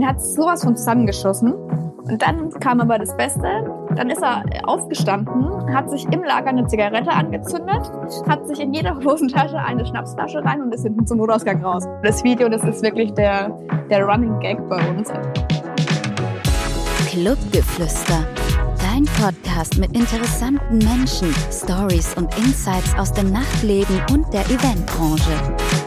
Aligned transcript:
Und 0.00 0.06
hat 0.06 0.22
sowas 0.22 0.64
von 0.64 0.74
zusammengeschossen. 0.74 1.52
Und 1.52 2.22
dann 2.22 2.48
kam 2.58 2.80
aber 2.80 2.98
das 2.98 3.14
Beste. 3.18 3.42
Dann 3.94 4.08
ist 4.08 4.22
er 4.22 4.44
aufgestanden, 4.64 5.74
hat 5.74 5.90
sich 5.90 6.06
im 6.10 6.22
Lager 6.22 6.48
eine 6.48 6.66
Zigarette 6.66 7.10
angezündet, 7.10 7.92
hat 8.26 8.48
sich 8.48 8.60
in 8.60 8.72
jeder 8.72 8.98
Hosentasche 9.04 9.58
eine 9.58 9.84
Schnapsflasche 9.84 10.42
rein 10.42 10.62
und 10.62 10.74
ist 10.74 10.84
hinten 10.84 11.06
zum 11.06 11.18
Notausgang 11.18 11.62
raus. 11.62 11.86
Das 12.02 12.24
Video, 12.24 12.48
das 12.48 12.64
ist 12.64 12.82
wirklich 12.82 13.12
der, 13.12 13.50
der 13.90 14.06
Running 14.06 14.40
Gag 14.40 14.66
bei 14.70 14.78
uns. 14.88 15.12
Clubgeflüster. 17.08 18.24
Dein 18.78 19.04
Podcast 19.20 19.76
mit 19.76 19.94
interessanten 19.94 20.78
Menschen, 20.78 21.34
Stories 21.52 22.14
und 22.14 22.34
Insights 22.38 22.98
aus 22.98 23.12
dem 23.12 23.30
Nachtleben 23.32 24.00
und 24.10 24.32
der 24.32 24.46
Eventbranche. 24.46 25.79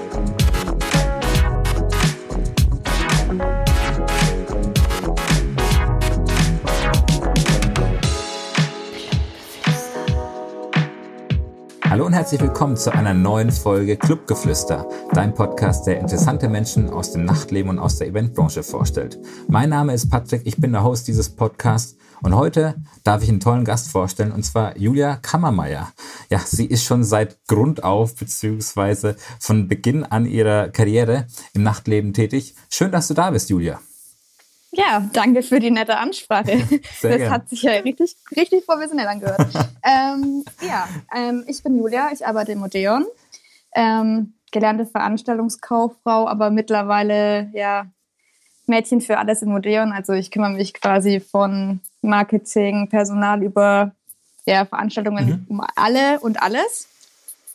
Hallo 12.03 12.09
und 12.09 12.15
herzlich 12.15 12.41
willkommen 12.41 12.75
zu 12.75 12.91
einer 12.91 13.13
neuen 13.13 13.49
Folge 13.49 13.95
Clubgeflüster, 13.95 14.89
dein 15.13 15.33
Podcast, 15.33 15.87
der 15.87 16.01
interessante 16.01 16.49
Menschen 16.49 16.89
aus 16.89 17.13
dem 17.13 17.23
Nachtleben 17.23 17.69
und 17.69 17.79
aus 17.79 17.97
der 17.97 18.07
Eventbranche 18.09 18.61
vorstellt. 18.61 19.17
Mein 19.47 19.69
Name 19.69 19.93
ist 19.93 20.09
Patrick, 20.09 20.41
ich 20.43 20.57
bin 20.57 20.73
der 20.73 20.83
Host 20.83 21.07
dieses 21.07 21.29
Podcasts 21.29 21.95
und 22.21 22.35
heute 22.35 22.75
darf 23.05 23.23
ich 23.23 23.29
einen 23.29 23.39
tollen 23.39 23.63
Gast 23.63 23.89
vorstellen 23.89 24.33
und 24.33 24.43
zwar 24.43 24.77
Julia 24.77 25.15
Kammermeier. 25.15 25.93
Ja, 26.29 26.39
sie 26.39 26.65
ist 26.65 26.83
schon 26.83 27.05
seit 27.05 27.37
Grund 27.47 27.85
auf 27.85 28.15
beziehungsweise 28.15 29.15
von 29.39 29.69
Beginn 29.69 30.03
an 30.03 30.25
ihrer 30.25 30.67
Karriere 30.67 31.27
im 31.53 31.63
Nachtleben 31.63 32.11
tätig. 32.11 32.55
Schön, 32.69 32.91
dass 32.91 33.07
du 33.07 33.13
da 33.13 33.31
bist, 33.31 33.49
Julia. 33.49 33.79
Ja, 34.73 35.07
danke 35.13 35.43
für 35.43 35.59
die 35.59 35.71
nette 35.71 35.97
Ansprache. 35.97 36.57
Sehr 36.99 37.11
das 37.11 37.17
gern. 37.19 37.31
hat 37.31 37.49
sich 37.49 37.61
ja 37.61 37.73
richtig, 37.73 38.15
richtig 38.35 38.65
professionell 38.65 39.07
angehört. 39.07 39.47
ähm, 39.83 40.43
ja, 40.61 40.87
ähm, 41.15 41.43
ich 41.47 41.61
bin 41.63 41.77
Julia, 41.77 42.09
ich 42.11 42.25
arbeite 42.25 42.53
im 42.53 42.63
Odeon. 42.63 43.05
Ähm, 43.75 44.33
gelernte 44.51 44.85
Veranstaltungskauffrau, 44.85 46.27
aber 46.27 46.49
mittlerweile 46.49 47.49
ja 47.53 47.87
Mädchen 48.65 49.01
für 49.01 49.17
alles 49.17 49.41
im 49.41 49.53
Odeon. 49.53 49.91
Also 49.91 50.13
ich 50.13 50.31
kümmere 50.31 50.51
mich 50.51 50.73
quasi 50.73 51.19
von 51.19 51.81
Marketing, 52.01 52.89
Personal 52.89 53.43
über 53.43 53.91
ja, 54.45 54.65
Veranstaltungen 54.65 55.25
mhm. 55.25 55.45
um 55.49 55.65
alle 55.75 56.19
und 56.19 56.41
alles. 56.41 56.87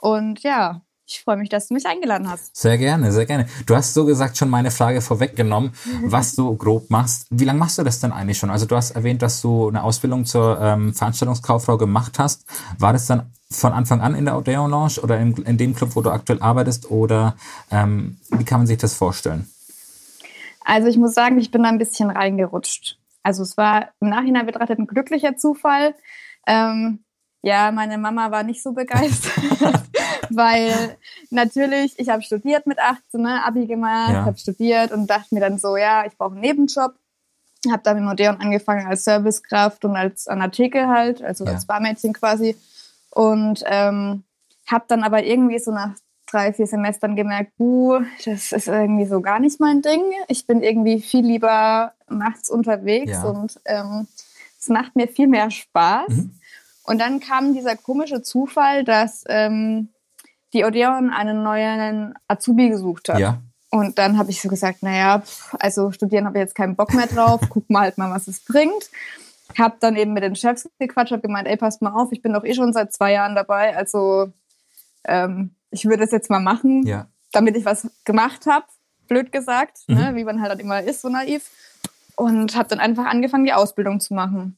Und 0.01 0.43
ja, 0.43 0.81
ich 1.09 1.23
freue 1.23 1.39
mich, 1.39 1.49
dass 1.49 1.69
du 1.69 1.75
mich 1.75 1.87
eingeladen 1.87 2.29
hast. 2.29 2.55
Sehr 2.55 2.77
gerne, 2.77 3.13
sehr 3.13 3.25
gerne. 3.25 3.47
Du 3.65 3.75
hast 3.75 3.95
so 3.95 4.05
gesagt 4.05 4.37
schon 4.37 4.51
meine 4.51 4.71
Frage 4.71 5.01
vorweggenommen, 5.01 5.73
was 6.05 6.35
du 6.35 6.55
grob 6.57 6.91
machst. 6.91 7.27
Wie 7.31 7.45
lange 7.45 7.59
machst 7.59 7.79
du 7.79 7.83
das 7.83 8.01
denn 8.01 8.13
eigentlich 8.13 8.37
schon? 8.37 8.51
Also 8.51 8.67
du 8.67 8.77
hast 8.77 8.91
erwähnt, 8.91 9.23
dass 9.23 9.41
du 9.41 9.69
eine 9.69 9.83
Ausbildung 9.83 10.27
zur 10.27 10.61
ähm, 10.61 10.93
Veranstaltungskauffrau 10.93 11.79
gemacht 11.79 12.19
hast. 12.19 12.45
War 12.79 12.93
das 12.93 13.07
dann 13.07 13.33
von 13.51 13.73
Anfang 13.73 14.03
an 14.03 14.15
in 14.15 14.27
der 14.27 14.37
Odeon 14.37 14.71
Lounge 14.71 15.01
oder 15.03 15.19
in, 15.19 15.35
in 15.37 15.57
dem 15.57 15.75
Club, 15.75 15.97
wo 15.97 16.03
du 16.03 16.11
aktuell 16.11 16.43
arbeitest? 16.43 16.91
Oder 16.91 17.37
ähm, 17.71 18.19
wie 18.31 18.45
kann 18.45 18.61
man 18.61 18.67
sich 18.67 18.79
das 18.79 18.95
vorstellen? 18.95 19.51
Also 20.65 20.89
ich 20.89 20.99
muss 20.99 21.15
sagen, 21.15 21.39
ich 21.39 21.51
bin 21.51 21.63
da 21.63 21.71
ein 21.71 21.79
bisschen 21.79 22.11
reingerutscht. 22.11 22.99
Also 23.23 23.43
es 23.43 23.57
war 23.57 23.89
im 24.01 24.11
Nachhinein 24.11 24.45
betrachtet 24.45 24.79
ein 24.79 24.87
glücklicher 24.87 25.37
Zufall. 25.37 25.95
Ähm, 26.47 27.01
ja, 27.43 27.71
meine 27.71 27.99
Mama 27.99 28.31
war 28.31 28.43
nicht 28.43 28.63
so 28.63 28.73
begeistert. 28.73 29.33
weil 30.31 30.97
natürlich, 31.31 31.99
ich 31.99 32.09
habe 32.09 32.23
studiert 32.23 32.67
mit 32.67 32.79
18, 32.79 33.21
ne, 33.21 33.45
Abi 33.45 33.67
gemacht, 33.67 34.13
ja. 34.13 34.25
habe 34.25 34.39
studiert 34.39 34.93
und 34.93 35.09
dachte 35.09 35.35
mir 35.35 35.41
dann 35.41 35.59
so, 35.59 35.77
ja, 35.77 36.05
ich 36.07 36.17
brauche 36.17 36.33
einen 36.33 36.41
Nebenjob. 36.41 36.95
Habe 37.69 37.83
dann 37.83 38.01
mit 38.01 38.13
Odeon 38.13 38.41
angefangen 38.41 38.87
als 38.87 39.05
Servicekraft 39.05 39.85
und 39.85 39.97
als 39.97 40.29
an 40.29 40.41
Artikel 40.41 40.87
halt, 40.87 41.23
also 41.23 41.45
ja. 41.45 41.53
als 41.53 41.67
Barmädchen 41.67 42.13
quasi. 42.13 42.57
Und 43.11 43.65
ähm, 43.67 44.23
habe 44.69 44.85
dann 44.87 45.03
aber 45.03 45.25
irgendwie 45.25 45.59
so 45.59 45.73
nach 45.73 45.95
drei, 46.31 46.53
vier 46.53 46.67
Semestern 46.67 47.17
gemerkt, 47.17 47.57
buh, 47.57 48.01
das 48.25 48.53
ist 48.53 48.69
irgendwie 48.69 49.07
so 49.07 49.21
gar 49.21 49.41
nicht 49.41 49.59
mein 49.61 49.83
Ding. 49.83 50.03
Ich 50.29 50.47
bin 50.47 50.63
irgendwie 50.63 51.01
viel 51.01 51.27
lieber 51.27 51.95
nachts 52.09 52.51
unterwegs 52.51 53.13
ja. 53.13 53.25
und 53.25 53.59
ähm, 53.65 54.07
es 54.61 54.69
macht 54.69 54.95
mir 54.95 55.09
viel 55.09 55.27
mehr 55.27 55.51
Spaß. 55.51 56.09
Mhm. 56.09 56.38
Und 56.89 56.99
dann 56.99 57.21
kam 57.21 57.53
dieser 57.53 57.77
komische 57.77 58.23
Zufall, 58.23 58.83
dass 58.83 59.23
ähm, 59.29 59.91
die 60.55 60.65
Odeon 60.65 61.11
einen 61.11 61.43
neuen 61.43 62.15
Azubi 62.29 62.71
gesucht 62.71 63.11
hat. 63.11 63.19
Ja. 63.19 63.43
Und 63.71 63.99
dann 63.99 64.17
habe 64.17 64.31
ich 64.31 64.41
so 64.41 64.49
gesagt, 64.49 64.83
naja, 64.83 65.23
also 65.61 65.91
studieren 65.93 66.25
habe 66.25 66.39
ich 66.39 66.41
jetzt 66.41 66.55
keinen 66.55 66.77
Bock 66.77 66.95
mehr 66.95 67.07
drauf, 67.07 67.43
guck 67.51 67.69
mal 67.69 67.81
halt 67.81 67.99
mal, 67.99 68.11
was 68.11 68.27
es 68.27 68.43
bringt. 68.43 68.91
Hab 69.59 69.81
dann 69.81 69.97
eben 69.97 70.15
mit 70.15 70.23
den 70.23 70.35
Chefs 70.35 70.67
gequatscht, 70.79 71.13
hab 71.13 71.23
gemeint, 71.23 71.47
ey, 71.47 71.59
passt 71.59 71.83
mal 71.83 71.93
auf, 71.93 72.11
ich 72.11 72.23
bin 72.23 72.33
doch 72.33 72.45
eh 72.45 72.55
schon 72.55 72.73
seit 72.73 72.95
zwei 72.95 73.13
Jahren 73.13 73.35
dabei, 73.35 73.77
also 73.77 74.33
ähm, 75.05 75.55
ich 75.71 75.85
würde 75.85 76.05
es 76.05 76.11
jetzt 76.11 76.31
mal 76.31 76.41
machen, 76.41 76.87
ja. 76.87 77.09
damit 77.33 77.55
ich 77.55 77.67
was 77.67 77.91
gemacht 78.07 78.47
habe, 78.47 78.65
blöd 79.09 79.31
gesagt, 79.31 79.81
ne, 79.89 79.95
mhm. 79.95 80.01
ne, 80.01 80.15
wie 80.15 80.25
man 80.25 80.41
halt, 80.41 80.53
halt 80.53 80.61
immer 80.61 80.83
ist, 80.83 81.03
so 81.03 81.11
naiv. 81.11 81.51
Und 82.17 82.57
habe 82.57 82.71
dann 82.71 82.81
einfach 82.81 83.05
angefangen, 83.05 83.45
die 83.45 83.53
Ausbildung 83.53 84.01
zu 84.01 84.15
machen. 84.15 84.57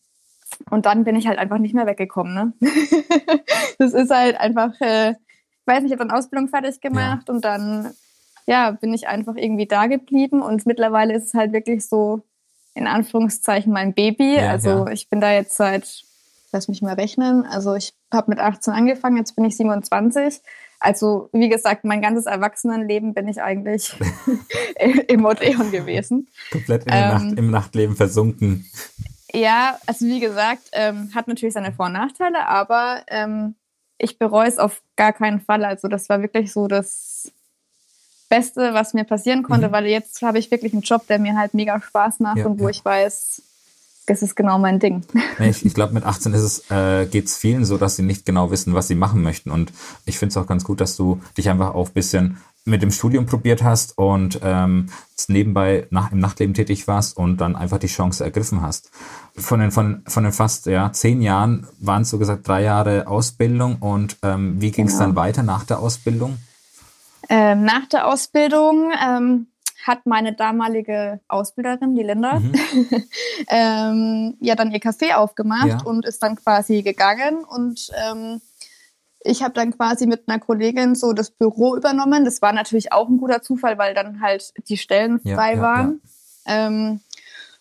Und 0.69 0.87
dann 0.87 1.05
bin 1.05 1.17
ich 1.17 1.27
halt 1.27 1.39
einfach 1.39 1.59
nicht 1.59 1.75
mehr 1.75 1.87
weggekommen. 1.87 2.35
Ne? 2.35 2.53
das 3.79 3.93
ist 3.93 4.11
halt 4.11 4.39
einfach, 4.39 4.79
äh, 4.81 5.15
weiß 5.67 5.83
nicht, 5.83 5.93
ich 5.93 5.99
habe 5.99 6.07
dann 6.07 6.17
Ausbildung 6.17 6.49
fertig 6.49 6.81
gemacht 6.81 7.29
ja. 7.29 7.35
und 7.35 7.45
dann 7.45 7.95
ja, 8.47 8.73
bin 8.73 8.93
ich 8.93 9.07
einfach 9.09 9.37
irgendwie 9.37 9.67
da 9.67 9.87
geblieben 9.87 10.43
und 10.43 10.67
mittlerweile 10.67 11.15
ist 11.15 11.27
es 11.27 11.35
halt 11.35 11.53
wirklich 11.53 11.87
so 11.87 12.23
in 12.75 12.87
Anführungszeichen 12.87 13.73
mein 13.73 13.95
Baby. 13.95 14.37
Ja, 14.37 14.51
also 14.51 14.71
ja. 14.71 14.89
ich 14.89 15.09
bin 15.09 15.21
da 15.21 15.33
jetzt 15.33 15.57
seit, 15.57 16.05
lass 16.53 16.69
mich 16.69 16.83
mal 16.83 16.95
rechnen, 16.95 17.47
also 17.47 17.75
ich 17.75 17.95
habe 18.13 18.31
mit 18.31 18.41
18 18.41 18.73
angefangen, 18.73 19.17
jetzt 19.17 19.37
bin 19.37 19.45
ich 19.45 19.57
27. 19.57 20.41
Also 20.81 21.29
wie 21.33 21.49
gesagt, 21.49 21.85
mein 21.85 22.01
ganzes 22.01 22.27
Erwachsenenleben 22.27 23.13
bin 23.13 23.29
ich 23.29 23.43
eigentlich 23.43 23.95
im 25.09 25.25
Odeon 25.25 25.71
gewesen. 25.71 26.29
Komplett 26.51 26.87
in 26.87 26.93
ähm, 26.93 27.09
Nacht, 27.09 27.39
im 27.39 27.51
Nachtleben 27.51 27.97
versunken. 27.97 28.67
Ja, 29.33 29.79
also 29.87 30.07
wie 30.07 30.21
gesagt, 30.21 30.71
ähm, 30.73 31.11
hat 31.15 31.29
natürlich 31.29 31.55
seine 31.55 31.73
Vor- 31.73 31.87
und 31.87 31.93
Nachteile, 31.93 32.47
aber 32.47 33.03
ähm, 33.09 33.55
ich 33.99 34.19
bereue 34.19 34.49
es 34.49 34.59
auf 34.59 34.83
gar 34.97 35.13
keinen 35.13 35.41
Fall. 35.41 35.65
Also 35.65 35.89
das 35.89 36.09
war 36.09 36.23
wirklich 36.23 36.53
so 36.53 36.67
das 36.67 37.31
Beste, 38.29 38.73
was 38.75 38.95
mir 38.95 39.05
passieren 39.05 39.43
konnte, 39.43 39.69
mhm. 39.69 39.73
weil 39.73 39.87
jetzt 39.87 40.23
habe 40.23 40.39
ich 40.39 40.51
wirklich 40.51 40.73
einen 40.73 40.83
Job, 40.83 41.07
der 41.07 41.19
mir 41.19 41.37
halt 41.37 41.55
mega 41.55 41.81
Spaß 41.81 42.21
macht 42.21 42.39
ja, 42.39 42.47
und 42.47 42.59
wo 42.59 42.65
ja. 42.65 42.71
ich 42.71 42.85
weiß, 42.85 43.43
das 44.07 44.23
ist 44.23 44.35
genau 44.35 44.59
mein 44.59 44.79
Ding. 44.79 45.03
Ich, 45.41 45.65
ich 45.65 45.73
glaube, 45.73 45.95
mit 45.95 46.05
18 46.05 46.35
ist 46.35 46.43
es, 46.43 46.71
äh, 46.71 47.07
geht 47.07 47.27
es 47.27 47.37
vielen 47.39 47.65
so, 47.65 47.79
dass 47.79 47.97
sie 47.97 48.03
nicht 48.03 48.27
genau 48.27 48.51
wissen, 48.51 48.75
was 48.75 48.89
sie 48.89 48.95
machen 48.95 49.23
möchten. 49.23 49.51
Und 49.51 49.73
ich 50.05 50.19
finde 50.19 50.31
es 50.31 50.37
auch 50.37 50.47
ganz 50.47 50.65
gut, 50.65 50.81
dass 50.81 50.97
du 50.97 51.21
dich 51.39 51.49
einfach 51.49 51.75
auch 51.75 51.89
ein 51.89 51.95
bisschen 51.95 52.37
mit 52.65 52.83
dem 52.83 52.91
Studium 52.91 53.27
probiert 53.27 53.63
hast 53.63 53.97
und 53.97 54.41
ähm, 54.43 54.87
nebenbei 55.29 55.87
nach, 55.91 56.13
im 56.13 56.19
Nachtleben 56.19 56.55
tätig 56.55 56.87
warst 56.89 57.17
und 57.17 57.41
dann 57.41 57.57
einfach 57.57 57.79
die 57.79 57.87
Chance 57.87 58.25
ergriffen 58.25 58.63
hast. 58.63 58.91
Von 59.37 59.61
den, 59.61 59.71
von, 59.71 60.03
von 60.07 60.25
den 60.25 60.33
fast 60.33 60.67
ja, 60.67 60.93
zehn 60.93 61.23
Jahren 61.23 61.67
waren 61.79 62.03
es 62.03 62.11
so 62.11 62.19
gesagt 62.19 62.47
drei 62.47 62.63
Jahre 62.63 63.07
Ausbildung 63.07 63.77
und 63.77 64.17
ähm, 64.23 64.61
wie 64.61 64.71
ging 64.71 64.87
es 64.87 64.95
genau. 64.95 65.07
dann 65.07 65.17
weiter 65.17 65.43
nach 65.43 65.65
der 65.65 65.79
Ausbildung? 65.79 66.39
Ähm, 67.29 67.65
nach 67.65 67.87
der 67.87 68.09
Ausbildung 68.09 68.93
ähm, 69.03 69.47
hat 69.87 70.05
meine 70.05 70.35
damalige 70.35 71.21
Ausbilderin, 71.29 71.95
die 71.95 72.03
Linda, 72.03 72.41
mhm. 72.41 72.53
ähm, 73.49 74.37
ja 74.41 74.55
dann 74.55 74.73
ihr 74.73 74.81
Café 74.81 75.15
aufgemacht 75.15 75.69
ja. 75.69 75.83
und 75.85 76.05
ist 76.05 76.23
dann 76.23 76.37
quasi 76.37 76.83
gegangen 76.83 77.45
und 77.45 77.91
ähm, 77.97 78.41
ich 79.23 79.43
habe 79.43 79.55
dann 79.55 79.77
quasi 79.77 80.07
mit 80.07 80.23
einer 80.27 80.39
Kollegin 80.39 80.95
so 80.95 81.13
das 81.13 81.31
Büro 81.31 81.77
übernommen. 81.77 82.25
Das 82.25 82.41
war 82.41 82.53
natürlich 82.53 82.93
auch 82.93 83.09
ein 83.09 83.19
guter 83.19 83.43
Zufall, 83.43 83.77
weil 83.79 83.95
dann 83.95 84.21
halt 84.21 84.53
die 84.69 84.79
Stellen 84.79 85.21
frei 85.21 85.55
ja, 85.55 85.61
waren. 85.61 86.01
Ja. 86.47 86.67
Ähm, 86.67 87.01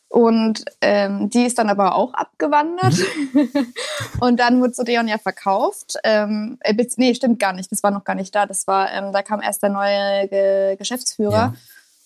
und 0.07 0.65
ähm, 0.81 1.29
die 1.29 1.45
ist 1.45 1.59
dann 1.59 1.69
aber 1.69 1.95
auch 1.95 2.13
abgewandert. 2.13 2.95
Mhm. 3.33 3.49
und 4.21 4.39
dann 4.39 4.59
wurde 4.59 4.73
Sodeon 4.73 5.07
ja 5.07 5.19
verkauft. 5.19 5.97
Ähm, 6.03 6.57
äh, 6.61 6.73
nee, 6.97 7.13
stimmt 7.13 7.39
gar 7.39 7.53
nicht. 7.53 7.71
Das 7.71 7.83
war 7.83 7.91
noch 7.91 8.05
gar 8.05 8.15
nicht 8.15 8.33
da. 8.33 8.45
Das 8.45 8.65
war, 8.65 8.91
ähm, 8.91 9.11
da 9.11 9.21
kam 9.21 9.41
erst 9.41 9.61
der 9.61 9.69
neue 9.69 10.27
Ge 10.27 10.75
Geschäftsführer. 10.77 11.31
Ja. 11.31 11.53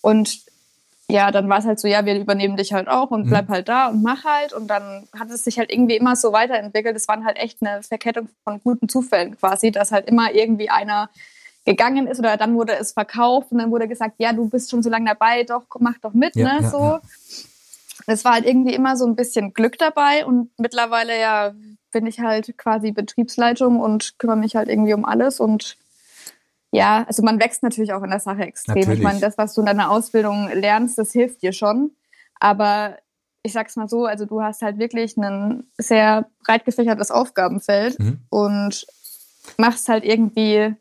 Und 0.02 0.42
ja, 1.10 1.32
dann 1.32 1.50
war 1.50 1.60
es 1.60 1.66
halt 1.66 1.80
so, 1.80 1.88
ja, 1.88 2.06
wir 2.06 2.18
übernehmen 2.18 2.56
dich 2.56 2.74
halt 2.74 2.88
auch 2.88 3.12
und 3.12 3.28
bleib 3.28 3.50
mhm. 3.50 3.54
halt 3.54 3.70
da 3.70 3.88
und 3.88 4.02
mach 4.02 4.24
halt. 4.24 4.54
Und 4.54 4.68
dann 4.68 5.08
hat 5.18 5.30
es 5.30 5.44
sich 5.44 5.60
halt 5.60 5.72
irgendwie 5.72 5.98
immer 5.98 6.16
so 6.16 6.32
weiterentwickelt. 6.32 6.96
Es 6.96 7.08
waren 7.08 7.26
halt 7.26 7.38
echt 7.38 7.58
eine 7.62 7.84
Verkettung 7.84 8.30
von 8.44 8.62
guten 8.64 8.88
Zufällen 8.88 9.38
quasi, 9.38 9.72
dass 9.72 9.92
halt 9.92 10.08
immer 10.08 10.34
irgendwie 10.34 10.70
einer 10.70 11.10
gegangen 11.66 12.08
ist 12.08 12.20
oder 12.20 12.38
dann 12.38 12.56
wurde 12.56 12.76
es 12.76 12.92
verkauft 12.92 13.52
und 13.52 13.60
dann 13.60 13.72
wurde 13.72 13.88
gesagt, 13.88 14.16
ja, 14.18 14.34
du 14.34 14.50
bist 14.50 14.70
schon 14.70 14.84
so 14.84 14.90
lange 14.90 15.10
dabei, 15.10 15.44
doch, 15.44 15.64
mach 15.80 15.98
doch 16.00 16.14
mit, 16.14 16.36
ja, 16.36 16.56
ne, 16.56 16.62
ja, 16.62 16.70
so. 16.70 16.78
Ja. 16.78 17.02
Es 18.08 18.26
war 18.26 18.34
halt 18.34 18.46
irgendwie 18.46 18.74
immer 18.74 18.98
so 18.98 19.06
ein 19.06 19.16
bisschen 19.16 19.54
Glück 19.54 19.78
dabei 19.78 20.26
und 20.26 20.50
mittlerweile 20.58 21.18
ja 21.18 21.54
bin 21.92 22.06
ich 22.06 22.20
halt 22.20 22.58
quasi 22.58 22.92
Betriebsleitung 22.92 23.80
und 23.80 24.18
kümmere 24.18 24.36
mich 24.36 24.56
halt 24.56 24.68
irgendwie 24.68 24.94
um 24.94 25.06
alles 25.06 25.40
und 25.40 25.78
ja, 26.74 27.06
also 27.08 27.22
man 27.22 27.40
wächst 27.40 27.62
natürlich 27.62 27.94
auch 27.94 28.02
in 28.02 28.10
der 28.10 28.20
Sache 28.20 28.42
extrem. 28.42 28.76
Natürlich. 28.76 29.00
Ich 29.00 29.04
meine, 29.04 29.20
das, 29.20 29.38
was 29.38 29.54
du 29.54 29.62
in 29.62 29.68
deiner 29.68 29.92
Ausbildung 29.92 30.50
lernst, 30.52 30.98
das 30.98 31.12
hilft 31.12 31.44
dir 31.44 31.54
schon. 31.54 31.92
Aber 32.40 32.98
ich 33.44 33.54
sag's 33.54 33.76
mal 33.76 33.88
so, 33.88 34.06
also 34.06 34.26
du 34.26 34.42
hast 34.42 34.64
halt 34.64 34.80
wirklich 34.80 35.16
ein 35.16 35.66
sehr 35.78 36.28
breit 36.44 36.66
gefächertes 36.66 37.12
Aufgabenfeld 37.12 38.00
mhm. 38.00 38.22
und 38.30 38.88
machst 39.58 39.88
halt 39.88 40.04
irgendwie 40.04 40.76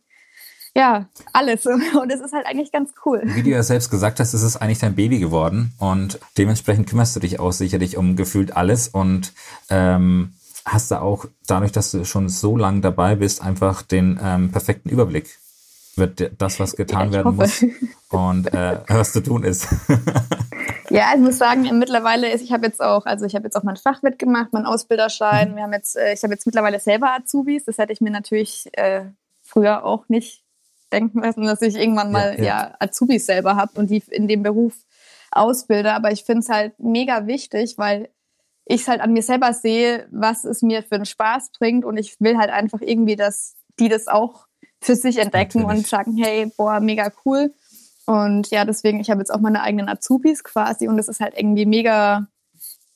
ja, 0.75 1.07
alles. 1.35 1.67
Und 1.67 2.11
es 2.11 2.23
ist 2.23 2.33
halt 2.33 2.47
eigentlich 2.47 2.73
ganz 2.73 2.95
cool. 3.05 3.21
Wie 3.27 3.43
du 3.43 3.51
ja 3.51 3.63
selbst 3.63 3.91
gesagt 3.91 4.19
hast, 4.21 4.33
ist 4.33 4.41
es 4.41 4.57
eigentlich 4.57 4.79
dein 4.79 4.95
Baby 4.95 5.19
geworden 5.19 5.75
und 5.79 6.19
dementsprechend 6.39 6.89
kümmerst 6.89 7.15
du 7.15 7.21
dich 7.21 7.39
auch 7.39 7.53
sicherlich 7.53 7.99
um 7.99 8.17
gefühlt 8.17 8.57
alles 8.57 8.89
und 8.89 9.35
ähm, 9.69 10.33
hast 10.65 10.91
du 10.91 11.03
auch 11.03 11.27
dadurch, 11.47 11.73
dass 11.73 11.91
du 11.91 12.07
schon 12.07 12.31
so 12.31 12.57
lange 12.57 12.81
dabei 12.81 13.17
bist, 13.17 13.43
einfach 13.43 13.83
den 13.83 14.19
ähm, 14.23 14.51
perfekten 14.51 14.89
Überblick. 14.89 15.42
Wird 15.95 16.33
das, 16.41 16.59
was 16.59 16.75
getan 16.75 17.09
ja, 17.09 17.19
werden 17.19 17.37
hoffe. 17.37 17.67
muss 17.67 17.77
und 18.09 18.53
äh, 18.55 18.79
was 18.89 19.13
zu 19.13 19.23
tun 19.23 19.45
ist. 19.45 19.69
ja, 20.91 21.13
ich 21.15 21.21
muss 21.21 21.37
sagen, 21.37 21.69
mittlerweile 21.79 22.31
ist, 22.31 22.43
ich 22.43 22.51
habe 22.53 22.67
jetzt 22.67 22.81
auch, 22.81 23.05
also 23.05 23.27
ich 23.27 23.35
habe 23.35 23.45
jetzt 23.45 23.57
auch 23.57 23.63
mein 23.63 23.77
Fachwirt 23.77 24.19
gemacht, 24.19 24.53
meinen 24.53 24.65
Ausbilderschein. 24.65 25.53
Mhm. 25.53 25.57
Wir 25.57 25.63
haben 25.65 25.73
jetzt, 25.75 25.97
äh, 25.97 26.15
ich 26.15 26.23
habe 26.23 26.33
jetzt 26.33 26.47
mittlerweile 26.47 26.81
selber 26.81 27.13
Azubis. 27.13 27.65
Das 27.67 27.77
hätte 27.77 27.93
ich 27.93 28.01
mir 28.01 28.11
natürlich 28.11 28.71
äh, 28.73 29.05
früher 29.43 29.85
auch 29.85 30.09
nicht 30.09 30.43
denken 30.93 31.21
lassen, 31.21 31.45
dass 31.45 31.61
ich 31.61 31.77
irgendwann 31.77 32.13
mal 32.13 32.37
ja, 32.39 32.45
ja. 32.45 32.45
ja 32.45 32.77
Azubis 32.79 33.27
selber 33.27 33.57
habe 33.57 33.79
und 33.79 33.91
die 33.91 34.03
in 34.11 34.29
dem 34.29 34.43
Beruf 34.43 34.75
ausbilde. 35.31 35.93
Aber 35.93 36.11
ich 36.11 36.25
finde 36.25 36.41
es 36.41 36.49
halt 36.49 36.79
mega 36.79 37.27
wichtig, 37.27 37.77
weil 37.77 38.09
ich 38.65 38.83
es 38.83 38.89
halt 38.89 39.01
an 39.01 39.13
mir 39.13 39.23
selber 39.23 39.53
sehe, 39.53 40.07
was 40.11 40.45
es 40.45 40.63
mir 40.63 40.83
für 40.83 40.95
einen 40.95 41.07
Spaß 41.07 41.51
bringt. 41.59 41.85
Und 41.85 41.97
ich 41.97 42.21
will 42.21 42.39
halt 42.39 42.51
einfach 42.51 42.81
irgendwie, 42.81 43.17
dass 43.17 43.57
die 43.79 43.89
das 43.89 44.09
auch 44.09 44.47
für 44.85 44.97
sich 44.97 45.19
entdecken 45.19 45.63
Natürlich. 45.63 45.85
und 45.85 45.87
sagen, 45.87 46.17
hey, 46.17 46.53
boah, 46.57 46.81
mega 46.81 47.11
cool. 47.25 47.53
Und 48.07 48.51
ja, 48.51 48.65
deswegen, 48.65 49.01
ich 49.01 49.11
habe 49.11 49.21
jetzt 49.21 49.31
auch 49.31 49.41
meine 49.41 49.63
eigenen 49.63 49.89
Azubis 49.89 50.43
quasi 50.43 50.89
und 50.89 50.99
es 50.99 51.09
ist 51.09 51.21
halt 51.21 51.35
irgendwie 51.37 51.67
mega, 51.67 52.27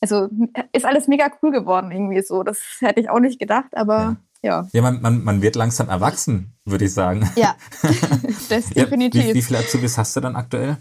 also 0.01 0.29
ist 0.73 0.85
alles 0.85 1.07
mega 1.09 1.31
cool 1.43 1.53
geworden 1.53 1.91
irgendwie 1.91 2.23
so. 2.23 2.43
Das 2.43 2.59
hätte 2.81 3.01
ich 3.01 3.09
auch 3.09 3.21
nicht 3.21 3.39
gedacht, 3.39 3.77
aber 3.77 3.99
ja. 3.99 4.17
Ja, 4.43 4.69
ja 4.73 4.83
man, 4.83 5.01
man, 5.01 5.25
man 5.25 5.43
wird 5.43 5.57
langsam 5.57 5.89
erwachsen, 5.89 6.55
würde 6.65 6.85
ich 6.85 6.93
sagen. 6.93 7.29
Ja, 7.37 7.57
das 8.49 8.71
definitiv. 8.71 9.23
Ja, 9.23 9.31
wie, 9.31 9.35
wie 9.35 9.43
viele 9.43 9.59
Azubis 9.61 9.97
hast 9.97 10.15
du 10.17 10.21
dann 10.21 10.37
aktuell? 10.37 10.77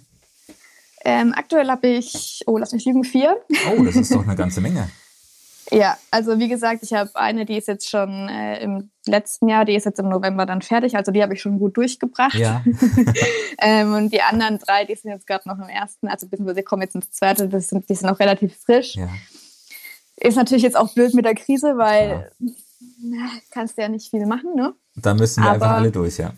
Ähm, 1.03 1.33
aktuell 1.35 1.69
habe 1.69 1.87
ich, 1.87 2.41
oh, 2.47 2.57
lass 2.57 2.73
mich 2.73 2.85
lügen, 2.85 3.03
vier. 3.03 3.37
Oh, 3.71 3.83
das 3.83 3.95
ist 3.95 4.13
doch 4.13 4.23
eine 4.23 4.35
ganze 4.35 4.59
Menge. 4.59 4.89
ja, 5.71 5.97
also 6.11 6.37
wie 6.39 6.47
gesagt, 6.47 6.83
ich 6.83 6.93
habe 6.93 7.09
eine, 7.15 7.45
die 7.45 7.57
ist 7.57 7.67
jetzt 7.67 7.89
schon 7.89 8.29
äh, 8.29 8.61
im 8.61 8.91
letzten 9.05 9.47
Jahr, 9.47 9.65
die 9.65 9.75
ist 9.75 9.85
jetzt 9.85 9.99
im 9.99 10.09
November 10.09 10.45
dann 10.45 10.61
fertig, 10.61 10.95
also 10.95 11.11
die 11.11 11.23
habe 11.23 11.33
ich 11.33 11.41
schon 11.41 11.59
gut 11.59 11.75
durchgebracht. 11.77 12.35
Ja. 12.35 12.63
ähm, 13.59 13.93
und 13.93 14.13
die 14.13 14.21
anderen 14.21 14.59
drei, 14.59 14.85
die 14.85 14.95
sind 14.95 15.11
jetzt 15.11 15.25
gerade 15.25 15.47
noch 15.49 15.57
im 15.57 15.69
ersten, 15.69 16.07
also 16.07 16.27
beziehungsweise 16.27 16.63
kommen 16.63 16.83
jetzt 16.83 16.95
ins 16.95 17.11
zweite, 17.11 17.49
das 17.49 17.69
sind, 17.69 17.89
die 17.89 17.95
sind 17.95 18.09
noch 18.09 18.19
relativ 18.19 18.55
frisch. 18.57 18.95
Ja. 18.95 19.09
Ist 20.17 20.37
natürlich 20.37 20.63
jetzt 20.63 20.77
auch 20.77 20.93
blöd 20.93 21.13
mit 21.13 21.25
der 21.25 21.35
Krise, 21.35 21.77
weil 21.77 22.31
na, 23.01 23.29
kannst 23.51 23.77
du 23.77 23.81
ja 23.81 23.89
nicht 23.89 24.09
viel 24.09 24.25
machen, 24.25 24.55
ne? 24.55 24.73
Da 24.95 25.13
müssen 25.13 25.43
wir 25.43 25.49
aber, 25.49 25.65
einfach 25.65 25.77
alle 25.77 25.91
durch, 25.91 26.17
ja. 26.17 26.33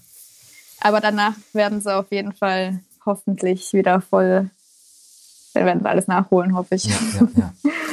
Aber 0.79 1.01
danach 1.01 1.35
werden 1.53 1.81
sie 1.81 1.95
auf 1.95 2.11
jeden 2.11 2.33
Fall 2.33 2.79
hoffentlich 3.05 3.73
wieder 3.73 4.01
voll 4.01 4.49
wir 5.57 5.65
werden 5.65 5.83
wir 5.83 5.89
alles 5.89 6.07
nachholen, 6.07 6.55
hoffe 6.55 6.75
ich. 6.75 6.85
Ja, 6.85 6.95
ja, 7.19 7.27
ja. 7.35 7.53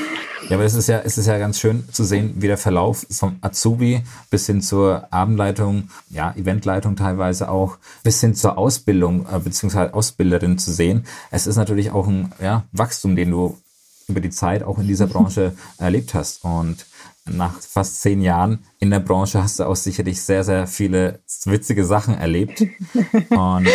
Ja, 0.49 0.57
aber 0.57 0.65
es 0.65 0.75
ist 0.75 0.89
ja, 0.89 1.01
es 1.01 1.17
ist 1.17 1.27
ja 1.27 1.39
ganz 1.39 1.59
schön 1.59 1.85
zu 1.91 2.05
sehen, 2.05 2.35
wie 2.37 2.49
der 2.49 2.59
Verlauf 2.59 3.07
vom 3.11 3.37
Azubi 3.41 4.03
bis 4.29 4.47
hin 4.47 4.61
zur 4.61 5.11
Abendleitung, 5.11 5.89
ja, 6.11 6.35
Eventleitung 6.37 6.97
teilweise 6.97 7.49
auch, 7.49 7.79
bis 8.03 8.21
hin 8.21 8.35
zur 8.35 8.59
Ausbildung, 8.59 9.27
äh, 9.27 9.39
beziehungsweise 9.39 9.95
Ausbilderin 9.95 10.59
zu 10.59 10.73
sehen. 10.73 11.07
Es 11.31 11.47
ist 11.47 11.57
natürlich 11.57 11.93
auch 11.93 12.07
ein 12.07 12.33
ja, 12.43 12.65
Wachstum, 12.73 13.17
den 13.17 13.31
du 13.31 13.59
über 14.07 14.21
die 14.21 14.31
Zeit 14.31 14.63
auch 14.63 14.79
in 14.79 14.87
dieser 14.87 15.07
Branche 15.07 15.57
erlebt 15.79 16.13
hast. 16.13 16.45
Und 16.45 16.85
nach 17.25 17.59
fast 17.61 18.03
zehn 18.03 18.21
Jahren 18.21 18.65
in 18.79 18.91
der 18.91 19.01
Branche 19.01 19.43
hast 19.43 19.61
du 19.61 19.65
auch 19.65 19.77
sicherlich 19.77 20.21
sehr, 20.23 20.45
sehr 20.45 20.67
viele 20.67 21.21
witzige 21.47 21.87
Sachen 21.87 22.15
erlebt. 22.15 22.63
Und 23.31 23.69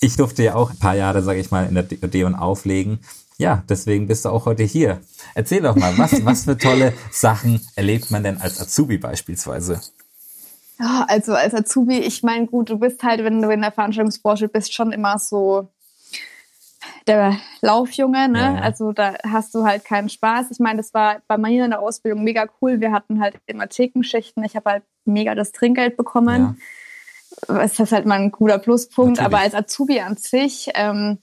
ich 0.00 0.16
durfte 0.16 0.42
ja 0.42 0.54
auch 0.54 0.70
ein 0.70 0.78
paar 0.78 0.96
Jahre, 0.96 1.22
sage 1.22 1.40
ich 1.40 1.50
mal, 1.50 1.66
in 1.66 1.74
der 1.74 1.82
D&D 1.82 2.24
auflegen. 2.24 3.00
Ja, 3.38 3.62
deswegen 3.68 4.08
bist 4.08 4.24
du 4.24 4.30
auch 4.30 4.46
heute 4.46 4.64
hier. 4.64 5.00
Erzähl 5.34 5.62
doch 5.62 5.76
mal, 5.76 5.96
was, 5.96 6.24
was 6.24 6.44
für 6.44 6.58
tolle 6.58 6.92
Sachen 7.12 7.60
erlebt 7.76 8.10
man 8.10 8.24
denn 8.24 8.38
als 8.38 8.60
Azubi 8.60 8.98
beispielsweise? 8.98 9.80
Ja, 10.80 11.06
also 11.08 11.34
als 11.34 11.54
Azubi, 11.54 11.98
ich 11.98 12.24
meine, 12.24 12.46
gut, 12.46 12.70
du 12.70 12.78
bist 12.78 13.02
halt, 13.04 13.22
wenn 13.22 13.40
du 13.40 13.48
in 13.50 13.60
der 13.60 13.70
Veranstaltungsbranche 13.70 14.48
bist, 14.48 14.74
schon 14.74 14.90
immer 14.90 15.20
so 15.20 15.68
der 17.06 17.38
Laufjunge, 17.60 18.28
ne? 18.28 18.40
Ja. 18.40 18.54
Also 18.56 18.92
da 18.92 19.14
hast 19.24 19.54
du 19.54 19.64
halt 19.64 19.84
keinen 19.84 20.08
Spaß. 20.08 20.50
Ich 20.50 20.58
meine, 20.58 20.78
das 20.78 20.92
war 20.92 21.22
bei 21.28 21.38
mir 21.38 21.64
in 21.64 21.70
der 21.70 21.80
Ausbildung 21.80 22.24
mega 22.24 22.46
cool. 22.60 22.80
Wir 22.80 22.90
hatten 22.90 23.20
halt 23.20 23.36
immer 23.46 23.68
Thekenschichten. 23.68 24.42
Ich 24.44 24.56
habe 24.56 24.70
halt 24.70 24.82
mega 25.04 25.36
das 25.36 25.52
Trinkgeld 25.52 25.96
bekommen. 25.96 26.40
Ja 26.40 26.54
ist 27.62 27.78
das 27.78 27.92
halt 27.92 28.06
mal 28.06 28.18
ein 28.18 28.32
cooler 28.32 28.58
Pluspunkt. 28.58 29.18
Natürlich. 29.18 29.26
Aber 29.26 29.38
als 29.38 29.54
Azubi 29.54 30.00
an 30.00 30.16
sich 30.16 30.70
ähm, 30.74 31.18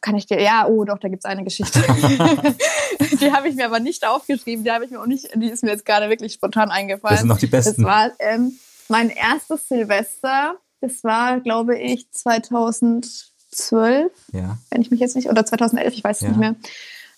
kann 0.00 0.16
ich 0.16 0.26
dir, 0.26 0.40
ja, 0.40 0.66
oh 0.66 0.84
doch, 0.84 0.98
da 0.98 1.08
gibt 1.08 1.24
es 1.24 1.30
eine 1.30 1.44
Geschichte. 1.44 1.80
die 3.20 3.32
habe 3.32 3.48
ich 3.48 3.54
mir 3.54 3.66
aber 3.66 3.80
nicht 3.80 4.06
aufgeschrieben, 4.06 4.64
die 4.64 4.70
habe 4.70 4.84
ich 4.84 4.90
mir 4.90 5.00
auch 5.00 5.06
nicht, 5.06 5.30
die 5.34 5.48
ist 5.48 5.62
mir 5.62 5.70
jetzt 5.70 5.84
gerade 5.84 6.08
wirklich 6.08 6.34
spontan 6.34 6.70
eingefallen. 6.70 7.14
Das 7.14 7.20
sind 7.20 7.28
noch 7.28 7.38
die 7.38 7.46
besten. 7.46 7.82
Das 7.82 7.90
war 7.90 8.10
ähm, 8.18 8.58
mein 8.88 9.10
erstes 9.10 9.68
Silvester, 9.68 10.56
das 10.80 11.04
war, 11.04 11.40
glaube 11.40 11.78
ich, 11.78 12.10
2012, 12.10 14.12
ja. 14.32 14.58
wenn 14.70 14.82
ich 14.82 14.90
mich 14.90 15.00
jetzt 15.00 15.16
nicht, 15.16 15.28
oder 15.28 15.46
2011, 15.46 15.94
ich 15.94 16.04
weiß 16.04 16.16
es 16.16 16.22
ja. 16.22 16.28
nicht 16.28 16.38
mehr. 16.38 16.54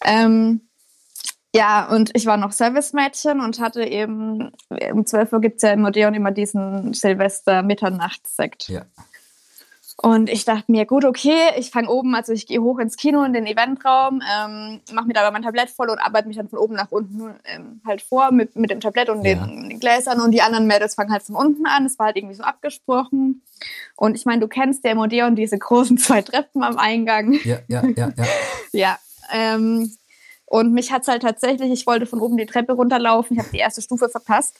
Ähm, 0.04 0.60
ja, 1.54 1.88
und 1.88 2.10
ich 2.14 2.26
war 2.26 2.36
noch 2.36 2.52
Servicemädchen 2.52 3.40
und 3.40 3.60
hatte 3.60 3.82
eben, 3.82 4.52
um 4.92 5.06
12 5.06 5.32
Uhr 5.32 5.40
gibt 5.40 5.56
es 5.56 5.62
ja 5.62 5.70
im 5.70 5.86
Odeon 5.86 6.12
immer 6.12 6.30
diesen 6.30 6.92
Silvester-Mitternachtssekt. 6.92 8.68
Ja. 8.68 8.84
Und 9.98 10.28
ich 10.28 10.44
dachte 10.44 10.70
mir, 10.70 10.84
gut, 10.84 11.06
okay, 11.06 11.52
ich 11.56 11.70
fange 11.70 11.88
oben, 11.88 12.14
also 12.14 12.32
ich 12.32 12.46
gehe 12.46 12.60
hoch 12.60 12.78
ins 12.78 12.98
Kino, 12.98 13.24
in 13.24 13.32
den 13.32 13.46
Eventraum, 13.46 14.20
ähm, 14.20 14.80
mache 14.92 15.06
mir 15.06 15.14
da 15.14 15.30
mein 15.30 15.42
Tablett 15.42 15.70
voll 15.70 15.88
und 15.88 15.98
arbeite 15.98 16.28
mich 16.28 16.36
dann 16.36 16.50
von 16.50 16.58
oben 16.58 16.74
nach 16.74 16.92
unten 16.92 17.34
ähm, 17.44 17.80
halt 17.86 18.02
vor 18.02 18.30
mit, 18.30 18.56
mit 18.56 18.70
dem 18.70 18.80
Tablett 18.80 19.08
und 19.08 19.24
ja. 19.24 19.34
den, 19.34 19.70
den, 19.70 19.80
Gläsern 19.80 20.20
und 20.20 20.32
die 20.32 20.42
anderen 20.42 20.66
Mädels 20.66 20.96
fangen 20.96 21.12
halt 21.12 21.22
von 21.22 21.34
unten 21.34 21.66
an. 21.66 21.84
Das 21.84 21.98
war 21.98 22.06
halt 22.06 22.16
irgendwie 22.16 22.34
so 22.34 22.42
abgesprochen. 22.42 23.42
Und 23.96 24.16
ich 24.16 24.26
meine, 24.26 24.40
du 24.40 24.48
kennst 24.48 24.84
ja 24.84 24.92
im 24.92 24.98
Odeon 24.98 25.34
diese 25.34 25.58
großen 25.58 25.96
zwei 25.98 26.20
Treppen 26.20 26.62
am 26.62 26.76
Eingang. 26.76 27.32
Ja, 27.44 27.60
ja, 27.66 27.82
ja, 27.96 28.12
ja. 28.16 28.24
ja, 28.72 28.98
ähm, 29.32 29.90
und 30.44 30.72
mich 30.72 30.92
hat 30.92 31.02
es 31.02 31.08
halt 31.08 31.22
tatsächlich, 31.22 31.72
ich 31.72 31.86
wollte 31.86 32.06
von 32.06 32.20
oben 32.20 32.36
die 32.36 32.46
Treppe 32.46 32.74
runterlaufen, 32.74 33.34
ich 33.36 33.42
habe 33.42 33.50
die 33.50 33.58
erste 33.58 33.80
Stufe 33.80 34.10
verpasst. 34.10 34.56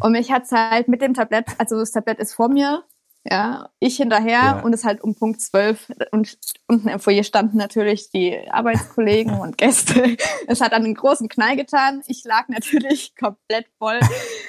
Und 0.00 0.12
mich 0.12 0.32
hat 0.32 0.44
es 0.44 0.52
halt 0.52 0.88
mit 0.88 1.02
dem 1.02 1.14
Tablett, 1.14 1.46
also 1.58 1.78
das 1.78 1.92
Tablett 1.92 2.18
ist 2.18 2.34
vor 2.34 2.48
mir, 2.48 2.82
ja, 3.28 3.70
ich 3.80 3.96
hinterher 3.96 4.40
ja. 4.40 4.60
und 4.60 4.72
es 4.72 4.84
halt 4.84 5.02
um 5.02 5.14
Punkt 5.14 5.40
12 5.40 5.92
und 6.12 6.38
unten 6.68 6.88
im 6.88 7.00
Foyer 7.00 7.24
standen 7.24 7.56
natürlich 7.56 8.10
die 8.10 8.38
Arbeitskollegen 8.50 9.34
und 9.40 9.58
Gäste. 9.58 10.16
Es 10.46 10.60
hat 10.60 10.72
dann 10.72 10.84
einen 10.84 10.94
großen 10.94 11.28
Knall 11.28 11.56
getan. 11.56 12.02
Ich 12.06 12.24
lag 12.24 12.48
natürlich 12.48 13.14
komplett 13.20 13.66
voll 13.78 13.98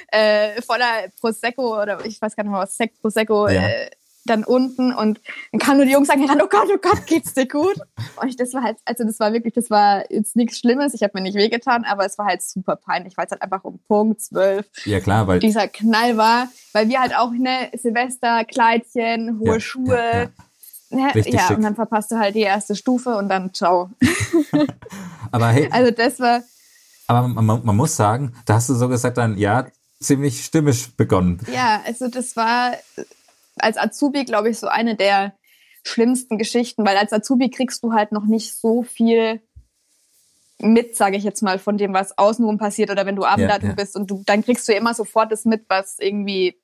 äh, 0.10 0.62
voller 0.62 1.10
Prosecco 1.20 1.82
oder 1.82 2.06
ich 2.06 2.22
weiß 2.22 2.36
gar 2.36 2.44
nicht 2.44 2.52
mehr 2.52 2.62
was, 2.62 2.78
Sekt, 2.78 3.02
Prosecco, 3.02 3.48
ja. 3.48 3.68
äh, 3.68 3.90
dann 4.30 4.44
unten 4.44 4.94
und 4.94 5.20
dann 5.52 5.60
kann 5.60 5.78
nur 5.78 5.86
die 5.86 5.92
Jungs 5.92 6.08
sagen, 6.08 6.24
oh 6.30 6.48
Gott, 6.50 6.68
oh 6.74 6.78
Gott, 6.82 7.06
geht's 7.06 7.34
dir 7.34 7.48
gut? 7.48 7.76
Und 8.22 8.28
ich, 8.28 8.36
das 8.36 8.54
war 8.54 8.64
halt, 8.64 8.78
also 8.86 9.04
das 9.04 9.20
war 9.20 9.34
wirklich, 9.34 9.54
das 9.54 9.70
war 9.70 10.12
jetzt 10.12 10.36
nichts 10.36 10.60
Schlimmes, 10.60 10.94
ich 10.94 11.04
habe 11.04 11.14
mir 11.16 11.22
nicht 11.22 11.36
wehgetan, 11.36 11.84
aber 11.84 12.06
es 12.06 12.18
war 12.18 12.26
halt 12.26 12.42
super 12.42 12.76
peinlich, 12.76 13.18
weil 13.18 13.26
es 13.26 13.32
halt 13.32 13.42
einfach 13.42 13.64
um 13.64 13.80
Punkt 13.88 14.22
12 14.22 14.66
ja, 14.86 15.00
klar, 15.00 15.28
weil 15.28 15.40
dieser 15.40 15.68
Knall 15.68 16.18
war, 16.18 16.50
weil 16.74 16.90
wir 16.90 17.00
halt 17.00 17.16
auch, 17.16 17.32
ne, 17.32 17.72
Silvester, 17.74 18.46
Kleidchen, 18.46 19.40
hohe 19.40 19.54
ja, 19.54 19.60
Schuhe, 19.60 19.98
ja, 19.98 20.22
ja. 20.22 20.30
Ne, 20.90 21.12
ja 21.16 21.50
und 21.50 21.64
dann 21.64 21.76
verpasst 21.76 22.12
du 22.12 22.18
halt 22.18 22.36
die 22.36 22.42
erste 22.42 22.76
Stufe 22.76 23.16
und 23.18 23.28
dann 23.30 23.54
ciao. 23.54 23.90
aber 25.32 25.50
hey. 25.50 25.68
Also 25.72 25.92
das 25.92 26.20
war. 26.20 26.42
Aber 27.08 27.28
man, 27.28 27.46
man 27.64 27.76
muss 27.76 27.96
sagen, 27.96 28.34
da 28.46 28.56
hast 28.56 28.70
du 28.70 28.74
so 28.74 28.88
gesagt 28.88 29.18
dann, 29.18 29.38
ja, 29.38 29.68
ziemlich 30.00 30.44
stimmisch 30.46 30.96
begonnen. 30.96 31.40
Ja, 31.52 31.82
also 31.86 32.08
das 32.08 32.36
war 32.36 32.74
als 33.60 33.78
Azubi, 33.78 34.26
glaube 34.26 34.50
ich, 34.50 34.60
so 34.60 34.68
eine 34.68 34.96
der 34.96 35.34
schlimmsten 35.84 36.38
Geschichten, 36.38 36.86
weil 36.86 36.98
als 36.98 37.14
Azubi 37.14 37.50
kriegst 37.50 37.84
du 37.84 37.94
halt 37.94 38.12
noch 38.12 38.26
nicht 38.26 38.56
so 38.56 38.84
viel 38.84 39.42
mit, 40.60 40.96
sage 40.96 41.18
ich 41.18 41.24
jetzt 41.24 41.44
mal, 41.44 41.60
von 41.60 41.78
dem, 41.78 41.94
was 41.94 42.18
außenrum 42.18 42.58
passiert 42.58 42.90
oder 42.90 43.06
wenn 43.06 43.16
du 43.16 43.26
Abendleitung 43.26 43.70
ja, 43.70 43.76
ja. 43.76 43.76
bist 43.76 43.96
und 43.96 44.10
du, 44.10 44.24
dann 44.26 44.44
kriegst 44.44 44.68
du 44.68 44.74
immer 44.74 44.94
sofort 44.94 45.32
das 45.32 45.46
mit, 45.46 45.66
was 45.70 45.98
irgendwie 46.00 46.60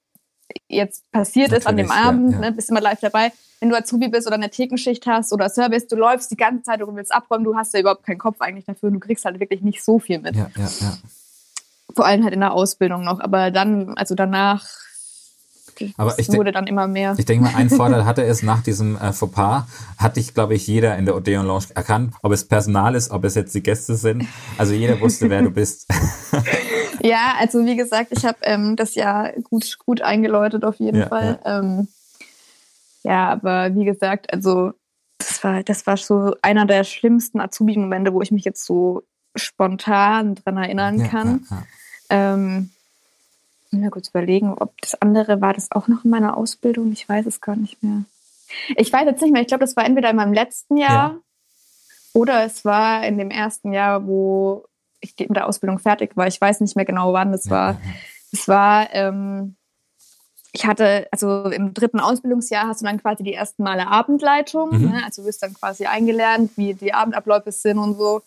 jetzt 0.68 1.10
passiert 1.12 1.52
Natürlich, 1.52 1.64
ist 1.64 1.68
an 1.68 1.78
dem 1.78 1.92
Abend, 1.92 2.32
ja, 2.34 2.40
ne, 2.40 2.52
bist 2.52 2.70
immer 2.70 2.82
live 2.82 3.00
dabei. 3.00 3.32
Wenn 3.60 3.70
du 3.70 3.78
Azubi 3.78 4.10
bist 4.10 4.28
oder 4.28 4.36
eine 4.36 4.50
Thekenschicht 4.50 5.06
hast 5.06 5.32
oder 5.32 5.50
Service, 5.50 5.88
du 5.88 5.96
läufst 5.96 6.32
die 6.32 6.36
ganze 6.36 6.64
Zeit, 6.64 6.82
du 6.82 6.96
willst 6.96 7.14
abräumen, 7.14 7.46
du 7.46 7.56
hast 7.56 7.74
ja 7.74 7.80
überhaupt 7.80 8.06
keinen 8.06 8.18
Kopf 8.18 8.42
eigentlich 8.42 8.66
dafür 8.66 8.88
und 8.88 8.96
du 8.96 9.00
kriegst 9.00 9.24
halt 9.26 9.40
wirklich 9.40 9.62
nicht 9.62 9.84
so 9.84 10.00
viel 10.00 10.20
mit. 10.20 10.36
Vor 11.96 12.06
allem 12.06 12.24
halt 12.24 12.34
in 12.34 12.42
der 12.42 12.54
Ausbildung 12.54 13.04
noch, 13.04 13.20
aber 13.20 13.52
dann, 13.52 13.96
also 13.96 14.16
danach 14.16 14.68
Aber 15.98 16.18
ich 16.20 16.30
wurde 16.30 16.52
dann 16.52 16.68
immer 16.68 16.88
mehr. 16.88 17.16
Ich 17.18 17.26
denke 17.26 17.46
mal, 17.46 17.56
ein 17.56 17.70
Vorteil 17.72 18.06
hatte 18.06 18.24
es 18.24 18.44
nach 18.44 18.62
diesem 18.64 18.98
äh, 18.98 19.14
Fauxpas, 19.14 19.66
hat 19.98 20.16
dich, 20.18 20.34
glaube 20.34 20.54
ich, 20.56 20.68
jeder 20.68 20.98
in 20.98 21.06
der 21.06 21.16
Odeon 21.16 21.46
Lounge 21.46 21.66
erkannt, 21.76 22.14
ob 22.22 22.32
es 22.32 22.48
Personal 22.48 22.96
ist, 22.96 23.12
ob 23.12 23.24
es 23.24 23.36
jetzt 23.36 23.54
die 23.56 23.64
Gäste 23.64 23.96
sind. 23.96 24.28
Also 24.58 24.74
jeder 24.74 25.00
wusste, 25.02 25.30
wer 25.30 25.42
du 25.42 25.52
bist. 25.52 25.88
ja, 27.02 27.36
also 27.40 27.66
wie 27.66 27.76
gesagt, 27.76 28.12
ich 28.12 28.26
habe 28.26 28.38
ähm, 28.44 28.76
das 28.76 28.96
Jahr 28.96 29.32
gut, 29.44 29.78
gut 29.86 30.02
eingeläutet 30.02 30.64
auf 30.64 30.80
jeden 30.80 31.00
Ja, 31.00 31.08
Fall. 31.08 31.40
Ja. 31.44 31.60
Ähm, 31.60 31.88
ja, 33.04 33.30
aber 33.30 33.76
wie 33.76 33.86
gesagt, 33.86 34.32
also 34.32 34.72
das 35.18 35.44
war, 35.44 35.64
das 35.64 35.86
war 35.88 35.98
so 35.98 36.36
einer 36.42 36.66
der 36.66 36.84
schlimmsten 36.84 37.40
Azubi-Momente, 37.40 38.14
wo 38.14 38.22
ich 38.22 38.32
mich 38.32 38.46
jetzt 38.46 38.66
so 38.66 39.04
spontan 39.36 40.36
dran 40.36 40.58
erinnern 40.58 41.00
Ja, 41.00 41.08
kann. 41.08 41.46
ja, 41.50 41.58
ja. 41.58 42.34
Ähm, 42.34 42.70
ich 42.76 42.83
mir 43.82 43.90
kurz 43.92 44.10
überlegen, 44.10 44.54
ob 44.54 44.80
das 44.82 44.96
andere 45.02 45.42
war 45.42 45.54
das 45.54 45.72
auch 45.72 45.88
noch 45.88 46.04
in 46.04 46.10
meiner 46.12 46.38
Ausbildung. 46.38 46.92
Ich 46.92 47.08
weiß 47.08 47.26
es 47.26 47.42
gar 47.42 47.56
nicht 47.56 47.82
mehr. 47.84 48.04
Ich 48.76 48.92
weiß 48.94 49.06
jetzt 49.06 49.22
nicht 49.22 49.32
mehr. 49.32 49.42
Ich 49.42 49.48
glaube, 49.48 49.64
das 49.64 49.76
war 49.76 49.86
entweder 49.86 50.10
in 50.10 50.16
meinem 50.16 50.34
letzten 50.34 50.78
Jahr 50.78 50.90
Ja. 51.14 51.18
oder 52.14 52.44
es 52.46 52.64
war 52.66 53.06
in 53.06 53.18
dem 53.18 53.32
ersten 53.32 53.74
Jahr, 53.74 54.06
wo 54.06 54.66
ich 55.02 55.16
mit 55.18 55.36
der 55.36 55.48
Ausbildung 55.48 55.80
fertig 55.80 56.16
war. 56.16 56.28
Ich 56.28 56.40
weiß 56.40 56.62
nicht 56.62 56.76
mehr 56.76 56.86
genau, 56.86 57.14
wann 57.14 57.32
das 57.32 57.50
war. 57.50 57.74
Ja, 57.74 57.80
Es 58.32 58.48
war, 58.48 58.92
ähm, 58.94 59.56
ich 60.54 60.66
hatte, 60.66 61.08
also 61.12 61.46
im 61.52 61.74
dritten 61.74 62.00
Ausbildungsjahr 62.00 62.68
hast 62.68 62.82
du 62.82 62.86
dann 62.86 63.00
quasi 63.02 63.24
die 63.24 63.34
ersten 63.34 63.62
Male 63.64 63.88
Abendleitung. 63.88 64.70
Mhm. 64.72 64.90
Ne? 64.92 65.02
Also 65.06 65.22
du 65.22 65.28
wirst 65.28 65.44
dann 65.44 65.54
quasi 65.54 65.86
eingelernt, 65.86 66.52
wie 66.56 66.74
die 66.74 66.94
Abendabläufe 66.94 67.52
sind 67.52 67.78
und 67.78 67.96
so. 67.96 68.22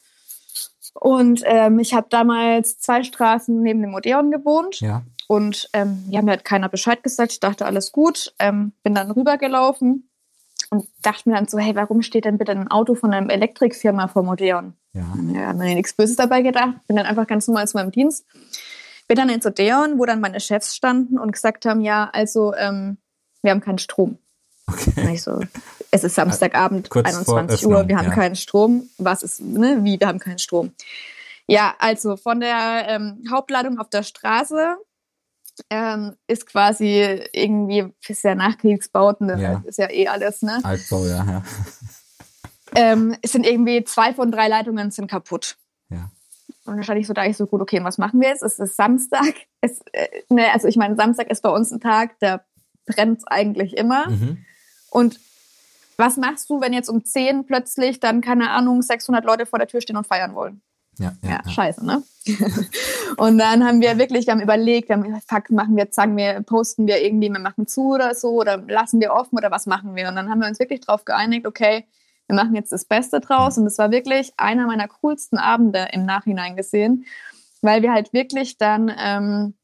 Und 0.95 1.43
ähm, 1.45 1.79
ich 1.81 1.93
habe 1.95 2.07
damals 2.09 2.79
zwei 2.79 3.03
Straßen 3.03 3.61
neben 3.63 3.83
dem 3.83 3.95
Odeon 3.95 4.31
gewohnt. 4.31 4.81
ja. 4.81 5.03
Und 5.29 5.69
ähm, 5.73 6.05
ja, 6.09 6.23
mir 6.23 6.33
hat 6.33 6.45
keiner 6.45 6.69
Bescheid 6.69 7.03
gesagt. 7.03 7.33
Ich 7.33 7.41
dachte, 7.41 7.67
alles 7.67 7.93
gut. 7.93 8.35
Ähm, 8.39 8.73
bin 8.83 8.95
dann 8.95 9.11
rübergelaufen 9.11 10.09
und 10.71 10.89
dachte 11.03 11.29
mir 11.29 11.37
dann 11.37 11.49
so, 11.49 11.59
hey, 11.59 11.75
warum 11.75 12.03
steht 12.03 12.25
denn 12.25 12.39
bitte 12.39 12.53
ein 12.53 12.71
Auto 12.71 12.95
von 12.95 13.13
einer 13.13 13.33
Elektrikfirma 13.33 14.09
vor 14.09 14.27
Odeon? 14.29 14.75
ja. 14.93 15.05
Ja, 15.33 15.49
hat 15.49 15.57
mir 15.57 15.75
nichts 15.75 15.95
Böses 15.95 16.17
dabei 16.17 16.43
gedacht. 16.43 16.75
Bin 16.87 16.97
dann 16.97 17.07
einfach 17.07 17.27
ganz 17.27 17.47
normal 17.47 17.69
zu 17.69 17.77
meinem 17.77 17.91
Dienst. 17.91 18.25
Bin 19.09 19.17
dann 19.17 19.29
ins 19.29 19.47
Odeon, 19.47 19.99
wo 19.99 20.05
dann 20.05 20.21
meine 20.21 20.41
Chefs 20.41 20.75
standen 20.75 21.19
und 21.19 21.33
gesagt 21.33 21.65
haben, 21.67 21.81
ja, 21.81 22.11
also 22.13 22.55
ähm, 22.55 22.99
wir 23.43 23.51
haben 23.51 23.61
keinen 23.61 23.79
Strom. 23.79 24.19
Okay. 24.67 25.15
Ich 25.15 25.23
so, 25.23 25.41
es 25.93 26.03
ist 26.03 26.17
Samstagabend, 26.17 26.91
Kurz 26.91 27.11
vor 27.25 27.39
21 27.39 27.67
Uhr, 27.67 27.87
wir 27.87 27.97
haben 27.97 28.09
ja. 28.09 28.15
keinen 28.15 28.35
Strom. 28.35 28.89
Was 28.99 29.23
ist, 29.23 29.41
ne, 29.41 29.79
wie, 29.83 30.01
wir 30.01 30.09
haben 30.09 30.19
keinen 30.19 30.39
Strom. 30.39 30.73
Ja, 31.47 31.75
also 31.79 32.17
von 32.17 32.41
der 32.41 32.87
ähm, 32.89 33.23
Hauptladung 33.31 33.79
auf 33.79 33.89
der 33.91 34.03
Straße 34.03 34.77
ähm, 35.71 36.17
ist 36.27 36.47
quasi 36.47 37.21
irgendwie, 37.33 37.93
ist 38.07 38.25
ja 38.25 38.35
Nachkriegsbauten, 38.35 39.29
das 39.29 39.41
Ja. 39.41 39.63
ist 39.67 39.79
ja 39.79 39.91
eh 39.91 40.09
alles, 40.09 40.43
ne? 40.43 40.61
Altbau, 40.63 41.05
ja, 41.07 41.25
ja. 41.25 41.43
Ähm, 42.75 43.17
es 43.23 43.33
sind 43.33 43.47
irgendwie 43.47 43.85
zwei 43.85 44.13
von 44.13 44.31
drei 44.31 44.49
Leitungen 44.49 44.91
sind 44.91 45.11
kaputt. 45.11 45.57
Ja. 45.89 46.11
Und 46.65 46.75
dann 46.77 46.83
stand 46.83 47.01
ich 47.01 47.07
so 47.07 47.13
da, 47.13 47.25
ich 47.25 47.37
so, 47.37 47.47
gut, 47.47 47.61
okay, 47.61 47.83
was 47.83 47.97
machen 47.97 48.21
wir 48.21 48.29
jetzt? 48.29 48.43
Es 48.43 48.59
ist 48.59 48.77
Samstag. 48.77 49.35
Es, 49.61 49.81
äh, 49.93 50.09
ne, 50.29 50.53
also 50.53 50.69
ich 50.69 50.77
meine, 50.77 50.97
Samstag 50.97 51.31
ist 51.31 51.43
bei 51.43 51.49
uns 51.49 51.71
ein 51.71 51.81
Tag, 51.81 52.17
da 52.21 52.45
brennt 52.87 53.23
eigentlich 53.27 53.77
immer. 53.77 54.09
Mhm. 54.11 54.45
Und 54.91 55.19
was 55.97 56.17
machst 56.17 56.51
du, 56.51 56.61
wenn 56.61 56.73
jetzt 56.73 56.89
um 56.89 57.05
10 57.05 57.47
plötzlich 57.47 58.01
dann, 58.01 58.21
keine 58.21 58.51
Ahnung, 58.51 58.83
600 58.83 59.25
Leute 59.25 59.47
vor 59.47 59.59
der 59.59 59.69
Tür 59.69 59.81
stehen 59.81 59.97
und 59.97 60.07
feiern 60.07 60.35
wollen? 60.35 60.61
Ja, 60.99 61.13
ja, 61.23 61.31
Ja, 61.31 61.51
scheiße, 61.51 61.85
ne? 61.85 62.03
und 63.19 63.39
dann 63.39 63.65
haben 63.65 63.81
wir 63.81 63.99
wirklich, 63.99 64.27
wir 64.27 64.33
haben 64.33 64.41
überlegt, 64.41 64.89
wir 64.89 64.97
haben 64.97 65.05
gesagt, 65.05 65.25
fuck, 65.29 65.51
machen 65.51 65.77
wir 65.77 65.87
sagen 65.91 66.17
wir, 66.17 66.41
posten 66.43 66.87
wir 66.87 67.03
irgendwie, 67.03 67.31
wir 67.31 67.39
machen 67.39 67.67
zu 67.67 67.95
oder 67.95 68.15
so, 68.15 68.31
oder 68.31 68.59
lassen 68.67 69.01
wir 69.01 69.13
offen 69.13 69.37
oder 69.37 69.51
was 69.51 69.67
machen 69.67 69.95
wir? 69.95 70.09
Und 70.09 70.17
dann 70.17 70.31
haben 70.31 70.41
wir 70.41 70.49
uns 70.49 70.59
wirklich 70.59 70.81
darauf 70.81 71.05
geeinigt, 71.05 71.47
okay, 71.47 71.85
wir 72.27 72.35
machen 72.35 72.55
jetzt 72.55 72.73
das 72.73 72.85
Beste 72.85 73.21
draus. 73.21 73.59
Und 73.59 73.65
das 73.65 73.79
war 73.79 73.91
wirklich 73.91 74.33
einer 74.37 74.67
meiner 74.67 74.89
coolsten 74.89 75.39
Abende 75.39 75.89
im 75.93 76.05
Nachhinein 76.05 76.57
gesehen, 76.57 77.07
weil 77.63 77.83
wir 77.83 77.93
halt 77.93 78.13
wirklich 78.13 78.59
dann 78.59 78.93
ähm, 78.99 79.55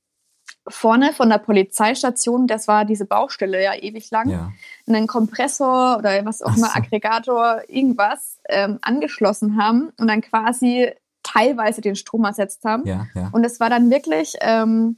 vorne 0.68 1.12
von 1.12 1.28
der 1.28 1.38
Polizeistation, 1.38 2.46
das 2.46 2.68
war 2.68 2.84
diese 2.84 3.04
Baustelle 3.04 3.62
ja 3.62 3.74
ewig 3.74 4.10
lang, 4.10 4.30
ja. 4.30 4.52
einen 4.86 5.06
Kompressor 5.06 5.98
oder 5.98 6.24
was 6.24 6.42
auch 6.42 6.56
immer, 6.56 6.68
so. 6.68 6.78
Aggregator, 6.78 7.62
irgendwas 7.68 8.38
ähm, 8.48 8.78
angeschlossen 8.82 9.60
haben 9.60 9.92
und 9.98 10.06
dann 10.06 10.20
quasi 10.20 10.92
teilweise 11.32 11.80
den 11.80 11.96
Strom 11.96 12.24
ersetzt 12.24 12.64
haben. 12.64 12.86
ja, 12.86 13.06
ja. 13.14 13.30
Und 13.32 13.44
es 13.44 13.60
war 13.60 13.70
dann 13.70 13.90
wirklich, 13.90 14.36
ähm, 14.40 14.96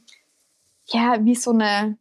ja, 0.87 1.17
wie 1.21 1.35
so 1.35 1.51
eine, 1.51 1.97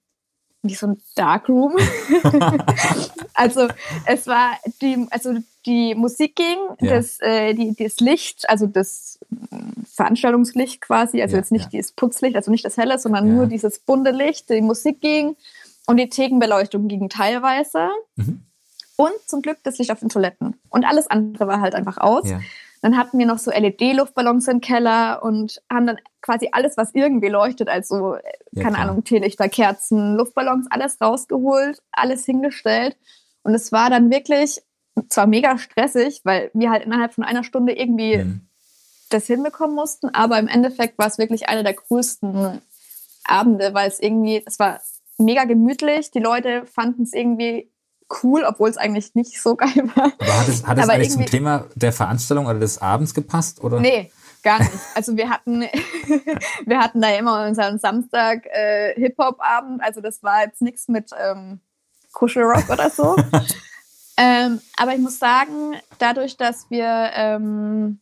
wie 0.63 0.75
so 0.75 0.89
ein 0.89 1.01
Darkroom. 1.15 1.77
also 3.35 3.69
es 4.07 4.27
war 4.27 4.53
die, 4.81 5.07
also 5.11 5.35
die 5.67 5.95
Musik 5.95 6.37
ging, 6.37 6.59
Ja. 6.81 6.97
das, 6.97 7.21
äh, 7.21 7.55
die, 7.55 7.75
das 7.75 8.01
Licht, 8.01 8.49
also 8.49 8.67
das 8.67 9.19
mm, 9.31 9.83
Veranstaltungslicht 9.95 10.81
quasi, 10.81 11.23
also 11.23 11.35
Ja, 11.35 11.41
jetzt 11.41 11.53
nicht 11.53 11.67
ja. 11.67 11.71
dieses 11.71 11.93
Putzlicht, 11.93 12.37
also 12.37 12.51
nicht 12.51 12.65
das 12.65 12.77
helle, 12.77 12.99
sondern 12.99 13.35
nur 13.35 13.47
dieses 13.47 13.79
bunte 13.79 14.11
Licht, 14.11 14.51
die 14.51 14.61
Musik 14.61 15.01
ging 15.01 15.37
und 15.87 15.97
die 15.99 16.09
Thekenbeleuchtung 16.09 16.89
ging 16.89 17.09
teilweise. 17.09 17.91
Mhm. 18.17 18.43
Und 18.97 19.13
zum 19.27 19.43
Glück 19.43 19.59
das 19.65 19.79
Licht 19.79 19.91
auf 19.91 20.01
den 20.01 20.09
Toiletten. 20.09 20.55
Und 20.69 20.85
alles 20.85 21.09
andere 21.09 21.49
war 21.49 21.61
halt 21.61 21.75
einfach 21.75 21.99
aus. 21.99 22.29
Dann 22.85 22.99
hatten 22.99 23.19
wir 23.19 23.25
noch 23.25 23.39
so 23.39 23.51
LED-Luftballons 23.51 24.47
im 24.49 24.61
Keller 24.61 25.23
und 25.23 25.63
haben 25.73 25.87
dann 25.87 25.97
quasi 26.21 26.51
alles, 26.53 26.77
was 26.77 26.91
irgendwie 26.95 27.29
leuchtet, 27.29 27.71
also, 27.71 28.17
Ja, 28.17 28.63
keine 28.63 28.77
klar. 28.77 28.91
Ahnung, 28.91 29.05
Teelichter, 29.05 29.49
Kerzen, 29.49 30.17
Luftballons, 30.17 30.67
alles 30.69 31.01
rausgeholt, 31.01 31.83
alles 31.93 32.27
hingestellt. 32.27 32.99
Und 33.43 33.55
es 33.55 33.73
war 33.73 33.89
dann 33.89 34.11
wirklich 34.11 34.61
zwar 35.09 35.27
mega 35.27 35.57
stressig, 35.57 36.21
weil 36.25 36.51
wir 36.53 36.71
halt 36.71 36.85
innerhalb 36.85 37.15
von 37.15 37.25
einer 37.25 37.43
Stunde 37.43 37.73
irgendwie 37.73 38.19
Mhm. 38.19 38.49
das 39.09 39.29
hinbekommen 39.29 39.75
mussten, 39.75 40.11
aber 40.11 40.39
im 40.39 40.49
Endeffekt 40.49 40.99
war 40.99 41.07
es 41.07 41.17
wirklich 41.17 41.49
einer 41.49 41.63
der 41.63 41.77
coolsten 41.77 42.61
Abende, 43.25 43.73
weil 43.73 43.89
es 43.89 43.99
irgendwie, 43.99 44.43
es 44.45 44.59
war 44.59 44.83
mega 45.17 45.45
gemütlich, 45.45 46.11
die 46.11 46.21
Leute 46.21 46.67
fanden 46.67 47.05
es 47.05 47.15
irgendwie 47.15 47.71
cool, 48.23 48.45
obwohl 48.45 48.69
es 48.71 48.77
eigentlich 48.77 49.15
nicht 49.15 49.41
so 49.41 49.57
geil 49.57 49.91
war. 49.95 50.13
Aber 50.19 50.39
hat 50.41 50.49
es, 50.49 50.67
hat 50.67 50.79
es 50.79 50.89
eigentlich 50.89 51.11
zum 51.11 51.27
Thema 51.27 51.67
der 51.75 51.93
Veranstaltung 51.93 52.47
oder 52.47 52.59
des 52.59 52.81
Abends 52.81 53.15
gepasst? 53.15 53.63
Oder? 53.63 53.81
Nee, 53.81 54.11
gar 54.43 54.59
nicht. 54.59 54.71
Also 54.95 55.17
wir 55.17 55.31
hatten, 55.31 55.63
wir 56.67 56.79
hatten 56.79 57.01
da 57.01 57.09
immer 57.17 57.47
unseren 57.47 57.79
Samstag 57.79 58.47
äh, 58.47 58.95
Hip-Hop-Abend. 58.95 59.83
Also 59.83 60.01
das 60.01 60.23
war 60.23 60.43
jetzt 60.45 60.63
nichts 60.63 60.89
mit 60.89 61.11
ähm, 61.19 61.61
Kuschelrock 62.13 62.69
oder 62.71 62.91
so. 62.91 63.17
ähm, 64.17 64.61
aber 64.77 64.93
ich 64.95 65.01
muss 65.01 65.19
sagen, 65.19 65.77
dadurch, 65.99 66.37
dass 66.37 66.71
wir 66.71 67.11
ähm, 67.15 68.01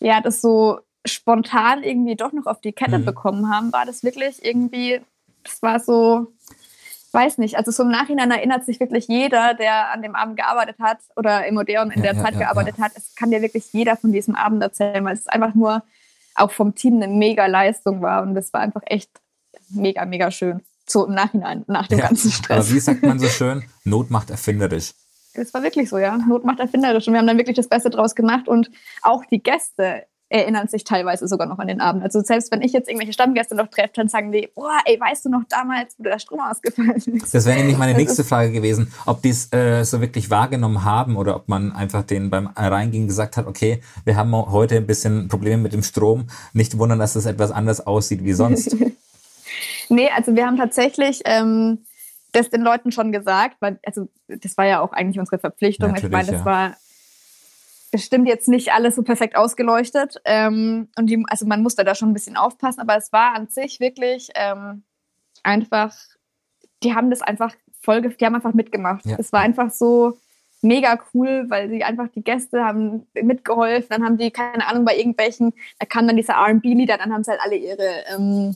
ja 0.00 0.20
das 0.20 0.40
so 0.40 0.80
spontan 1.06 1.82
irgendwie 1.82 2.16
doch 2.16 2.32
noch 2.32 2.46
auf 2.46 2.60
die 2.60 2.72
Kette 2.72 2.98
Mhm. 2.98 3.04
bekommen 3.04 3.50
haben, 3.50 3.72
war 3.72 3.86
das 3.86 4.02
wirklich 4.02 4.44
irgendwie, 4.44 5.00
das 5.44 5.62
war 5.62 5.80
so, 5.80 6.32
weiß 7.12 7.38
nicht, 7.38 7.56
also 7.56 7.70
so 7.70 7.82
im 7.82 7.90
Nachhinein 7.90 8.30
erinnert 8.30 8.64
sich 8.64 8.80
wirklich 8.80 9.08
jeder, 9.08 9.54
der 9.54 9.92
an 9.92 10.02
dem 10.02 10.14
Abend 10.14 10.36
gearbeitet 10.36 10.76
hat 10.78 10.98
oder 11.16 11.46
im 11.46 11.56
Odeon 11.56 11.90
in 11.90 12.02
Ja, 12.02 12.12
der 12.12 12.14
ja, 12.16 12.22
Zeit 12.24 12.34
ja, 12.34 12.38
gearbeitet 12.40 12.78
hat. 12.78 12.92
Es 12.96 13.14
kann 13.14 13.30
dir 13.30 13.40
wirklich 13.42 13.72
jeder 13.72 13.96
von 13.96 14.12
diesem 14.12 14.34
Abend 14.34 14.62
erzählen, 14.62 15.04
weil 15.04 15.14
es 15.14 15.26
einfach 15.26 15.54
nur 15.54 15.82
auch 16.34 16.50
vom 16.50 16.74
Team 16.74 16.96
eine 17.02 17.08
mega 17.08 17.46
Leistung 17.46 18.02
war 18.02 18.22
und 18.22 18.34
das 18.34 18.52
war 18.52 18.60
einfach 18.60 18.82
echt 18.86 19.10
mega, 19.70 20.04
mega 20.04 20.30
schön. 20.30 20.60
So 20.86 21.06
im 21.06 21.14
Nachhinein, 21.14 21.64
nach 21.66 21.86
dem 21.88 21.98
ganzen 21.98 22.28
Aber 22.28 22.36
Stress. 22.36 22.72
wie 22.72 22.80
sagt 22.80 23.02
man 23.02 23.18
so 23.18 23.26
schön? 23.28 23.64
Not 23.84 24.10
macht 24.10 24.30
erfinderisch. 24.30 24.92
Das 25.34 25.52
war 25.52 25.62
wirklich 25.62 25.88
so, 25.88 25.98
ja. 25.98 26.16
Not 26.16 26.44
macht 26.44 26.60
erfinderisch. 26.60 27.06
Und 27.06 27.12
wir 27.14 27.18
haben 27.20 27.26
dann 27.26 27.36
wirklich 27.38 27.56
das 27.56 27.68
Beste 27.68 27.90
draus 27.90 28.14
gemacht. 28.14 28.48
Und 28.48 28.70
auch 29.02 29.24
die 29.26 29.42
Gäste 29.42 30.06
erinnern 30.30 30.68
sich 30.68 30.84
teilweise 30.84 31.26
sogar 31.26 31.46
noch 31.46 31.58
an 31.58 31.68
den 31.68 31.80
Abend. 31.80 32.02
Also 32.02 32.20
selbst 32.20 32.52
wenn 32.52 32.60
ich 32.60 32.72
jetzt 32.72 32.88
irgendwelche 32.88 33.12
Stammgäste 33.12 33.54
noch 33.54 33.68
treffe, 33.68 33.92
dann 33.94 34.08
sagen 34.08 34.30
die, 34.30 34.48
boah, 34.54 34.78
ey, 34.84 35.00
weißt 35.00 35.24
du 35.24 35.30
noch 35.30 35.44
damals, 35.48 35.94
wo 35.98 36.04
der 36.04 36.18
Strom 36.18 36.40
ausgefallen 36.40 36.96
ist? 36.96 37.34
Das 37.34 37.46
wäre 37.46 37.56
nämlich 37.56 37.78
meine 37.78 37.92
Das 37.92 38.00
nächste 38.00 38.24
Frage 38.24 38.52
gewesen, 38.52 38.92
ob 39.06 39.22
die 39.22 39.30
es 39.30 39.52
äh, 39.52 39.84
so 39.84 40.00
wirklich 40.00 40.30
wahrgenommen 40.30 40.84
haben 40.84 41.16
oder 41.16 41.36
ob 41.36 41.48
man 41.48 41.72
einfach 41.72 42.02
denen 42.02 42.28
beim 42.30 42.48
Reingehen 42.48 43.06
gesagt 43.06 43.36
hat, 43.36 43.46
okay, 43.46 43.80
wir 44.04 44.16
haben 44.16 44.32
heute 44.32 44.76
ein 44.76 44.86
bisschen 44.86 45.28
Probleme 45.28 45.62
mit 45.62 45.72
dem 45.72 45.82
Strom. 45.82 46.28
Nicht 46.52 46.76
wundern, 46.78 46.98
dass 46.98 47.16
es 47.16 47.24
etwas 47.24 47.50
anders 47.50 47.86
aussieht 47.86 48.22
wie 48.24 48.34
sonst. 48.34 48.76
Nee, 49.90 50.10
also 50.14 50.34
wir 50.36 50.46
haben 50.46 50.58
tatsächlich 50.58 51.22
ähm, 51.24 51.78
das 52.32 52.50
den 52.50 52.60
Leuten 52.60 52.92
schon 52.92 53.12
gesagt, 53.12 53.56
weil, 53.60 53.78
also 53.84 54.08
das 54.28 54.56
war 54.56 54.66
ja 54.66 54.80
auch 54.80 54.92
eigentlich 54.92 55.18
unsere 55.18 55.38
Verpflichtung. 55.38 55.90
ich 55.96 56.02
Natürlich, 56.02 56.12
meine, 56.12 56.30
das 56.30 56.40
ja. 56.40 56.44
war 56.44 56.76
bestimmt 57.90 58.28
jetzt 58.28 58.48
nicht 58.48 58.72
alles 58.72 58.96
so 58.96 59.02
perfekt 59.02 59.36
ausgeleuchtet. 59.36 60.20
Ähm, 60.24 60.88
und 60.96 61.06
die, 61.06 61.24
also 61.28 61.46
man 61.46 61.62
musste 61.62 61.84
da 61.84 61.94
schon 61.94 62.10
ein 62.10 62.14
bisschen 62.14 62.36
aufpassen, 62.36 62.80
aber 62.80 62.96
es 62.96 63.12
war 63.12 63.34
an 63.34 63.48
sich 63.48 63.80
wirklich 63.80 64.30
ähm, 64.34 64.82
einfach, 65.42 65.94
die 66.82 66.94
haben 66.94 67.10
das 67.10 67.22
einfach 67.22 67.54
voll, 67.80 68.02
die 68.02 68.24
haben 68.24 68.34
einfach 68.34 68.54
mitgemacht. 68.54 69.06
Ja. 69.06 69.16
Es 69.18 69.32
war 69.32 69.40
einfach 69.40 69.70
so 69.70 70.18
mega 70.60 70.98
cool, 71.14 71.46
weil 71.48 71.68
sie 71.70 71.84
einfach 71.84 72.08
die 72.08 72.22
Gäste 72.22 72.64
haben 72.64 73.06
mitgeholfen, 73.14 73.88
dann 73.90 74.04
haben 74.04 74.18
die, 74.18 74.30
keine 74.30 74.66
Ahnung, 74.66 74.84
bei 74.84 74.96
irgendwelchen, 74.96 75.52
da 75.78 75.86
kam 75.86 76.06
dann 76.06 76.16
dieser 76.16 76.34
R&B-Lieder, 76.34 76.98
dann 76.98 77.12
haben 77.12 77.22
sie 77.22 77.30
halt 77.30 77.40
alle 77.40 77.56
ihre 77.56 78.04
ähm, 78.12 78.54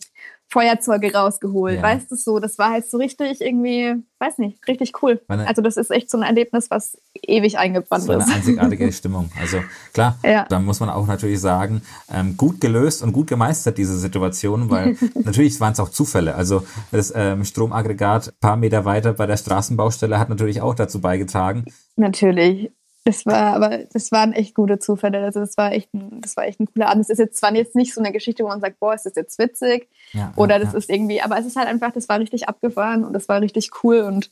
Feuerzeuge 0.53 1.15
rausgeholt, 1.15 1.77
ja. 1.77 1.83
weißt 1.83 2.11
du 2.11 2.15
so, 2.15 2.39
das 2.39 2.59
war 2.59 2.73
halt 2.73 2.89
so 2.89 2.99
richtig 2.99 3.41
irgendwie, 3.41 3.95
weiß 4.19 4.37
nicht, 4.37 4.59
richtig 4.69 4.93
cool. 5.03 5.19
Meine, 5.27 5.49
also 5.49 5.63
das 5.63 5.79
ist 5.79 5.91
echt 5.91 6.11
so 6.11 6.19
ein 6.19 6.23
Erlebnis, 6.23 6.71
was 6.71 6.99
ewig 7.23 7.57
eingebrannt 7.57 8.03
ist. 8.03 8.07
So 8.07 8.13
eine 8.13 8.27
einzigartige 8.27 8.93
Stimmung. 8.93 9.31
Also 9.41 9.61
klar, 9.95 10.19
ja. 10.23 10.45
da 10.51 10.59
muss 10.59 10.79
man 10.81 10.91
auch 10.91 11.07
natürlich 11.07 11.41
sagen, 11.41 11.81
ähm, 12.13 12.37
gut 12.37 12.61
gelöst 12.61 13.03
und 13.03 13.15
gut 13.15 13.29
gemeistert 13.29 13.79
diese 13.79 13.99
Situation, 13.99 14.69
weil 14.69 14.99
natürlich 15.25 15.59
waren 15.59 15.73
es 15.73 15.81
auch 15.81 15.89
Zufälle. 15.89 16.35
Also 16.35 16.67
das 16.91 17.15
ähm, 17.17 17.47
Stromaggregat 17.47 18.39
paar 18.39 18.57
Meter 18.57 18.85
weiter 18.85 19.15
bei 19.15 19.25
der 19.25 19.39
Straßenbaustelle 19.39 20.19
hat 20.19 20.29
natürlich 20.29 20.61
auch 20.61 20.75
dazu 20.75 21.01
beigetragen. 21.01 21.65
Natürlich. 21.97 22.71
Das 23.05 23.25
war, 23.25 23.55
aber 23.55 23.79
das 23.91 24.13
waren 24.13 24.33
echt 24.33 24.55
gute 24.55 24.79
Zufälle. 24.79 25.25
Also 25.25 25.41
das 25.41 25.57
war 25.57 25.73
echt 25.73 25.93
ein, 25.95 26.21
das 26.21 26.37
war 26.37 26.45
echt 26.45 26.61
ein 26.61 26.67
cooler 26.67 26.91
Abend. 26.91 27.05
Es 27.05 27.11
ist 27.11 27.19
jetzt 27.19 27.39
zwar 27.39 27.55
jetzt 27.55 27.75
nicht 27.75 27.95
so 27.95 28.01
eine 28.01 28.13
Geschichte, 28.13 28.45
wo 28.45 28.49
man 28.49 28.61
sagt, 28.61 28.79
boah, 28.81 28.95
ist 28.95 29.07
das 29.07 29.15
jetzt 29.17 29.39
witzig 29.39 29.89
ja, 30.13 30.33
oder 30.37 30.59
das 30.59 30.73
ja. 30.73 30.79
ist 30.79 30.91
irgendwie, 30.91 31.23
aber 31.23 31.39
es 31.39 31.47
ist 31.47 31.57
halt 31.57 31.69
einfach, 31.69 31.93
das 31.93 32.09
war 32.09 32.19
richtig 32.19 32.49
abgefahren 32.49 33.05
und 33.05 33.13
das 33.13 33.29
war 33.29 33.41
richtig 33.41 33.71
cool 33.83 34.01
und 34.01 34.31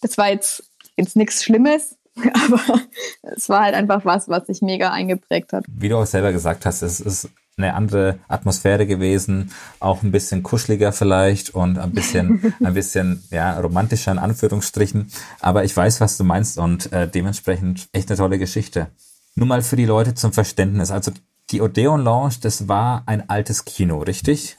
das 0.00 0.18
war 0.18 0.30
jetzt 0.30 0.64
jetzt 0.96 1.16
nichts 1.16 1.42
Schlimmes, 1.42 1.96
aber 2.44 2.80
es 3.22 3.48
war 3.48 3.62
halt 3.62 3.74
einfach 3.74 4.04
was, 4.04 4.28
was 4.28 4.46
sich 4.46 4.62
mega 4.62 4.90
eingeprägt 4.90 5.52
hat. 5.52 5.64
Wie 5.68 5.88
du 5.88 5.96
auch 5.96 6.06
selber 6.06 6.32
gesagt 6.32 6.66
hast, 6.66 6.82
es 6.82 7.00
ist 7.00 7.30
eine 7.56 7.74
andere 7.74 8.18
Atmosphäre 8.28 8.86
gewesen, 8.86 9.52
auch 9.78 10.02
ein 10.02 10.10
bisschen 10.10 10.42
kuscheliger 10.42 10.92
vielleicht 10.92 11.50
und 11.50 11.78
ein 11.78 11.92
bisschen, 11.92 12.54
ein 12.64 12.74
bisschen 12.74 13.22
ja, 13.30 13.58
romantischer 13.58 14.12
in 14.12 14.18
Anführungsstrichen. 14.18 15.10
Aber 15.40 15.64
ich 15.64 15.76
weiß, 15.76 16.00
was 16.00 16.16
du 16.16 16.24
meinst 16.24 16.58
und 16.58 16.92
äh, 16.92 17.08
dementsprechend 17.08 17.88
echt 17.92 18.10
eine 18.10 18.16
tolle 18.16 18.38
Geschichte. 18.38 18.88
Nur 19.34 19.46
mal 19.46 19.62
für 19.62 19.76
die 19.76 19.84
Leute 19.84 20.14
zum 20.14 20.32
Verständnis. 20.32 20.90
Also 20.90 21.12
die 21.50 21.60
Odeon 21.60 22.02
Lounge, 22.02 22.34
das 22.40 22.68
war 22.68 23.02
ein 23.06 23.28
altes 23.28 23.64
Kino, 23.64 23.98
richtig? 23.98 24.58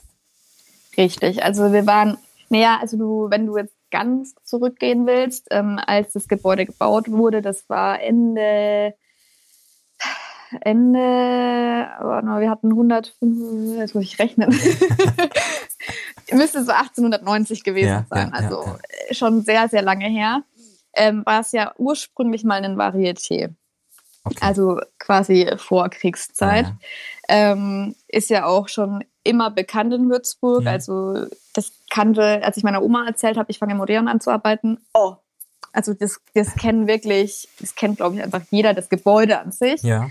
Richtig. 0.96 1.42
Also 1.42 1.72
wir 1.72 1.86
waren, 1.86 2.18
naja, 2.48 2.78
also 2.80 2.96
du, 2.96 3.30
wenn 3.30 3.46
du 3.46 3.56
jetzt 3.56 3.74
ganz 3.90 4.34
zurückgehen 4.44 5.06
willst, 5.06 5.48
ähm, 5.50 5.78
als 5.84 6.12
das 6.12 6.28
Gebäude 6.28 6.66
gebaut 6.66 7.10
wurde, 7.10 7.42
das 7.42 7.68
war 7.68 8.00
Ende 8.00 8.94
Ende, 10.60 10.98
wir 10.98 12.50
hatten 12.50 12.70
100, 12.70 13.16
jetzt 13.78 13.94
muss 13.94 14.04
ich 14.04 14.18
rechnen. 14.18 14.50
Müsste 16.32 16.64
so 16.64 16.72
1890 16.72 17.64
gewesen 17.64 17.88
ja, 17.88 18.06
sein, 18.08 18.32
ja, 18.32 18.40
also 18.40 18.64
ja, 18.64 19.14
schon 19.14 19.42
sehr, 19.42 19.68
sehr 19.68 19.82
lange 19.82 20.06
her. 20.06 20.42
Ähm, 20.94 21.22
war 21.26 21.40
es 21.40 21.52
ja 21.52 21.72
ursprünglich 21.76 22.44
mal 22.44 22.64
ein 22.64 22.76
Varieté. 22.76 23.52
Okay. 24.24 24.38
Also 24.40 24.80
quasi 24.98 25.50
Vorkriegszeit. 25.56 26.66
Ähm, 27.28 27.94
ist 28.08 28.30
ja 28.30 28.46
auch 28.46 28.68
schon 28.68 29.04
immer 29.22 29.50
bekannt 29.50 29.92
in 29.92 30.08
Würzburg. 30.10 30.66
Also 30.66 31.26
das 31.52 31.72
kannte, 31.90 32.42
als 32.42 32.56
ich 32.56 32.64
meiner 32.64 32.82
Oma 32.82 33.06
erzählt 33.06 33.36
habe, 33.36 33.50
ich 33.50 33.58
fange 33.58 33.72
im 33.72 33.80
Odeon 33.80 34.08
an 34.08 34.20
zu 34.20 34.30
arbeiten. 34.30 34.78
Oh, 34.94 35.16
also 35.72 35.92
das, 35.92 36.20
das 36.34 36.54
kennen 36.54 36.86
wirklich, 36.86 37.48
das 37.60 37.74
kennt 37.74 37.96
glaube 37.98 38.16
ich 38.16 38.22
einfach 38.22 38.42
jeder, 38.50 38.74
das 38.74 38.88
Gebäude 38.88 39.40
an 39.40 39.52
sich. 39.52 39.82
Ja. 39.82 40.08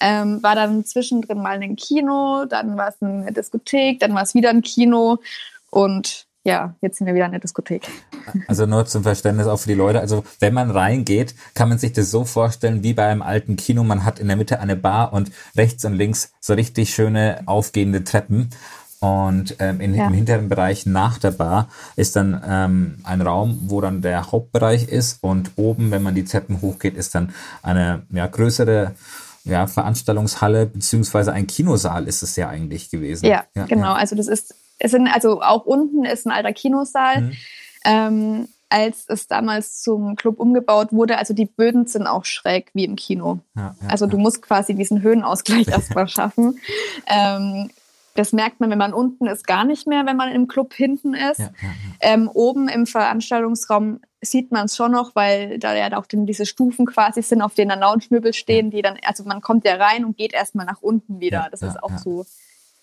Ähm, 0.00 0.42
war 0.42 0.54
dann 0.54 0.84
zwischendrin 0.84 1.40
mal 1.40 1.58
ein 1.60 1.74
Kino, 1.74 2.44
dann 2.44 2.76
war 2.76 2.88
es 2.88 3.00
eine 3.00 3.32
Diskothek, 3.32 3.98
dann 3.98 4.14
war 4.14 4.22
es 4.22 4.34
wieder 4.34 4.50
ein 4.50 4.60
Kino 4.60 5.18
und 5.70 6.25
ja, 6.46 6.76
jetzt 6.80 6.98
sind 6.98 7.08
wir 7.08 7.14
wieder 7.14 7.26
in 7.26 7.32
der 7.32 7.40
Diskothek. 7.40 7.88
Also 8.46 8.66
nur 8.66 8.86
zum 8.86 9.02
Verständnis 9.02 9.48
auch 9.48 9.56
für 9.56 9.68
die 9.68 9.74
Leute. 9.74 9.98
Also 9.98 10.24
wenn 10.38 10.54
man 10.54 10.70
reingeht, 10.70 11.34
kann 11.54 11.68
man 11.68 11.78
sich 11.78 11.92
das 11.92 12.10
so 12.10 12.24
vorstellen 12.24 12.84
wie 12.84 12.94
bei 12.94 13.06
einem 13.06 13.22
alten 13.22 13.56
Kino. 13.56 13.82
Man 13.82 14.04
hat 14.04 14.20
in 14.20 14.28
der 14.28 14.36
Mitte 14.36 14.60
eine 14.60 14.76
Bar 14.76 15.12
und 15.12 15.32
rechts 15.56 15.84
und 15.84 15.94
links 15.94 16.32
so 16.40 16.54
richtig 16.54 16.94
schöne 16.94 17.40
aufgehende 17.46 18.04
Treppen. 18.04 18.50
Und 19.00 19.56
ähm, 19.58 19.80
in, 19.80 19.94
ja. 19.94 20.06
im 20.06 20.12
hinteren 20.12 20.48
Bereich 20.48 20.86
nach 20.86 21.18
der 21.18 21.32
Bar 21.32 21.68
ist 21.96 22.14
dann 22.14 22.40
ähm, 22.46 22.98
ein 23.02 23.22
Raum, 23.22 23.58
wo 23.66 23.80
dann 23.80 24.00
der 24.00 24.30
Hauptbereich 24.30 24.88
ist. 24.88 25.18
Und 25.22 25.50
oben, 25.56 25.90
wenn 25.90 26.02
man 26.02 26.14
die 26.14 26.24
Treppen 26.24 26.62
hochgeht, 26.62 26.96
ist 26.96 27.16
dann 27.16 27.34
eine 27.62 28.02
ja, 28.10 28.26
größere 28.28 28.92
ja, 29.42 29.66
Veranstaltungshalle 29.66 30.66
beziehungsweise 30.66 31.32
ein 31.32 31.48
Kinosaal 31.48 32.06
ist 32.06 32.22
es 32.22 32.36
ja 32.36 32.48
eigentlich 32.48 32.90
gewesen. 32.90 33.26
Ja, 33.26 33.44
ja 33.54 33.66
genau. 33.66 33.88
Ja. 33.88 33.94
Also 33.94 34.14
das 34.14 34.28
ist, 34.28 34.54
es 34.78 34.90
sind, 34.90 35.08
also 35.08 35.42
auch 35.42 35.64
unten 35.64 36.04
ist 36.04 36.26
ein 36.26 36.32
alter 36.32 36.52
Kinosaal. 36.52 37.22
Mhm. 37.22 37.32
Ähm, 37.84 38.48
als 38.68 39.04
es 39.08 39.28
damals 39.28 39.80
zum 39.80 40.16
Club 40.16 40.40
umgebaut 40.40 40.88
wurde, 40.90 41.18
also 41.18 41.34
die 41.34 41.46
Böden 41.46 41.86
sind 41.86 42.06
auch 42.06 42.24
schräg 42.24 42.70
wie 42.74 42.84
im 42.84 42.96
Kino. 42.96 43.38
Ja, 43.54 43.76
ja, 43.80 43.88
also 43.88 44.06
du 44.06 44.16
ja. 44.16 44.22
musst 44.22 44.42
quasi 44.42 44.74
diesen 44.74 45.02
Höhenausgleich 45.02 45.68
erstmal 45.68 46.08
schaffen. 46.08 46.58
Ähm, 47.06 47.70
das 48.14 48.32
merkt 48.32 48.60
man, 48.60 48.70
wenn 48.70 48.78
man 48.78 48.94
unten 48.94 49.26
ist, 49.26 49.46
gar 49.46 49.64
nicht 49.64 49.86
mehr, 49.86 50.06
wenn 50.06 50.16
man 50.16 50.32
im 50.32 50.48
Club 50.48 50.72
hinten 50.72 51.14
ist. 51.14 51.42
Ähm, 52.00 52.30
oben 52.32 52.68
im 52.68 52.86
Veranstaltungsraum 52.86 54.00
sieht 54.22 54.50
man 54.50 54.64
es 54.64 54.74
schon 54.74 54.92
noch, 54.92 55.14
weil 55.14 55.58
da 55.58 55.74
ja 55.74 55.96
auch 55.96 56.06
diese 56.08 56.46
Stufen 56.46 56.86
quasi 56.86 57.22
sind, 57.22 57.42
auf 57.42 57.54
denen 57.54 57.68
dann 57.68 57.80
Lounge-Möbel 57.80 58.32
stehen, 58.32 58.70
die 58.70 58.80
dann, 58.80 58.96
also 59.04 59.24
man 59.24 59.42
kommt 59.42 59.66
ja 59.66 59.76
rein 59.76 60.06
und 60.06 60.16
geht 60.16 60.32
erstmal 60.32 60.64
nach 60.64 60.80
unten 60.80 61.20
wieder. 61.20 61.48
Das 61.50 61.60
ist 61.62 61.82
auch 61.82 61.98
so 61.98 62.24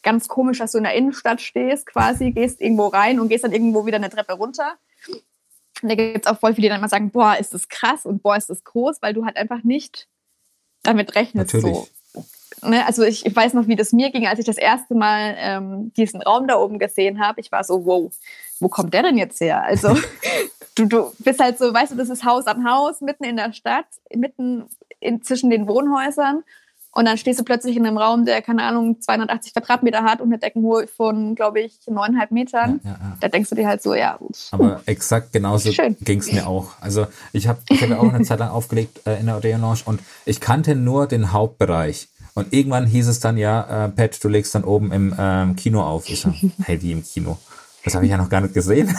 ganz 0.04 0.28
komisch, 0.28 0.60
dass 0.60 0.74
du 0.74 0.78
in 0.78 0.84
der 0.84 0.94
Innenstadt 0.94 1.42
stehst, 1.42 1.86
quasi, 1.86 2.32
gehst 2.32 2.62
irgendwo 2.62 2.88
rein 2.88 3.20
und 3.20 3.30
gehst 3.30 3.44
dann 3.44 3.52
irgendwo 3.52 3.86
wieder 3.86 3.98
eine 3.98 4.10
Treppe 4.10 4.34
runter. 4.34 4.78
Und 5.82 5.90
da 5.90 5.96
gibt 5.96 6.26
es 6.26 6.32
auch 6.32 6.40
voll 6.40 6.54
viele, 6.54 6.66
die 6.66 6.70
dann 6.70 6.80
immer 6.80 6.90
sagen, 6.90 7.10
boah, 7.10 7.36
ist 7.38 7.54
das 7.54 7.68
krass 7.68 8.06
und 8.06 8.22
boah, 8.22 8.38
ist 8.38 8.50
das 8.50 8.64
groß, 8.64 9.02
weil 9.02 9.14
du 9.14 9.26
halt 9.26 9.38
einfach 9.38 9.64
nicht 9.64 10.08
damit 10.84 11.16
rechnest. 11.16 11.54
Natürlich. 11.54 11.76
So. 11.76 11.88
Ne, 12.70 12.86
also 12.86 13.04
ich, 13.04 13.26
ich, 13.26 13.36
weiß 13.36 13.54
noch, 13.54 13.68
wie 13.68 13.76
das 13.76 13.92
mir 13.92 14.12
ging, 14.12 14.26
als 14.28 14.40
ich 14.40 14.46
das 14.46 14.58
erste 14.58 14.96
Mal 14.96 15.36
ähm, 15.38 15.92
diesen 15.98 16.22
Raum 16.22 16.48
da 16.48 16.58
oben 16.58 16.80
gesehen 16.80 17.20
habe. 17.20 17.42
Ich 17.42 17.52
war 17.52 17.64
so, 17.64 17.86
wow, 17.86 18.14
wo 18.60 18.70
kommt 18.70 18.94
der 18.94 19.04
denn 19.04 19.18
jetzt 19.18 19.42
her? 19.42 19.64
Also 19.64 19.98
du, 20.76 20.86
du 20.86 21.12
bist 21.20 21.40
halt 21.42 21.58
so, 21.58 21.74
weißt 21.74 21.92
du, 21.92 21.98
das 21.98 22.10
ist 22.10 22.24
Haus 22.24 22.48
an 22.48 22.70
Haus, 22.70 23.02
mitten 23.02 23.26
in 23.26 23.36
der 23.36 23.52
Stadt, 23.54 23.88
mitten 24.14 24.66
in, 25.00 25.22
zwischen 25.22 25.50
den 25.50 25.68
Wohnhäusern. 25.68 26.44
Und 26.96 27.06
dann 27.06 27.18
stehst 27.18 27.40
du 27.40 27.44
plötzlich 27.44 27.76
in 27.76 27.88
einem 27.88 27.98
Raum, 27.98 28.24
der, 28.24 28.44
keine 28.44 28.62
Ahnung, 28.64 29.02
280 29.02 29.54
Quadratmeter 29.54 30.04
hat 30.04 30.22
und 30.22 30.28
eine 30.28 30.38
Deckenhöhe 30.38 30.88
von, 30.88 31.34
glaube 31.34 31.60
ich, 31.62 31.80
neuneinhalb 31.88 32.30
Metern. 32.30 32.82
Ja, 32.84 32.92
ja, 32.92 32.98
ja. 33.02 33.18
Da 33.20 33.28
denkst 33.30 33.50
du 33.50 33.56
dir 33.56 33.68
halt 33.68 33.82
so, 33.82 33.96
ja. 33.96 34.20
Aber 34.52 34.82
exakt 34.86 35.34
genauso 35.34 35.72
ging 36.02 36.20
es 36.20 36.32
mir 36.32 36.46
auch. 36.46 36.74
Also 36.82 37.08
ich 37.32 37.48
habe 37.48 37.60
ich 37.70 37.82
hab 37.82 37.90
ja 37.90 37.98
auch 37.98 38.14
eine 38.14 38.24
Zeit 38.24 38.40
lang 38.40 38.50
aufgelegt 38.50 39.02
äh, 39.08 39.20
in 39.20 39.26
der 39.26 39.38
Odeon 39.38 39.62
Lounge 39.62 39.80
und 39.86 40.02
ich 40.26 40.40
kannte 40.40 40.76
nur 40.76 41.08
den 41.08 41.34
Hauptbereich. 41.34 42.10
Und 42.36 42.54
irgendwann 42.54 42.86
hieß 42.86 43.08
es 43.08 43.20
dann, 43.20 43.38
ja, 43.38 43.86
äh, 43.86 43.90
Pat, 43.90 44.24
du 44.24 44.28
legst 44.28 44.54
dann 44.54 44.64
oben 44.64 44.92
im 44.92 45.16
ähm, 45.18 45.56
Kino 45.56 45.82
auf. 45.82 46.08
Ich 46.10 46.22
so, 46.22 46.32
hey, 46.64 46.80
wie 46.82 46.92
im 46.92 47.04
Kino? 47.04 47.40
Das 47.84 47.96
habe 47.96 48.06
ich 48.06 48.12
ja 48.12 48.18
noch 48.18 48.30
gar 48.30 48.42
nicht 48.42 48.54
gesehen. 48.54 48.96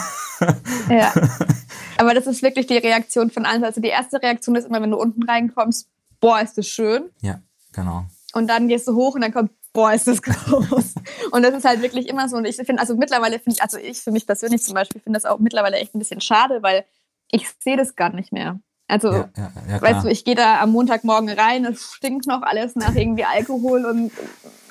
ja. 0.89 1.13
Aber 1.97 2.13
das 2.13 2.27
ist 2.27 2.41
wirklich 2.43 2.67
die 2.67 2.77
Reaktion 2.77 3.31
von 3.31 3.45
allen. 3.45 3.63
Also 3.63 3.79
die 3.79 3.87
erste 3.87 4.21
Reaktion 4.21 4.55
ist 4.57 4.67
immer, 4.67 4.81
wenn 4.81 4.91
du 4.91 4.97
unten 4.97 5.23
reinkommst, 5.23 5.87
boah, 6.19 6.41
ist 6.41 6.57
das 6.57 6.67
schön. 6.67 7.05
Ja, 7.21 7.39
genau. 7.75 8.05
Und 8.33 8.47
dann 8.47 8.67
gehst 8.67 8.87
du 8.87 8.95
hoch 8.95 9.15
und 9.15 9.21
dann 9.21 9.33
kommt, 9.33 9.51
boah, 9.73 9.93
ist 9.93 10.07
das 10.07 10.21
groß. 10.21 10.95
und 11.31 11.43
das 11.43 11.53
ist 11.53 11.65
halt 11.65 11.81
wirklich 11.81 12.07
immer 12.07 12.27
so. 12.27 12.37
Und 12.37 12.45
ich 12.45 12.55
finde, 12.55 12.79
also 12.79 12.95
mittlerweile 12.95 13.39
finde 13.39 13.57
ich, 13.57 13.61
also 13.61 13.77
ich 13.77 14.01
für 14.01 14.11
mich 14.11 14.25
persönlich 14.25 14.63
zum 14.63 14.73
Beispiel 14.73 15.01
finde 15.01 15.17
das 15.17 15.25
auch 15.25 15.39
mittlerweile 15.39 15.77
echt 15.77 15.95
ein 15.95 15.99
bisschen 15.99 16.21
schade, 16.21 16.63
weil 16.63 16.85
ich 17.29 17.47
sehe 17.59 17.77
das 17.77 17.95
gar 17.95 18.09
nicht 18.09 18.31
mehr. 18.31 18.59
Also, 18.87 19.11
ja, 19.11 19.29
ja, 19.35 19.51
ja, 19.67 19.81
weißt 19.81 20.05
du, 20.05 20.09
ich 20.09 20.25
gehe 20.25 20.35
da 20.35 20.61
am 20.61 20.71
Montagmorgen 20.71 21.29
rein, 21.29 21.65
es 21.65 21.93
stinkt 21.93 22.27
noch 22.27 22.43
alles 22.43 22.75
nach 22.75 22.93
irgendwie 22.93 23.25
Alkohol 23.25 23.83
und 23.83 24.11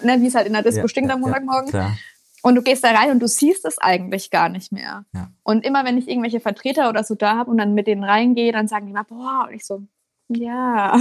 ne, 0.05 0.21
wie 0.21 0.29
es 0.29 0.37
halt 0.37 0.47
in 0.47 0.53
der 0.53 0.62
Disco 0.62 0.87
stinkt 0.87 1.11
am 1.11 1.21
Montagmorgen. 1.21 1.97
Und 2.43 2.55
du 2.57 2.62
gehst 2.62 2.85
da 2.85 2.90
rein 2.93 3.11
und 3.11 3.21
du 3.21 3.27
siehst 3.27 3.64
es 3.64 3.79
eigentlich 3.79 4.31
gar 4.31 4.51
nicht 4.51 4.71
mehr. 4.71 5.05
Und 5.43 5.64
immer 5.64 5.85
wenn 5.85 5.97
ich 5.99 6.09
irgendwelche 6.09 6.40
Vertreter 6.40 6.90
oder 6.90 7.03
so 7.03 7.14
da 7.14 7.37
habe 7.37 7.51
und 7.51 7.57
dann 7.59 7.75
mit 7.75 7.87
denen 7.87 8.05
reingehe, 8.05 8.53
dann 8.53 8.69
sagen 8.69 8.87
die 8.87 8.93
mal, 8.93 9.03
boah, 9.03 9.47
und 9.49 9.55
ich 9.55 9.64
so, 9.64 9.83
ja. 10.29 10.99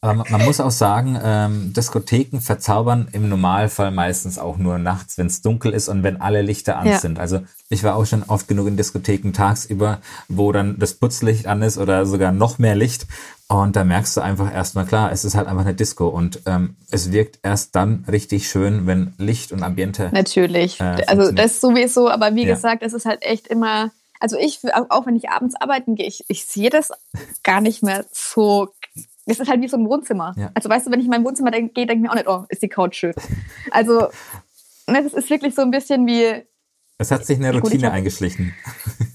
Aber 0.00 0.24
man, 0.30 0.44
muss 0.44 0.60
auch 0.60 0.70
sagen, 0.70 1.18
ähm, 1.22 1.72
Diskotheken 1.72 2.40
verzaubern 2.40 3.08
im 3.12 3.28
Normalfall 3.28 3.90
meistens 3.90 4.38
auch 4.38 4.56
nur 4.56 4.78
nachts, 4.78 5.18
wenn 5.18 5.26
es 5.26 5.42
dunkel 5.42 5.72
ist 5.72 5.88
und 5.88 6.02
wenn 6.02 6.20
alle 6.20 6.42
Lichter 6.42 6.78
an 6.78 6.86
ja. 6.86 6.98
sind. 6.98 7.18
Also 7.18 7.40
ich 7.68 7.82
war 7.82 7.96
auch 7.96 8.04
schon 8.04 8.22
oft 8.22 8.46
genug 8.46 8.68
in 8.68 8.76
Diskotheken 8.76 9.32
tagsüber, 9.32 9.98
wo 10.28 10.52
dann 10.52 10.78
das 10.78 10.94
Putzlicht 10.94 11.46
an 11.46 11.62
ist 11.62 11.78
oder 11.78 12.06
sogar 12.06 12.30
noch 12.30 12.58
mehr 12.58 12.76
Licht. 12.76 13.06
Und 13.48 13.76
da 13.76 13.84
merkst 13.84 14.16
du 14.16 14.20
einfach 14.20 14.52
erstmal 14.52 14.86
klar, 14.86 15.12
es 15.12 15.24
ist 15.24 15.34
halt 15.34 15.46
einfach 15.46 15.64
eine 15.64 15.74
Disco 15.74 16.08
und 16.08 16.42
ähm, 16.46 16.76
es 16.90 17.12
wirkt 17.12 17.38
erst 17.42 17.76
dann 17.76 18.04
richtig 18.10 18.48
schön, 18.48 18.86
wenn 18.86 19.14
Licht 19.18 19.52
und 19.52 19.62
Ambiente. 19.62 20.10
Natürlich. 20.12 20.80
Äh, 20.80 21.04
also 21.06 21.30
das 21.30 21.60
sowieso, 21.60 22.08
aber 22.08 22.34
wie 22.34 22.44
ja. 22.44 22.54
gesagt, 22.54 22.82
es 22.82 22.92
ist 22.92 23.06
halt 23.06 23.22
echt 23.22 23.46
immer 23.46 23.92
also 24.20 24.36
ich, 24.38 24.60
auch 24.88 25.06
wenn 25.06 25.16
ich 25.16 25.30
abends 25.30 25.54
arbeiten 25.56 25.94
gehe, 25.94 26.06
ich, 26.06 26.24
ich 26.28 26.44
sehe 26.44 26.70
das 26.70 26.92
gar 27.42 27.60
nicht 27.60 27.82
mehr 27.82 28.04
so. 28.12 28.68
Das 29.26 29.40
ist 29.40 29.48
halt 29.48 29.60
wie 29.60 29.68
so 29.68 29.76
ein 29.76 29.88
Wohnzimmer. 29.88 30.34
Ja. 30.36 30.50
Also 30.54 30.68
weißt 30.68 30.86
du, 30.86 30.92
wenn 30.92 31.00
ich 31.00 31.06
in 31.06 31.10
mein 31.10 31.24
Wohnzimmer 31.24 31.50
gehe, 31.50 31.68
denke 31.68 31.94
ich 31.94 32.00
mir 32.00 32.10
auch 32.10 32.14
nicht, 32.14 32.28
oh, 32.28 32.44
ist 32.48 32.62
die 32.62 32.68
Couch 32.68 32.96
schön. 32.96 33.14
Also 33.70 34.08
ne, 34.86 35.02
das 35.02 35.12
ist 35.12 35.30
wirklich 35.30 35.54
so 35.54 35.62
ein 35.62 35.70
bisschen 35.70 36.06
wie. 36.06 36.44
Es 36.98 37.10
hat 37.10 37.26
sich 37.26 37.38
eine 37.38 37.52
Routine 37.52 37.90
eingeschlichen. 37.92 38.54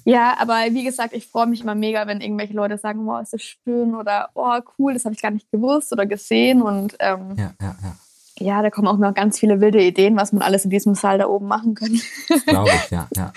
Ja, 0.05 0.35
aber 0.39 0.53
wie 0.71 0.83
gesagt, 0.83 1.13
ich 1.13 1.27
freue 1.27 1.47
mich 1.47 1.61
immer 1.61 1.75
mega, 1.75 2.05
wenn 2.07 2.21
irgendwelche 2.21 2.53
Leute 2.53 2.77
sagen, 2.77 3.07
oh, 3.07 3.17
ist 3.19 3.33
das 3.33 3.41
schön 3.41 3.95
oder 3.95 4.29
oh, 4.33 4.59
cool, 4.77 4.93
das 4.93 5.05
habe 5.05 5.15
ich 5.15 5.21
gar 5.21 5.31
nicht 5.31 5.51
gewusst 5.51 5.91
oder 5.91 6.05
gesehen. 6.05 6.61
Und 6.61 6.95
ähm, 6.99 7.35
ja, 7.37 7.53
ja, 7.61 7.75
ja. 7.81 7.95
ja, 8.39 8.61
da 8.61 8.69
kommen 8.69 8.87
auch 8.87 8.97
noch 8.97 9.13
ganz 9.13 9.39
viele 9.39 9.61
wilde 9.61 9.81
Ideen, 9.81 10.15
was 10.17 10.31
man 10.31 10.41
alles 10.41 10.63
in 10.65 10.71
diesem 10.71 10.95
Saal 10.95 11.19
da 11.19 11.27
oben 11.27 11.47
machen 11.47 11.75
kann. 11.75 11.99
Glaube 12.45 12.69
ich, 12.69 12.91
ja, 12.91 13.07
ja. 13.15 13.33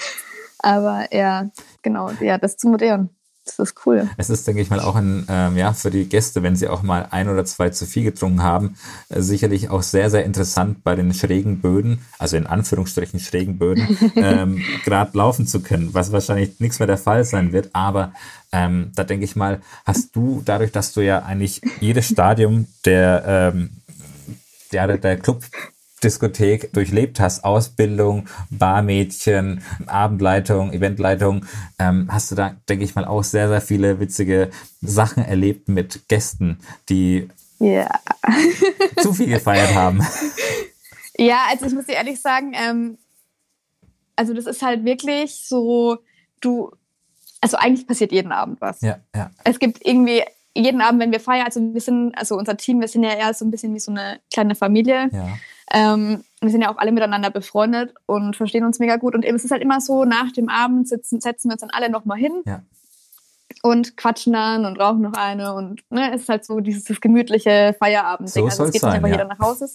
Aber 0.65 1.13
ja, 1.13 1.51
genau, 1.83 2.11
ja, 2.23 2.39
das 2.39 2.53
ist 2.53 2.61
zu 2.61 2.69
modern. 2.69 3.11
Das 3.45 3.59
ist 3.59 3.75
cool. 3.85 4.09
Es 4.17 4.31
ist, 4.31 4.47
denke 4.47 4.63
ich 4.63 4.71
mal, 4.71 4.81
auch 4.81 4.95
ein, 4.95 5.27
ähm, 5.29 5.59
ja, 5.59 5.75
für 5.75 5.91
die 5.91 6.09
Gäste, 6.09 6.43
wenn 6.43 6.57
sie 6.57 6.69
auch 6.69 6.81
mal 6.81 7.09
ein 7.11 7.29
oder 7.29 7.45
zwei 7.45 7.69
zu 7.69 7.85
viel 7.85 8.03
getrunken 8.03 8.43
haben, 8.43 8.77
äh, 9.11 9.21
sicherlich 9.21 9.69
auch 9.69 9.83
sehr, 9.83 10.09
sehr 10.09 10.25
interessant 10.25 10.83
bei 10.83 10.95
den 10.95 11.13
schrägen 11.13 11.61
Böden, 11.61 12.01
also 12.19 12.39
in 12.39 12.47
Anführungsstrichen 12.47 13.21
schrägen 13.21 13.59
Böden, 13.59 13.99
ähm, 14.17 14.63
gerade 14.87 15.19
laufen 15.19 15.47
zu 15.47 15.61
können, 15.61 15.93
was 15.93 16.13
wahrscheinlich 16.13 16.59
nichts 16.61 16.79
mehr 16.79 16.87
der 16.87 16.97
Fall 16.97 17.25
sein 17.25 17.53
wird. 17.53 17.69
Aber 17.75 18.15
ähm, 18.51 18.93
da 18.97 19.05
denke 19.05 19.27
ich 19.27 19.37
mal, 19.37 19.61
hast 19.85 20.17
du 20.17 20.41
dadurch, 20.43 20.73
dass 20.73 20.95
du 20.95 21.03
ja 21.03 21.19
eigentlich 21.25 21.61
jedes 21.81 22.09
Stadium 22.09 22.67
der, 22.87 23.53
ähm, 23.55 23.83
der, 24.73 24.97
der 24.97 25.19
Club 25.19 25.43
Diskothek 26.05 26.73
durchlebt 26.73 27.19
hast, 27.19 27.45
Ausbildung, 27.45 28.29
Barmädchen, 28.51 29.63
Abendleitung, 29.87 30.73
Eventleitung, 30.73 31.47
ähm, 31.79 32.09
hast 32.11 32.31
du 32.31 32.35
da, 32.35 32.55
denke 32.69 32.85
ich 32.85 32.95
mal, 32.95 33.05
auch 33.05 33.25
sehr, 33.25 33.49
sehr 33.49 33.61
viele 33.61 33.99
witzige 34.01 34.51
Sachen 34.83 35.25
erlebt 35.25 35.69
mit 35.69 36.09
Gästen, 36.09 36.59
die 36.89 37.29
yeah. 37.61 38.01
zu 39.01 39.15
viel 39.15 39.29
gefeiert 39.29 39.75
haben. 39.75 40.07
Ja, 41.17 41.47
also 41.51 41.67
ich 41.67 41.73
muss 41.73 41.87
dir 41.87 41.95
ehrlich 41.95 42.21
sagen, 42.21 42.53
ähm, 42.55 42.99
also 44.17 44.35
das 44.35 44.47
ist 44.47 44.63
halt 44.63 44.85
wirklich 44.85 45.35
so, 45.35 45.99
du, 46.41 46.71
also 47.41 47.57
eigentlich 47.57 47.87
passiert 47.87 48.13
jeden 48.13 48.33
Abend 48.33 48.61
was. 48.61 48.81
Ja, 48.81 48.99
ja. 49.15 49.31
Es 49.45 49.59
gibt 49.59 49.85
irgendwie 49.85 50.23
jeden 50.57 50.81
Abend, 50.81 51.01
wenn 51.01 51.13
wir 51.13 51.21
feiern, 51.21 51.47
also 51.47 51.61
wir 51.75 51.81
sind, 51.81 52.17
also 52.17 52.37
unser 52.37 52.57
Team, 52.57 52.81
wir 52.81 52.89
sind 52.89 53.03
ja 53.03 53.15
eher 53.15 53.35
so 53.35 53.45
ein 53.45 53.51
bisschen 53.51 53.75
wie 53.75 53.81
so 53.81 53.91
eine 53.91 54.21
kleine 54.33 54.55
Familie. 54.55 55.09
Ja. 55.13 55.39
Ähm, 55.73 56.25
wir 56.41 56.51
sind 56.51 56.63
ja 56.63 56.73
auch 56.73 56.79
alle 56.79 56.93
miteinander 56.93 57.31
befreundet 57.31 57.95
und 58.07 58.37
verstehen 58.37 58.65
uns 58.65 58.79
mega 58.79 58.97
gut. 58.97 59.15
Und 59.15 59.25
eben, 59.25 59.37
es 59.37 59.45
ist 59.45 59.51
halt 59.51 59.63
immer 59.63 59.81
so, 59.81 60.05
nach 60.05 60.31
dem 60.33 60.49
Abend 60.49 60.89
sitzen, 60.89 61.21
setzen 61.21 61.49
wir 61.49 61.55
uns 61.55 61.63
dann 61.63 61.71
alle 61.71 61.91
nochmal 61.91 62.19
hin 62.19 62.43
Ja. 62.45 62.63
und 63.63 63.97
quatschen 63.97 64.35
dann 64.35 64.67
und 64.67 64.79
rauchen 64.79 65.03
noch 65.03 65.15
eine. 65.15 65.55
Und 65.55 65.83
ne, 65.91 66.13
es 66.15 66.23
ist 66.23 66.29
halt 66.29 66.45
so 66.45 66.61
dieses 66.61 67.01
gemütliche 67.01 67.75
Feierabendding. 67.79 68.29
So 68.29 68.45
also 68.45 68.65
es 68.65 68.73
geht 68.73 68.81
sein, 68.83 68.91
nicht 68.91 68.97
einfach 68.97 69.09
ja. 69.09 69.15
jeder 69.15 69.29
nach 69.29 69.39
Hause, 69.39 69.69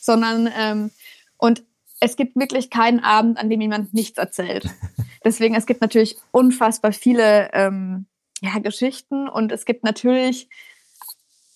sondern 0.00 0.48
ähm, 0.56 0.90
und 1.36 1.62
es 2.00 2.16
gibt 2.16 2.36
wirklich 2.36 2.70
keinen 2.70 3.00
Abend, 3.00 3.38
an 3.38 3.48
dem 3.48 3.60
jemand 3.60 3.94
nichts 3.94 4.18
erzählt. 4.18 4.68
Deswegen, 5.24 5.54
es 5.54 5.66
gibt 5.66 5.80
natürlich 5.80 6.16
unfassbar 6.30 6.92
viele 6.92 7.50
ähm, 7.52 8.06
ja, 8.40 8.58
Geschichten 8.58 9.28
und 9.28 9.50
es 9.52 9.64
gibt 9.64 9.82
natürlich 9.84 10.48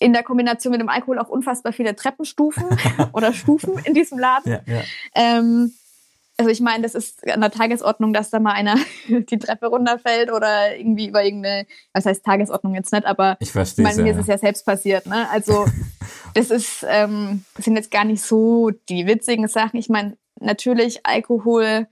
in 0.01 0.13
der 0.13 0.25
Kombination 0.25 0.73
mit 0.73 0.81
dem 0.81 0.89
Alkohol 0.89 1.19
auch 1.21 1.29
unfassbar 1.29 1.73
viele 1.73 1.95
Treppenstufen 1.95 2.65
oder 3.13 3.33
Stufen 3.33 3.79
in 3.85 3.95
diesem 3.95 4.19
Laden. 4.19 4.51
Ja, 4.51 4.61
ja. 4.67 4.81
Ähm, 5.15 5.73
also 6.37 6.51
ich 6.51 6.61
meine, 6.61 6.83
das 6.83 6.95
ist 6.95 7.29
an 7.29 7.43
der 7.43 7.51
Tagesordnung, 7.51 8.15
dass 8.15 8.31
da 8.31 8.41
mal 8.41 8.53
einer 8.53 8.77
die 9.09 9.39
Treppe 9.39 9.67
runterfällt 9.67 10.33
oder 10.33 10.75
irgendwie 10.75 11.09
über 11.09 11.23
irgendeine, 11.23 11.67
was 11.93 12.07
heißt 12.07 12.25
Tagesordnung 12.25 12.75
jetzt 12.75 12.93
nicht, 12.93 13.05
aber 13.05 13.37
Ich 13.41 13.49
ich 13.49 13.53
verstehe 13.53 13.85
meine, 13.85 14.03
mir 14.03 14.09
ja. 14.13 14.15
ist 14.15 14.23
es 14.23 14.27
ja 14.27 14.39
selbst 14.39 14.65
passiert. 14.65 15.05
Ne? 15.05 15.29
Also 15.31 15.67
das 16.35 16.51
ist, 16.51 16.85
ähm, 16.89 17.45
das 17.55 17.67
sind 17.67 17.77
jetzt 17.77 17.91
gar 17.91 18.05
nicht 18.05 18.23
so 18.23 18.71
die 18.89 19.07
witzigen 19.07 19.49
Sachen. 19.49 19.79
Ich 19.79 19.91
meine, 19.91 20.17
natürlich 20.41 21.05
Alkohol, 21.05 21.87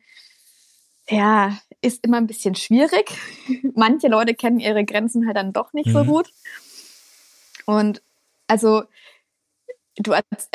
ja, 1.10 1.58
ist 1.82 2.02
immer 2.04 2.16
ein 2.16 2.26
bisschen 2.26 2.54
schwierig. 2.54 3.10
Manche 3.74 4.08
Leute 4.08 4.34
kennen 4.34 4.60
ihre 4.60 4.84
Grenzen 4.86 5.26
halt 5.26 5.36
dann 5.36 5.52
doch 5.52 5.74
nicht 5.74 5.90
so 5.92 6.04
Mhm. 6.04 6.08
gut. 6.08 6.30
Und 7.68 8.02
also 8.46 8.82
du, 9.98 10.12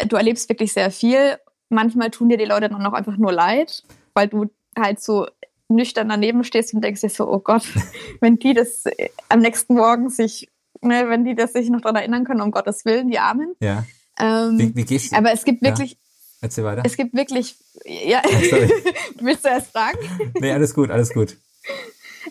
du 0.08 0.16
erlebst 0.16 0.50
wirklich 0.50 0.74
sehr 0.74 0.90
viel. 0.90 1.38
Manchmal 1.70 2.10
tun 2.10 2.30
dir 2.30 2.38
die 2.38 2.46
Leute 2.46 2.70
dann 2.70 2.84
auch 2.88 2.94
einfach 2.94 3.18
nur 3.18 3.32
leid, 3.32 3.84
weil 4.16 4.28
du 4.28 4.50
halt 4.76 5.00
so 5.00 5.28
nüchtern 5.70 6.10
daneben 6.10 6.44
stehst 6.44 6.74
und 6.74 6.84
denkst 6.84 7.02
dir 7.02 7.10
so, 7.10 7.28
oh 7.32 7.38
Gott, 7.38 7.62
wenn 8.20 8.38
die 8.40 8.56
das 8.56 8.88
äh, 8.88 9.10
am 9.30 9.40
nächsten 9.42 9.76
Morgen 9.76 10.10
sich, 10.10 10.50
ne, 10.82 11.08
wenn 11.08 11.24
die 11.24 11.36
das 11.36 11.54
sich 11.54 11.70
noch 11.70 11.82
daran 11.82 11.98
erinnern 11.98 12.26
können, 12.26 12.42
um 12.42 12.50
Gottes 12.50 12.84
Willen, 12.84 13.10
die 13.10 13.20
Armen. 13.20 13.56
ja. 13.60 13.86
Ähm, 14.20 14.60
Wie, 14.60 14.76
wie 14.76 14.86
gehst 14.86 15.12
du? 15.12 15.18
aber 15.18 15.32
es 15.34 15.44
gibt 15.44 15.64
Ja. 15.64 15.70
wirklich, 15.70 15.98
Erzähl 16.42 16.64
weiter. 16.64 16.84
es 16.86 16.96
gibt 16.98 17.16
wirklich, 17.16 17.56
ja, 17.86 18.22
sorry. 18.24 18.72
willst 19.20 19.44
du 19.46 19.50
erst 19.50 19.72
fragen? 19.72 19.98
Nee, 20.40 20.52
alles 20.52 20.74
gut, 20.76 20.92
alles 20.92 21.12
gut. 21.14 21.38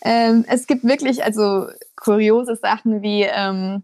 Ähm, 0.02 0.44
es 0.48 0.66
gibt 0.68 0.84
wirklich 0.84 1.24
also 1.24 1.66
kuriose 1.96 2.54
Sachen 2.56 3.02
wie 3.02 3.22
ähm, 3.22 3.82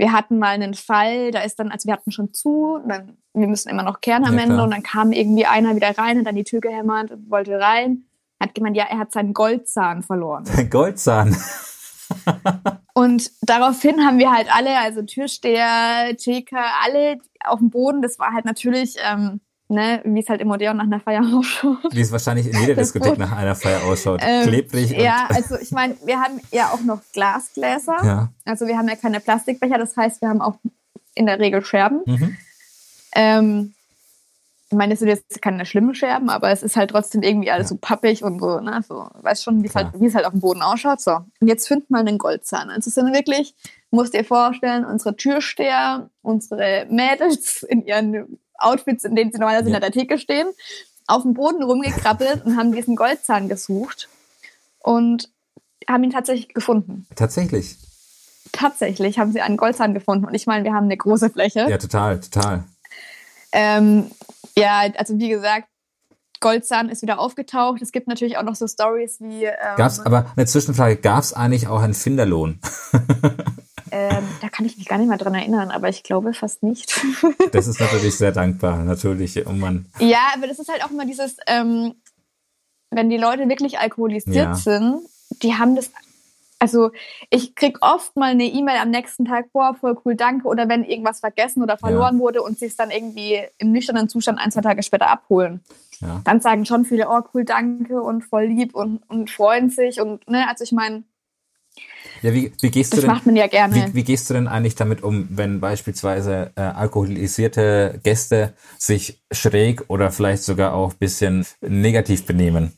wir 0.00 0.12
hatten 0.12 0.38
mal 0.38 0.48
einen 0.48 0.72
Fall, 0.72 1.30
da 1.30 1.42
ist 1.42 1.58
dann, 1.58 1.70
also 1.70 1.86
wir 1.86 1.92
hatten 1.92 2.10
schon 2.10 2.32
zu, 2.32 2.76
und 2.82 2.88
dann, 2.88 3.18
wir 3.34 3.46
müssen 3.46 3.68
immer 3.68 3.82
noch 3.82 4.00
kehren 4.00 4.24
am 4.24 4.34
Ja, 4.34 4.44
Ende 4.44 4.62
und 4.62 4.70
dann 4.70 4.82
kam 4.82 5.12
irgendwie 5.12 5.44
einer 5.44 5.76
wieder 5.76 5.96
rein, 5.96 6.18
hat 6.18 6.26
dann 6.26 6.36
die 6.36 6.44
Tür 6.44 6.60
gehämmert, 6.60 7.10
und 7.10 7.30
wollte 7.30 7.60
rein, 7.60 8.04
hat 8.40 8.54
gemeint, 8.54 8.78
ja, 8.78 8.86
er 8.88 8.98
hat 8.98 9.12
seinen 9.12 9.34
Goldzahn 9.34 10.02
verloren. 10.02 10.44
Goldzahn. 10.70 11.36
Und 12.94 13.30
daraufhin 13.42 14.04
haben 14.04 14.18
wir 14.18 14.32
halt 14.32 14.48
alle, 14.54 14.78
also 14.78 15.02
Türsteher, 15.02 16.16
Theke, 16.16 16.56
alle 16.82 17.18
auf 17.44 17.58
dem 17.58 17.68
Boden. 17.68 18.00
Das 18.00 18.18
war 18.18 18.32
halt 18.32 18.46
natürlich, 18.46 18.96
ähm, 19.04 19.42
ne, 19.70 20.00
wie 20.04 20.20
es 20.20 20.28
halt 20.28 20.40
im 20.40 20.50
Odeon 20.50 20.76
nach 20.76 20.84
einer 20.84 21.00
Feier 21.00 21.22
ausschaut. 21.34 21.78
Wie 21.92 22.00
es 22.00 22.12
wahrscheinlich 22.12 22.46
in 22.52 22.60
jeder 22.60 22.74
Diskothek 22.74 23.16
nach 23.18 23.32
einer 23.32 23.54
Feier 23.54 23.84
ausschaut. 23.84 24.20
Ähm, 24.22 24.46
Klebrig 24.46 24.90
Ja, 24.90 25.26
also 25.28 25.56
ich 25.58 25.70
meine, 25.70 25.96
wir 26.04 26.20
haben 26.20 26.40
ja 26.52 26.68
auch 26.70 26.80
noch 26.82 27.00
Glasgläser. 27.12 27.96
ja. 28.04 28.28
Also 28.44 28.66
wir 28.66 28.76
haben 28.76 28.88
ja 28.88 28.96
keine 28.96 29.20
Plastikbecher, 29.20 29.78
das 29.78 29.96
heißt, 29.96 30.20
wir 30.20 30.28
haben 30.28 30.40
auch 30.42 30.56
in 31.14 31.26
der 31.26 31.38
Regel 31.38 31.64
Scherben. 31.64 32.00
Mhm. 32.04 32.36
Ähm, 33.14 33.74
ich 34.72 34.76
meine, 34.76 34.92
es 34.94 35.00
sind 35.00 35.08
jetzt 35.08 35.42
keine 35.42 35.66
schlimmen 35.66 35.96
Scherben, 35.96 36.30
aber 36.30 36.50
es 36.50 36.62
ist 36.62 36.76
halt 36.76 36.90
trotzdem 36.90 37.22
irgendwie 37.22 37.50
alles 37.50 37.64
Ja. 37.66 37.68
so 37.70 37.76
pappig 37.80 38.22
und 38.22 38.38
so, 38.40 38.60
ne? 38.60 38.80
So, 38.86 39.08
weißt 39.20 39.42
schon, 39.42 39.64
wie 39.64 39.66
es 39.66 39.74
halt, 39.74 39.88
halt 39.94 40.24
auf 40.24 40.30
dem 40.32 40.40
Boden 40.40 40.62
ausschaut. 40.62 41.00
So. 41.00 41.16
Und 41.40 41.48
jetzt 41.48 41.66
find 41.66 41.90
mal 41.90 41.98
einen 42.00 42.18
Goldzahn. 42.18 42.70
Also 42.70 42.86
es 42.88 42.94
sind 42.94 43.12
wirklich, 43.12 43.54
musst 43.90 44.14
dir 44.14 44.24
vorstellen, 44.24 44.84
unsere 44.84 45.16
Türsteher, 45.16 46.08
unsere 46.22 46.86
Mädels 46.88 47.64
in 47.64 47.84
ihren 47.84 48.38
Outfits, 48.60 49.04
in 49.04 49.14
denen 49.16 49.32
sie 49.32 49.38
normalerweise 49.38 49.70
Ja. 49.70 49.76
in 49.76 49.80
der 49.82 49.92
Theke 49.92 50.18
stehen, 50.18 50.48
auf 51.06 51.22
dem 51.22 51.34
Boden 51.34 51.62
rumgekrabbelt 51.62 52.44
und 52.44 52.56
haben 52.56 52.72
diesen 52.72 52.96
Goldzahn 52.96 53.48
gesucht 53.48 54.08
und 54.78 55.28
haben 55.88 56.04
ihn 56.04 56.10
tatsächlich 56.10 56.54
gefunden. 56.54 57.06
Tatsächlich. 57.16 57.76
Tatsächlich 58.52 59.18
haben 59.18 59.32
sie 59.32 59.40
einen 59.40 59.56
Goldzahn 59.56 59.94
gefunden. 59.94 60.24
Und 60.24 60.34
ich 60.34 60.46
meine, 60.46 60.64
wir 60.64 60.72
haben 60.74 60.84
eine 60.84 60.96
große 60.96 61.30
Fläche. 61.30 61.66
Ja, 61.68 61.78
total, 61.78 62.20
total. 62.20 62.64
Ähm, 63.52 64.10
ja, 64.56 64.82
also 64.96 65.18
wie 65.18 65.28
gesagt, 65.28 65.68
Goldzahn 66.40 66.88
ist 66.88 67.02
wieder 67.02 67.20
aufgetaucht. 67.20 67.82
Es 67.82 67.92
gibt 67.92 68.08
natürlich 68.08 68.38
auch 68.38 68.42
noch 68.42 68.54
so 68.54 68.66
Stories 68.66 69.20
wie. 69.20 69.44
Ähm, 69.44 69.54
Gab's, 69.76 70.00
aber 70.00 70.32
eine 70.36 70.46
Zwischenfrage, 70.46 70.96
gab 70.96 71.22
es 71.22 71.32
eigentlich 71.32 71.68
auch 71.68 71.80
einen 71.82 71.94
Finderlohn? 71.94 72.58
ähm, 73.92 74.24
da 74.40 74.48
kann 74.48 74.64
ich 74.66 74.76
mich 74.78 74.88
gar 74.88 74.98
nicht 74.98 75.08
mehr 75.08 75.18
dran 75.18 75.34
erinnern, 75.34 75.70
aber 75.70 75.88
ich 75.88 76.02
glaube 76.02 76.32
fast 76.32 76.62
nicht. 76.62 77.00
Das 77.52 77.66
ist 77.66 77.80
natürlich 77.80 78.16
sehr 78.16 78.32
dankbar, 78.32 78.78
natürlich. 78.84 79.46
Oh 79.46 79.52
Mann. 79.52 79.86
ja, 79.98 80.30
aber 80.34 80.46
das 80.46 80.58
ist 80.58 80.70
halt 80.70 80.84
auch 80.84 80.90
immer 80.90 81.04
dieses, 81.04 81.36
ähm, 81.46 81.94
wenn 82.90 83.10
die 83.10 83.16
Leute 83.18 83.48
wirklich 83.48 83.78
alkoholisiert 83.78 84.34
Ja. 84.36 84.54
sind, 84.54 85.00
die 85.42 85.54
haben 85.54 85.76
das. 85.76 85.90
Also 86.62 86.90
ich 87.30 87.54
krieg 87.54 87.78
oft 87.80 88.16
mal 88.16 88.32
eine 88.32 88.44
E-Mail 88.44 88.76
am 88.78 88.90
nächsten 88.90 89.24
Tag, 89.24 89.50
boah, 89.52 89.74
voll 89.74 89.96
cool, 90.04 90.14
danke. 90.14 90.46
Oder 90.46 90.68
wenn 90.68 90.84
irgendwas 90.84 91.20
vergessen 91.20 91.62
oder 91.62 91.78
verloren 91.78 92.18
wurde 92.18 92.42
und 92.42 92.58
sie 92.58 92.66
es 92.66 92.76
dann 92.76 92.90
irgendwie 92.90 93.40
im 93.56 93.72
nüchternen 93.72 94.10
Zustand 94.10 94.38
ein, 94.38 94.52
zwei 94.52 94.60
Tage 94.60 94.82
später 94.82 95.08
abholen. 95.08 95.64
Ja. 96.00 96.22
dann 96.24 96.40
sagen 96.40 96.64
schon 96.64 96.84
viele, 96.84 97.08
oh 97.08 97.20
cool, 97.34 97.44
danke 97.44 98.00
und 98.00 98.22
voll 98.22 98.44
lieb 98.44 98.74
und, 98.74 99.02
und 99.08 99.30
freuen 99.30 99.68
sich 99.70 100.00
und 100.00 100.26
ne, 100.28 100.48
also 100.48 100.64
ich 100.64 100.72
meine, 100.72 101.04
Ja, 102.22 102.32
wie, 102.32 102.52
wie 102.60 102.70
gehst 102.70 102.92
das 102.92 103.00
du 103.00 103.06
denn? 103.06 103.14
macht 103.14 103.26
man 103.26 103.36
ja 103.36 103.46
gerne. 103.46 103.74
Wie, 103.74 103.94
wie 103.94 104.04
gehst 104.04 104.28
du 104.30 104.34
denn 104.34 104.48
eigentlich 104.48 104.74
damit 104.74 105.02
um, 105.02 105.28
wenn 105.30 105.60
beispielsweise 105.60 106.52
äh, 106.56 106.62
alkoholisierte 106.62 108.00
Gäste 108.02 108.54
sich 108.78 109.22
schräg 109.30 109.82
oder 109.88 110.10
vielleicht 110.10 110.42
sogar 110.42 110.72
auch 110.72 110.92
ein 110.92 110.98
bisschen 110.98 111.46
negativ 111.60 112.24
benehmen? 112.24 112.72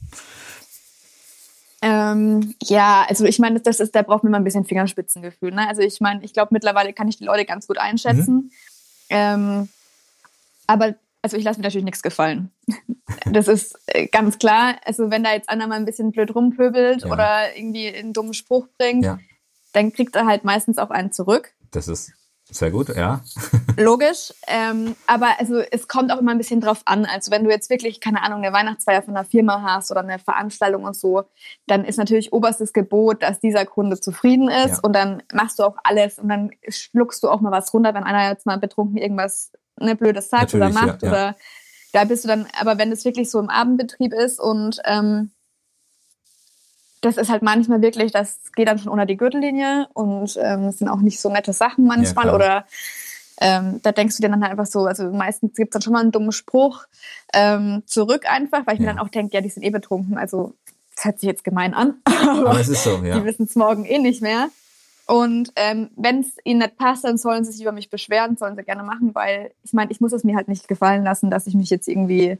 Ähm, 1.84 2.54
ja, 2.62 3.04
also 3.08 3.24
ich 3.24 3.40
meine, 3.40 3.60
das 3.60 3.80
ist, 3.80 3.94
da 3.94 4.02
braucht 4.02 4.22
man 4.22 4.30
immer 4.30 4.38
ein 4.38 4.44
bisschen 4.44 4.64
Fingerspitzengefühl. 4.64 5.50
Ne? 5.50 5.66
Also 5.68 5.82
ich 5.82 6.00
meine, 6.00 6.24
ich 6.24 6.32
glaube 6.32 6.50
mittlerweile 6.52 6.92
kann 6.92 7.08
ich 7.08 7.18
die 7.18 7.24
Leute 7.24 7.44
ganz 7.44 7.66
gut 7.66 7.78
einschätzen. 7.78 8.52
Ähm, 9.08 9.68
aber 10.68 10.94
also 11.22 11.36
ich 11.36 11.44
lasse 11.44 11.58
mir 11.60 11.64
natürlich 11.64 11.84
nichts 11.84 12.02
gefallen. 12.02 12.50
Das 13.30 13.46
ist 13.46 13.78
äh, 13.86 14.06
ganz 14.06 14.38
klar. 14.38 14.76
Also 14.84 15.10
wenn 15.10 15.22
da 15.22 15.32
jetzt 15.32 15.48
einer 15.48 15.66
mal 15.66 15.74
ein 15.76 15.84
bisschen 15.84 16.12
blöd 16.12 16.34
rumpöbelt 16.34 17.02
Ja. 17.04 17.12
oder 17.12 17.56
irgendwie 17.56 17.88
einen 17.94 18.12
dummen 18.12 18.32
Spruch 18.34 18.66
bringt, 18.78 19.04
Ja, 19.04 19.18
dann 19.72 19.92
kriegt 19.92 20.16
er 20.16 20.26
halt 20.26 20.44
meistens 20.44 20.78
auch 20.78 20.90
einen 20.90 21.12
zurück. 21.12 21.52
das 21.72 21.88
ist 21.88 22.12
sehr 22.50 22.70
gut, 22.70 22.88
ja. 22.94 23.20
Logisch, 23.76 24.32
ähm, 24.46 24.94
aber 25.06 25.38
also 25.38 25.58
es 25.58 25.88
kommt 25.88 26.10
auch 26.12 26.18
immer 26.18 26.32
ein 26.32 26.38
bisschen 26.38 26.60
drauf 26.60 26.82
an. 26.84 27.04
Also 27.06 27.30
wenn 27.30 27.44
du 27.44 27.50
jetzt 27.50 27.70
wirklich, 27.70 28.00
keine 28.00 28.22
Ahnung, 28.22 28.42
eine 28.42 28.52
Weihnachtsfeier 28.52 29.02
von 29.02 29.16
einer 29.16 29.24
Firma 29.26 29.62
hast 29.62 29.90
oder 29.90 30.00
eine 30.00 30.18
Veranstaltung 30.18 30.84
und 30.84 30.96
so, 30.96 31.24
dann 31.66 31.84
ist 31.84 31.96
natürlich 31.98 32.32
oberstes 32.32 32.72
Gebot, 32.72 33.22
dass 33.22 33.40
dieser 33.40 33.64
Kunde 33.66 33.98
zufrieden 34.00 34.48
ist 34.48 34.70
Ja. 34.76 34.78
und 34.82 34.94
dann 34.94 35.22
machst 35.32 35.58
du 35.58 35.64
auch 35.64 35.76
alles 35.84 36.18
und 36.18 36.28
dann 36.28 36.50
schluckst 36.68 37.22
du 37.22 37.28
auch 37.30 37.40
mal 37.40 37.52
was 37.52 37.72
runter, 37.72 37.94
wenn 37.94 38.04
einer 38.04 38.28
jetzt 38.30 38.46
mal 38.46 38.58
betrunken 38.58 38.96
irgendwas 38.98 39.52
ne, 39.82 39.96
Blödes 39.96 40.30
sagt 40.30 40.54
oder 40.54 40.68
Natürlich, 40.70 40.86
macht 40.92 41.02
ja, 41.02 41.08
ja. 41.08 41.12
oder 41.14 41.36
da 41.92 42.04
bist 42.04 42.24
du 42.24 42.28
dann, 42.28 42.46
aber 42.58 42.78
wenn 42.78 42.90
es 42.92 43.04
wirklich 43.04 43.30
so 43.30 43.38
im 43.38 43.50
Abendbetrieb 43.50 44.12
ist 44.14 44.40
und 44.40 44.80
ähm, 44.84 45.30
das 47.02 47.16
ist 47.16 47.30
halt 47.30 47.42
manchmal 47.42 47.82
wirklich, 47.82 48.12
das 48.12 48.38
geht 48.54 48.68
dann 48.68 48.78
schon 48.78 48.92
unter 48.92 49.06
die 49.06 49.16
Gürtellinie 49.16 49.88
und 49.92 50.38
ähm, 50.40 50.64
es 50.66 50.78
sind 50.78 50.88
auch 50.88 51.00
nicht 51.00 51.20
so 51.20 51.30
nette 51.30 51.52
Sachen 51.52 51.84
manchmal 51.84 52.24
klar. 52.26 52.34
oder 52.34 52.66
ähm, 53.40 53.80
da 53.82 53.90
denkst 53.90 54.16
du 54.16 54.22
dir 54.22 54.28
dann 54.30 54.40
halt 54.40 54.52
einfach 54.52 54.66
so, 54.66 54.84
also 54.86 55.10
meistens 55.10 55.56
gibt's 55.56 55.72
dann 55.72 55.82
schon 55.82 55.92
mal 55.94 56.00
einen 56.00 56.12
dummen 56.12 56.30
Spruch 56.32 56.84
ähm, 57.34 57.82
zurück 57.86 58.22
einfach, 58.30 58.66
weil 58.66 58.74
ich 58.74 58.80
mir 58.80 58.86
Ja. 58.86 58.92
dann 58.94 59.04
auch 59.04 59.08
denke, 59.08 59.34
ja, 59.34 59.40
die 59.40 59.48
sind 59.48 59.64
eh 59.64 59.70
betrunken, 59.70 60.16
also 60.16 60.54
das 60.94 61.04
hört 61.06 61.18
sich 61.18 61.26
jetzt 61.26 61.42
gemein 61.42 61.74
an, 61.74 61.94
aber, 62.04 62.50
Aber 62.50 62.60
es 62.60 62.68
ist 62.68 62.84
so, 62.84 63.02
ja. 63.02 63.18
die 63.18 63.24
wissen 63.24 63.46
es 63.46 63.56
morgen 63.56 63.84
eh 63.84 63.98
nicht 63.98 64.22
mehr. 64.22 64.48
Und 65.06 65.52
ähm, 65.56 65.90
wenn 65.96 66.20
es 66.20 66.36
ihnen 66.44 66.60
nicht 66.60 66.78
passt, 66.78 67.04
dann 67.04 67.18
sollen 67.18 67.44
sie 67.44 67.52
sich 67.52 67.62
über 67.62 67.72
mich 67.72 67.90
beschweren, 67.90 68.36
sollen 68.36 68.56
sie 68.56 68.62
gerne 68.62 68.82
machen, 68.82 69.14
weil 69.14 69.50
ich 69.64 69.72
meine, 69.72 69.90
ich 69.90 70.00
muss 70.00 70.12
es 70.12 70.24
mir 70.24 70.36
halt 70.36 70.48
nicht 70.48 70.68
gefallen 70.68 71.02
lassen, 71.04 71.30
dass 71.30 71.46
ich 71.46 71.54
mich 71.54 71.70
jetzt 71.70 71.88
irgendwie 71.88 72.38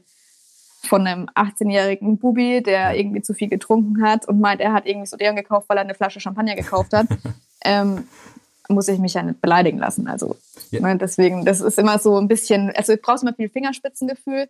von 0.85 1.05
einem 1.07 1.25
18-jährigen 1.35 2.17
Bubi, 2.17 2.61
der 2.61 2.95
irgendwie 2.97 3.21
zu 3.21 3.33
viel 3.33 3.47
getrunken 3.49 4.01
hat 4.05 4.27
und 4.27 4.39
meint, 4.39 4.59
er 4.61 4.73
hat 4.73 4.85
irgendwie 4.85 5.07
so 5.07 5.17
deren 5.17 5.35
gekauft, 5.35 5.69
weil 5.69 5.77
er 5.77 5.83
eine 5.83 5.93
Flasche 5.93 6.19
Champagner 6.19 6.55
gekauft 6.55 6.93
hat, 6.93 7.07
ähm, 7.63 8.07
muss 8.69 8.87
ich 8.87 8.99
mich 8.99 9.13
ja 9.13 9.23
nicht 9.23 9.41
beleidigen 9.41 9.77
lassen. 9.77 10.07
Also 10.07 10.37
Ja. 10.71 10.81
ne, 10.81 10.97
deswegen, 10.97 11.45
das 11.45 11.61
ist 11.61 11.77
immer 11.79 11.99
so 11.99 12.17
ein 12.17 12.27
bisschen, 12.27 12.71
also 12.75 12.93
du 12.95 13.01
brauchst 13.01 13.23
immer 13.23 13.33
viel 13.33 13.49
Fingerspitzengefühl. 13.49 14.47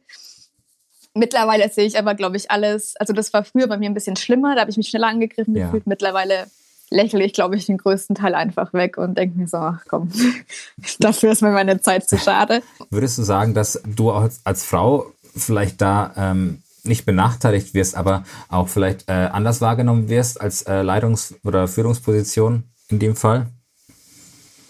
Mittlerweile 1.16 1.70
sehe 1.70 1.86
ich 1.86 1.98
aber, 2.00 2.16
glaube 2.16 2.38
ich, 2.38 2.50
alles, 2.50 2.96
also 2.98 3.14
das 3.14 3.32
war 3.34 3.44
früher 3.44 3.68
bei 3.68 3.78
mir 3.78 3.90
ein 3.90 3.94
bisschen 3.94 4.16
schlimmer, 4.16 4.56
da 4.56 4.62
habe 4.62 4.72
ich 4.72 4.78
mich 4.78 4.88
schneller 4.90 5.08
angegriffen 5.08 5.56
Ja. 5.56 5.66
gefühlt. 5.66 5.86
Mittlerweile 5.88 6.48
lächle 6.90 7.24
ich, 7.24 7.34
glaube 7.34 7.56
ich, 7.56 7.66
den 7.66 7.78
größten 7.78 8.16
Teil 8.16 8.36
einfach 8.36 8.74
weg 8.74 8.98
und 8.98 9.18
denke 9.18 9.38
mir 9.38 9.48
so, 9.48 9.58
ach 9.58 9.84
komm, 9.88 10.10
dafür 11.00 11.32
ist 11.32 11.42
mir 11.42 11.52
meine 11.52 11.82
Zeit 11.82 12.08
zu 12.08 12.18
schade. 12.18 12.62
Würdest 12.90 13.18
du 13.18 13.24
sagen, 13.24 13.54
dass 13.54 13.82
du 13.86 14.12
als, 14.12 14.42
als 14.44 14.64
Frau 14.64 15.08
vielleicht 15.36 15.82
da 15.82 16.14
ähm, 16.16 16.62
nicht 16.84 17.06
benachteiligt 17.06 17.74
wirst, 17.74 17.96
aber 17.96 18.24
auch 18.50 18.68
vielleicht 18.68 19.10
äh, 19.10 19.14
anders 19.32 19.62
wahrgenommen 19.62 20.10
wirst 20.10 20.40
als 20.40 20.64
äh, 20.64 20.82
Leitungs- 20.82 21.34
oder 21.44 21.68
Führungsposition 21.68 22.64
in 22.90 23.00
dem 23.00 23.16
Fall? 23.16 23.48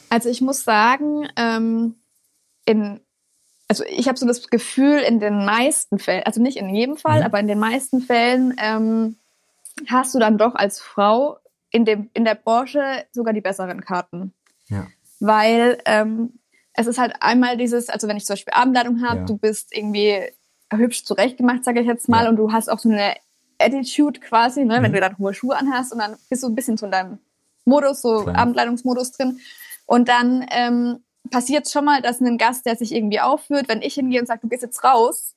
Also 0.10 0.30
ich 0.30 0.41
muss 0.41 0.63
sagen, 0.63 1.28
ähm, 1.36 1.95
in, 2.65 2.99
also 3.67 3.84
ich 3.89 4.08
habe 4.08 4.17
so 4.17 4.28
das 4.28 4.47
Gefühl, 4.47 4.99
in 4.99 5.19
den 5.19 5.43
meisten 5.43 5.97
Fällen, 5.97 6.23
also 6.23 6.41
nicht 6.41 6.58
in 6.58 6.69
jedem 6.73 6.97
Fall, 6.97 7.19
Mhm. 7.21 7.26
aber 7.26 7.39
in 7.39 7.47
den 7.47 7.60
meisten 7.60 7.99
Fällen 7.99 8.54
ähm, 8.62 9.15
hast 9.89 10.13
du 10.13 10.19
dann 10.19 10.38
doch 10.38 10.54
als 10.54 10.80
Frau 10.80 11.39
in, 11.73 11.83
dem, 11.83 12.09
in 12.13 12.23
der 12.23 12.36
Branche 12.36 13.05
sogar 13.12 13.33
die 13.33 13.41
besseren 13.41 13.81
Karten. 13.81 14.33
Ja. 14.69 14.88
Weil 15.19 15.79
ähm, 15.86 16.39
es 16.73 16.88
ist 16.88 16.97
halt 16.97 17.15
einmal 17.19 17.57
dieses, 17.57 17.89
also 17.89 18.07
wenn 18.07 18.15
ich 18.15 18.25
zum 18.25 18.36
Beispiel 18.36 18.53
Abendleitung 18.53 19.01
habe, 19.05 19.19
Ja. 19.21 19.25
du 19.25 19.38
bist 19.38 19.75
irgendwie 19.75 20.17
hübsch 20.71 21.03
zurechtgemacht, 21.03 21.65
sage 21.65 21.81
ich 21.81 21.88
jetzt 21.88 22.07
mal, 22.07 22.23
Ja. 22.23 22.29
und 22.29 22.38
du 22.38 22.51
hast 22.53 22.69
auch 22.69 22.79
so 22.79 22.89
eine 22.89 23.15
Attitude 23.59 24.19
quasi, 24.21 24.63
ne, 24.65 24.81
wenn 24.81 24.91
Mhm. 24.91 24.95
du 24.95 25.01
dann 25.01 25.17
hohe 25.17 25.33
Schuhe 25.33 25.55
anhast 25.57 25.91
und 25.91 25.99
dann 25.99 26.15
bist 26.29 26.43
du 26.43 26.47
ein 26.47 26.55
bisschen 26.55 26.77
so 26.77 26.86
in 26.86 26.91
deinem 26.91 27.19
Modus, 27.65 28.01
so 28.01 28.23
Klar. 28.23 28.38
Abendleitungsmodus 28.38 29.12
drin. 29.12 29.39
Und 29.86 30.07
dann 30.09 30.45
ähm, 30.51 31.03
passiert 31.31 31.69
schon 31.69 31.86
mal, 31.86 32.01
dass 32.01 32.19
ein 32.21 32.38
Gast, 32.38 32.65
der 32.65 32.75
sich 32.75 32.93
irgendwie 32.93 33.19
aufführt, 33.19 33.67
wenn 33.67 33.81
ich 33.81 33.93
hingehe 33.95 34.19
und 34.19 34.27
sage, 34.27 34.41
du 34.41 34.47
gehst 34.49 34.63
jetzt 34.63 34.83
raus, 34.83 35.36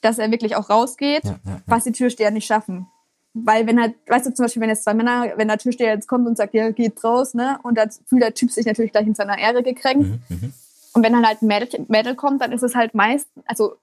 dass 0.00 0.18
er 0.18 0.30
wirklich 0.30 0.56
auch 0.56 0.70
rausgeht, 0.70 1.24
ja. 1.24 1.38
was 1.66 1.84
die 1.84 1.92
Türsteher 1.92 2.30
nicht 2.30 2.46
schaffen. 2.46 2.86
Weil 3.32 3.66
wenn 3.66 3.80
halt, 3.80 3.94
weißt 4.08 4.26
du 4.26 4.34
zum 4.34 4.44
Beispiel, 4.44 4.62
wenn 4.62 4.70
jetzt 4.70 4.84
zwei 4.84 4.94
Männer, 4.94 5.32
wenn 5.36 5.48
der 5.48 5.58
Türsteher 5.58 5.94
jetzt 5.94 6.08
kommt 6.08 6.26
und 6.26 6.36
sagt, 6.36 6.52
ja, 6.52 6.70
geht 6.70 7.02
raus, 7.04 7.34
ne, 7.34 7.58
und 7.62 7.76
dann 7.76 7.90
fühlt 8.06 8.22
der 8.22 8.34
Typ 8.34 8.50
sich 8.50 8.66
natürlich 8.66 8.92
gleich 8.92 9.06
in 9.06 9.14
seiner 9.14 9.38
Ehre 9.38 9.62
gekränkt. 9.62 10.08
Mhm, 10.08 10.22
mhm. 10.28 10.52
Und 10.92 11.04
wenn 11.04 11.12
dann 11.12 11.26
halt 11.26 11.40
ein 11.42 11.46
Mädel, 11.46 11.86
Mädel 11.88 12.16
kommt, 12.16 12.42
dann 12.42 12.50
ist 12.50 12.62
es 12.62 12.74
halt 12.74 12.94
meist, 12.94 13.28
also 13.46 13.76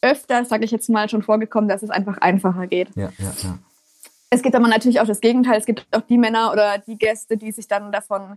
öfter, 0.00 0.44
sage 0.44 0.64
ich 0.64 0.70
jetzt 0.70 0.88
mal, 0.88 1.08
schon 1.08 1.22
vorgekommen, 1.22 1.68
dass 1.68 1.82
es 1.82 1.90
einfach 1.90 2.18
einfacher 2.18 2.66
geht. 2.68 2.88
Ja, 2.94 3.10
ja, 3.18 3.32
ja. 3.42 3.58
Es 4.30 4.42
gibt 4.42 4.54
aber 4.54 4.68
natürlich 4.68 5.00
auch 5.00 5.06
das 5.06 5.20
Gegenteil. 5.20 5.58
Es 5.58 5.66
gibt 5.66 5.86
auch 5.92 6.02
die 6.02 6.18
Männer 6.18 6.52
oder 6.52 6.78
die 6.78 6.98
Gäste, 6.98 7.36
die 7.36 7.52
sich 7.52 7.68
dann 7.68 7.92
davon 7.92 8.36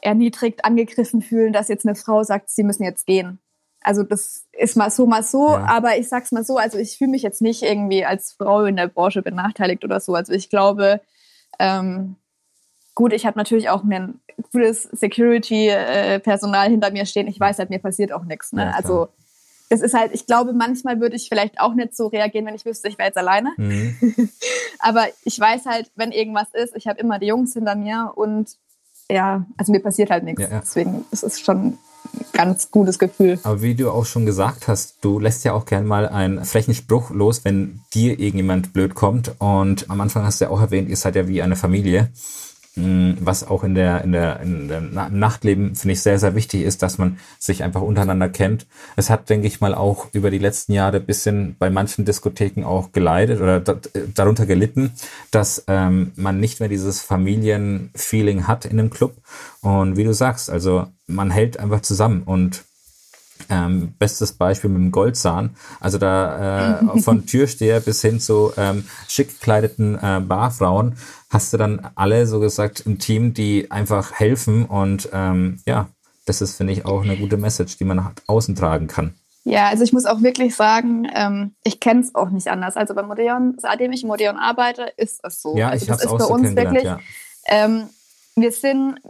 erniedrigt, 0.00 0.64
angegriffen 0.64 1.22
fühlen, 1.22 1.52
dass 1.52 1.68
jetzt 1.68 1.86
eine 1.86 1.94
Frau 1.94 2.22
sagt, 2.22 2.50
sie 2.50 2.62
müssen 2.62 2.84
jetzt 2.84 3.06
gehen. 3.06 3.38
Also 3.82 4.02
das 4.02 4.44
ist 4.52 4.76
mal 4.76 4.90
so, 4.90 5.06
mal 5.06 5.22
so, 5.22 5.48
Ja. 5.50 5.64
aber 5.66 5.98
ich 5.98 6.08
sag's 6.08 6.32
mal 6.32 6.44
so, 6.44 6.56
also 6.56 6.78
ich 6.78 6.98
fühle 6.98 7.10
mich 7.10 7.22
jetzt 7.22 7.40
nicht 7.42 7.62
irgendwie 7.62 8.04
als 8.04 8.32
Frau 8.32 8.64
in 8.64 8.76
der 8.76 8.88
Branche 8.88 9.22
benachteiligt 9.22 9.84
oder 9.84 10.00
so. 10.00 10.14
Also 10.14 10.32
ich 10.32 10.50
glaube, 10.50 11.00
ähm, 11.58 12.16
gut, 12.94 13.12
ich 13.12 13.24
habe 13.24 13.38
natürlich 13.38 13.68
auch 13.70 13.84
ein 13.84 14.20
gutes 14.52 14.82
Security-Personal 15.62 16.68
hinter 16.70 16.90
mir 16.90 17.06
stehen. 17.06 17.26
Ich 17.28 17.38
weiß 17.38 17.58
halt, 17.58 17.70
mir 17.70 17.78
passiert 17.78 18.12
auch 18.12 18.24
nichts. 18.24 18.52
Ne? 18.52 18.64
Ja, 18.64 18.70
also 18.72 19.08
das 19.70 19.80
ist 19.80 19.94
halt, 19.94 20.12
ich 20.14 20.26
glaube, 20.26 20.52
manchmal 20.54 20.98
würde 21.00 21.16
ich 21.16 21.28
vielleicht 21.28 21.60
auch 21.60 21.74
nicht 21.74 21.94
so 21.94 22.06
reagieren, 22.06 22.46
wenn 22.46 22.54
ich 22.54 22.64
wüsste, 22.64 22.88
ich 22.88 22.96
wäre 22.98 23.08
jetzt 23.08 23.18
alleine. 23.18 23.52
Mhm. 23.58 23.96
Aber 24.78 25.06
ich 25.24 25.38
weiß 25.38 25.66
halt, 25.66 25.90
wenn 25.94 26.10
irgendwas 26.10 26.48
ist, 26.54 26.74
ich 26.74 26.86
habe 26.88 26.98
immer 27.00 27.18
die 27.18 27.26
Jungs 27.26 27.52
hinter 27.52 27.74
mir 27.74 28.12
und 28.14 28.56
ja, 29.10 29.44
also 29.56 29.72
mir 29.72 29.80
passiert 29.80 30.10
halt 30.10 30.24
nichts. 30.24 30.42
Ja, 30.42 30.48
ja. 30.48 30.60
Deswegen 30.60 31.04
ist 31.10 31.22
es 31.22 31.40
schon 31.40 31.78
ganz 32.32 32.70
gutes 32.70 32.98
Gefühl. 32.98 33.38
Aber 33.42 33.62
wie 33.62 33.74
du 33.74 33.90
auch 33.90 34.06
schon 34.06 34.26
gesagt 34.26 34.68
hast, 34.68 34.96
du 35.00 35.18
lässt 35.18 35.44
ja 35.44 35.52
auch 35.52 35.64
gern 35.64 35.86
mal 35.86 36.08
einen 36.08 36.44
frechen 36.44 36.74
Spruch 36.74 37.10
los, 37.10 37.44
wenn 37.44 37.80
dir 37.94 38.18
irgendjemand 38.18 38.72
blöd 38.72 38.94
kommt. 38.94 39.32
Und 39.38 39.90
am 39.90 40.00
Anfang 40.00 40.24
hast 40.24 40.40
du 40.40 40.46
ja 40.46 40.50
auch 40.50 40.60
erwähnt, 40.60 40.88
ihr 40.88 40.96
seid 40.96 41.16
ja 41.16 41.26
wie 41.28 41.42
eine 41.42 41.56
Familie. 41.56 42.10
Mm, 42.78 43.14
Was 43.20 43.46
auch 43.46 43.64
in 43.64 43.74
der, 43.74 44.04
in 44.04 44.12
der, 44.12 44.40
in 44.40 44.68
der 44.68 44.80
Nachtleben, 44.80 45.74
finde 45.74 45.94
ich, 45.94 46.02
sehr, 46.02 46.18
sehr 46.18 46.36
wichtig 46.36 46.62
ist, 46.62 46.82
dass 46.82 46.96
man 46.96 47.18
sich 47.38 47.64
einfach 47.64 47.82
untereinander 47.82 48.28
kennt. 48.28 48.66
Es 48.96 49.10
hat, 49.10 49.28
denke 49.28 49.48
ich 49.48 49.60
mal, 49.60 49.74
auch 49.74 50.06
über 50.12 50.30
die 50.30 50.38
letzten 50.38 50.72
Jahre 50.72 51.00
bisschen 51.00 51.56
bei 51.58 51.70
manchen 51.70 52.04
Diskotheken 52.04 52.64
auch 52.64 52.92
geleidet 52.92 53.40
oder 53.40 53.58
da, 53.58 53.80
darunter 54.14 54.46
gelitten, 54.46 54.92
dass 55.32 55.64
ähm, 55.66 56.12
man 56.14 56.38
nicht 56.38 56.60
mehr 56.60 56.68
dieses 56.68 57.00
Familienfeeling 57.00 58.46
hat 58.46 58.64
in 58.64 58.78
einem 58.78 58.90
Club. 58.90 59.16
Und 59.60 59.96
wie 59.96 60.04
du 60.04 60.14
sagst, 60.14 60.48
also 60.48 60.86
man 61.08 61.30
hält 61.32 61.58
einfach 61.58 61.80
zusammen 61.80 62.22
und 62.22 62.62
ähm, 63.48 63.94
bestes 63.98 64.32
Beispiel 64.32 64.70
mit 64.70 64.80
dem 64.80 64.90
Goldzahn. 64.90 65.56
Also 65.80 65.98
da 65.98 66.80
äh, 66.80 67.00
von 67.02 67.26
Türsteher 67.26 67.80
bis 67.80 68.02
hin 68.02 68.20
zu 68.20 68.52
ähm, 68.56 68.84
schick 69.08 69.28
gekleideten 69.28 69.96
äh, 69.96 70.20
Barfrauen 70.20 70.96
hast 71.30 71.52
du 71.52 71.56
dann 71.56 71.90
alle 71.94 72.26
so 72.26 72.40
gesagt 72.40 72.80
im 72.86 72.98
Team, 72.98 73.34
die 73.34 73.70
einfach 73.70 74.12
helfen 74.12 74.64
und 74.64 75.10
ähm, 75.12 75.60
ja, 75.66 75.88
das 76.24 76.40
ist 76.40 76.56
finde 76.56 76.72
ich 76.72 76.84
auch 76.84 77.02
eine 77.02 77.16
gute 77.16 77.36
Message, 77.36 77.76
die 77.76 77.84
man 77.84 77.98
nach 77.98 78.12
außen 78.26 78.54
tragen 78.54 78.86
kann. 78.86 79.14
Ja, 79.44 79.68
also 79.68 79.82
ich 79.82 79.92
muss 79.92 80.04
auch 80.04 80.22
wirklich 80.22 80.54
sagen, 80.54 81.08
ähm, 81.14 81.54
ich 81.64 81.80
kenne 81.80 82.00
es 82.00 82.14
auch 82.14 82.28
nicht 82.28 82.48
anders. 82.48 82.76
Also 82.76 82.94
beim 82.94 83.10
Odeon, 83.10 83.56
seitdem 83.58 83.92
ich 83.92 84.04
im 84.04 84.10
Odeon 84.10 84.36
arbeite, 84.36 84.92
ist 84.96 85.20
es 85.22 85.40
so. 85.40 85.56
Ja, 85.56 85.70
also 85.70 85.84
ich 85.84 85.90
habe 85.90 86.02
das 86.02 86.06
es 86.06 86.12
ist 86.12 86.12
auch 86.12 86.18
bei 86.18 86.24
so 86.24 86.34
uns 86.34 86.42
kennengelernt. 86.42 86.74
wirklich. 86.74 86.84
Ja. 86.84 87.64
Ähm, 87.64 87.88
wir 88.36 88.52
sind, 88.52 89.00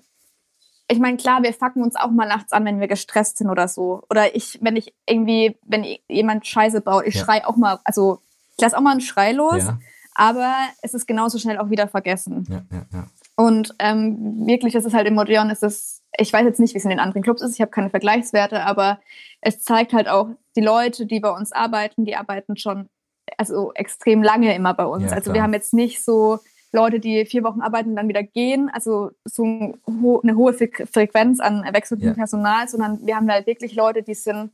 ich 0.90 0.98
meine, 0.98 1.16
klar, 1.18 1.42
wir 1.42 1.52
fucken 1.52 1.82
uns 1.82 1.96
auch 1.96 2.10
mal 2.10 2.26
nachts 2.26 2.52
an, 2.52 2.64
wenn 2.64 2.80
wir 2.80 2.88
gestresst 2.88 3.38
sind 3.38 3.50
oder 3.50 3.68
so. 3.68 4.02
Oder 4.10 4.34
ich, 4.34 4.58
wenn 4.62 4.76
ich 4.76 4.94
irgendwie, 5.06 5.58
wenn 5.66 5.84
jemand 6.08 6.46
Scheiße 6.46 6.80
baut, 6.80 7.06
ich 7.06 7.14
Ja. 7.14 7.24
schrei 7.24 7.46
auch 7.46 7.56
mal, 7.56 7.78
also 7.84 8.20
ich 8.56 8.62
lasse 8.62 8.76
auch 8.76 8.80
mal 8.80 8.92
einen 8.92 9.00
Schrei 9.00 9.32
los, 9.32 9.58
Ja, 9.64 9.78
aber 10.14 10.54
es 10.82 10.94
ist 10.94 11.06
genauso 11.06 11.38
schnell 11.38 11.58
auch 11.58 11.70
wieder 11.70 11.88
vergessen. 11.88 12.46
ja, 12.48 12.62
ja, 12.72 12.86
ja. 12.92 13.06
Und 13.36 13.74
ähm, 13.78 14.46
wirklich, 14.46 14.72
das 14.72 14.84
ist 14.84 14.94
halt 14.94 15.06
im 15.06 15.16
ist 15.18 15.62
es, 15.62 16.02
ich 16.18 16.32
weiß 16.32 16.44
jetzt 16.44 16.58
nicht, 16.58 16.74
wie 16.74 16.78
es 16.78 16.84
in 16.84 16.90
den 16.90 16.98
anderen 16.98 17.22
Clubs 17.22 17.40
ist, 17.40 17.54
ich 17.54 17.60
habe 17.60 17.70
keine 17.70 17.88
Vergleichswerte, 17.88 18.64
aber 18.64 18.98
es 19.40 19.62
zeigt 19.62 19.92
halt 19.92 20.08
auch, 20.08 20.30
die 20.56 20.60
Leute, 20.60 21.06
die 21.06 21.20
bei 21.20 21.30
uns 21.30 21.52
arbeiten, 21.52 22.04
die 22.04 22.16
arbeiten 22.16 22.56
schon 22.56 22.88
also 23.36 23.72
extrem 23.74 24.22
lange 24.22 24.54
immer 24.56 24.74
bei 24.74 24.86
uns. 24.86 25.04
Ja, 25.10 25.16
also 25.16 25.34
wir 25.34 25.42
haben 25.42 25.52
jetzt 25.52 25.72
nicht 25.74 26.02
so 26.02 26.40
Leute, 26.72 27.00
die 27.00 27.24
vier 27.24 27.44
Wochen 27.44 27.60
arbeiten 27.62 27.90
und 27.90 27.96
dann 27.96 28.08
wieder 28.08 28.22
gehen, 28.22 28.68
also 28.72 29.10
so 29.24 29.44
eine 29.44 30.36
hohe 30.36 30.52
Fre 30.52 30.68
Frequenz 30.92 31.40
an 31.40 31.64
wechselndem 31.72 32.08
Ja. 32.08 32.14
Personal, 32.14 32.68
sondern 32.68 33.06
wir 33.06 33.16
haben 33.16 33.30
halt 33.30 33.46
wirklich 33.46 33.74
Leute, 33.74 34.02
die 34.02 34.14
sind, 34.14 34.50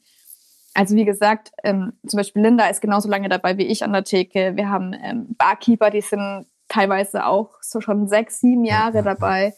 also 0.74 0.94
wie 0.94 1.04
gesagt, 1.04 1.50
ähm, 1.64 1.92
zum 2.06 2.18
Beispiel 2.18 2.42
Linda 2.42 2.66
ist 2.68 2.80
genauso 2.80 3.08
lange 3.08 3.28
dabei 3.28 3.58
wie 3.58 3.66
ich 3.66 3.82
an 3.82 3.92
der 3.92 4.04
Theke. 4.04 4.52
Wir 4.54 4.70
haben 4.70 4.94
ähm, 5.02 5.26
Barkeeper, 5.36 5.90
die 5.90 6.00
sind 6.02 6.46
teilweise 6.68 7.26
auch 7.26 7.50
so 7.62 7.80
schon 7.80 8.08
sechs, 8.08 8.40
sieben 8.40 8.64
Ja, 8.64 8.74
Jahre 8.74 8.98
ja, 8.98 9.04
ja. 9.04 9.14
dabei. 9.14 9.54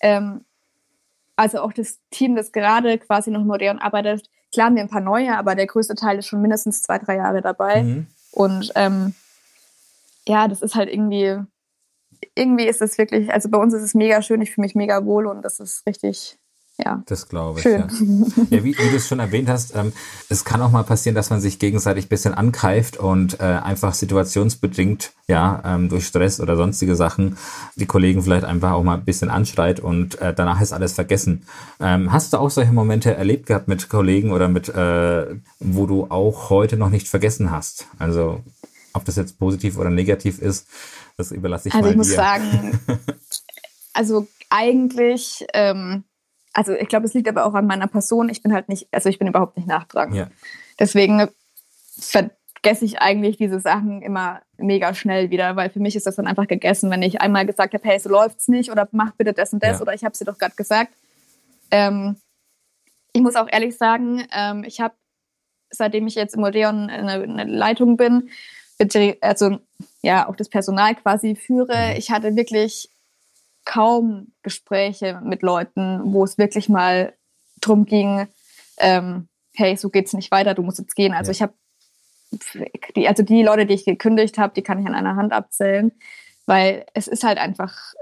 Ähm, 0.00 0.44
also 1.36 1.60
auch 1.60 1.72
das 1.72 1.98
Team, 2.10 2.34
das 2.34 2.52
gerade 2.52 2.98
quasi 2.98 3.30
noch 3.30 3.44
modern 3.44 3.78
arbeitet. 3.78 4.28
Klar 4.52 4.66
haben 4.66 4.76
wir 4.76 4.82
ein 4.82 4.90
paar 4.90 5.00
neue, 5.00 5.36
aber 5.36 5.54
der 5.54 5.66
größte 5.66 5.94
Teil 5.94 6.18
ist 6.18 6.26
schon 6.26 6.42
mindestens 6.42 6.82
zwei, 6.82 6.98
drei 6.98 7.16
Jahre 7.16 7.40
dabei. 7.40 7.82
Mhm. 7.82 8.06
Und 8.32 8.72
ähm, 8.74 9.14
ja, 10.26 10.48
das 10.48 10.60
ist 10.60 10.74
halt 10.74 10.90
irgendwie, 10.90 11.38
irgendwie 12.34 12.66
ist 12.66 12.82
es 12.82 12.98
wirklich, 12.98 13.32
also 13.32 13.48
bei 13.48 13.58
uns 13.58 13.74
ist 13.74 13.82
es 13.82 13.94
mega 13.94 14.22
schön, 14.22 14.42
ich 14.42 14.52
fühle 14.52 14.66
mich 14.66 14.74
mega 14.74 15.04
wohl 15.04 15.26
und 15.26 15.42
das 15.42 15.60
ist 15.60 15.86
richtig, 15.86 16.38
ja. 16.84 17.02
Das 17.06 17.28
glaube 17.28 17.58
ich. 17.58 17.62
Schön. 17.62 17.84
Ja, 18.50 18.58
ja 18.58 18.64
wie, 18.64 18.76
wie 18.76 18.90
du 18.90 18.96
es 18.96 19.08
schon 19.08 19.20
erwähnt 19.20 19.48
hast, 19.48 19.74
ähm, 19.74 19.92
es 20.28 20.44
kann 20.44 20.62
auch 20.62 20.70
mal 20.70 20.84
passieren, 20.84 21.14
dass 21.14 21.30
man 21.30 21.40
sich 21.40 21.58
gegenseitig 21.58 22.06
ein 22.06 22.08
bisschen 22.08 22.34
angreift 22.34 22.96
und 22.96 23.40
äh, 23.40 23.44
einfach 23.44 23.94
situationsbedingt, 23.94 25.12
ja, 25.26 25.62
ähm, 25.64 25.88
durch 25.88 26.06
Stress 26.06 26.40
oder 26.40 26.56
sonstige 26.56 26.96
Sachen, 26.96 27.36
die 27.76 27.86
Kollegen 27.86 28.22
vielleicht 28.22 28.44
einfach 28.44 28.72
auch 28.72 28.82
mal 28.82 28.94
ein 28.94 29.04
bisschen 29.04 29.30
anschreit 29.30 29.80
und 29.80 30.20
äh, 30.20 30.34
danach 30.34 30.60
ist 30.60 30.72
alles 30.72 30.92
vergessen. 30.92 31.44
Ähm, 31.80 32.12
hast 32.12 32.32
du 32.32 32.38
auch 32.38 32.50
solche 32.50 32.72
Momente 32.72 33.14
erlebt 33.14 33.46
gehabt 33.46 33.68
mit 33.68 33.88
Kollegen 33.88 34.32
oder 34.32 34.48
mit, 34.48 34.68
äh, 34.68 35.26
wo 35.58 35.86
du 35.86 36.06
auch 36.08 36.50
heute 36.50 36.76
noch 36.76 36.90
nicht 36.90 37.08
vergessen 37.08 37.50
hast? 37.50 37.86
Also 37.98 38.40
ob 38.92 39.04
das 39.04 39.16
jetzt 39.16 39.38
positiv 39.38 39.78
oder 39.78 39.90
negativ 39.90 40.40
ist, 40.40 40.66
das 41.20 41.32
überlasse 41.32 41.68
ich 41.68 41.74
also 41.74 41.84
mal 41.86 41.90
ich 41.90 41.96
muss 41.96 42.08
dir. 42.08 42.16
sagen, 42.16 42.80
also 43.94 44.26
eigentlich, 44.48 45.46
ähm, 45.54 46.04
also 46.52 46.72
ich 46.72 46.88
glaube, 46.88 47.06
es 47.06 47.14
liegt 47.14 47.28
aber 47.28 47.44
auch 47.46 47.54
an 47.54 47.66
meiner 47.66 47.86
Person. 47.86 48.28
Ich 48.28 48.42
bin 48.42 48.52
halt 48.52 48.68
nicht, 48.68 48.88
also 48.92 49.08
ich 49.08 49.18
bin 49.18 49.28
überhaupt 49.28 49.56
nicht 49.56 49.68
nachtragend. 49.68 50.16
Ja. 50.16 50.28
Deswegen 50.78 51.28
vergesse 51.98 52.84
ich 52.84 53.00
eigentlich 53.00 53.36
diese 53.36 53.60
Sachen 53.60 54.02
immer 54.02 54.42
mega 54.56 54.94
schnell 54.94 55.30
wieder, 55.30 55.56
weil 55.56 55.70
für 55.70 55.80
mich 55.80 55.96
ist 55.96 56.06
das 56.06 56.16
dann 56.16 56.26
einfach 56.26 56.48
gegessen, 56.48 56.90
wenn 56.90 57.02
ich 57.02 57.20
einmal 57.20 57.46
gesagt 57.46 57.74
habe, 57.74 57.86
hey, 57.86 57.98
so 57.98 58.08
läuft's 58.08 58.48
nicht 58.48 58.70
oder 58.70 58.88
mach 58.92 59.12
bitte 59.12 59.32
das 59.32 59.52
und 59.52 59.62
das 59.62 59.78
Ja. 59.78 59.82
oder 59.82 59.94
ich 59.94 60.04
habe 60.04 60.16
sie 60.16 60.24
doch 60.24 60.38
gerade 60.38 60.56
gesagt. 60.56 60.92
Ähm, 61.70 62.16
ich 63.12 63.22
muss 63.22 63.36
auch 63.36 63.48
ehrlich 63.50 63.76
sagen, 63.76 64.26
ähm, 64.32 64.64
ich 64.64 64.80
habe, 64.80 64.94
seitdem 65.70 66.06
ich 66.06 66.14
jetzt 66.14 66.34
im 66.34 66.42
Odeon 66.42 66.90
eine, 66.90 67.12
eine 67.12 67.44
Leitung 67.44 67.96
bin, 67.96 68.30
also 69.20 69.58
ja, 70.02 70.28
auch 70.28 70.36
das 70.36 70.48
Personal 70.48 70.94
quasi 70.94 71.36
führe, 71.36 71.90
Mhm. 71.90 71.96
ich 71.96 72.10
hatte 72.10 72.34
wirklich 72.36 72.88
kaum 73.64 74.32
Gespräche 74.42 75.20
mit 75.22 75.42
Leuten, 75.42 76.00
wo 76.12 76.24
es 76.24 76.38
wirklich 76.38 76.68
mal 76.68 77.12
drum 77.60 77.84
ging, 77.84 78.26
ähm, 78.78 79.28
hey, 79.54 79.76
so 79.76 79.90
geht's 79.90 80.14
nicht 80.14 80.30
weiter, 80.30 80.54
du 80.54 80.62
musst 80.62 80.78
jetzt 80.78 80.96
gehen. 80.96 81.12
Also 81.12 81.30
Ja. 81.30 81.32
ich 81.32 81.42
habe 81.42 81.52
die, 82.96 83.08
also 83.08 83.22
die 83.22 83.42
Leute, 83.42 83.66
die 83.66 83.74
ich 83.74 83.84
gekündigt 83.84 84.38
habe, 84.38 84.54
die 84.54 84.62
kann 84.62 84.80
ich 84.80 84.86
an 84.86 84.94
einer 84.94 85.16
Hand 85.16 85.32
abzählen, 85.32 85.92
weil 86.46 86.86
es 86.94 87.08
ist 87.08 87.24
halt 87.24 87.38
einfach 87.38 87.92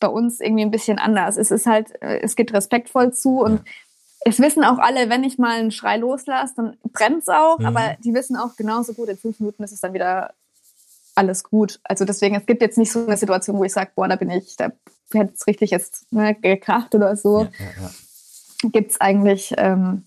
bei 0.00 0.08
uns 0.08 0.40
irgendwie 0.40 0.64
ein 0.64 0.70
bisschen 0.70 0.98
anders. 0.98 1.36
Es 1.36 1.50
ist 1.50 1.66
halt, 1.66 1.90
äh, 2.02 2.20
es 2.20 2.36
geht 2.36 2.52
respektvoll 2.52 3.12
zu 3.12 3.40
und 3.40 3.62
es 4.24 4.38
wissen 4.40 4.64
auch 4.64 4.78
alle, 4.78 5.08
wenn 5.08 5.24
ich 5.24 5.38
mal 5.38 5.58
einen 5.58 5.70
Schrei 5.70 5.96
loslasse, 5.96 6.54
dann 6.56 6.76
brennt's 6.92 7.28
auch, 7.28 7.58
Mhm. 7.58 7.66
aber 7.66 7.96
die 8.04 8.12
wissen 8.12 8.36
auch 8.36 8.56
genauso 8.56 8.92
gut, 8.92 9.08
in 9.08 9.16
fünf 9.16 9.40
Minuten 9.40 9.62
ist 9.62 9.72
es 9.72 9.80
dann 9.80 9.94
wieder 9.94 10.34
alles 11.14 11.44
gut. 11.44 11.80
Also 11.84 12.04
deswegen, 12.04 12.34
es 12.34 12.46
gibt 12.46 12.62
jetzt 12.62 12.78
nicht 12.78 12.92
so 12.92 13.06
eine 13.06 13.16
Situation, 13.16 13.58
wo 13.58 13.64
ich 13.64 13.72
sage, 13.72 13.90
boah, 13.94 14.08
da 14.08 14.16
bin 14.16 14.30
ich, 14.30 14.56
da 14.56 14.72
hätte 15.12 15.32
es 15.34 15.46
richtig 15.46 15.70
jetzt 15.70 16.10
ne, 16.12 16.34
gekracht 16.34 16.94
oder 16.94 17.16
so. 17.16 17.42
Ja, 17.42 17.50
ja, 17.58 17.82
ja. 17.82 17.90
Gibt 18.70 18.92
es 18.92 19.00
eigentlich 19.00 19.54
ähm, 19.56 20.04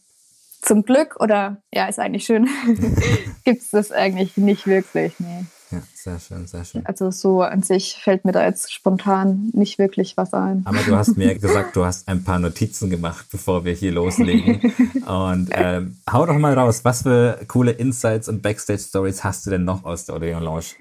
zum 0.63 0.83
Glück 0.83 1.17
oder 1.19 1.57
ja, 1.73 1.87
ist 1.87 1.99
eigentlich 1.99 2.25
schön, 2.25 2.47
gibt 3.43 3.61
es 3.61 3.69
das 3.71 3.91
eigentlich 3.91 4.37
nicht 4.37 4.65
wirklich. 4.65 5.13
Nee. 5.19 5.45
ja, 5.71 5.81
sehr 5.93 6.19
schön, 6.19 6.47
sehr 6.47 6.63
schön. 6.63 6.85
Also 6.85 7.11
so 7.11 7.41
an 7.41 7.63
sich 7.63 7.99
fällt 8.01 8.25
mir 8.25 8.31
da 8.31 8.45
jetzt 8.45 8.71
spontan 8.71 9.51
nicht 9.53 9.77
wirklich 9.77 10.15
was 10.17 10.33
ein. 10.33 10.61
Aber 10.65 10.79
du 10.79 10.95
hast 10.95 11.17
mir 11.17 11.37
gesagt, 11.37 11.75
du 11.75 11.85
hast 11.85 12.07
ein 12.07 12.23
paar 12.23 12.39
Notizen 12.39 12.89
gemacht, 12.89 13.25
bevor 13.31 13.65
wir 13.65 13.73
hier 13.73 13.91
loslegen. 13.91 14.73
Und 15.05 15.49
ähm, 15.51 15.97
hau 16.11 16.25
doch 16.25 16.37
mal 16.37 16.57
raus, 16.57 16.85
was 16.85 17.03
für 17.03 17.39
coole 17.47 17.71
Insights 17.71 18.29
und 18.29 18.41
Backstage-Stories 18.41 19.23
hast 19.23 19.45
du 19.45 19.49
denn 19.49 19.65
noch 19.65 19.83
aus 19.83 20.05
der 20.05 20.15
Odeon 20.15 20.43
Lounge? 20.43 20.75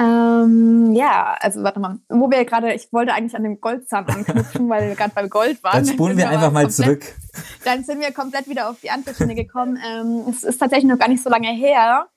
Ähm, 0.00 0.92
ja, 0.92 1.36
also 1.40 1.62
warte 1.62 1.78
mal, 1.78 1.98
wo 2.08 2.30
wir 2.30 2.46
gerade, 2.46 2.72
ich 2.72 2.90
wollte 2.90 3.12
eigentlich 3.12 3.36
an 3.36 3.42
dem 3.42 3.60
Goldzahn 3.60 4.06
anknüpfen, 4.08 4.66
weil 4.70 4.88
wir 4.88 4.94
gerade 4.94 5.12
beim 5.14 5.28
Gold 5.28 5.62
waren. 5.62 5.84
Dann 5.84 5.94
spulen 5.94 6.16
wir 6.16 6.30
einfach 6.30 6.50
mal 6.50 6.62
komplett- 6.62 6.72
zurück. 7.02 7.16
Dann 7.64 7.84
sind 7.84 8.00
wir 8.00 8.10
komplett 8.12 8.48
wieder 8.48 8.70
auf 8.70 8.80
die 8.80 8.90
andere 8.90 9.14
Schiene 9.14 9.34
gekommen. 9.34 9.78
Ähm, 9.86 10.24
es 10.30 10.42
ist 10.42 10.56
tatsächlich 10.56 10.90
noch 10.90 10.98
gar 10.98 11.08
nicht 11.08 11.22
so 11.22 11.28
lange 11.28 11.48
her. 11.48 12.08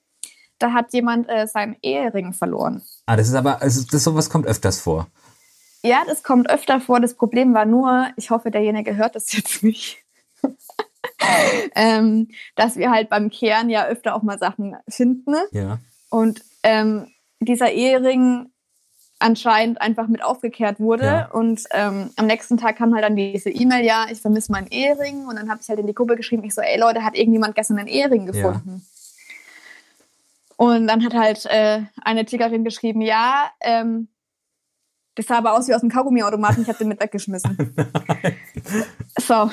Da 0.59 0.71
hat 0.71 0.93
jemand 0.93 1.27
äh, 1.27 1.45
seinen 1.45 1.75
Ehering 1.81 2.31
verloren. 2.31 2.81
Ah, 3.05 3.17
das 3.17 3.27
ist 3.27 3.35
aber, 3.35 3.61
also 3.61 3.83
das 3.91 4.01
sowas 4.01 4.29
kommt 4.29 4.47
öfters 4.47 4.79
vor. 4.79 5.07
Ja, 5.83 6.03
das 6.07 6.23
kommt 6.23 6.49
öfter 6.49 6.79
vor. 6.79 7.01
Das 7.01 7.15
Problem 7.15 7.53
war 7.53 7.65
nur, 7.65 8.07
ich 8.15 8.29
hoffe, 8.29 8.49
derjenige 8.49 8.95
hört 8.95 9.15
das 9.15 9.33
jetzt 9.33 9.61
nicht. 9.61 10.01
ähm, 11.75 12.29
dass 12.55 12.77
wir 12.77 12.91
halt 12.91 13.09
beim 13.09 13.29
Kehren 13.29 13.69
ja 13.69 13.85
öfter 13.87 14.15
auch 14.15 14.23
mal 14.23 14.39
Sachen 14.39 14.77
finden. 14.87 15.35
Ja. 15.51 15.79
Und 16.09 16.41
ähm, 16.63 17.07
dieser 17.45 17.71
Ehering 17.71 18.49
anscheinend 19.19 19.81
einfach 19.81 20.07
mit 20.07 20.23
aufgekehrt 20.23 20.79
wurde. 20.79 21.05
Ja. 21.05 21.31
Und 21.31 21.63
ähm, 21.71 22.09
am 22.17 22.27
nächsten 22.27 22.57
Tag 22.57 22.77
kam 22.77 22.93
halt 22.93 23.03
dann 23.03 23.15
diese 23.15 23.49
E-Mail, 23.49 23.85
ja, 23.85 24.07
ich 24.11 24.21
vermisse 24.21 24.51
meinen 24.51 24.67
Ehering. 24.67 25.25
Und 25.25 25.37
dann 25.37 25.49
habe 25.49 25.61
ich 25.61 25.69
halt 25.69 25.79
in 25.79 25.87
die 25.87 25.93
Gruppe 25.93 26.15
geschrieben, 26.15 26.43
ich 26.43 26.53
so, 26.53 26.61
ey 26.61 26.79
Leute, 26.79 27.03
hat 27.03 27.15
irgendjemand 27.15 27.55
gestern 27.55 27.79
einen 27.79 27.87
Ehering 27.87 28.25
gefunden? 28.25 28.85
Und 30.57 30.87
dann 30.87 31.03
hat 31.03 31.13
halt 31.13 31.45
äh, 31.45 31.81
eine 32.03 32.25
Tickerin 32.25 32.63
geschrieben, 32.63 33.01
ja, 33.01 33.49
ähm, 33.61 34.09
das 35.15 35.27
sah 35.27 35.37
aber 35.37 35.53
aus 35.53 35.67
wie 35.67 35.75
aus 35.75 35.81
dem 35.81 35.89
Kaugummiautomaten, 35.89 36.63
ich 36.63 36.67
habe 36.67 36.79
den 36.79 36.87
mit 36.87 36.99
weggeschmissen. 36.99 37.55
so. 39.19 39.49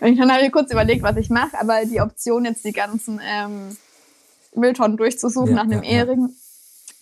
Und 0.00 0.18
dann 0.18 0.32
habe 0.32 0.44
ich 0.44 0.52
kurz 0.52 0.70
überlegt, 0.72 1.02
was 1.02 1.16
ich 1.16 1.28
mache, 1.28 1.58
aber 1.60 1.84
die 1.84 2.00
Option, 2.00 2.44
jetzt 2.44 2.64
die 2.64 2.72
ganzen 2.72 3.20
ähm, 3.22 3.76
Mülltonnen 4.54 4.96
durchzusuchen 4.96 5.50
Ja, 5.50 5.54
nach 5.54 5.64
einem 5.64 5.82
ja, 5.82 5.90
ja. 5.90 5.96
Ehering, 5.98 6.30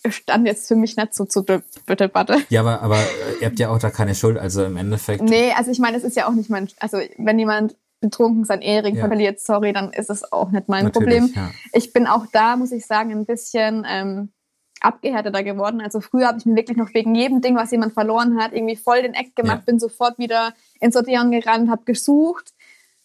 stand 0.08 0.46
jetzt 0.46 0.68
für 0.68 0.76
mich 0.76 0.96
nicht 0.96 1.14
so 1.14 1.24
zur 1.24 1.44
De 1.44 1.60
Debatte. 1.88 2.38
Ja, 2.48 2.60
aber, 2.60 2.82
aber 2.82 2.98
ihr 3.40 3.46
habt 3.46 3.58
ja 3.58 3.68
auch 3.70 3.78
da 3.78 3.90
keine 3.90 4.14
Schuld, 4.14 4.38
also 4.38 4.64
im 4.64 4.76
Endeffekt. 4.76 5.22
Nee, 5.22 5.52
also 5.52 5.70
ich 5.70 5.78
meine, 5.78 5.96
es 5.96 6.04
ist 6.04 6.16
ja 6.16 6.26
auch 6.28 6.32
nicht 6.32 6.50
mein, 6.50 6.68
also 6.80 6.98
wenn 7.18 7.38
jemand 7.38 7.76
betrunken 8.00 8.44
sein 8.44 8.62
Ehering 8.62 8.96
Ja. 8.96 9.06
verliert, 9.06 9.38
sorry, 9.40 9.72
dann 9.72 9.92
ist 9.92 10.10
es 10.10 10.32
auch 10.32 10.50
nicht 10.50 10.68
mein 10.68 10.84
Natürlich, 10.86 11.20
Problem. 11.20 11.32
ja. 11.36 11.50
Ich 11.72 11.92
bin 11.92 12.06
auch 12.08 12.26
da, 12.32 12.56
muss 12.56 12.72
ich 12.72 12.84
sagen, 12.84 13.12
ein 13.12 13.26
bisschen 13.26 13.86
ähm, 13.88 14.32
abgehärteter 14.80 15.44
geworden. 15.44 15.80
Also 15.80 16.00
früher 16.00 16.26
habe 16.26 16.38
ich 16.38 16.46
mir 16.46 16.56
wirklich 16.56 16.76
noch 16.76 16.92
wegen 16.94 17.14
jedem 17.14 17.40
Ding, 17.40 17.54
was 17.54 17.70
jemand 17.70 17.92
verloren 17.94 18.42
hat, 18.42 18.52
irgendwie 18.52 18.74
voll 18.74 19.02
den 19.02 19.14
Act 19.14 19.36
gemacht, 19.36 19.58
Ja. 19.58 19.64
bin 19.66 19.78
sofort 19.78 20.18
wieder 20.18 20.52
ins 20.80 20.96
Odeon 20.96 21.30
gerannt, 21.30 21.70
habe 21.70 21.84
gesucht. 21.84 22.52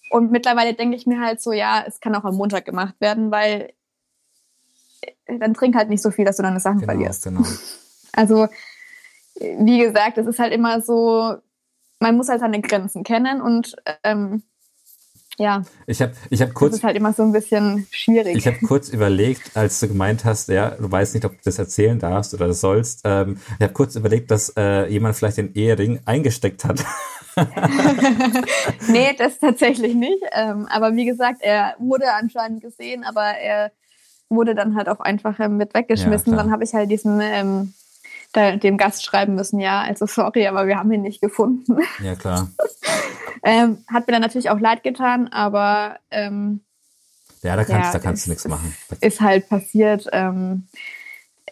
Und 0.10 0.32
mittlerweile 0.32 0.74
denke 0.74 0.96
ich 0.96 1.06
mir 1.06 1.20
halt 1.20 1.42
so, 1.42 1.52
ja, 1.52 1.84
es 1.86 2.00
kann 2.00 2.16
auch 2.16 2.24
am 2.24 2.36
Montag 2.36 2.66
gemacht 2.66 2.96
werden, 3.00 3.30
weil 3.30 3.74
dann 5.40 5.54
trink 5.54 5.76
halt 5.76 5.90
nicht 5.90 6.02
so 6.02 6.12
viel, 6.12 6.26
dass 6.26 6.38
du 6.38 6.44
deine 6.44 6.60
Sachen 6.60 6.80
Genau, 6.80 6.92
verlierst. 6.94 7.24
genau. 7.24 7.44
Also, 8.14 8.48
wie 9.40 9.78
gesagt, 9.78 10.18
es 10.18 10.26
ist 10.26 10.40
halt 10.40 10.52
immer 10.52 10.82
so, 10.82 11.36
man 12.00 12.18
muss 12.18 12.30
halt 12.30 12.40
seine 12.40 12.62
Grenzen 12.62 13.04
kennen 13.04 13.42
und 13.42 13.76
ähm, 14.04 14.42
ja, 15.38 15.62
Ich 15.86 16.02
habe 16.02 16.14
ich 16.32 16.42
hab 16.42 16.48
das 16.50 16.56
kurz 16.56 16.76
ist 16.78 16.84
halt 16.84 16.98
immer 16.98 17.14
so 17.14 17.22
ein 17.22 17.32
bisschen 17.32 17.86
schwierig. 17.92 18.36
Ich 18.36 18.48
habe 18.48 18.58
kurz 18.66 18.90
überlegt, 18.90 19.56
als 19.56 19.80
du 19.80 19.88
gemeint 19.88 20.26
hast, 20.26 20.50
ja, 20.50 20.72
du 20.72 20.92
weißt 20.92 21.14
nicht, 21.14 21.26
ob 21.26 21.34
du 21.34 21.38
das 21.44 21.60
erzählen 21.60 22.00
darfst 22.00 22.34
oder 22.34 22.52
sollst. 22.54 23.02
Ähm, 23.04 23.38
ich 23.60 23.62
habe 23.64 23.74
kurz 23.74 23.96
überlegt, 23.96 24.32
dass 24.32 24.52
äh, 24.58 24.88
jemand 24.88 25.16
vielleicht 25.16 25.38
den 25.38 25.54
Ehering 25.54 26.00
eingesteckt 26.06 26.66
hat. 26.66 26.84
nee, 28.88 29.14
das 29.18 29.38
tatsächlich 29.38 29.94
nicht. 29.94 30.24
Ähm, 30.32 30.66
aber 30.72 30.96
wie 30.96 31.06
gesagt, 31.06 31.42
er 31.42 31.76
wurde 31.78 32.12
anscheinend 32.14 32.62
gesehen, 32.62 33.04
aber 33.04 33.22
er 33.24 33.72
wurde 34.30 34.56
dann 34.56 34.76
halt 34.76 34.90
auch 34.90 35.00
einfach 35.00 35.40
ähm, 35.40 35.58
mit 35.58 35.74
weggeschmissen. 35.74 36.34
Ja, 36.34 36.38
dann 36.38 36.52
habe 36.52 36.64
ich 36.64 36.74
halt 36.74 36.90
diesen 36.92 37.20
ähm, 37.22 37.74
da, 38.34 38.56
dem 38.58 38.78
Gast 38.78 39.06
schreiben 39.06 39.36
müssen, 39.36 39.60
ja, 39.60 39.82
also 39.82 40.06
sorry, 40.06 40.48
aber 40.48 40.68
wir 40.68 40.78
haben 40.78 40.92
ihn 40.92 41.02
nicht 41.02 41.22
gefunden. 41.22 41.78
ja, 42.04 42.16
klar. 42.16 42.50
ähm, 43.44 43.84
hat 43.88 44.06
mir 44.08 44.14
dann 44.14 44.22
natürlich 44.22 44.50
auch 44.50 44.60
leid 44.60 44.84
getan, 44.84 45.30
aber 45.30 45.98
ähm, 46.12 46.60
Ja, 47.42 47.56
da 47.56 47.64
kannst, 47.64 47.88
Ja, 47.88 47.92
da 47.94 48.00
kannst 48.00 48.26
du 48.28 48.32
es- 48.32 48.44
nichts 48.44 48.48
machen. 48.48 48.76
ist 49.02 49.22
halt 49.22 49.48
passiert. 49.48 50.08
Ähm, 50.12 50.68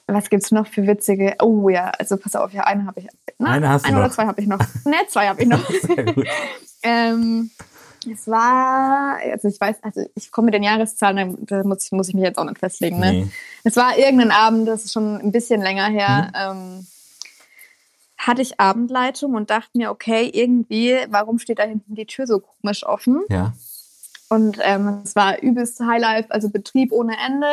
was 0.08 0.30
gibt's 0.30 0.52
noch 0.52 0.68
für 0.68 0.86
witzige? 0.86 1.36
Oh 1.42 1.68
ja, 1.70 1.90
also 1.98 2.18
pass 2.18 2.36
auf, 2.36 2.52
ja, 2.52 2.64
eine 2.66 2.86
habe 2.86 3.00
ich. 3.00 3.08
Na, 3.40 3.52
Eine 3.52 3.70
hast 3.70 3.86
du 3.86 3.88
eine 3.90 3.98
oder 3.98 4.08
noch. 4.08 4.14
zwei 4.14 4.26
habe 4.28 4.42
ich 4.42 4.48
noch. 4.48 4.60
ne, 4.86 4.96
zwei 5.08 5.28
habe 5.30 5.42
ich 5.42 5.48
noch. 5.48 5.68
Sehr 5.70 6.04
gut. 6.14 6.28
ähm, 6.84 7.50
es 8.08 8.28
war, 8.28 9.18
also 9.32 9.48
ich 9.48 9.60
weiß, 9.60 9.78
also 9.84 10.06
ich 10.16 10.32
komme 10.32 10.46
mit 10.46 10.54
den 10.54 10.64
Jahreszahlen, 10.64 11.38
da 11.42 11.64
muss 11.64 11.86
ich, 11.86 11.92
muss 11.92 12.10
ich 12.10 12.14
mich 12.16 12.24
jetzt 12.24 12.38
auch 12.38 12.46
nicht 12.46 12.60
festlegen. 12.60 13.00
Ne? 13.00 13.12
Nee. 13.12 13.28
Es 13.64 13.76
war 13.76 13.98
irgendein 13.98 14.32
Abend, 14.32 14.68
das 14.68 14.86
ist 14.86 14.94
schon 14.94 15.20
ein 15.20 15.32
bisschen 15.32 15.62
länger 15.62 15.88
her. 15.88 16.32
Ähm, 16.36 16.88
hatte 18.18 18.42
ich 18.42 18.60
Abendleitung 18.60 19.36
und 19.36 19.50
dachte 19.50 19.78
mir, 19.78 19.92
okay, 19.92 20.30
irgendwie, 20.34 20.98
warum 21.10 21.40
steht 21.40 21.60
da 21.60 21.64
hinten 21.64 21.96
die 21.96 22.06
Tür 22.06 22.28
so 22.28 22.40
komisch 22.40 22.86
offen? 22.86 23.24
Ja. 23.30 23.54
Und 24.30 24.58
ähm, 24.62 25.02
es 25.04 25.16
war 25.16 25.42
übelst 25.42 25.80
Highlife, 25.80 26.32
also 26.32 26.50
Betrieb 26.50 26.92
ohne 26.92 27.16
Ende. 27.26 27.48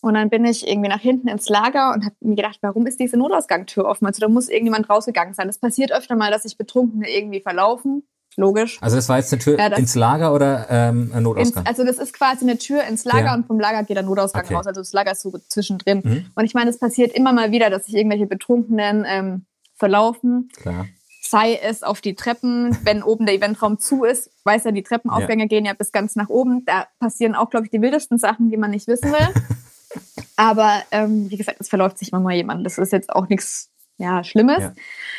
Und 0.00 0.14
dann 0.14 0.30
bin 0.30 0.44
ich 0.44 0.66
irgendwie 0.66 0.88
nach 0.88 1.00
hinten 1.00 1.28
ins 1.28 1.48
Lager 1.48 1.92
und 1.92 2.04
habe 2.04 2.14
mir 2.20 2.36
gedacht, 2.36 2.58
warum 2.62 2.86
ist 2.86 2.98
diese 2.98 3.16
Notausgangstür 3.16 3.84
offen? 3.84 4.06
Also 4.06 4.20
da 4.20 4.28
muss 4.28 4.48
irgendjemand 4.48 4.88
rausgegangen 4.88 5.34
sein. 5.34 5.46
Das 5.46 5.58
passiert 5.58 5.92
öfter 5.92 6.16
mal, 6.16 6.30
dass 6.30 6.42
sich 6.42 6.56
Betrunkene 6.56 7.08
irgendwie 7.08 7.40
verlaufen. 7.40 8.02
Logisch. 8.36 8.78
Also 8.80 8.96
das 8.96 9.08
war 9.08 9.18
jetzt 9.18 9.32
eine 9.32 9.40
Tür 9.42 9.58
Ja, 9.58 9.66
ins 9.76 9.94
Lager 9.94 10.32
oder 10.32 10.66
ähm, 10.70 11.10
ein 11.12 11.18
Ins, 11.18 11.24
Notausgang? 11.24 11.66
also 11.66 11.84
das 11.84 11.98
ist 11.98 12.12
quasi 12.12 12.44
eine 12.44 12.58
Tür 12.58 12.84
ins 12.84 13.04
Lager 13.04 13.26
Ja. 13.26 13.34
und 13.34 13.46
vom 13.46 13.58
Lager 13.58 13.82
geht 13.82 13.96
der 13.96 14.04
Notausgang 14.04 14.44
Okay. 14.44 14.54
raus. 14.54 14.66
Also 14.66 14.80
das 14.80 14.92
Lager 14.92 15.12
ist 15.12 15.22
so 15.22 15.32
zwischendrin. 15.48 16.00
Mhm. 16.04 16.26
Und 16.34 16.44
ich 16.44 16.54
meine, 16.54 16.70
es 16.70 16.78
passiert 16.78 17.12
immer 17.12 17.32
mal 17.32 17.50
wieder, 17.50 17.70
dass 17.70 17.86
sich 17.86 17.94
irgendwelche 17.96 18.26
Betrunkenen 18.26 19.04
ähm, 19.08 19.44
verlaufen. 19.76 20.48
Klar. 20.56 20.86
sei 21.22 21.54
es 21.62 21.82
auf 21.82 22.00
die 22.00 22.14
Treppen, 22.14 22.76
wenn 22.84 23.02
oben 23.02 23.26
der 23.26 23.34
Eventraum 23.34 23.78
zu 23.78 24.04
ist, 24.04 24.30
weiß 24.44 24.64
ja, 24.64 24.70
die 24.72 24.82
Treppenaufgänge 24.82 25.44
ja. 25.44 25.48
gehen 25.48 25.64
ja 25.64 25.72
bis 25.74 25.90
ganz 25.92 26.14
nach 26.16 26.28
oben. 26.28 26.64
Da 26.66 26.86
passieren 26.98 27.34
auch, 27.34 27.50
glaube 27.50 27.66
ich, 27.66 27.70
die 27.70 27.80
wildesten 27.82 28.18
Sachen, 28.18 28.50
die 28.50 28.56
man 28.56 28.70
nicht 28.70 28.86
wissen 28.86 29.12
will. 29.12 29.28
Aber 30.36 30.72
ähm, 30.92 31.28
wie 31.30 31.36
gesagt, 31.36 31.58
es 31.60 31.68
verläuft 31.68 31.98
sich 31.98 32.12
immer 32.12 32.20
mal 32.20 32.34
jemand. 32.34 32.64
Das 32.64 32.78
ist 32.78 32.92
jetzt 32.92 33.10
auch 33.10 33.28
nichts 33.28 33.70
ja, 34.00 34.24
Schlimmes. 34.24 34.60
Ja. 34.60 34.72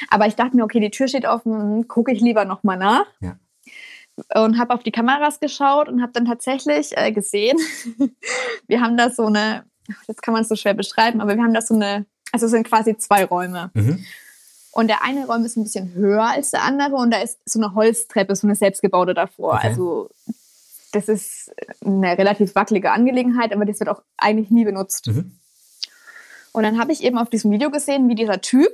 Aber 0.10 0.26
ich 0.26 0.36
dachte 0.36 0.56
mir, 0.56 0.64
okay, 0.64 0.80
die 0.80 0.90
Tür 0.90 1.08
steht 1.08 1.26
offen, 1.26 1.88
gucke 1.88 2.12
ich 2.12 2.20
lieber 2.20 2.46
nochmal 2.46 2.78
nach. 2.78 3.06
Ja. 3.22 3.38
Und 4.36 4.58
habe 4.58 4.74
auf 4.74 4.84
die 4.84 4.92
Kameras 4.92 5.40
geschaut 5.40 5.88
und 5.88 6.02
habe 6.02 6.12
dann 6.14 6.26
tatsächlich 6.26 6.98
äh, 6.98 7.12
gesehen, 7.12 7.58
wir 8.68 8.82
haben 8.82 8.98
da 8.98 9.10
so 9.10 9.28
eine, 9.28 9.64
jetzt 10.08 10.22
kann 10.22 10.34
man 10.34 10.42
es 10.42 10.50
so 10.50 10.56
schwer 10.56 10.74
beschreiben, 10.74 11.22
aber 11.22 11.36
wir 11.36 11.44
haben 11.44 11.54
da 11.54 11.62
so 11.62 11.76
eine, 11.76 12.06
also 12.32 12.48
es 12.48 12.52
sind 12.52 12.68
quasi 12.68 12.98
zwei 12.98 13.24
Räume. 13.24 13.70
Mhm. 13.74 14.04
Und 14.74 14.88
der 14.88 15.04
eine 15.04 15.26
Raum 15.28 15.46
ist 15.46 15.58
ein 15.58 15.64
bisschen 15.64 15.94
höher 15.94 16.24
als 16.24 16.52
der 16.52 16.64
andere 16.64 16.96
und 16.96 17.12
da 17.12 17.22
ist 17.22 17.40
so 17.46 17.60
eine 17.60 17.76
Holztreppe, 17.76 18.36
so 18.36 18.48
eine 18.48 18.56
selbstgebaute 18.56 19.14
davor. 19.14 19.56
Okay. 19.56 19.68
Also 19.68 20.10
das 20.92 21.08
ist 21.08 21.54
eine 21.86 22.18
relativ 22.18 22.56
wackelige 22.56 22.92
Angelegenheit, 22.92 23.54
aber 23.54 23.66
das 23.66 23.80
wird 23.80 23.90
auch 23.90 24.02
eigentlich 24.18 24.50
nie 24.50 24.66
benutzt. 24.66 25.08
Mhm. 25.08 25.38
Und 26.54 26.64
dann 26.64 26.80
habe 26.80 26.92
ich 26.92 27.04
eben 27.04 27.18
auf 27.18 27.30
diesem 27.30 27.52
Video 27.52 27.72
gesehen, 27.72 28.10
wie 28.10 28.16
dieser 28.16 28.42
Typ 28.42 28.72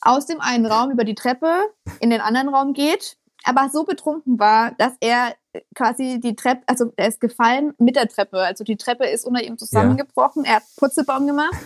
aus 0.00 0.26
dem 0.26 0.40
einen 0.40 0.66
Raum 0.66 0.90
über 0.90 1.04
die 1.04 1.14
Treppe 1.14 1.52
in 2.00 2.10
den 2.10 2.20
anderen 2.20 2.48
Raum 2.48 2.72
geht, 2.72 3.16
aber 3.44 3.68
so 3.70 3.84
betrunken 3.84 4.38
war, 4.38 4.72
dass 4.72 4.92
er 5.00 5.34
quasi 5.74 6.20
die 6.20 6.36
Treppe, 6.36 6.62
also 6.66 6.92
er 6.96 7.08
ist 7.08 7.20
gefallen 7.20 7.74
mit 7.78 7.96
der 7.96 8.08
Treppe. 8.08 8.38
Also 8.38 8.64
die 8.64 8.76
Treppe 8.76 9.06
ist 9.06 9.24
unter 9.24 9.42
ihm 9.42 9.58
zusammengebrochen. 9.58 10.44
Ja. 10.44 10.50
Er 10.50 10.56
hat 10.56 10.62
Putzebaum 10.76 11.26
gemacht. 11.26 11.56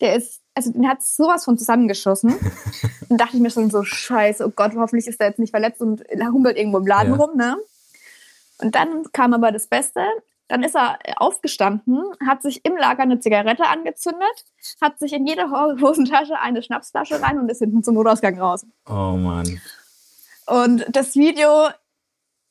Der 0.00 0.16
ist, 0.16 0.40
also 0.54 0.72
den 0.72 0.88
hat 0.88 1.02
sowas 1.02 1.44
von 1.44 1.58
zusammengeschossen. 1.58 2.34
Dann 3.08 3.18
dachte 3.18 3.36
ich 3.36 3.42
mir 3.42 3.50
schon 3.50 3.70
so, 3.70 3.84
scheiße, 3.84 4.44
oh 4.46 4.52
Gott, 4.54 4.72
hoffentlich 4.76 5.06
ist 5.06 5.20
er 5.20 5.28
jetzt 5.28 5.38
nicht 5.38 5.50
verletzt 5.50 5.80
und 5.80 6.02
humpelt 6.32 6.56
irgendwo 6.56 6.78
im 6.78 6.86
Laden 6.86 7.12
ja. 7.12 7.18
rum, 7.18 7.36
ne? 7.36 7.56
Und 8.58 8.74
dann 8.76 9.04
kam 9.12 9.34
aber 9.34 9.50
das 9.50 9.66
Beste. 9.66 10.00
Dann 10.48 10.62
ist 10.62 10.76
er 10.76 10.98
aufgestanden, 11.16 12.02
hat 12.26 12.42
sich 12.42 12.64
im 12.64 12.76
Lager 12.76 13.02
eine 13.02 13.18
Zigarette 13.18 13.66
angezündet, 13.66 14.44
hat 14.80 14.98
sich 14.98 15.14
in 15.14 15.26
jede 15.26 15.50
Hosentasche 15.50 16.38
eine 16.38 16.62
Schnapsflasche 16.62 17.22
rein 17.22 17.38
und 17.38 17.48
ist 17.48 17.60
hinten 17.60 17.82
zum 17.82 17.94
Notausgang 17.94 18.38
raus. 18.38 18.66
Oh 18.86 19.16
Mann. 19.16 19.60
Und 20.46 20.84
das 20.90 21.16
Video, 21.16 21.68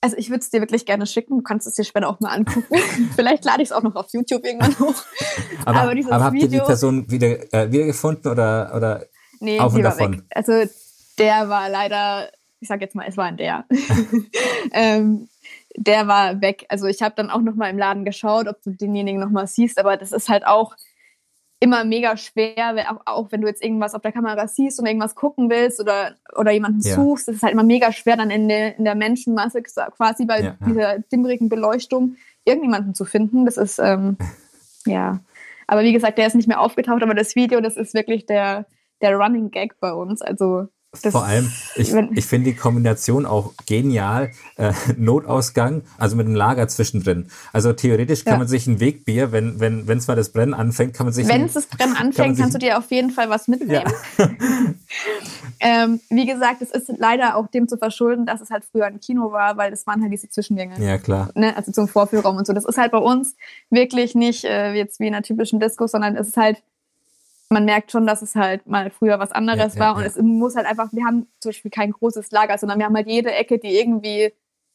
also 0.01 0.17
ich 0.17 0.29
würde 0.29 0.39
es 0.39 0.49
dir 0.49 0.59
wirklich 0.59 0.85
gerne 0.85 1.05
schicken. 1.05 1.37
Du 1.37 1.43
kannst 1.43 1.67
es 1.67 1.75
dir 1.75 1.83
später 1.83 2.09
auch 2.09 2.19
mal 2.19 2.31
angucken. 2.31 2.75
Vielleicht 3.15 3.45
lade 3.45 3.61
ich 3.61 3.69
es 3.69 3.71
auch 3.71 3.83
noch 3.83 3.95
auf 3.95 4.11
YouTube 4.11 4.43
irgendwann 4.43 4.77
hoch. 4.79 5.03
aber, 5.65 5.81
aber, 5.81 5.95
dieses 5.95 6.11
aber 6.11 6.23
habt 6.23 6.33
Video, 6.33 6.47
ihr 6.47 6.59
die 6.59 6.65
Person 6.65 7.11
wieder, 7.11 7.53
äh, 7.53 7.71
wiedergefunden 7.71 8.31
oder, 8.31 8.73
oder 8.75 9.05
nee, 9.39 9.59
auf 9.59 9.73
und 9.73 9.83
davon? 9.83 10.13
Weg. 10.13 10.23
Also 10.31 10.63
der 11.19 11.47
war 11.47 11.69
leider, 11.69 12.29
ich 12.59 12.67
sag 12.67 12.81
jetzt 12.81 12.95
mal, 12.95 13.05
es 13.07 13.17
war 13.17 13.25
ein 13.25 13.37
der. 13.37 13.65
ähm, 14.73 15.29
der 15.75 16.07
war 16.07 16.41
weg. 16.41 16.65
Also 16.69 16.87
ich 16.87 17.01
habe 17.01 17.15
dann 17.15 17.29
auch 17.29 17.41
noch 17.41 17.55
mal 17.55 17.69
im 17.69 17.77
Laden 17.77 18.05
geschaut, 18.05 18.47
ob 18.47 18.61
du 18.61 18.71
denjenigen 18.71 19.19
noch 19.19 19.29
mal 19.29 19.47
siehst, 19.47 19.79
aber 19.79 19.97
das 19.97 20.11
ist 20.11 20.29
halt 20.29 20.45
auch 20.45 20.75
immer 21.63 21.85
mega 21.85 22.17
schwer, 22.17 22.75
auch, 22.89 23.01
auch, 23.05 23.31
wenn 23.31 23.39
du 23.39 23.47
jetzt 23.47 23.63
irgendwas 23.63 23.95
auf 23.95 24.01
der 24.01 24.11
Kamera 24.11 24.49
siehst 24.49 24.81
und 24.81 24.85
irgendwas 24.85 25.15
gucken 25.15 25.49
willst 25.49 25.79
oder, 25.79 26.15
oder 26.35 26.51
jemanden 26.51 26.81
ja. 26.81 26.93
suchst, 26.93 27.29
das 27.29 27.37
ist 27.37 27.43
halt 27.43 27.53
immer 27.53 27.63
mega 27.63 27.93
schwer, 27.93 28.17
dann 28.17 28.31
in 28.31 28.49
der, 28.49 28.77
in 28.77 28.83
der 28.83 28.95
Menschenmasse 28.95 29.63
quasi 29.63 30.25
bei 30.25 30.41
ja, 30.41 30.57
dieser 30.67 30.99
dimmerigen 30.99 31.47
Beleuchtung 31.47 32.17
irgendjemanden 32.43 32.93
zu 32.93 33.05
finden. 33.05 33.45
Das 33.45 33.55
ist, 33.55 33.79
ähm, 33.79 34.17
ja. 34.85 35.21
Aber 35.65 35.83
wie 35.83 35.93
gesagt, 35.93 36.17
der 36.17 36.27
ist 36.27 36.35
nicht 36.35 36.49
mehr 36.49 36.59
aufgetaucht, 36.59 37.01
aber 37.01 37.13
das 37.13 37.37
Video, 37.37 37.61
das 37.61 37.77
ist 37.77 37.93
wirklich 37.93 38.25
der, 38.25 38.65
der 39.01 39.15
Running 39.15 39.49
Gag 39.49 39.79
bei 39.79 39.93
uns. 39.93 40.21
Also 40.21 40.67
das 41.01 41.11
Vor 41.11 41.25
allem, 41.25 41.51
ich, 41.75 41.91
ich 41.91 42.25
finde 42.27 42.51
die 42.51 42.55
Kombination 42.55 43.25
auch 43.25 43.53
genial. 43.65 44.31
Äh, 44.57 44.73
Notausgang, 44.95 45.81
also 45.97 46.15
mit 46.15 46.27
einem 46.27 46.35
Lager 46.35 46.67
zwischendrin. 46.67 47.29
Also 47.51 47.73
theoretisch 47.73 48.23
kann 48.23 48.33
ja. 48.33 48.37
man 48.37 48.47
sich 48.47 48.67
ein 48.67 48.79
Wegbier, 48.79 49.31
wenn 49.31 49.59
wenn 49.59 49.87
wenn 49.87 49.99
zwar 49.99 50.15
das 50.15 50.29
Brennen 50.29 50.53
anfängt, 50.53 50.93
kann 50.93 51.07
man 51.07 51.13
sich. 51.13 51.27
Wenn 51.27 51.45
es 51.45 51.53
das 51.53 51.65
Brennen 51.65 51.95
anfängt, 51.95 52.15
kann 52.15 52.35
kannst 52.35 52.53
du 52.53 52.59
dir 52.59 52.77
auf 52.77 52.91
jeden 52.91 53.09
Fall 53.09 53.27
was 53.27 53.47
mitnehmen. 53.47 53.91
Ja. 54.17 54.29
ähm, 55.59 55.99
wie 56.11 56.27
gesagt, 56.27 56.61
es 56.61 56.69
ist 56.69 56.91
leider 56.99 57.37
auch 57.37 57.47
dem 57.47 57.67
zu 57.67 57.77
verschulden, 57.77 58.27
dass 58.27 58.41
es 58.41 58.51
halt 58.51 58.63
früher 58.63 58.85
ein 58.85 58.99
Kino 58.99 59.31
war, 59.31 59.57
weil 59.57 59.71
das 59.71 59.87
waren 59.87 59.99
halt 60.01 60.13
diese 60.13 60.29
Zwischengänge. 60.29 60.79
Ja 60.79 60.99
klar. 60.99 61.31
Ne? 61.33 61.57
Also 61.57 61.71
zum 61.71 61.87
Vorführraum 61.87 62.37
und 62.37 62.45
so. 62.45 62.53
Das 62.53 62.65
ist 62.65 62.77
halt 62.77 62.91
bei 62.91 62.99
uns 62.99 63.35
wirklich 63.71 64.13
nicht 64.13 64.43
äh, 64.43 64.73
jetzt 64.73 64.99
wie 64.99 65.07
in 65.07 65.15
einer 65.15 65.23
typischen 65.23 65.59
Disco, 65.59 65.87
sondern 65.87 66.15
es 66.15 66.27
ist 66.27 66.37
halt 66.37 66.61
man 67.53 67.65
merkt 67.65 67.91
schon, 67.91 68.05
dass 68.05 68.21
es 68.21 68.35
halt 68.35 68.67
mal 68.67 68.89
früher 68.89 69.19
was 69.19 69.31
anderes 69.31 69.75
ja, 69.75 69.79
war. 69.79 69.91
Ja, 69.93 69.97
und 69.99 70.03
es 70.03 70.17
muss 70.17 70.55
halt 70.55 70.65
einfach, 70.65 70.91
wir 70.91 71.05
haben 71.05 71.27
zum 71.39 71.49
Beispiel 71.49 71.71
kein 71.71 71.91
großes 71.91 72.31
Lager, 72.31 72.57
sondern 72.57 72.79
wir 72.79 72.85
haben 72.85 72.95
halt 72.95 73.07
jede 73.07 73.31
Ecke, 73.31 73.59
die 73.59 73.77
irgendwie 73.79 74.33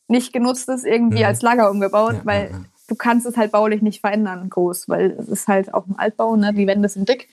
nicht 0.08 0.32
genutzt 0.32 0.68
ist, 0.68 0.86
irgendwie 0.86 1.18
mhm. 1.18 1.26
als 1.26 1.42
Lager 1.42 1.70
umgebaut, 1.70 2.20
weil 2.24 2.50
du 2.88 2.94
kannst 2.94 3.26
es 3.26 3.36
halt 3.36 3.52
baulich 3.52 3.82
nicht 3.82 4.00
verändern, 4.00 4.48
groß, 4.48 4.88
weil 4.88 5.10
es 5.12 5.28
ist 5.28 5.48
halt 5.48 5.74
auch 5.74 5.86
ein 5.86 5.98
Altbau, 5.98 6.36
ne? 6.36 6.54
die 6.54 6.66
Wände 6.66 6.88
sind 6.88 7.08
dick. 7.08 7.28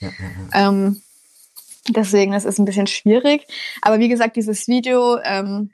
Ähm, 0.54 1.02
deswegen, 1.88 2.34
das 2.34 2.46
ist 2.46 2.60
ein 2.60 2.66
bisschen 2.66 2.88
schwierig. 2.88 3.48
Aber 3.82 4.00
wie 4.00 4.10
gesagt, 4.10 4.36
dieses 4.36 4.68
Video, 4.68 5.18
ähm, 5.24 5.72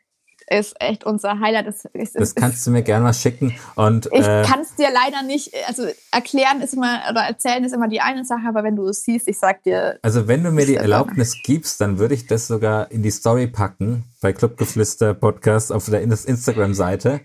ist 0.51 0.75
echt 0.79 1.05
unser 1.05 1.39
Highlight. 1.39 1.67
Das, 1.67 1.85
ist, 1.93 2.19
das 2.19 2.35
kannst 2.35 2.65
du 2.67 2.71
mir 2.71 2.83
gerne 2.83 3.03
mal 3.03 3.13
schicken. 3.13 3.55
Und, 3.75 4.07
ich 4.11 4.25
äh, 4.25 4.43
kann 4.43 4.61
es 4.61 4.75
dir 4.75 4.89
leider 4.93 5.23
nicht, 5.23 5.51
also 5.67 5.83
erklären 6.11 6.61
ist 6.61 6.73
immer, 6.73 7.01
oder 7.09 7.21
erzählen 7.21 7.63
ist 7.63 7.73
immer 7.73 7.87
die 7.87 8.01
eine 8.01 8.25
Sache, 8.25 8.47
aber 8.47 8.63
wenn 8.63 8.75
du 8.75 8.87
es 8.87 9.03
siehst, 9.03 9.27
ich 9.27 9.39
sag 9.39 9.63
dir. 9.63 9.99
Also 10.01 10.27
wenn 10.27 10.43
du 10.43 10.51
mir 10.51 10.65
die 10.65 10.75
Erlaubnis 10.75 11.37
gibst, 11.43 11.81
dann 11.81 11.99
würde 11.99 12.13
ich 12.13 12.27
das 12.27 12.47
sogar 12.47 12.91
in 12.91 13.01
die 13.03 13.11
Story 13.11 13.47
packen, 13.47 14.05
bei 14.21 14.33
Clubgeflüster 14.33 15.13
Podcast 15.13 15.71
auf 15.71 15.85
der 15.85 16.01
Instagram-Seite. 16.01 17.21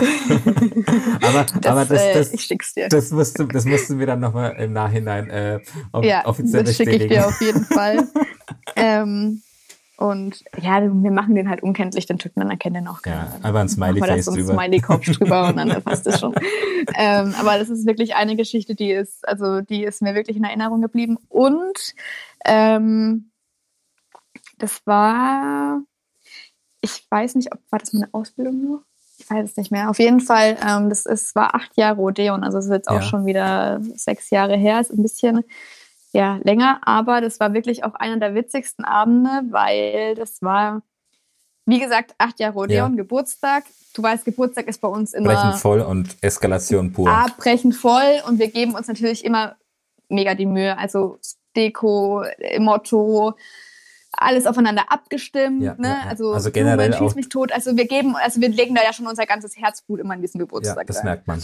aber 1.23 1.45
das, 1.45 1.67
aber 1.67 1.85
das, 1.85 2.01
äh, 2.01 2.15
das, 2.15 2.33
ich 2.33 2.43
schick's 2.43 2.75
dir. 2.75 2.89
das 2.89 3.11
musst 3.11 3.39
du, 3.39 3.45
das 3.45 3.65
musst 3.65 3.91
du 3.91 3.95
mir 3.95 4.07
dann 4.07 4.21
nochmal 4.21 4.53
im 4.59 4.73
Nachhinein 4.73 5.31
äh, 5.31 5.61
ja, 6.03 6.27
offiziell 6.27 6.65
das 6.65 6.77
schicke 6.77 6.97
ich 6.97 7.09
dir 7.09 7.27
auf 7.27 7.41
jeden 7.41 7.65
Fall. 7.65 8.09
ähm, 8.77 9.43
und 9.99 10.43
ja, 10.61 10.81
wir 10.83 11.11
machen 11.11 11.35
den 11.35 11.49
halt 11.49 11.63
unkenntlich, 11.63 12.07
den 12.07 12.19
Typen, 12.19 12.41
dann 12.41 12.51
erkennt 12.51 12.77
er 12.77 12.83
noch 12.83 13.03
keiner. 13.03 13.25
Ja, 13.25 13.39
aber 13.43 13.61
ein 13.61 13.69
Smiley-Face 13.69 14.27
drüber. 14.27 14.53
ein 14.53 14.59
Smiley-Kopf 14.59 15.05
drüber 15.05 15.49
und 15.49 15.57
dann 15.57 15.83
passt 15.85 16.07
es 16.07 16.19
schon. 16.19 16.35
ähm, 16.97 17.35
aber 17.39 17.59
das 17.59 17.69
ist 17.69 17.87
wirklich 17.87 18.15
eine 18.15 18.35
Geschichte, 18.37 18.75
die 18.75 18.91
ist, 18.91 19.29
also 19.29 19.61
die 19.61 19.85
ist 19.85 20.03
mir 20.03 20.15
wirklich 20.15 20.37
in 20.37 20.45
Erinnerung 20.45 20.81
geblieben. 20.81 21.19
Und 21.29 21.95
ähm, 22.45 23.31
das 24.59 24.81
war, 24.87 25.83
ich 26.81 27.07
weiß 27.11 27.35
nicht, 27.35 27.53
ob 27.53 27.61
war 27.71 27.79
das 27.79 27.93
meine 27.93 28.09
Ausbildung 28.13 28.63
nur? 28.63 28.85
Ich 29.19 29.31
weiß 29.31 29.51
es 29.51 29.57
nicht 29.57 29.71
mehr. 29.71 29.91
Auf 29.91 29.99
jeden 29.99 30.21
Fall, 30.21 30.57
ähm, 30.67 30.89
das 30.89 31.07
ist, 31.07 31.35
war 31.35 31.55
acht 31.55 31.77
Jahre 31.77 32.01
Odeon, 32.01 32.43
also 32.43 32.59
es 32.59 32.65
ist 32.65 32.73
jetzt 32.73 32.89
auch 32.89 32.95
ja. 32.95 33.03
schon 33.03 33.27
wieder 33.27 33.81
sechs 33.95 34.31
Jahre 34.31 34.57
her. 34.57 34.81
Ist 34.81 34.91
ein 34.91 35.03
bisschen 35.03 35.45
ja, 36.13 36.39
länger, 36.45 36.81
aber 36.83 37.21
das 37.21 37.41
war 37.41 37.55
wirklich 37.55 37.85
auch 37.85 37.95
einer 37.95 38.19
der 38.19 38.35
witzigsten 38.35 38.85
Abende, 38.85 39.43
weil 39.51 40.15
das 40.15 40.43
war, 40.43 40.83
wie 41.65 41.81
gesagt, 41.81 42.15
acht 42.19 42.39
Jahre 42.39 42.57
Odeon, 42.57 42.93
ja. 42.93 42.97
Geburtstag. 42.97 43.65
Du 43.95 44.03
weißt, 44.03 44.25
Geburtstag 44.25 44.69
ist 44.69 44.81
bei 44.81 44.89
uns 44.89 45.15
immer. 45.15 45.35
Brechen 45.35 45.53
voll 45.55 45.81
und 45.81 46.17
Eskalation 46.21 46.93
pur. 46.93 47.09
Ah, 47.09 47.27
brechen 47.37 47.73
voll 47.73 48.23
und 48.27 48.39
wir 48.39 48.49
geben 48.49 48.75
uns 48.75 48.89
natürlich 48.89 49.25
immer 49.25 49.57
mega 50.09 50.35
die 50.35 50.47
Mühe. 50.47 50.77
Also 50.77 51.19
Deko, 51.57 52.25
Motto, 52.59 53.35
alles 54.13 54.47
aufeinander 54.47 54.85
abgestimmt, 54.89 55.63
ja, 55.63 55.75
ne? 55.79 55.89
Ja, 55.89 56.09
also, 56.09 56.33
also 56.33 56.51
generell 56.51 56.93
schieß 56.93 57.15
mich 57.15 57.29
tot. 57.29 57.53
Also 57.53 57.77
wir 57.77 57.87
geben, 57.87 58.17
also 58.17 58.41
wir 58.41 58.49
legen 58.51 58.75
da 58.75 58.83
ja 58.83 58.93
schon 58.93 59.07
unser 59.07 59.27
ganzes 59.27 59.57
Herzblut 59.57 60.01
immer 60.01 60.15
in 60.15 60.21
diesen 60.21 60.39
Geburtstag. 60.39 60.77
Ja, 60.77 60.85
das 60.85 60.99
rein. 60.99 61.05
merkt 61.07 61.27
man. 61.27 61.43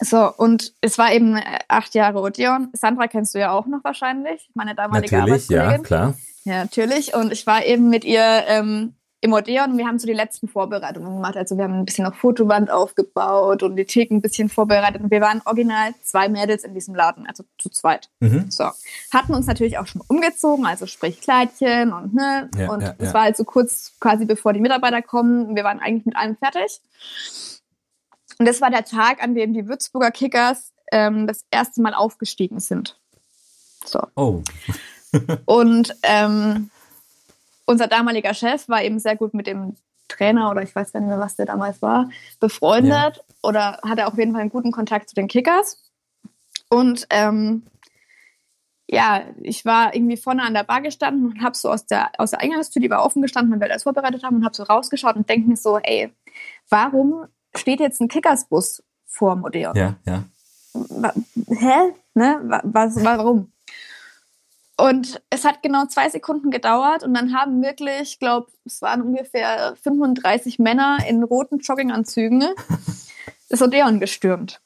So, 0.00 0.32
und 0.36 0.72
es 0.80 0.98
war 0.98 1.12
eben 1.12 1.36
äh, 1.36 1.58
acht 1.68 1.94
Jahre 1.94 2.20
Odeon. 2.20 2.68
Sandra 2.72 3.06
kennst 3.06 3.34
du 3.34 3.38
ja 3.38 3.52
auch 3.52 3.66
noch 3.66 3.82
wahrscheinlich, 3.84 4.50
meine 4.54 4.74
damalige 4.74 5.16
Natürlich, 5.16 5.48
ja, 5.48 5.78
klar. 5.78 6.14
Ja, 6.44 6.62
natürlich. 6.62 7.14
Und 7.14 7.32
ich 7.32 7.46
war 7.46 7.64
eben 7.64 7.90
mit 7.90 8.04
ihr 8.04 8.44
ähm, 8.46 8.94
im 9.20 9.32
Odeon 9.32 9.72
und 9.72 9.78
wir 9.78 9.86
haben 9.86 9.98
so 9.98 10.06
die 10.06 10.12
letzten 10.12 10.46
Vorbereitungen 10.46 11.14
gemacht. 11.14 11.36
Also 11.36 11.56
wir 11.56 11.64
haben 11.64 11.74
ein 11.74 11.84
bisschen 11.84 12.04
noch 12.04 12.14
Fotowand 12.14 12.70
aufgebaut 12.70 13.62
und 13.62 13.76
die 13.76 13.84
Theken 13.84 14.18
ein 14.18 14.22
bisschen 14.22 14.48
vorbereitet. 14.48 15.02
Und 15.02 15.10
wir 15.10 15.20
waren 15.20 15.42
original 15.44 15.94
zwei 16.02 16.28
Mädels 16.28 16.64
in 16.64 16.74
diesem 16.74 16.94
Laden, 16.94 17.26
also 17.26 17.44
zu 17.58 17.68
zweit. 17.70 18.08
Mhm. 18.20 18.50
So. 18.50 18.70
Hatten 19.12 19.34
uns 19.34 19.46
natürlich 19.46 19.78
auch 19.78 19.86
schon 19.86 20.02
umgezogen, 20.06 20.66
also 20.66 20.86
sprich 20.86 21.20
Kleidchen 21.20 21.92
und 21.92 22.14
ne. 22.14 22.48
Ja, 22.56 22.70
und 22.70 22.82
es 22.82 22.94
ja, 22.98 23.06
ja. 23.06 23.14
war 23.14 23.22
halt 23.22 23.36
so 23.36 23.44
kurz 23.44 23.94
quasi 23.98 24.26
bevor 24.26 24.52
die 24.52 24.60
Mitarbeiter 24.60 25.02
kommen. 25.02 25.56
Wir 25.56 25.64
waren 25.64 25.80
eigentlich 25.80 26.06
mit 26.06 26.16
allem 26.16 26.36
fertig. 26.36 26.80
Und 28.38 28.46
das 28.46 28.60
war 28.60 28.70
der 28.70 28.84
Tag, 28.84 29.22
an 29.22 29.34
dem 29.34 29.54
die 29.54 29.66
Würzburger 29.66 30.10
Kickers 30.10 30.72
ähm, 30.92 31.26
das 31.26 31.44
erste 31.50 31.80
Mal 31.80 31.94
aufgestiegen 31.94 32.60
sind. 32.60 32.98
So. 33.84 34.00
Oh. 34.14 34.42
und 35.46 35.94
ähm, 36.02 36.70
unser 37.64 37.86
damaliger 37.86 38.34
Chef 38.34 38.68
war 38.68 38.82
eben 38.82 38.98
sehr 38.98 39.16
gut 39.16 39.34
mit 39.34 39.46
dem 39.46 39.76
Trainer 40.08 40.50
oder 40.50 40.62
ich 40.62 40.74
weiß 40.74 40.92
gar 40.92 41.00
nicht 41.00 41.08
mehr, 41.08 41.18
was 41.18 41.36
der 41.36 41.46
damals 41.46 41.82
war, 41.82 42.10
befreundet 42.38 43.16
ja. 43.16 43.22
oder 43.42 43.80
hatte 43.82 44.06
auf 44.06 44.16
jeden 44.16 44.32
Fall 44.32 44.42
einen 44.42 44.50
guten 44.50 44.72
Kontakt 44.72 45.08
zu 45.08 45.14
den 45.14 45.28
Kickers. 45.28 45.82
Und 46.68 47.06
ähm, 47.10 47.64
ja, 48.88 49.24
ich 49.42 49.64
war 49.64 49.94
irgendwie 49.94 50.16
vorne 50.16 50.42
an 50.42 50.54
der 50.54 50.62
Bar 50.62 50.80
gestanden 50.80 51.26
und 51.26 51.42
habe 51.42 51.56
so 51.56 51.70
aus 51.70 51.86
der, 51.86 52.10
aus 52.18 52.30
der 52.30 52.40
Eingangstür, 52.40 52.80
die 52.80 52.90
war 52.90 53.04
offen 53.04 53.20
gestanden, 53.20 53.52
weil 53.52 53.60
wir 53.60 53.70
alles 53.70 53.82
vorbereitet 53.82 54.22
haben 54.22 54.36
und 54.36 54.44
habe 54.44 54.54
so 54.54 54.62
rausgeschaut 54.62 55.16
und 55.16 55.28
denke 55.28 55.48
mir 55.48 55.56
so, 55.56 55.78
ey, 55.78 56.12
warum 56.68 57.26
steht 57.58 57.80
jetzt 57.80 58.00
ein 58.00 58.08
Kickersbus 58.08 58.82
vor 59.06 59.34
dem 59.34 59.44
Odeon? 59.44 59.76
Ja, 59.76 59.96
ja. 60.06 60.24
Hä? 61.48 61.92
Ne? 62.14 62.60
Was, 62.64 63.02
warum? 63.02 63.52
Und 64.78 65.22
es 65.30 65.44
hat 65.44 65.62
genau 65.62 65.86
zwei 65.86 66.10
Sekunden 66.10 66.50
gedauert 66.50 67.02
und 67.02 67.14
dann 67.14 67.34
haben 67.34 67.62
wirklich, 67.62 68.02
ich 68.02 68.18
glaube, 68.18 68.48
es 68.66 68.82
waren 68.82 69.00
ungefähr 69.00 69.74
35 69.82 70.58
Männer 70.58 70.98
in 71.08 71.22
roten 71.22 71.60
Jogginganzügen 71.60 72.44
das 73.48 73.62
Odeon 73.62 74.00
gestürmt. 74.00 74.60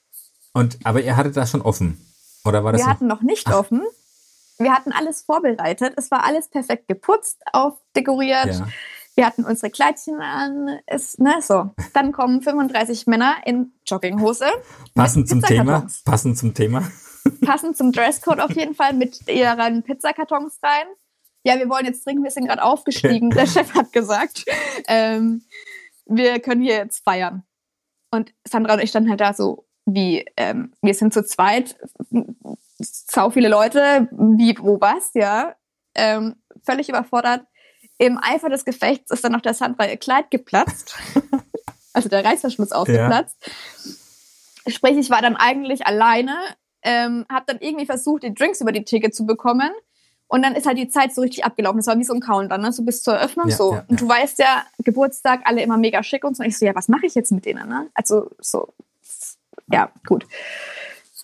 Und, 0.52 0.78
aber 0.82 1.00
ihr 1.00 1.16
hattet 1.16 1.36
das 1.36 1.50
schon 1.50 1.62
offen? 1.62 2.04
Oder 2.44 2.64
war 2.64 2.72
das 2.72 2.80
Wir 2.80 2.88
hatten 2.88 3.06
noch 3.06 3.22
nicht 3.22 3.46
Ach. 3.48 3.60
offen. 3.60 3.82
Wir 4.58 4.74
hatten 4.74 4.92
alles 4.92 5.22
vorbereitet. 5.22 5.94
Es 5.96 6.10
war 6.10 6.24
alles 6.24 6.48
perfekt 6.48 6.88
geputzt, 6.88 7.38
aufdekoriert. 7.52 8.46
Ja. 8.46 8.68
Wir 9.16 9.26
hatten 9.26 9.44
unsere 9.44 9.70
Kleidchen 9.70 10.20
an. 10.20 10.78
Es, 10.86 11.18
ne, 11.18 11.36
so. 11.40 11.70
Dann 11.92 12.12
kommen 12.12 12.42
35 12.42 13.06
Männer 13.06 13.36
in 13.44 13.72
Jogginghose. 13.86 14.46
Passend 14.94 15.28
zum 15.28 15.42
Thema. 15.42 15.86
Passend 16.04 16.38
zum 16.38 16.54
Thema. 16.54 16.90
Passend 17.44 17.76
zum 17.76 17.92
Dresscode 17.92 18.40
auf 18.40 18.52
jeden 18.52 18.74
Fall 18.74 18.94
mit 18.94 19.28
ihren 19.28 19.82
Pizzakartons 19.82 20.58
rein. 20.62 20.86
Ja, 21.44 21.58
wir 21.58 21.68
wollen 21.68 21.86
jetzt 21.86 22.04
trinken, 22.04 22.22
wir 22.22 22.30
sind 22.30 22.46
gerade 22.46 22.62
aufgestiegen. 22.62 23.30
Der 23.30 23.46
Chef 23.46 23.74
hat 23.74 23.92
gesagt, 23.92 24.44
ähm, 24.88 25.42
wir 26.06 26.40
können 26.40 26.62
hier 26.62 26.76
jetzt 26.76 27.02
feiern. 27.04 27.44
Und 28.10 28.32
Sandra 28.46 28.74
und 28.74 28.80
ich 28.80 28.90
standen 28.90 29.10
halt 29.10 29.20
da 29.20 29.32
so, 29.32 29.66
wie, 29.86 30.24
ähm, 30.36 30.72
wir 30.82 30.94
sind 30.94 31.14
zu 31.14 31.24
zweit, 31.24 31.76
sau 32.78 33.30
viele 33.30 33.48
Leute, 33.48 34.08
wie, 34.12 34.56
wo, 34.58 34.80
was, 34.80 35.10
ja. 35.14 35.54
Ähm, 35.94 36.36
völlig 36.62 36.88
überfordert. 36.88 37.46
Im 38.00 38.16
Eifer 38.16 38.48
des 38.48 38.64
Gefechts 38.64 39.10
ist 39.10 39.22
dann 39.22 39.32
noch 39.32 39.42
der 39.42 39.52
Sandra 39.52 39.86
ihr 39.86 39.98
Kleid 39.98 40.30
geplatzt. 40.30 40.96
also 41.92 42.08
der 42.08 42.24
Reißverschluss 42.24 42.72
ausgeplatzt. 42.72 43.36
Ja. 43.44 44.72
Sprich, 44.72 44.96
ich 44.96 45.10
war 45.10 45.20
dann 45.20 45.36
eigentlich 45.36 45.86
alleine, 45.86 46.34
ähm, 46.82 47.26
habe 47.30 47.44
dann 47.46 47.58
irgendwie 47.60 47.84
versucht, 47.84 48.22
die 48.22 48.32
Drinks 48.32 48.62
über 48.62 48.72
die 48.72 48.86
Theke 48.86 49.10
zu 49.10 49.26
bekommen. 49.26 49.70
Und 50.28 50.40
dann 50.42 50.54
ist 50.54 50.66
halt 50.66 50.78
die 50.78 50.88
Zeit 50.88 51.14
so 51.14 51.20
richtig 51.20 51.44
abgelaufen. 51.44 51.76
Das 51.76 51.88
war 51.88 51.98
wie 51.98 52.04
so 52.04 52.14
ein 52.14 52.20
Countdown, 52.20 52.62
ne? 52.62 52.72
so 52.72 52.84
bis 52.84 53.02
zur 53.02 53.16
Eröffnung 53.16 53.48
ja, 53.48 53.56
so. 53.56 53.74
Ja, 53.74 53.84
und 53.86 54.00
du 54.00 54.08
weißt 54.08 54.38
ja, 54.38 54.64
Geburtstag, 54.82 55.42
alle 55.44 55.60
immer 55.60 55.76
mega 55.76 56.02
schick 56.02 56.24
und 56.24 56.38
so. 56.38 56.42
Und 56.42 56.48
ich 56.48 56.56
so, 56.56 56.64
ja, 56.64 56.74
was 56.74 56.88
mache 56.88 57.04
ich 57.04 57.14
jetzt 57.14 57.32
mit 57.32 57.44
denen? 57.44 57.68
Ne? 57.68 57.90
Also 57.92 58.30
so, 58.38 58.72
ja, 59.70 59.92
gut. 60.06 60.24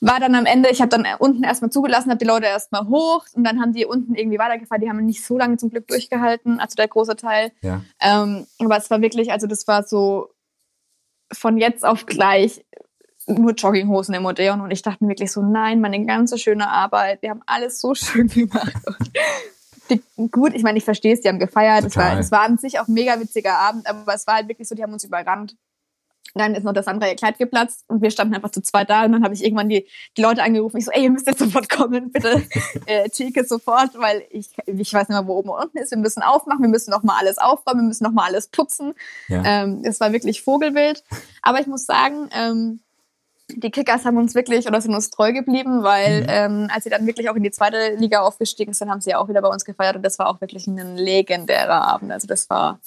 War 0.00 0.20
dann 0.20 0.34
am 0.34 0.44
Ende, 0.44 0.68
ich 0.70 0.80
habe 0.80 0.90
dann 0.90 1.06
unten 1.18 1.42
erstmal 1.42 1.70
zugelassen, 1.70 2.10
habe 2.10 2.18
die 2.18 2.26
Leute 2.26 2.46
erstmal 2.46 2.86
hoch 2.86 3.24
und 3.34 3.44
dann 3.44 3.60
haben 3.60 3.72
die 3.72 3.86
unten 3.86 4.14
irgendwie 4.14 4.38
weitergefahren. 4.38 4.82
Die 4.82 4.88
haben 4.88 5.04
nicht 5.04 5.24
so 5.24 5.38
lange 5.38 5.56
zum 5.56 5.70
Glück 5.70 5.88
durchgehalten, 5.88 6.60
also 6.60 6.74
der 6.74 6.88
große 6.88 7.16
Teil. 7.16 7.52
Ja. 7.62 7.82
Ähm, 8.00 8.46
aber 8.58 8.76
es 8.76 8.90
war 8.90 9.00
wirklich, 9.00 9.32
also 9.32 9.46
das 9.46 9.66
war 9.66 9.84
so 9.84 10.28
von 11.32 11.56
jetzt 11.56 11.84
auf 11.84 12.06
gleich 12.06 12.64
nur 13.26 13.52
Jogginghosen 13.52 14.14
im 14.14 14.24
Odeon 14.24 14.60
und 14.60 14.70
ich 14.70 14.82
dachte 14.82 15.02
mir 15.02 15.10
wirklich 15.10 15.32
so, 15.32 15.42
nein, 15.42 15.80
meine 15.80 16.04
ganze 16.04 16.38
schöne 16.38 16.68
Arbeit, 16.68 17.22
wir 17.22 17.30
haben 17.30 17.42
alles 17.46 17.80
so 17.80 17.94
schön 17.94 18.28
gemacht. 18.28 18.74
Die, 19.90 20.02
gut, 20.30 20.54
ich 20.54 20.62
meine, 20.62 20.78
ich 20.78 20.84
verstehe 20.84 21.14
es, 21.14 21.20
die 21.20 21.28
haben 21.28 21.38
gefeiert, 21.38 21.84
es 21.84 21.96
war, 21.96 22.18
es 22.18 22.30
war 22.30 22.42
an 22.42 22.58
sich 22.58 22.78
auch 22.80 22.88
ein 22.88 22.94
mega 22.94 23.18
witziger 23.20 23.58
Abend, 23.58 23.86
aber 23.88 24.14
es 24.14 24.26
war 24.26 24.34
halt 24.36 24.48
wirklich 24.48 24.68
so, 24.68 24.74
die 24.74 24.82
haben 24.82 24.92
uns 24.92 25.04
überrannt 25.04 25.56
dann 26.34 26.54
ist 26.54 26.64
noch 26.64 26.72
das 26.72 26.86
andere 26.86 27.14
Kleid 27.14 27.38
geplatzt 27.38 27.84
und 27.88 28.02
wir 28.02 28.10
standen 28.10 28.34
einfach 28.34 28.50
zu 28.50 28.60
zweit 28.60 28.90
da 28.90 29.04
und 29.04 29.12
dann 29.12 29.24
habe 29.24 29.34
ich 29.34 29.44
irgendwann 29.44 29.68
die, 29.68 29.86
die 30.16 30.22
Leute 30.22 30.42
angerufen. 30.42 30.76
Ich 30.76 30.84
so, 30.84 30.90
ey, 30.90 31.04
ihr 31.04 31.10
müsst 31.10 31.26
jetzt 31.26 31.38
sofort 31.38 31.68
kommen, 31.68 32.10
bitte 32.12 32.42
äh, 32.86 33.08
Theke 33.08 33.44
sofort, 33.44 33.98
weil 33.98 34.24
ich, 34.30 34.50
ich 34.66 34.92
weiß 34.92 35.08
nicht 35.08 35.18
mehr, 35.18 35.26
wo 35.26 35.34
oben 35.34 35.50
und 35.50 35.62
unten 35.62 35.78
ist. 35.78 35.90
Wir 35.90 35.98
müssen 35.98 36.22
aufmachen, 36.22 36.62
wir 36.62 36.68
müssen 36.68 36.90
noch 36.90 37.02
mal 37.02 37.16
alles 37.18 37.38
aufräumen, 37.38 37.82
wir 37.82 37.88
müssen 37.88 38.04
noch 38.04 38.12
mal 38.12 38.26
alles 38.26 38.48
putzen. 38.48 38.94
Ja. 39.28 39.42
Ähm, 39.44 39.82
es 39.84 40.00
war 40.00 40.12
wirklich 40.12 40.42
Vogelwild. 40.42 41.02
Aber 41.42 41.60
ich 41.60 41.66
muss 41.66 41.86
sagen, 41.86 42.28
ähm, 42.32 42.80
die 43.48 43.70
Kickers 43.70 44.04
haben 44.04 44.16
uns 44.16 44.34
wirklich 44.34 44.66
oder 44.66 44.80
sind 44.80 44.94
uns 44.94 45.10
treu 45.10 45.32
geblieben, 45.32 45.82
weil 45.82 46.22
mhm. 46.22 46.26
ähm, 46.28 46.70
als 46.72 46.84
sie 46.84 46.90
dann 46.90 47.06
wirklich 47.06 47.30
auch 47.30 47.36
in 47.36 47.44
die 47.44 47.50
zweite 47.50 47.94
Liga 47.94 48.20
aufgestiegen 48.20 48.72
sind, 48.72 48.90
haben 48.90 49.00
sie 49.00 49.10
ja 49.10 49.18
auch 49.18 49.28
wieder 49.28 49.42
bei 49.42 49.48
uns 49.48 49.64
gefeiert 49.64 49.96
und 49.96 50.02
das 50.02 50.18
war 50.18 50.28
auch 50.28 50.40
wirklich 50.40 50.66
ein 50.66 50.96
legendärer 50.96 51.82
Abend. 51.86 52.10
Also 52.10 52.26
das 52.26 52.50
war 52.50 52.80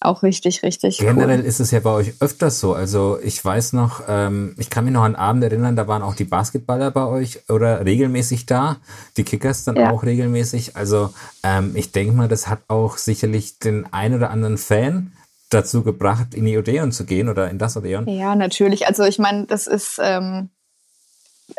auch 0.00 0.22
richtig, 0.22 0.62
richtig 0.62 0.98
Generell 0.98 1.40
cool. 1.40 1.46
ist 1.46 1.58
es 1.58 1.70
ja 1.70 1.80
bei 1.80 1.90
euch 1.90 2.12
öfters 2.20 2.60
so. 2.60 2.74
Also 2.74 3.18
ich 3.22 3.42
weiß 3.42 3.72
noch, 3.72 4.02
ähm, 4.06 4.54
ich 4.58 4.68
kann 4.68 4.84
mich 4.84 4.92
noch 4.92 5.02
an 5.02 5.14
einen 5.14 5.16
Abend 5.16 5.44
erinnern, 5.44 5.74
da 5.74 5.88
waren 5.88 6.02
auch 6.02 6.14
die 6.14 6.24
Basketballer 6.24 6.90
bei 6.90 7.06
euch 7.06 7.48
oder 7.48 7.84
regelmäßig 7.84 8.46
da, 8.46 8.76
die 9.16 9.24
Kickers 9.24 9.64
dann 9.64 9.76
ja. 9.76 9.90
auch 9.90 10.04
regelmäßig. 10.04 10.76
Also 10.76 11.14
ähm, 11.42 11.72
ich 11.74 11.92
denke 11.92 12.12
mal, 12.12 12.28
das 12.28 12.46
hat 12.46 12.60
auch 12.68 12.98
sicherlich 12.98 13.58
den 13.58 13.86
ein 13.92 14.14
oder 14.14 14.30
anderen 14.30 14.58
Fan 14.58 15.12
dazu 15.50 15.82
gebracht, 15.82 16.34
in 16.34 16.44
die 16.44 16.58
Odeon 16.58 16.92
zu 16.92 17.04
gehen 17.04 17.28
oder 17.28 17.48
in 17.48 17.58
das 17.58 17.76
Odeon. 17.76 18.06
Ja, 18.08 18.34
natürlich. 18.34 18.86
Also 18.86 19.04
ich 19.04 19.18
meine, 19.18 19.46
das 19.46 19.66
ist, 19.66 19.98
ähm, 20.02 20.50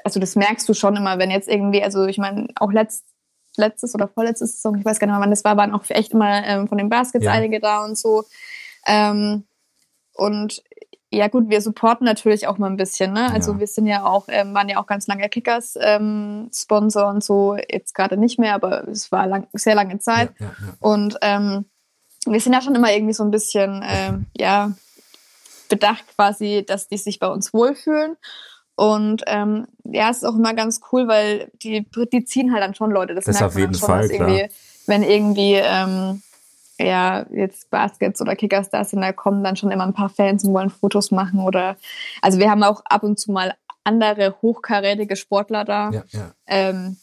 also 0.04 0.20
das 0.20 0.36
merkst 0.36 0.68
du 0.70 0.74
schon 0.74 0.96
immer, 0.96 1.18
wenn 1.18 1.32
jetzt 1.32 1.48
irgendwie, 1.48 1.82
also 1.82 2.06
ich 2.06 2.18
meine, 2.18 2.48
auch 2.56 2.72
letzt 2.72 3.04
letztes 3.58 3.95
oder 3.95 4.08
vorletztes 4.08 4.55
Saison, 4.55 4.78
ich 4.78 4.86
weiß 4.86 4.99
gar 4.99 5.08
nicht 5.08 5.14
mehr, 5.14 5.22
wann 5.22 5.30
das 5.30 5.43
war, 5.43 5.58
waren 5.58 5.74
auch 5.74 5.84
echt 5.89 6.14
immer 6.14 6.45
ähm, 6.45 6.68
von 6.68 6.78
den 6.78 6.89
Baskets 6.89 7.26
ja. 7.26 7.32
einige 7.32 7.60
da 7.60 7.84
und 7.84 7.97
so. 7.97 8.24
Ähm, 8.86 9.43
und 10.14 10.64
ja 11.10 11.28
gut, 11.28 11.49
wir 11.49 11.62
supporten 11.62 12.05
natürlich 12.05 12.47
auch 12.47 12.58
mal 12.58 12.70
ein 12.70 12.78
bisschen. 12.78 13.14
Ne? 13.14 13.32
Also 13.32 13.53
ja. 13.53 13.60
wir 13.60 13.68
sind 13.68 13.88
ja 13.88 14.05
auch, 14.05 14.26
ähm, 14.28 14.53
waren 14.53 14.68
ja 14.70 14.78
auch 14.78 14.88
ganz 14.88 15.08
lange 15.08 15.30
Kickers 15.30 15.78
ähm, 15.80 16.49
Sponsor 16.53 17.08
und 17.08 17.24
so, 17.24 17.55
jetzt 17.70 17.95
gerade 17.95 18.18
nicht 18.18 18.39
mehr, 18.39 18.55
aber 18.55 18.88
es 18.88 19.12
war 19.12 19.26
lang, 19.26 19.47
sehr 19.53 19.76
lange 19.76 19.99
Zeit. 19.99 20.32
Ja, 20.39 20.45
ja, 20.45 20.74
und 20.80 21.18
ähm, 21.22 21.66
wir 22.26 22.39
sind 22.41 22.53
ja 22.53 22.62
schon 22.62 22.76
immer 22.76 22.91
irgendwie 22.91 23.14
so 23.14 23.24
ein 23.24 23.32
bisschen, 23.32 23.84
ähm, 23.88 24.26
ja, 24.36 24.74
bedacht 25.70 26.05
quasi, 26.16 26.64
dass 26.66 26.88
die 26.88 26.97
sich 26.97 27.20
bei 27.20 27.28
uns 27.28 27.53
wohlfühlen. 27.53 28.18
Und 28.78 29.23
ähm, 29.25 29.65
ja, 29.86 30.11
es 30.11 30.17
ist 30.17 30.23
auch 30.23 30.36
immer 30.36 30.53
ganz 30.53 30.82
cool, 30.91 31.07
weil 31.07 31.51
die, 31.63 31.84
die 32.13 32.25
ziehen 32.25 32.53
halt 32.53 32.61
dann 32.61 32.75
schon 32.75 32.91
Leute. 32.91 33.15
Das, 33.15 33.25
das 33.25 33.41
auf 33.41 33.57
jeden 33.57 33.73
schon, 33.73 33.88
Fall, 33.88 34.11
irgendwie, 34.11 34.47
wenn 34.86 35.01
irgendwie 35.01 35.55
ähm, 35.55 36.21
ja 36.80 37.25
jetzt 37.32 37.71
Baskets 37.71 38.21
oder 38.21 38.36
Kickers 38.36 38.69
da 38.69 38.84
sind, 38.84 39.01
da 39.01 39.11
kommen 39.13 39.43
dann 39.43 39.55
schon 39.55 39.71
immer 39.71 39.84
ein 39.84 39.95
paar 39.95 40.09
Fans 40.09 40.43
und 40.43 40.53
wollen 40.53 40.69
Fotos 40.69 41.09
machen 41.09 41.39
oder 41.39 41.75
also 42.21 42.38
wir 42.38 42.51
haben 42.51 42.61
auch 42.61 42.84
ab 42.86 43.01
und 43.01 43.17
zu 43.17 43.32
mal 43.32 43.55
andere 43.84 44.36
hochkarätige 44.43 45.15
Sportler 45.15 45.65
da, 45.65 45.89
ja, 45.89 46.03
ja. 46.11 46.32
Ähm, 46.45 46.97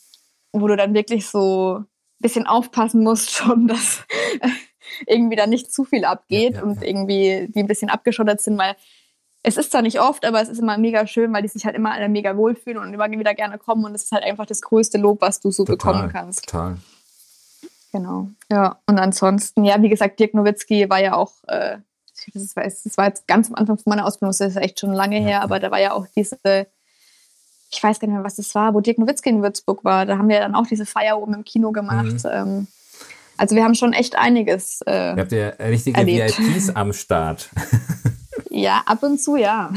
wo 0.52 0.68
du 0.68 0.76
dann 0.76 0.94
wirklich 0.94 1.26
so 1.26 1.78
ein 1.78 1.86
bisschen 2.20 2.46
aufpassen 2.46 3.02
musst 3.02 3.30
schon, 3.34 3.66
dass 3.66 4.04
irgendwie 5.08 5.34
da 5.36 5.48
nicht 5.48 5.72
zu 5.72 5.82
viel 5.82 6.04
abgeht 6.04 6.54
ja, 6.54 6.62
und 6.62 6.84
irgendwie 6.84 7.48
die 7.52 7.60
ein 7.60 7.66
bisschen 7.66 7.90
abgeschottet 7.90 8.40
sind, 8.40 8.58
weil 8.58 8.76
es 9.47 9.59
ist 9.59 9.70
zwar 9.70 9.82
nicht 9.82 10.01
oft, 10.01 10.24
aber 10.24 10.40
es 10.40 10.49
ist 10.49 10.59
immer 10.59 10.78
mega 10.78 11.07
schön, 11.07 11.32
weil 11.34 11.42
die 11.42 11.49
sich 11.49 11.66
halt 11.66 11.76
immer 11.76 11.92
alle 11.92 12.09
mega 12.09 12.34
wohlfühlen 12.34 12.78
und 12.78 12.95
immer 12.95 13.11
wieder 13.11 13.34
gerne 13.34 13.59
kommen 13.59 13.84
und 13.84 13.95
es 13.95 14.05
ist 14.05 14.12
halt 14.12 14.24
einfach 14.24 14.47
das 14.47 14.62
größte 14.62 14.97
Lob, 14.97 15.20
was 15.20 15.38
du 15.38 15.51
so 15.51 15.64
total, 15.64 15.92
bekommen 15.92 16.09
kannst. 16.11 16.47
Total. 16.47 16.78
Genau. 17.92 18.28
Ja, 18.51 18.78
und 18.86 18.99
ansonsten, 18.99 19.64
ja, 19.64 19.80
wie 19.82 19.90
gesagt, 19.90 20.18
Dirk 20.18 20.32
Nowitzki 20.32 20.88
war 20.88 20.99
ja 20.99 21.14
auch, 21.14 21.32
äh, 21.47 21.76
das, 22.32 22.57
war, 22.57 22.64
das 22.64 22.97
war 22.97 23.07
jetzt 23.07 23.28
ganz 23.28 23.49
am 23.49 23.55
Anfang 23.57 23.76
von 23.76 23.90
meiner 23.90 24.07
Ausbildung, 24.07 24.30
das 24.30 24.40
ist 24.40 24.57
echt 24.57 24.80
schon 24.80 24.95
lange 24.95 25.20
her, 25.20 25.42
aber 25.42 25.61
da 25.61 25.70
war 25.70 25.80
ja 25.80 25.92
auch 25.92 26.07
diese, 26.16 26.38
ich 27.70 27.82
weiß 27.82 28.01
gar 28.01 28.09
nicht 28.09 28.14
mehr, 28.14 28.24
was 28.24 28.36
das 28.36 28.55
war, 28.55 28.72
wo 28.72 28.80
Dirk 28.80 28.97
Nowitzki 28.97 29.28
in 29.28 29.42
Würzburg 29.42 29.84
war, 29.84 30.07
da 30.07 30.16
haben 30.16 30.30
wir 30.30 30.40
dann 30.40 30.55
auch 30.55 30.66
diese 30.66 30.86
Feier 30.86 31.20
oben 31.20 31.34
im 31.34 31.45
Kino 31.45 31.70
gemacht. 31.70 32.24
Mhm. 32.24 32.30
Ähm, 32.30 32.66
also 33.36 33.55
wir 33.57 33.64
haben 33.64 33.74
schon 33.74 33.92
echt 33.92 34.16
einiges. 34.16 34.80
Äh, 34.86 35.16
Ihr 35.16 35.16
habt 35.16 35.32
ja 35.32 35.49
richtige 35.49 35.99
erlebt. 35.99 36.38
VIPs 36.38 36.70
am 36.70 36.95
Start. 36.95 37.51
Ja, 38.57 38.84
ab 38.86 39.02
und 39.02 39.20
zu 39.20 39.34
ja. 39.34 39.72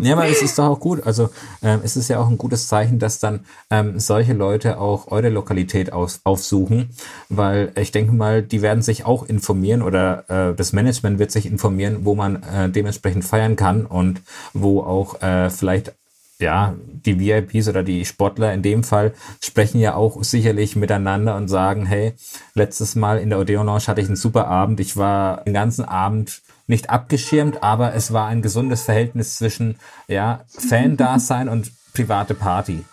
ja, 0.00 0.12
aber 0.12 0.28
es 0.28 0.40
ist 0.40 0.56
doch 0.60 0.66
auch 0.66 0.78
gut. 0.78 1.04
Also 1.04 1.30
ähm, 1.60 1.80
es 1.82 1.96
ist 1.96 2.06
ja 2.06 2.20
auch 2.20 2.28
ein 2.28 2.38
gutes 2.38 2.68
Zeichen, 2.68 3.00
dass 3.00 3.18
dann 3.18 3.40
ähm, 3.68 3.98
solche 3.98 4.32
Leute 4.32 4.78
auch 4.78 5.10
eure 5.10 5.28
Lokalität 5.28 5.92
aus, 5.92 6.20
aufsuchen, 6.22 6.90
weil 7.28 7.72
ich 7.74 7.90
denke 7.90 8.12
mal, 8.12 8.44
die 8.44 8.62
werden 8.62 8.80
sich 8.80 9.04
auch 9.04 9.24
informieren 9.24 9.82
oder 9.82 10.24
äh, 10.30 10.54
das 10.54 10.72
Management 10.72 11.18
wird 11.18 11.32
sich 11.32 11.46
informieren, 11.46 12.04
wo 12.04 12.14
man 12.14 12.44
äh, 12.44 12.68
dementsprechend 12.68 13.24
feiern 13.24 13.56
kann 13.56 13.86
und 13.86 14.22
wo 14.52 14.82
auch 14.82 15.20
äh, 15.20 15.50
vielleicht 15.50 15.92
ja, 16.38 16.74
die 16.84 17.18
VIPs 17.18 17.68
oder 17.68 17.82
die 17.82 18.04
Sportler 18.04 18.52
in 18.52 18.62
dem 18.62 18.84
Fall 18.84 19.14
sprechen 19.42 19.80
ja 19.80 19.94
auch 19.94 20.22
sicherlich 20.22 20.76
miteinander 20.76 21.34
und 21.34 21.48
sagen, 21.48 21.86
hey, 21.86 22.12
letztes 22.54 22.94
Mal 22.94 23.18
in 23.18 23.30
der 23.30 23.40
Odeon 23.40 23.66
Lounge 23.66 23.86
hatte 23.88 24.00
ich 24.00 24.06
einen 24.06 24.16
super 24.16 24.46
Abend. 24.46 24.78
Ich 24.78 24.96
war 24.96 25.42
den 25.44 25.54
ganzen 25.54 25.84
Abend 25.84 26.42
nicht 26.66 26.90
abgeschirmt, 26.90 27.62
aber 27.62 27.94
es 27.94 28.12
war 28.12 28.28
ein 28.28 28.42
gesundes 28.42 28.82
Verhältnis 28.82 29.36
zwischen 29.36 29.78
ja, 30.08 30.44
Fan-Dasein 30.48 31.48
und 31.48 31.70
private 31.94 32.34
Party. 32.34 32.84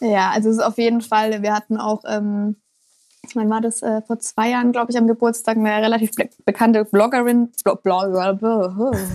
Ja, 0.00 0.30
also 0.30 0.50
es 0.50 0.56
ist 0.56 0.62
auf 0.62 0.78
jeden 0.78 1.00
Fall, 1.00 1.42
wir 1.42 1.54
hatten 1.54 1.76
auch, 1.76 2.02
ähm, 2.06 2.56
ich 3.26 3.34
meine, 3.34 3.50
war 3.50 3.60
das 3.60 3.82
äh, 3.82 4.00
vor 4.02 4.18
zwei 4.20 4.50
Jahren, 4.50 4.72
glaube 4.72 4.90
ich, 4.90 4.96
am 4.96 5.06
Geburtstag 5.06 5.56
eine 5.56 5.82
relativ 5.82 6.10
bekannte 6.44 6.84
Bloggerin, 6.84 7.52
Blog, 7.64 7.82
Blog, 7.82 8.14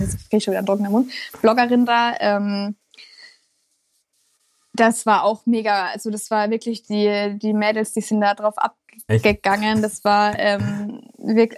jetzt 0.00 0.30
kriege 0.30 0.36
ich 0.36 0.44
schon 0.44 0.54
wieder 0.54 0.72
einen 0.72 0.92
Mund, 0.92 1.10
Bloggerin 1.40 1.86
da, 1.86 2.14
ähm, 2.20 2.76
Das 4.76 5.06
war 5.06 5.22
auch 5.24 5.46
mega. 5.46 5.86
Also 5.86 6.10
das 6.10 6.30
war 6.30 6.50
wirklich 6.50 6.82
die, 6.82 7.38
die 7.40 7.52
Mädels, 7.54 7.92
die 7.92 8.00
sind 8.00 8.20
da 8.20 8.34
drauf 8.34 8.54
abgegangen. 8.58 9.82
Das 9.82 10.04
war 10.04 10.36
ähm, 10.38 10.93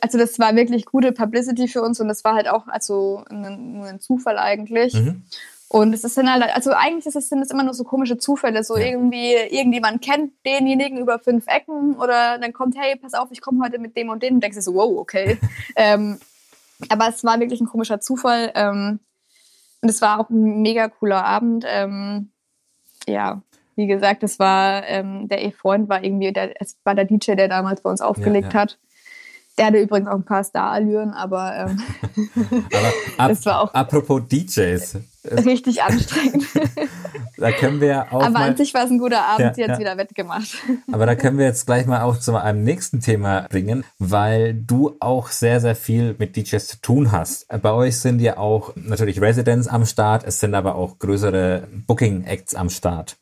also 0.00 0.18
das 0.18 0.38
war 0.38 0.54
wirklich 0.54 0.86
gute 0.86 1.12
Publicity 1.12 1.68
für 1.68 1.82
uns 1.82 2.00
und 2.00 2.08
das 2.08 2.24
war 2.24 2.34
halt 2.34 2.48
auch 2.48 2.66
also 2.68 3.24
ein, 3.28 3.74
nur 3.74 3.86
ein 3.86 4.00
Zufall 4.00 4.38
eigentlich. 4.38 4.94
Mhm. 4.94 5.22
Und 5.68 5.92
es 5.92 6.04
ist 6.04 6.16
dann 6.16 6.30
halt, 6.30 6.44
also 6.54 6.70
eigentlich 6.70 7.06
ist 7.06 7.16
es, 7.16 7.28
sind 7.28 7.42
es 7.42 7.50
immer 7.50 7.64
nur 7.64 7.74
so 7.74 7.82
komische 7.82 8.18
Zufälle, 8.18 8.62
so 8.62 8.76
ja. 8.76 8.86
irgendwie, 8.86 9.34
irgendjemand 9.34 10.00
kennt 10.00 10.32
denjenigen 10.44 10.98
über 10.98 11.18
fünf 11.18 11.46
Ecken 11.48 11.96
oder 11.96 12.38
dann 12.38 12.52
kommt, 12.52 12.76
hey, 12.78 12.94
pass 12.96 13.14
auf, 13.14 13.28
ich 13.32 13.40
komme 13.40 13.64
heute 13.64 13.78
mit 13.80 13.96
dem 13.96 14.08
und 14.08 14.22
dem 14.22 14.34
und 14.34 14.42
denkst 14.42 14.56
du 14.56 14.62
so, 14.62 14.74
wow, 14.74 14.98
okay. 14.98 15.38
ähm, 15.76 16.20
aber 16.88 17.08
es 17.08 17.24
war 17.24 17.40
wirklich 17.40 17.60
ein 17.60 17.66
komischer 17.66 18.00
Zufall 18.00 18.52
ähm, 18.54 19.00
und 19.82 19.88
es 19.88 20.00
war 20.02 20.20
auch 20.20 20.30
ein 20.30 20.62
mega 20.62 20.88
cooler 20.88 21.24
Abend. 21.24 21.64
Ähm, 21.66 22.30
ja, 23.08 23.42
wie 23.74 23.86
gesagt, 23.86 24.22
es 24.22 24.38
war, 24.38 24.86
ähm, 24.86 25.28
der 25.28 25.44
E-Freund 25.44 25.88
war 25.88 26.02
irgendwie, 26.02 26.32
der, 26.32 26.60
es 26.60 26.76
war 26.84 26.94
der 26.94 27.06
DJ, 27.06 27.34
der 27.34 27.48
damals 27.48 27.80
bei 27.80 27.90
uns 27.90 28.00
aufgelegt 28.00 28.52
ja, 28.52 28.58
ja. 28.58 28.60
hat. 28.62 28.78
Der 29.58 29.66
hatte 29.66 29.78
übrigens 29.78 30.08
auch 30.08 30.14
ein 30.14 30.24
paar 30.24 30.44
Star-Allüren, 30.44 31.12
aber, 31.12 31.54
ähm, 31.56 31.82
aber 32.72 32.92
ab, 33.16 33.28
das 33.28 33.46
war 33.46 33.62
auch. 33.62 33.72
Apropos 33.72 34.22
DJs. 34.28 34.98
Richtig 35.44 35.82
anstrengend. 35.82 36.44
da 37.38 37.50
können 37.52 37.80
wir 37.80 38.12
auch. 38.12 38.22
Aber 38.22 38.30
mal, 38.30 38.50
an 38.50 38.56
sich 38.56 38.74
war 38.74 38.84
es 38.84 38.90
ein 38.90 38.98
guter 38.98 39.24
Abend, 39.24 39.56
ja, 39.56 39.64
hat 39.64 39.70
ja. 39.70 39.78
wieder 39.78 39.96
wettgemacht. 39.96 40.58
Aber 40.92 41.06
da 41.06 41.14
können 41.14 41.38
wir 41.38 41.46
jetzt 41.46 41.66
gleich 41.66 41.86
mal 41.86 42.02
auch 42.02 42.18
zu 42.18 42.36
einem 42.36 42.64
nächsten 42.64 43.00
Thema 43.00 43.46
bringen, 43.48 43.84
weil 43.98 44.54
du 44.54 44.96
auch 45.00 45.28
sehr, 45.28 45.60
sehr 45.60 45.74
viel 45.74 46.14
mit 46.18 46.36
DJs 46.36 46.66
zu 46.68 46.80
tun 46.80 47.12
hast. 47.12 47.48
Bei 47.62 47.72
euch 47.72 47.98
sind 47.98 48.20
ja 48.20 48.36
auch 48.36 48.72
natürlich 48.76 49.20
Residents 49.20 49.68
am 49.68 49.86
Start, 49.86 50.24
es 50.24 50.38
sind 50.38 50.54
aber 50.54 50.74
auch 50.74 50.98
größere 50.98 51.66
Booking-Acts 51.86 52.54
am 52.54 52.68
Start. 52.68 53.16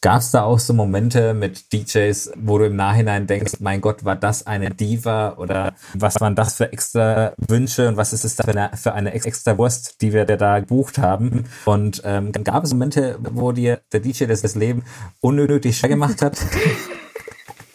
Gab 0.00 0.20
es 0.20 0.30
da 0.30 0.42
auch 0.42 0.58
so 0.58 0.72
Momente 0.74 1.34
mit 1.34 1.72
DJs, 1.72 2.32
wo 2.36 2.58
du 2.58 2.66
im 2.66 2.76
Nachhinein 2.76 3.26
denkst, 3.26 3.54
mein 3.60 3.80
Gott, 3.80 4.04
war 4.04 4.16
das 4.16 4.46
eine 4.46 4.70
Diva 4.70 5.34
oder 5.36 5.74
was 5.94 6.20
waren 6.20 6.34
das 6.34 6.56
für 6.56 6.72
extra 6.72 7.32
Wünsche 7.38 7.88
und 7.88 7.96
was 7.96 8.12
ist 8.12 8.24
es 8.24 8.36
da 8.36 8.44
für 8.44 8.50
eine, 8.50 8.76
für 8.76 8.92
eine 8.92 9.14
extra 9.14 9.56
Wurst, 9.58 10.02
die 10.02 10.12
wir 10.12 10.24
da 10.24 10.60
gebucht 10.60 10.98
haben? 10.98 11.44
Und 11.64 12.02
ähm, 12.04 12.32
gab 12.32 12.64
es 12.64 12.72
Momente, 12.72 13.18
wo 13.20 13.52
dir 13.52 13.80
der 13.92 14.00
DJ 14.00 14.24
das 14.26 14.54
Leben 14.54 14.84
unnötig 15.20 15.78
schwer 15.78 15.90
gemacht 15.90 16.22
hat? 16.22 16.38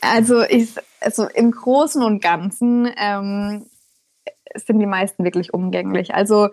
Also 0.02 0.42
ich, 0.42 0.74
also 1.00 1.28
im 1.28 1.52
Großen 1.52 2.02
und 2.02 2.24
Ganzen 2.24 2.92
ähm, 2.98 3.68
sind 4.56 4.80
die 4.80 4.88
meisten 4.88 5.24
wirklich 5.24 5.54
umgänglich. 5.54 6.14
Also 6.14 6.50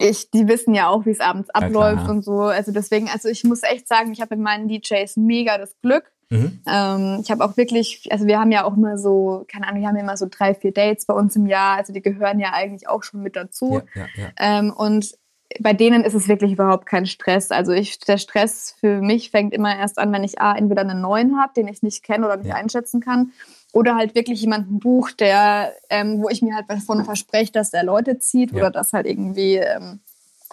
ich, 0.00 0.30
die 0.30 0.48
wissen 0.48 0.74
ja 0.74 0.88
auch, 0.88 1.04
wie 1.04 1.10
es 1.10 1.20
abends 1.20 1.50
abläuft 1.50 2.04
ja, 2.04 2.10
und 2.10 2.24
so. 2.24 2.40
Also 2.40 2.72
deswegen, 2.72 3.08
also 3.08 3.28
ich 3.28 3.44
muss 3.44 3.62
echt 3.62 3.86
sagen, 3.86 4.12
ich 4.12 4.20
habe 4.20 4.34
mit 4.34 4.44
meinen 4.44 4.66
DJs 4.66 5.16
mega 5.18 5.58
das 5.58 5.76
Glück. 5.82 6.10
Mhm. 6.30 6.60
Ähm, 6.66 7.18
ich 7.22 7.30
habe 7.30 7.44
auch 7.44 7.56
wirklich, 7.56 8.08
also 8.10 8.26
wir 8.26 8.40
haben 8.40 8.50
ja 8.50 8.64
auch 8.64 8.76
immer 8.76 8.96
so, 8.96 9.44
keine 9.50 9.68
Ahnung, 9.68 9.82
wir 9.82 9.88
haben 9.88 9.96
ja 9.96 10.02
immer 10.02 10.16
so 10.16 10.26
drei, 10.30 10.54
vier 10.54 10.72
Dates 10.72 11.04
bei 11.04 11.14
uns 11.14 11.36
im 11.36 11.46
Jahr. 11.46 11.76
Also 11.76 11.92
die 11.92 12.00
gehören 12.00 12.40
ja 12.40 12.52
eigentlich 12.52 12.88
auch 12.88 13.02
schon 13.02 13.22
mit 13.22 13.36
dazu. 13.36 13.82
Ja, 13.94 14.06
ja, 14.16 14.28
ähm, 14.38 14.72
und 14.72 15.18
bei 15.58 15.72
denen 15.72 16.04
ist 16.04 16.14
es 16.14 16.28
wirklich 16.28 16.52
überhaupt 16.52 16.86
kein 16.86 17.06
Stress. 17.06 17.50
Also 17.50 17.72
ich, 17.72 17.98
der 17.98 18.18
Stress 18.18 18.74
für 18.78 19.02
mich 19.02 19.30
fängt 19.30 19.52
immer 19.52 19.76
erst 19.76 19.98
an, 19.98 20.12
wenn 20.12 20.24
ich 20.24 20.40
A, 20.40 20.56
entweder 20.56 20.82
einen 20.82 21.00
neuen 21.00 21.38
habe, 21.38 21.52
den 21.54 21.68
ich 21.68 21.82
nicht 21.82 22.04
kenne 22.04 22.24
oder 22.24 22.36
nicht 22.36 22.54
einschätzen 22.54 23.00
kann 23.00 23.32
oder 23.72 23.94
halt 23.94 24.14
wirklich 24.14 24.40
jemanden 24.40 24.78
bucht, 24.78 25.20
der, 25.20 25.72
ähm, 25.90 26.20
wo 26.22 26.28
ich 26.28 26.42
mir 26.42 26.54
halt 26.54 26.68
davon 26.68 27.04
verspreche, 27.04 27.52
dass 27.52 27.70
der 27.70 27.84
Leute 27.84 28.18
zieht 28.18 28.52
ja. 28.52 28.58
oder 28.58 28.70
dass 28.70 28.92
halt 28.92 29.06
irgendwie, 29.06 29.56
ähm, 29.56 30.00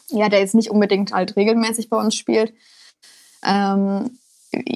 ja, 0.10 0.30
der 0.30 0.40
jetzt 0.40 0.56
nicht 0.56 0.70
unbedingt 0.70 1.14
halt 1.14 1.36
regelmäßig 1.36 1.90
bei 1.90 1.98
uns 1.98 2.16
spielt. 2.16 2.54
Ähm, 3.46 4.18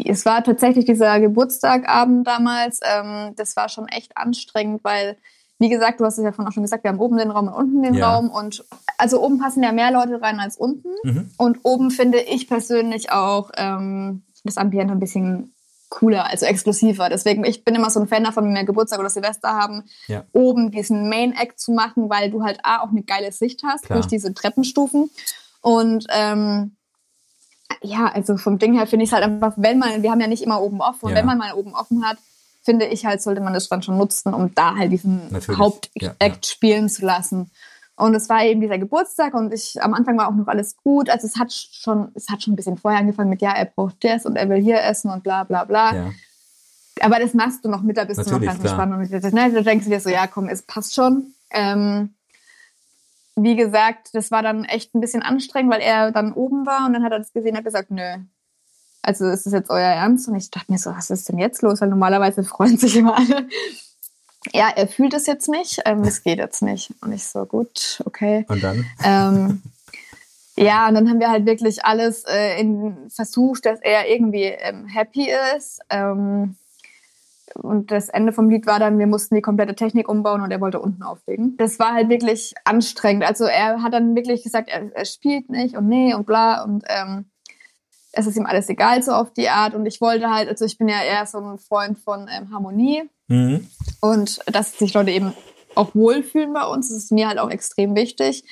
es 0.05 0.25
war 0.25 0.43
tatsächlich 0.43 0.85
dieser 0.85 1.19
Geburtstagabend 1.19 2.27
damals, 2.27 2.79
ähm, 2.83 3.33
das 3.35 3.55
war 3.55 3.69
schon 3.69 3.87
echt 3.87 4.17
anstrengend, 4.17 4.83
weil, 4.83 5.17
wie 5.59 5.69
gesagt, 5.69 5.99
du 5.99 6.05
hast 6.05 6.17
es 6.17 6.23
ja 6.23 6.31
vorhin 6.31 6.49
auch 6.49 6.53
schon 6.53 6.63
gesagt, 6.63 6.83
wir 6.83 6.89
haben 6.89 6.99
oben 6.99 7.17
den 7.17 7.31
Raum 7.31 7.47
und 7.47 7.53
unten 7.53 7.83
den 7.83 7.93
ja. 7.93 8.11
Raum 8.11 8.29
und 8.29 8.65
also 8.97 9.23
oben 9.23 9.39
passen 9.39 9.63
ja 9.63 9.71
mehr 9.71 9.91
Leute 9.91 10.21
rein 10.21 10.39
als 10.39 10.57
unten 10.57 10.89
mhm. 11.03 11.29
und 11.37 11.59
oben 11.63 11.91
finde 11.91 12.19
ich 12.19 12.47
persönlich 12.47 13.11
auch 13.11 13.51
ähm, 13.55 14.23
das 14.43 14.57
Ambiente 14.57 14.93
ein 14.93 14.99
bisschen 14.99 15.53
cooler, 15.91 16.25
also 16.27 16.47
exklusiver. 16.47 17.09
Deswegen, 17.09 17.43
ich 17.43 17.63
bin 17.63 17.75
immer 17.75 17.91
so 17.91 17.99
ein 17.99 18.07
Fan 18.07 18.23
davon, 18.23 18.45
wenn 18.45 18.55
wir 18.55 18.63
Geburtstag 18.63 18.99
oder 18.99 19.09
Silvester 19.09 19.49
haben, 19.49 19.83
ja. 20.07 20.23
oben 20.31 20.71
diesen 20.71 21.09
Main 21.09 21.33
Act 21.33 21.59
zu 21.59 21.73
machen, 21.73 22.09
weil 22.09 22.31
du 22.31 22.43
halt 22.43 22.59
A, 22.63 22.79
auch 22.81 22.89
eine 22.89 23.03
geile 23.03 23.31
Sicht 23.31 23.61
hast 23.63 23.85
Klar. 23.85 23.99
durch 23.99 24.07
diese 24.07 24.33
Treppenstufen. 24.33 25.11
Und 25.59 26.07
ähm, 26.09 26.75
ja, 27.81 28.07
also 28.07 28.37
vom 28.37 28.57
Ding 28.57 28.73
her 28.73 28.87
finde 28.87 29.03
ich 29.03 29.09
es 29.09 29.13
halt 29.13 29.25
einfach, 29.25 29.53
wenn 29.57 29.77
man, 29.77 30.01
wir 30.01 30.11
haben 30.11 30.21
ja 30.21 30.27
nicht 30.27 30.43
immer 30.43 30.61
oben 30.61 30.81
offen, 30.81 31.05
und 31.05 31.11
ja. 31.11 31.17
wenn 31.17 31.25
man 31.25 31.37
mal 31.37 31.53
oben 31.53 31.75
offen 31.75 32.05
hat, 32.05 32.17
finde 32.63 32.85
ich 32.85 33.05
halt, 33.05 33.21
sollte 33.21 33.41
man 33.41 33.53
das 33.53 33.67
dann 33.69 33.83
schon 33.83 33.97
nutzen, 33.97 34.33
um 34.33 34.55
da 34.55 34.75
halt 34.75 34.91
diesen 34.91 35.29
Hauptakt 35.57 35.91
ja, 35.95 36.13
ja. 36.21 36.33
spielen 36.43 36.89
zu 36.89 37.05
lassen. 37.05 37.51
Und 38.01 38.15
es 38.15 38.29
war 38.29 38.43
eben 38.43 38.61
dieser 38.61 38.79
Geburtstag 38.79 39.35
und 39.35 39.53
ich, 39.53 39.79
am 39.79 39.93
Anfang 39.93 40.17
war 40.17 40.27
auch 40.27 40.33
noch 40.33 40.47
alles 40.47 40.75
gut. 40.75 41.07
Also 41.07 41.27
es 41.27 41.37
hat 41.37 41.53
schon, 41.53 42.09
es 42.15 42.29
hat 42.29 42.41
schon 42.41 42.53
ein 42.53 42.55
bisschen 42.55 42.75
vorher 42.75 42.99
angefangen 42.99 43.29
mit, 43.29 43.43
ja, 43.43 43.51
er 43.51 43.65
braucht 43.65 44.03
das 44.03 44.25
und 44.25 44.37
er 44.37 44.49
will 44.49 44.59
hier 44.59 44.81
essen 44.81 45.11
und 45.11 45.21
bla, 45.21 45.43
bla, 45.43 45.65
bla. 45.65 45.95
Ja. 45.95 46.11
Aber 47.01 47.19
das 47.19 47.35
machst 47.35 47.63
du 47.63 47.69
noch 47.69 47.83
mit, 47.83 47.97
da 47.97 48.05
bist 48.05 48.17
Natürlich, 48.17 48.39
du 48.39 48.45
noch 48.45 48.51
ganz 48.53 48.59
entspannt. 48.63 48.93
Und 48.93 49.33
ne, 49.33 49.51
da 49.53 49.61
denkst 49.61 49.85
du 49.85 49.91
dir 49.91 49.99
so, 49.99 50.09
ja, 50.09 50.25
komm, 50.25 50.49
es 50.49 50.63
passt 50.63 50.95
schon. 50.95 51.35
Ähm, 51.51 52.15
wie 53.35 53.55
gesagt, 53.55 54.09
das 54.13 54.31
war 54.31 54.41
dann 54.41 54.65
echt 54.65 54.95
ein 54.95 54.99
bisschen 54.99 55.21
anstrengend, 55.21 55.71
weil 55.71 55.81
er 55.81 56.11
dann 56.11 56.33
oben 56.33 56.65
war 56.65 56.87
und 56.87 56.93
dann 56.93 57.03
hat 57.03 57.11
er 57.11 57.19
das 57.19 57.33
gesehen 57.33 57.51
und 57.51 57.57
hat 57.57 57.65
gesagt, 57.65 57.91
nö. 57.91 58.15
Also 59.03 59.27
ist 59.27 59.45
das 59.45 59.53
jetzt 59.53 59.69
euer 59.69 59.79
Ernst? 59.79 60.27
Und 60.27 60.33
ich 60.37 60.49
dachte 60.49 60.71
mir 60.71 60.79
so, 60.79 60.89
was 60.89 61.11
ist 61.11 61.29
denn 61.29 61.37
jetzt 61.37 61.61
los? 61.61 61.81
Weil 61.81 61.89
normalerweise 61.89 62.43
freuen 62.43 62.79
sich 62.79 62.95
immer 62.95 63.15
alle 63.15 63.47
ja, 64.53 64.69
er 64.75 64.87
fühlt 64.87 65.13
es 65.13 65.27
jetzt 65.27 65.47
nicht, 65.49 65.81
ähm, 65.85 66.01
es 66.01 66.23
geht 66.23 66.39
jetzt 66.39 66.61
nicht. 66.61 66.93
Und 67.01 67.11
ich 67.11 67.25
so, 67.25 67.45
gut, 67.45 68.01
okay. 68.05 68.45
Und 68.47 68.63
dann? 68.63 68.85
Ähm, 69.03 69.61
ja, 70.57 70.87
und 70.87 70.95
dann 70.95 71.09
haben 71.09 71.19
wir 71.19 71.29
halt 71.29 71.45
wirklich 71.45 71.85
alles 71.85 72.23
äh, 72.25 72.59
in, 72.59 73.09
versucht, 73.09 73.65
dass 73.65 73.79
er 73.81 74.09
irgendwie 74.09 74.43
ähm, 74.43 74.87
happy 74.87 75.29
ist. 75.55 75.79
Ähm, 75.89 76.55
und 77.55 77.91
das 77.91 78.09
Ende 78.09 78.31
vom 78.31 78.49
Lied 78.49 78.65
war 78.65 78.79
dann, 78.79 78.97
wir 78.97 79.07
mussten 79.07 79.35
die 79.35 79.41
komplette 79.41 79.75
Technik 79.75 80.07
umbauen 80.07 80.41
und 80.41 80.51
er 80.51 80.61
wollte 80.61 80.79
unten 80.79 81.03
auflegen. 81.03 81.57
Das 81.57 81.79
war 81.79 81.93
halt 81.93 82.09
wirklich 82.09 82.53
anstrengend. 82.63 83.23
Also 83.25 83.45
er 83.45 83.81
hat 83.83 83.93
dann 83.93 84.15
wirklich 84.15 84.43
gesagt, 84.43 84.69
er, 84.69 84.95
er 84.95 85.05
spielt 85.05 85.49
nicht 85.49 85.75
und 85.75 85.87
nee 85.87 86.13
und 86.13 86.25
bla 86.25 86.63
und 86.63 86.83
ähm, 86.87 87.25
es 88.11 88.27
ist 88.27 88.37
ihm 88.37 88.45
alles 88.45 88.69
egal 88.69 89.01
so 89.03 89.11
auf 89.11 89.33
die 89.33 89.49
Art. 89.49 89.73
Und 89.73 89.85
ich 89.85 90.01
wollte 90.01 90.29
halt, 90.29 90.49
also 90.49 90.65
ich 90.65 90.77
bin 90.77 90.87
ja 90.87 91.01
eher 91.01 91.25
so 91.25 91.37
ein 91.37 91.57
Freund 91.57 91.97
von 91.99 92.27
ähm, 92.31 92.51
Harmonie 92.51 93.03
mhm. 93.27 93.67
und 94.01 94.39
dass 94.47 94.77
sich 94.77 94.93
Leute 94.93 95.11
eben 95.11 95.33
auch 95.75 95.95
wohlfühlen 95.95 96.53
bei 96.53 96.65
uns. 96.65 96.89
Das 96.89 96.97
ist 96.97 97.11
mir 97.11 97.27
halt 97.27 97.39
auch 97.39 97.49
extrem 97.49 97.95
wichtig. 97.95 98.43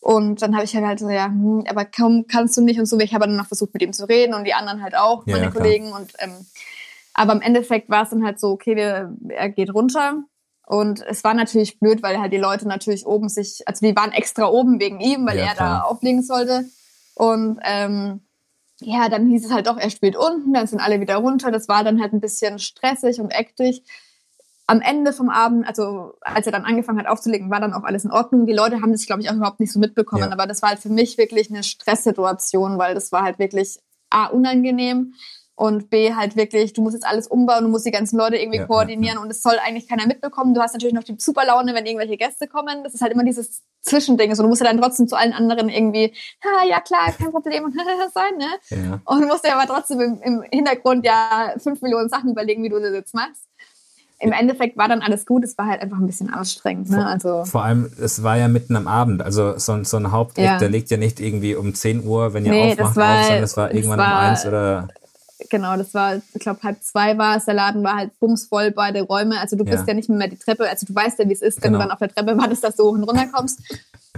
Und 0.00 0.42
dann 0.42 0.54
habe 0.54 0.64
ich 0.64 0.76
halt 0.76 1.00
so, 1.00 1.10
ja, 1.10 1.26
hm, 1.26 1.64
aber 1.68 1.84
kaum 1.84 2.26
kannst 2.28 2.56
du 2.56 2.60
nicht 2.60 2.78
und 2.78 2.86
so. 2.86 2.98
Ich 3.00 3.14
habe 3.14 3.26
dann 3.26 3.36
noch 3.36 3.46
versucht, 3.46 3.74
mit 3.74 3.82
ihm 3.82 3.92
zu 3.92 4.08
reden 4.08 4.34
und 4.34 4.44
die 4.44 4.54
anderen 4.54 4.82
halt 4.82 4.96
auch, 4.96 5.26
meine 5.26 5.46
ja, 5.46 5.50
Kollegen. 5.50 5.92
Und 5.92 6.12
ähm, 6.18 6.46
aber 7.14 7.32
im 7.32 7.40
Endeffekt 7.40 7.90
war 7.90 8.04
es 8.04 8.10
dann 8.10 8.24
halt 8.24 8.38
so, 8.38 8.50
okay, 8.50 8.76
wir, 8.76 9.12
er 9.28 9.48
geht 9.48 9.74
runter. 9.74 10.22
Und 10.66 11.04
es 11.06 11.24
war 11.24 11.34
natürlich 11.34 11.80
blöd, 11.80 12.02
weil 12.02 12.20
halt 12.20 12.32
die 12.32 12.38
Leute 12.38 12.68
natürlich 12.68 13.06
oben 13.06 13.28
sich, 13.28 13.66
also 13.66 13.84
die 13.84 13.96
waren 13.96 14.12
extra 14.12 14.46
oben 14.46 14.78
wegen 14.78 15.00
ihm, 15.00 15.26
weil 15.26 15.38
ja, 15.38 15.46
er 15.46 15.54
klar. 15.54 15.80
da 15.80 15.82
auflegen 15.82 16.22
sollte. 16.22 16.66
Und 17.14 17.58
ähm, 17.64 18.20
ja, 18.80 19.08
dann 19.08 19.28
hieß 19.28 19.46
es 19.46 19.52
halt 19.52 19.66
doch, 19.66 19.76
er 19.76 19.90
spielt 19.90 20.16
unten, 20.16 20.52
dann 20.52 20.66
sind 20.66 20.80
alle 20.80 21.00
wieder 21.00 21.16
runter. 21.16 21.50
Das 21.50 21.68
war 21.68 21.84
dann 21.84 22.00
halt 22.00 22.12
ein 22.12 22.20
bisschen 22.20 22.58
stressig 22.58 23.20
und 23.20 23.30
ektig. 23.32 23.82
Am 24.66 24.80
Ende 24.80 25.12
vom 25.12 25.30
Abend, 25.30 25.66
also 25.66 26.14
als 26.20 26.46
er 26.46 26.52
dann 26.52 26.64
angefangen 26.64 26.98
hat 26.98 27.06
aufzulegen, 27.06 27.50
war 27.50 27.60
dann 27.60 27.72
auch 27.72 27.84
alles 27.84 28.04
in 28.04 28.10
Ordnung. 28.10 28.46
Die 28.46 28.52
Leute 28.52 28.80
haben 28.80 28.92
das, 28.92 29.06
glaube 29.06 29.22
ich, 29.22 29.30
auch 29.30 29.34
überhaupt 29.34 29.60
nicht 29.60 29.72
so 29.72 29.80
mitbekommen. 29.80 30.24
Ja. 30.24 30.32
Aber 30.32 30.46
das 30.46 30.62
war 30.62 30.70
halt 30.70 30.78
für 30.78 30.90
mich 30.90 31.18
wirklich 31.18 31.50
eine 31.50 31.64
Stresssituation, 31.64 32.78
weil 32.78 32.94
das 32.94 33.10
war 33.10 33.22
halt 33.22 33.38
wirklich 33.38 33.78
A, 34.10 34.26
unangenehm 34.26 35.14
und 35.58 35.90
B 35.90 36.14
halt 36.14 36.36
wirklich, 36.36 36.72
du 36.72 36.82
musst 36.82 36.94
jetzt 36.94 37.04
alles 37.04 37.26
umbauen, 37.26 37.64
du 37.64 37.68
musst 37.68 37.84
die 37.84 37.90
ganzen 37.90 38.16
Leute 38.16 38.36
irgendwie 38.36 38.58
ja, 38.58 38.66
koordinieren 38.66 39.04
ja, 39.04 39.14
ja. 39.14 39.20
und 39.20 39.28
es 39.28 39.42
soll 39.42 39.56
eigentlich 39.58 39.88
keiner 39.88 40.06
mitbekommen. 40.06 40.54
Du 40.54 40.60
hast 40.60 40.72
natürlich 40.72 40.94
noch 40.94 41.02
die 41.02 41.16
Superlaune, 41.18 41.74
wenn 41.74 41.84
irgendwelche 41.84 42.16
Gäste 42.16 42.46
kommen. 42.46 42.84
Das 42.84 42.94
ist 42.94 43.00
halt 43.00 43.12
immer 43.12 43.24
dieses 43.24 43.64
Zwischending. 43.80 44.32
So, 44.36 44.44
du 44.44 44.48
musst 44.48 44.60
ja 44.62 44.68
dann 44.68 44.80
trotzdem 44.80 45.08
zu 45.08 45.16
allen 45.16 45.32
anderen 45.32 45.68
irgendwie, 45.68 46.14
ha, 46.44 46.64
ja 46.64 46.80
klar, 46.80 47.10
kein 47.10 47.32
Problem 47.32 47.64
und 47.64 47.74
sein, 48.14 48.36
ne? 48.38 49.00
Und 49.04 49.22
du 49.22 49.26
musst 49.26 49.44
ja 49.44 49.58
aber 49.58 49.66
trotzdem 49.66 50.00
im, 50.00 50.22
im 50.22 50.42
Hintergrund 50.42 51.04
ja 51.04 51.54
fünf 51.58 51.82
Millionen 51.82 52.08
Sachen 52.08 52.30
überlegen, 52.30 52.62
wie 52.62 52.68
du 52.68 52.78
das 52.78 52.92
jetzt 52.92 53.14
machst 53.14 53.48
im 54.20 54.32
Endeffekt 54.32 54.76
war 54.76 54.88
dann 54.88 55.00
alles 55.00 55.26
gut, 55.26 55.44
es 55.44 55.56
war 55.58 55.66
halt 55.66 55.80
einfach 55.80 55.98
ein 55.98 56.06
bisschen 56.06 56.32
anstrengend. 56.32 56.90
Ne? 56.90 56.96
Vor, 56.96 57.06
also, 57.06 57.44
vor 57.44 57.64
allem, 57.64 57.88
es 58.00 58.22
war 58.22 58.36
ja 58.36 58.48
mitten 58.48 58.74
am 58.74 58.88
Abend, 58.88 59.22
also 59.22 59.56
so, 59.58 59.84
so 59.84 59.96
ein 59.96 60.10
Haupteck, 60.10 60.58
der 60.58 60.68
legt 60.68 60.90
ja 60.90 60.96
nicht 60.96 61.20
irgendwie 61.20 61.54
um 61.54 61.72
10 61.72 62.04
Uhr, 62.04 62.34
wenn 62.34 62.44
ihr 62.44 62.50
nee, 62.50 62.72
aufmacht, 62.72 62.96
war, 62.96 63.20
auf, 63.20 63.26
sondern 63.26 63.44
es 63.44 63.56
war 63.56 63.72
irgendwann 63.72 63.98
war, 63.98 64.06
um 64.06 64.30
eins 64.30 64.44
oder 64.44 64.88
genau, 65.48 65.76
das 65.76 65.94
war, 65.94 66.16
ich 66.16 66.40
glaube, 66.40 66.62
halb 66.62 66.82
zwei 66.82 67.18
war 67.18 67.36
es. 67.36 67.44
Der 67.44 67.54
Laden 67.54 67.82
war 67.82 67.96
halt 67.96 68.18
bumsvoll, 68.18 68.70
beide 68.70 69.02
Räume. 69.02 69.40
Also 69.40 69.56
du 69.56 69.64
bist 69.64 69.80
ja, 69.80 69.88
ja 69.88 69.94
nicht 69.94 70.08
mehr 70.08 70.28
die 70.28 70.38
Treppe, 70.38 70.68
also 70.68 70.86
du 70.86 70.94
weißt 70.94 71.18
ja, 71.18 71.28
wie 71.28 71.32
es 71.32 71.42
ist, 71.42 71.62
wenn 71.62 71.72
genau. 71.72 71.84
du 71.84 71.88
dann 71.88 71.92
auf 71.92 71.98
der 71.98 72.08
Treppe 72.08 72.36
wartest, 72.38 72.64
dass 72.64 72.76
du 72.76 72.84
hoch 72.84 72.92
und 72.92 73.04
runter 73.04 73.26
kommst. 73.32 73.60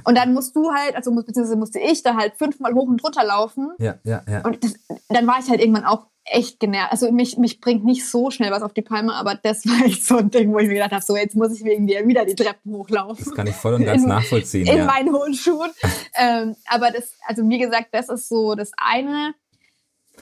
Und 0.04 0.16
dann 0.16 0.32
musst 0.32 0.56
du 0.56 0.72
halt, 0.72 0.96
also 0.96 1.14
beziehungsweise 1.14 1.56
musste 1.56 1.78
ich 1.78 2.02
da 2.02 2.16
halt 2.16 2.34
fünfmal 2.36 2.72
hoch 2.74 2.88
und 2.88 3.02
runter 3.04 3.24
laufen. 3.24 3.72
Ja, 3.78 3.96
ja, 4.04 4.22
ja. 4.28 4.42
Und 4.44 4.62
das, 4.64 4.74
dann 5.08 5.26
war 5.26 5.38
ich 5.40 5.50
halt 5.50 5.60
irgendwann 5.60 5.84
auch 5.84 6.06
echt 6.24 6.60
genervt. 6.60 6.92
Also 6.92 7.10
mich, 7.12 7.36
mich 7.38 7.60
bringt 7.60 7.84
nicht 7.84 8.08
so 8.08 8.30
schnell 8.30 8.50
was 8.50 8.62
auf 8.62 8.72
die 8.72 8.82
Palme, 8.82 9.14
aber 9.14 9.34
das 9.34 9.64
war 9.66 9.84
echt 9.84 10.04
so 10.04 10.18
ein 10.18 10.30
Ding, 10.30 10.52
wo 10.52 10.58
ich 10.58 10.68
mir 10.68 10.74
gedacht 10.74 10.92
habe, 10.92 11.02
so 11.02 11.16
jetzt 11.16 11.36
muss 11.36 11.52
ich 11.52 11.64
wegen 11.64 11.86
dir 11.86 12.06
wieder 12.06 12.24
die 12.24 12.34
Treppen 12.34 12.72
hochlaufen. 12.72 13.24
Das 13.24 13.34
kann 13.34 13.46
ich 13.46 13.54
voll 13.54 13.74
und 13.74 13.84
ganz 13.84 14.02
in, 14.02 14.08
nachvollziehen. 14.08 14.66
In 14.66 14.78
ja. 14.78 14.84
meinen 14.84 15.12
hohen 15.12 15.34
Schuhen. 15.34 15.70
ähm, 16.18 16.56
aber 16.66 16.90
das, 16.90 17.12
also 17.26 17.48
wie 17.48 17.58
gesagt, 17.58 17.88
das 17.92 18.08
ist 18.08 18.28
so 18.28 18.54
das 18.54 18.70
eine. 18.76 19.34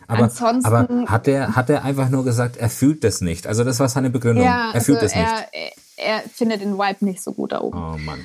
Aber, 0.09 0.24
Ansonsten, 0.24 0.64
aber 0.64 1.11
hat 1.11 1.28
er 1.28 1.54
hat 1.54 1.68
er 1.68 1.84
einfach 1.84 2.09
nur 2.09 2.24
gesagt, 2.24 2.56
er 2.56 2.70
fühlt 2.70 3.04
das 3.04 3.20
nicht? 3.20 3.46
Also 3.46 3.62
das 3.62 3.78
war 3.78 3.88
seine 3.90 4.09
Begründung. 4.09 4.44
Ja, 4.44 4.70
er 4.72 4.80
fühlt 4.80 5.00
also 5.00 5.14
das 5.14 5.14
nicht. 5.14 5.48
Er, 5.96 6.16
er 6.16 6.20
findet 6.22 6.62
den 6.62 6.78
Vibe 6.78 7.04
nicht 7.04 7.22
so 7.22 7.32
gut 7.32 7.52
da 7.52 7.61
oben. 7.61 7.78
Oh 7.78 7.98
Mann. 7.98 8.24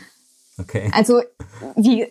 Okay. 0.58 0.90
Also 0.94 1.22
wie 1.76 2.08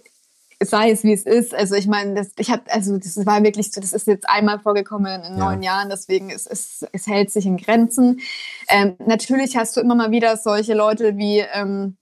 sei 0.65 0.91
es 0.91 1.05
wie 1.05 1.13
es 1.13 1.25
ist. 1.25 1.55
Also 1.55 1.75
ich 1.75 1.87
meine, 1.87 2.15
das, 2.15 2.33
ich 2.39 2.51
habe, 2.51 2.63
also 2.69 2.99
das 2.99 3.25
war 3.25 3.43
wirklich 3.43 3.73
so, 3.73 3.81
das 3.81 3.93
ist 3.93 4.07
jetzt 4.07 4.29
einmal 4.29 4.59
vorgekommen 4.61 5.23
in 5.23 5.37
neun 5.37 5.63
ja. 5.63 5.73
Jahren, 5.73 5.89
deswegen 5.89 6.31
ist 6.31 6.47
es, 6.47 6.85
es 6.93 7.07
hält 7.07 7.31
sich 7.31 7.47
in 7.47 7.57
Grenzen. 7.57 8.21
Ähm, 8.69 8.95
natürlich 9.07 9.57
hast 9.57 9.77
du 9.77 9.81
immer 9.81 9.95
mal 9.95 10.11
wieder 10.11 10.37
solche 10.37 10.75
Leute 10.75 11.17
wie 11.17 11.39
ähm, 11.39 11.97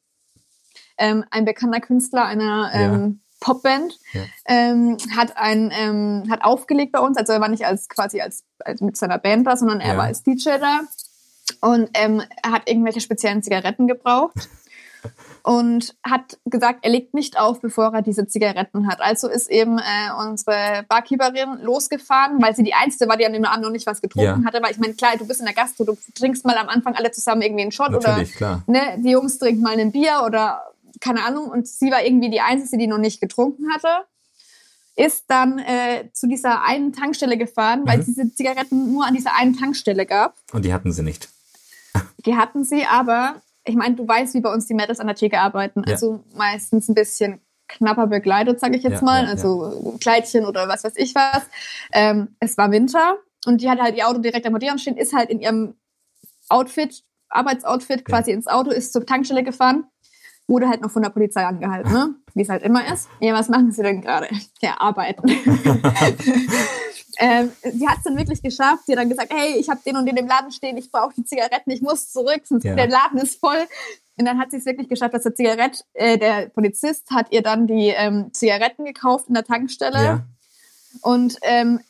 ähm, 0.98 1.24
ein 1.30 1.44
bekannter 1.44 1.80
Künstler 1.80 2.24
einer 2.24 2.70
ähm, 2.74 2.92
ja. 2.92 3.29
Popband 3.40 3.98
ja. 4.12 4.22
ähm, 4.46 4.96
hat 5.16 5.36
ein 5.36 5.72
ähm, 5.74 6.24
hat 6.30 6.44
aufgelegt 6.44 6.92
bei 6.92 7.00
uns, 7.00 7.16
also 7.16 7.32
er 7.32 7.40
war 7.40 7.48
nicht 7.48 7.64
als 7.64 7.88
quasi 7.88 8.20
als, 8.20 8.44
als 8.60 8.80
mit 8.80 8.96
seiner 8.96 9.18
Band 9.18 9.46
da, 9.46 9.56
sondern 9.56 9.80
er 9.80 9.96
war 9.96 10.04
als 10.04 10.22
DJ 10.22 10.58
da 10.60 10.80
und 11.60 11.90
ähm, 11.94 12.22
er 12.42 12.52
hat 12.52 12.68
irgendwelche 12.68 13.00
speziellen 13.00 13.42
Zigaretten 13.42 13.86
gebraucht 13.86 14.48
und 15.42 15.94
hat 16.02 16.38
gesagt, 16.44 16.80
er 16.82 16.90
legt 16.90 17.14
nicht 17.14 17.38
auf, 17.38 17.60
bevor 17.60 17.92
er 17.94 18.02
diese 18.02 18.26
Zigaretten 18.26 18.88
hat. 18.88 19.00
Also 19.00 19.28
ist 19.28 19.50
eben 19.50 19.78
äh, 19.78 20.12
unsere 20.18 20.84
Barkeeperin 20.88 21.60
losgefahren, 21.62 22.40
weil 22.42 22.54
sie 22.54 22.62
die 22.62 22.74
Einzige 22.74 23.08
war, 23.08 23.16
die 23.16 23.26
an 23.26 23.32
dem 23.32 23.44
Abend 23.44 23.64
noch 23.64 23.70
nicht 23.70 23.86
was 23.86 24.00
getrunken 24.00 24.42
ja. 24.42 24.46
hatte. 24.46 24.62
Weil 24.62 24.72
ich 24.72 24.78
meine, 24.78 24.94
klar, 24.94 25.12
du 25.18 25.26
bist 25.26 25.40
in 25.40 25.46
der 25.46 25.54
Gastro, 25.54 25.84
du 25.84 25.96
trinkst 26.14 26.44
mal 26.44 26.56
am 26.56 26.68
Anfang 26.68 26.94
alle 26.94 27.10
zusammen 27.10 27.42
irgendwie 27.42 27.62
einen 27.62 27.72
Shot 27.72 27.90
Natürlich, 27.90 28.36
oder 28.36 28.62
Ne, 28.66 28.98
die 28.98 29.10
Jungs 29.10 29.38
trinken 29.38 29.62
mal 29.62 29.78
ein 29.78 29.92
Bier 29.92 30.22
oder 30.24 30.69
keine 31.00 31.24
Ahnung. 31.24 31.50
Und 31.50 31.66
sie 31.66 31.90
war 31.90 32.04
irgendwie 32.04 32.30
die 32.30 32.40
Einzige, 32.40 32.78
die 32.78 32.86
noch 32.86 32.98
nicht 32.98 33.20
getrunken 33.20 33.72
hatte 33.72 34.06
ist 35.00 35.24
dann 35.28 35.58
äh, 35.58 36.10
zu 36.12 36.28
dieser 36.28 36.62
einen 36.62 36.92
Tankstelle 36.92 37.38
gefahren, 37.38 37.86
weil 37.86 38.00
es 38.00 38.06
mhm. 38.06 38.12
diese 38.12 38.34
Zigaretten 38.34 38.92
nur 38.92 39.06
an 39.06 39.14
dieser 39.14 39.34
einen 39.34 39.56
Tankstelle 39.56 40.04
gab. 40.04 40.36
Und 40.52 40.64
die 40.64 40.74
hatten 40.74 40.92
sie 40.92 41.02
nicht. 41.02 41.28
Die 42.26 42.36
hatten 42.36 42.64
sie, 42.64 42.84
aber 42.84 43.40
ich 43.64 43.76
meine, 43.76 43.94
du 43.94 44.06
weißt, 44.06 44.34
wie 44.34 44.40
bei 44.40 44.52
uns 44.52 44.66
die 44.66 44.74
Mädels 44.74 45.00
an 45.00 45.06
der 45.06 45.16
Theke 45.16 45.40
arbeiten. 45.40 45.82
Ja. 45.86 45.94
Also 45.94 46.22
meistens 46.34 46.88
ein 46.88 46.94
bisschen 46.94 47.40
knapper 47.68 48.08
begleitet, 48.08 48.60
sage 48.60 48.76
ich 48.76 48.82
jetzt 48.82 49.00
ja, 49.00 49.04
mal. 49.04 49.24
Ja, 49.24 49.30
also 49.30 49.96
Kleidchen 50.00 50.44
oder 50.44 50.68
was 50.68 50.84
weiß 50.84 50.94
ich 50.96 51.14
was. 51.14 51.42
Ähm, 51.92 52.36
es 52.38 52.58
war 52.58 52.70
Winter 52.70 53.16
und 53.46 53.62
die 53.62 53.70
hat 53.70 53.80
halt 53.80 53.96
ihr 53.96 54.06
Auto 54.06 54.18
direkt 54.18 54.44
am 54.44 54.52
Modern 54.52 54.78
stehen, 54.78 54.96
ist 54.96 55.14
halt 55.14 55.30
in 55.30 55.40
ihrem 55.40 55.74
Outfit, 56.48 57.04
Arbeitsoutfit 57.28 58.04
quasi 58.04 58.32
ins 58.32 58.48
Auto, 58.48 58.70
ist 58.70 58.92
zur 58.92 59.06
Tankstelle 59.06 59.44
gefahren, 59.44 59.84
wurde 60.50 60.68
halt 60.68 60.82
noch 60.82 60.90
von 60.90 61.02
der 61.02 61.10
Polizei 61.10 61.44
angehalten, 61.46 61.92
ne? 61.92 62.14
Wie 62.34 62.42
es 62.42 62.48
halt 62.48 62.62
immer 62.62 62.92
ist. 62.92 63.08
Ja, 63.20 63.32
was 63.32 63.48
machen 63.48 63.72
sie 63.72 63.82
denn 63.82 64.02
gerade? 64.02 64.28
Ja, 64.60 64.78
arbeiten. 64.78 65.30
Ähm, 67.22 67.52
sie 67.62 67.86
hat 67.86 67.98
es 67.98 68.04
dann 68.04 68.16
wirklich 68.16 68.40
geschafft. 68.40 68.84
Sie 68.86 68.92
hat 68.92 68.98
dann 68.98 69.10
gesagt, 69.10 69.30
hey, 69.30 69.58
ich 69.58 69.68
habe 69.68 69.80
den 69.84 69.96
und 69.96 70.06
den 70.06 70.16
im 70.16 70.26
Laden 70.26 70.50
stehen, 70.52 70.78
ich 70.78 70.90
brauche 70.90 71.12
die 71.14 71.24
Zigaretten, 71.24 71.70
ich 71.70 71.82
muss 71.82 72.10
zurück, 72.10 72.40
sonst 72.44 72.64
ja. 72.64 72.74
der 72.74 72.88
Laden 72.88 73.18
ist 73.18 73.38
voll. 73.38 73.58
Und 74.16 74.24
dann 74.24 74.38
hat 74.38 74.50
sie 74.50 74.56
es 74.56 74.64
wirklich 74.64 74.88
geschafft, 74.88 75.12
dass 75.12 75.24
der 75.24 75.34
Zigarett, 75.34 75.84
äh, 75.92 76.16
der 76.16 76.48
Polizist 76.48 77.10
hat 77.10 77.30
ihr 77.30 77.42
dann 77.42 77.66
die 77.66 77.88
ähm, 77.88 78.32
Zigaretten 78.32 78.86
gekauft 78.86 79.26
in 79.28 79.34
der 79.34 79.44
Tankstelle. 79.44 80.02
Ja. 80.02 80.26
Und 81.02 81.36
ähm, 81.42 81.80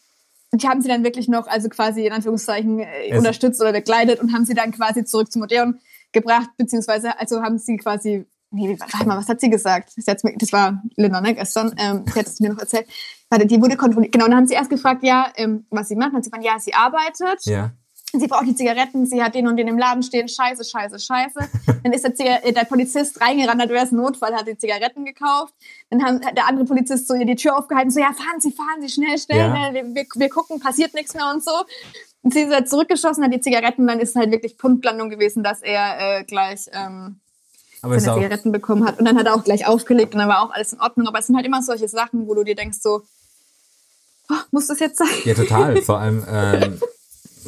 die 0.52 0.68
haben 0.68 0.82
sie 0.82 0.88
dann 0.88 1.04
wirklich 1.04 1.28
noch, 1.28 1.46
also 1.46 1.68
quasi 1.68 2.06
in 2.06 2.12
Anführungszeichen, 2.12 2.80
äh, 2.80 3.16
unterstützt 3.16 3.60
oder 3.60 3.72
begleitet 3.72 4.18
und 4.18 4.32
haben 4.32 4.44
sie 4.44 4.54
dann 4.54 4.72
quasi 4.72 5.04
zurück 5.04 5.30
zum 5.30 5.42
Odeon 5.42 5.78
gebracht, 6.10 6.50
beziehungsweise 6.56 7.18
also 7.18 7.42
haben 7.42 7.58
sie 7.58 7.76
quasi 7.76 8.26
nee, 8.50 8.76
warte 8.78 9.06
mal, 9.06 9.18
was 9.18 9.28
hat 9.28 9.40
sie 9.40 9.50
gesagt? 9.50 9.92
Das 9.96 10.52
war 10.52 10.82
Linda, 10.96 11.20
ne, 11.20 11.34
gestern, 11.34 11.74
ähm, 11.78 12.04
sie 12.06 12.18
hat 12.18 12.26
es 12.26 12.40
mir 12.40 12.50
noch 12.50 12.58
erzählt. 12.58 12.88
Warte, 13.28 13.46
die 13.46 13.60
wurde 13.60 13.76
kontrolliert. 13.76 14.12
Genau, 14.12 14.24
und 14.24 14.32
dann 14.32 14.40
haben 14.40 14.46
sie 14.46 14.54
erst 14.54 14.70
gefragt, 14.70 15.02
ja, 15.04 15.32
ähm, 15.36 15.66
was 15.70 15.88
sie 15.88 15.96
macht. 15.96 16.08
Dann 16.08 16.16
hat 16.16 16.24
sie 16.24 16.30
gesagt, 16.30 16.44
ja, 16.44 16.58
sie 16.58 16.74
arbeitet. 16.74 17.44
Ja. 17.44 17.72
Sie 18.12 18.26
braucht 18.26 18.46
die 18.46 18.56
Zigaretten, 18.56 19.06
sie 19.06 19.22
hat 19.22 19.36
den 19.36 19.46
und 19.46 19.56
den 19.56 19.68
im 19.68 19.78
Laden 19.78 20.02
stehen, 20.02 20.28
scheiße, 20.28 20.64
scheiße, 20.64 20.98
scheiße. 20.98 21.48
Dann 21.84 21.92
ist 21.92 22.02
der, 22.02 22.12
Ziga 22.12 22.38
äh, 22.42 22.52
der 22.52 22.64
Polizist 22.64 23.20
reingerannt, 23.20 23.62
du 23.62 23.68
wärst 23.68 23.92
ein 23.92 23.96
Notfall, 23.96 24.34
hat 24.34 24.48
die 24.48 24.58
Zigaretten 24.58 25.04
gekauft. 25.04 25.54
Dann 25.90 26.02
hat 26.02 26.36
der 26.36 26.48
andere 26.48 26.64
Polizist 26.64 27.06
so 27.06 27.14
ihr 27.14 27.24
die 27.24 27.36
Tür 27.36 27.56
aufgehalten, 27.56 27.90
so, 27.92 28.00
ja, 28.00 28.12
fahren 28.12 28.40
Sie, 28.40 28.50
fahren 28.50 28.80
Sie, 28.80 28.88
schnell, 28.88 29.16
schnell, 29.16 29.38
ja. 29.38 29.72
wir, 29.72 29.94
wir, 29.94 30.06
wir 30.12 30.28
gucken, 30.28 30.58
passiert 30.58 30.92
nichts 30.94 31.14
mehr 31.14 31.30
und 31.32 31.44
so. 31.44 31.52
Und 32.22 32.34
sie 32.34 32.40
ist 32.40 32.52
halt 32.52 32.68
zurückgeschossen, 32.68 33.24
hat 33.24 33.32
die 33.32 33.40
Zigaretten, 33.40 33.86
dann 33.86 34.00
ist 34.00 34.10
es 34.10 34.16
halt 34.16 34.32
wirklich 34.32 34.58
Punktlandung 34.58 35.08
gewesen, 35.08 35.42
dass 35.42 35.62
er 35.62 36.18
äh, 36.18 36.24
gleich 36.24 36.66
ähm, 36.72 37.20
aber 37.82 37.98
seine 37.98 38.16
Zigaretten 38.20 38.52
bekommen 38.52 38.84
hat. 38.86 38.98
Und 38.98 39.04
dann 39.04 39.16
hat 39.16 39.26
er 39.26 39.34
auch 39.34 39.44
gleich 39.44 39.66
aufgelegt 39.66 40.14
und 40.14 40.20
dann 40.20 40.28
war 40.28 40.42
auch 40.42 40.50
alles 40.52 40.72
in 40.72 40.80
Ordnung. 40.80 41.06
Aber 41.06 41.18
es 41.18 41.26
sind 41.26 41.36
halt 41.36 41.46
immer 41.46 41.62
solche 41.62 41.88
Sachen, 41.88 42.26
wo 42.26 42.34
du 42.34 42.44
dir 42.44 42.54
denkst 42.54 42.78
so, 42.80 43.02
oh, 44.30 44.34
muss 44.50 44.66
das 44.66 44.80
jetzt 44.80 44.98
sein? 44.98 45.08
Ja, 45.24 45.34
total. 45.34 45.76
Vor 45.82 45.98
allem, 45.98 46.24
ähm, 46.28 46.80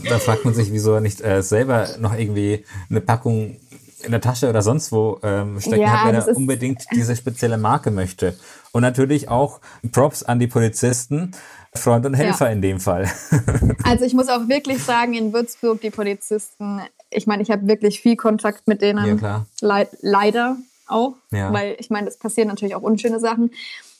da 0.09 0.19
fragt 0.19 0.45
man 0.45 0.55
sich, 0.55 0.73
wieso 0.73 0.95
er 0.95 1.01
nicht 1.01 1.21
äh, 1.21 1.43
selber 1.43 1.89
noch 1.99 2.15
irgendwie 2.15 2.65
eine 2.91 3.01
Packung 3.01 3.59
in 4.03 4.11
der 4.11 4.21
Tasche 4.21 4.49
oder 4.49 4.63
sonst 4.63 4.91
wo 4.91 5.21
ähm, 5.23 5.61
stecken 5.61 5.83
ja, 5.83 6.03
hat, 6.03 6.09
wenn 6.09 6.15
er 6.15 6.37
unbedingt 6.37 6.85
diese 6.93 7.15
spezielle 7.15 7.59
Marke 7.59 7.91
möchte. 7.91 8.37
Und 8.73 8.83
natürlich 8.83 9.29
auch 9.29 9.61
Props 9.93 10.23
an 10.23 10.39
die 10.39 10.47
Polizisten, 10.47 11.33
Freund 11.75 12.05
und 12.07 12.15
Helfer 12.15 12.47
ja. 12.47 12.53
in 12.53 12.63
dem 12.63 12.81
Fall. 12.81 13.11
also 13.85 14.05
ich 14.05 14.15
muss 14.15 14.29
auch 14.29 14.49
wirklich 14.49 14.83
sagen, 14.83 15.15
in 15.15 15.33
Würzburg, 15.33 15.81
die 15.81 15.91
Polizisten, 15.91 16.81
ich 17.13 17.27
meine, 17.27 17.43
ich 17.43 17.51
habe 17.51 17.67
wirklich 17.67 18.01
viel 18.01 18.17
Kontakt 18.17 18.69
mit 18.69 18.83
denen. 18.83 19.19
Ja, 19.19 19.47
Le 19.61 19.89
leider 20.01 20.57
auch, 20.87 21.15
ja. 21.31 21.53
weil 21.53 21.77
ich 21.79 21.91
meine, 21.91 22.09
es 22.09 22.19
passieren 22.19 22.49
natürlich 22.49 22.75
auch 22.75 22.83
unschöne 22.83 23.21
Sachen. 23.21 23.51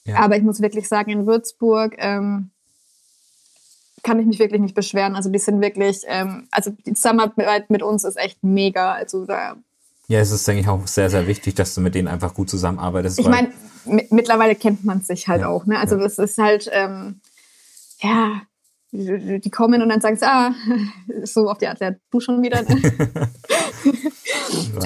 Ja. 0.05 0.17
Aber 0.17 0.37
ich 0.37 0.43
muss 0.43 0.61
wirklich 0.61 0.89
sagen, 0.89 1.11
in 1.11 1.27
Würzburg 1.27 1.95
ähm, 1.99 2.51
kann 4.03 4.19
ich 4.19 4.27
mich 4.27 4.39
wirklich 4.39 4.61
nicht 4.61 4.75
beschweren. 4.75 5.15
Also 5.15 5.31
die 5.31 5.39
sind 5.39 5.61
wirklich, 5.61 6.03
ähm, 6.07 6.49
also 6.51 6.73
die 6.87 6.95
Zusammenarbeit 6.95 7.71
mit 7.71 7.83
uns 7.83 8.05
ist 8.05 8.17
echt 8.17 8.43
mega. 8.43 8.93
Also 8.93 9.25
da 9.25 9.57
ja, 10.09 10.19
es 10.19 10.31
ist, 10.31 10.47
denke 10.47 10.61
ich, 10.61 10.69
auch 10.69 10.87
sehr, 10.87 11.09
sehr 11.09 11.27
wichtig, 11.27 11.55
dass 11.55 11.75
du 11.75 11.81
mit 11.81 11.95
denen 11.95 12.09
einfach 12.09 12.35
gut 12.35 12.51
zusammenarbeitest. 12.51 13.19
Ich 13.19 13.29
meine, 13.29 13.53
mittlerweile 14.11 14.55
kennt 14.55 14.85
man 14.85 15.01
sich 15.01 15.29
halt 15.29 15.43
ja, 15.43 15.49
auch. 15.49 15.65
Ne? 15.65 15.79
Also 15.79 15.97
ja. 15.97 16.03
das 16.03 16.19
ist 16.19 16.37
halt, 16.39 16.69
ähm, 16.73 17.21
ja, 18.01 18.43
die 18.93 19.51
kommen 19.51 19.81
und 19.81 19.89
dann 19.89 20.01
sagen 20.01 20.17
sie, 20.17 20.27
ah, 20.27 20.55
so 21.25 21.49
auf 21.49 21.59
die 21.59 21.67
Art, 21.67 21.81
ja, 21.81 21.93
du 22.11 22.21
schon 22.21 22.43
wieder. 22.43 22.63
Ne? 22.63 22.81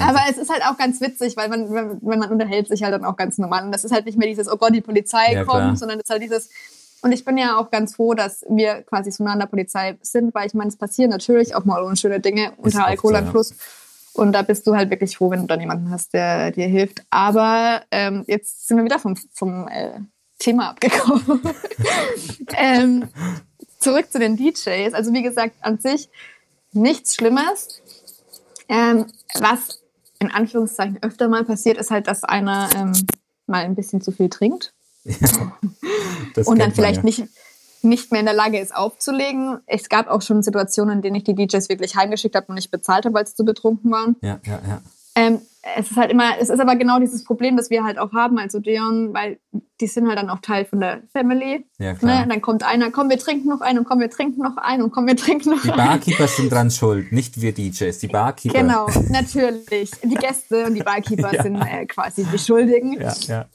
Aber 0.01 0.19
es 0.29 0.37
ist 0.37 0.49
halt 0.49 0.63
auch 0.65 0.77
ganz 0.77 1.01
witzig, 1.01 1.35
weil 1.35 1.49
man, 1.49 1.69
wenn 2.01 2.19
man 2.19 2.31
unterhält 2.31 2.69
sich 2.69 2.83
halt 2.83 2.93
dann 2.93 3.03
auch 3.03 3.17
ganz 3.17 3.37
normal. 3.37 3.65
Und 3.65 3.71
das 3.71 3.83
ist 3.83 3.91
halt 3.91 4.05
nicht 4.05 4.17
mehr 4.17 4.27
dieses, 4.27 4.49
oh 4.49 4.55
Gott, 4.55 4.73
die 4.73 4.81
Polizei 4.81 5.33
ja, 5.33 5.43
kommt, 5.43 5.61
klar. 5.61 5.75
sondern 5.75 5.99
es 5.99 6.05
ist 6.05 6.09
halt 6.09 6.23
dieses, 6.23 6.49
und 7.01 7.11
ich 7.11 7.25
bin 7.25 7.37
ja 7.37 7.57
auch 7.57 7.69
ganz 7.69 7.95
froh, 7.95 8.13
dass 8.13 8.45
wir 8.49 8.81
quasi 8.83 9.11
so 9.11 9.23
nah 9.23 9.33
an 9.33 9.39
der 9.39 9.47
Polizei 9.47 9.97
sind, 10.01 10.33
weil 10.33 10.47
ich 10.47 10.53
meine, 10.53 10.69
es 10.69 10.77
passieren 10.77 11.11
natürlich 11.11 11.53
auch 11.53 11.65
mal 11.65 11.83
unschöne 11.83 12.19
Dinge 12.19 12.53
unter 12.57 12.85
Alkoholeinfluss. 12.85 13.49
So, 13.49 13.55
ja. 13.55 14.23
Und 14.23 14.31
da 14.31 14.41
bist 14.41 14.65
du 14.65 14.75
halt 14.75 14.89
wirklich 14.89 15.17
froh, 15.17 15.29
wenn 15.29 15.41
du 15.41 15.47
dann 15.47 15.59
jemanden 15.59 15.91
hast, 15.91 16.13
der 16.13 16.51
dir 16.51 16.65
hilft. 16.67 17.03
Aber 17.11 17.83
ähm, 17.91 18.23
jetzt 18.27 18.67
sind 18.67 18.77
wir 18.77 18.83
wieder 18.83 18.99
vom, 18.99 19.15
vom 19.33 19.67
äh, 19.67 19.99
Thema 20.39 20.69
abgekommen. 20.69 21.41
ähm, 22.57 23.07
zurück 23.87 24.11
zu 24.11 24.19
den 24.19 24.35
DJs. 24.35 24.93
Also 24.93 25.13
wie 25.13 25.23
gesagt, 25.23 25.55
an 25.61 25.79
sich 25.79 26.09
nichts 26.73 27.15
Schlimmes. 27.15 27.81
Ähm, 28.67 29.05
was 29.39 29.81
in 30.19 30.29
Anführungszeichen 30.29 31.01
öfter 31.01 31.29
mal 31.29 31.45
passiert, 31.45 31.77
ist 31.77 31.89
halt, 31.89 32.07
dass 32.07 32.23
einer 32.25 32.69
ähm, 32.75 32.91
mal 33.45 33.63
ein 33.63 33.75
bisschen 33.75 34.01
zu 34.01 34.11
viel 34.11 34.29
trinkt. 34.29 34.73
Ja, 35.05 35.57
und 36.43 36.59
dann 36.59 36.73
vielleicht 36.73 36.97
ja. 36.97 37.03
nicht, 37.03 37.23
nicht 37.81 38.11
mehr 38.11 38.19
in 38.19 38.25
der 38.25 38.35
Lage 38.35 38.59
ist 38.59 38.75
aufzulegen. 38.75 39.61
Es 39.65 39.87
gab 39.87 40.09
auch 40.09 40.21
schon 40.21 40.43
Situationen, 40.43 40.97
in 40.97 41.01
denen 41.01 41.15
ich 41.15 41.23
die 41.23 41.33
DJs 41.33 41.69
wirklich 41.69 41.95
heimgeschickt 41.95 42.35
habe 42.35 42.47
und 42.49 42.55
nicht 42.55 42.71
bezahlt 42.71 43.05
habe, 43.05 43.15
weil 43.15 43.25
sie 43.25 43.35
zu 43.35 43.45
betrunken 43.45 43.89
waren. 43.89 44.17
Ja, 44.21 44.41
ja, 44.45 44.59
ja. 44.67 44.81
Ähm, 45.15 45.41
es 45.75 45.91
ist 45.91 45.97
halt 45.97 46.11
immer, 46.11 46.39
es 46.39 46.49
ist 46.49 46.59
aber 46.59 46.75
genau 46.75 46.99
dieses 46.99 47.23
Problem, 47.23 47.57
das 47.57 47.69
wir 47.69 47.83
halt 47.83 47.97
auch 47.97 48.13
haben, 48.13 48.37
also 48.37 48.59
Deon, 48.59 49.13
weil 49.13 49.39
die 49.79 49.87
sind 49.87 50.07
halt 50.07 50.17
dann 50.17 50.29
auch 50.29 50.39
Teil 50.39 50.65
von 50.65 50.79
der 50.79 51.01
Family. 51.11 51.65
Ja, 51.77 51.93
klar. 51.93 52.21
Ne? 52.21 52.27
Dann 52.29 52.41
kommt 52.41 52.63
einer, 52.63 52.91
komm, 52.91 53.09
wir 53.09 53.19
trinken 53.19 53.49
noch 53.49 53.61
einen 53.61 53.79
und 53.79 53.85
komm, 53.85 53.99
wir 53.99 54.09
trinken 54.09 54.41
noch 54.41 54.57
einen 54.57 54.83
und 54.83 54.91
komm, 54.91 55.07
wir 55.07 55.15
trinken 55.15 55.49
noch 55.49 55.63
einen. 55.63 55.73
Die 55.73 55.77
Barkeeper 55.77 56.27
sind 56.27 56.51
dran 56.51 56.71
schuld, 56.71 57.11
nicht 57.11 57.41
wir 57.41 57.53
DJs, 57.53 57.97
die 57.99 58.07
Barkeeper. 58.07 58.59
Genau, 58.59 58.87
natürlich. 59.09 59.91
Die 60.03 60.15
Gäste 60.15 60.65
und 60.65 60.75
die 60.75 60.83
Barkeeper 60.83 61.33
ja. 61.33 61.43
sind 61.43 61.55
äh, 61.57 61.85
quasi 61.85 62.25
die 62.25 62.39
Schuldigen. 62.39 62.93
Ja, 62.93 63.13
ja. 63.27 63.45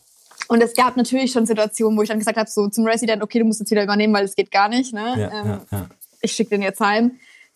Und 0.49 0.63
es 0.63 0.75
gab 0.75 0.97
natürlich 0.97 1.33
schon 1.33 1.47
Situationen, 1.47 1.97
wo 1.97 2.03
ich 2.03 2.09
dann 2.09 2.19
gesagt 2.19 2.37
habe, 2.37 2.51
so 2.51 2.69
zum 2.69 2.87
Resident, 2.87 3.23
okay, 3.23 3.39
du 3.39 3.45
musst 3.45 3.61
jetzt 3.61 3.71
wieder 3.71 3.85
übernehmen, 3.85 4.13
weil 4.13 4.25
es 4.25 4.35
geht 4.35 4.51
gar 4.51 4.69
nicht. 4.69 4.93
Ne? 4.93 5.15
Ja, 5.19 5.41
ähm, 5.41 5.47
ja, 5.47 5.61
ja. 5.71 5.87
ich 6.21 6.33
schicke 6.33 6.51
den 6.51 6.63
jetzt 6.63 6.81
heim. 6.81 7.13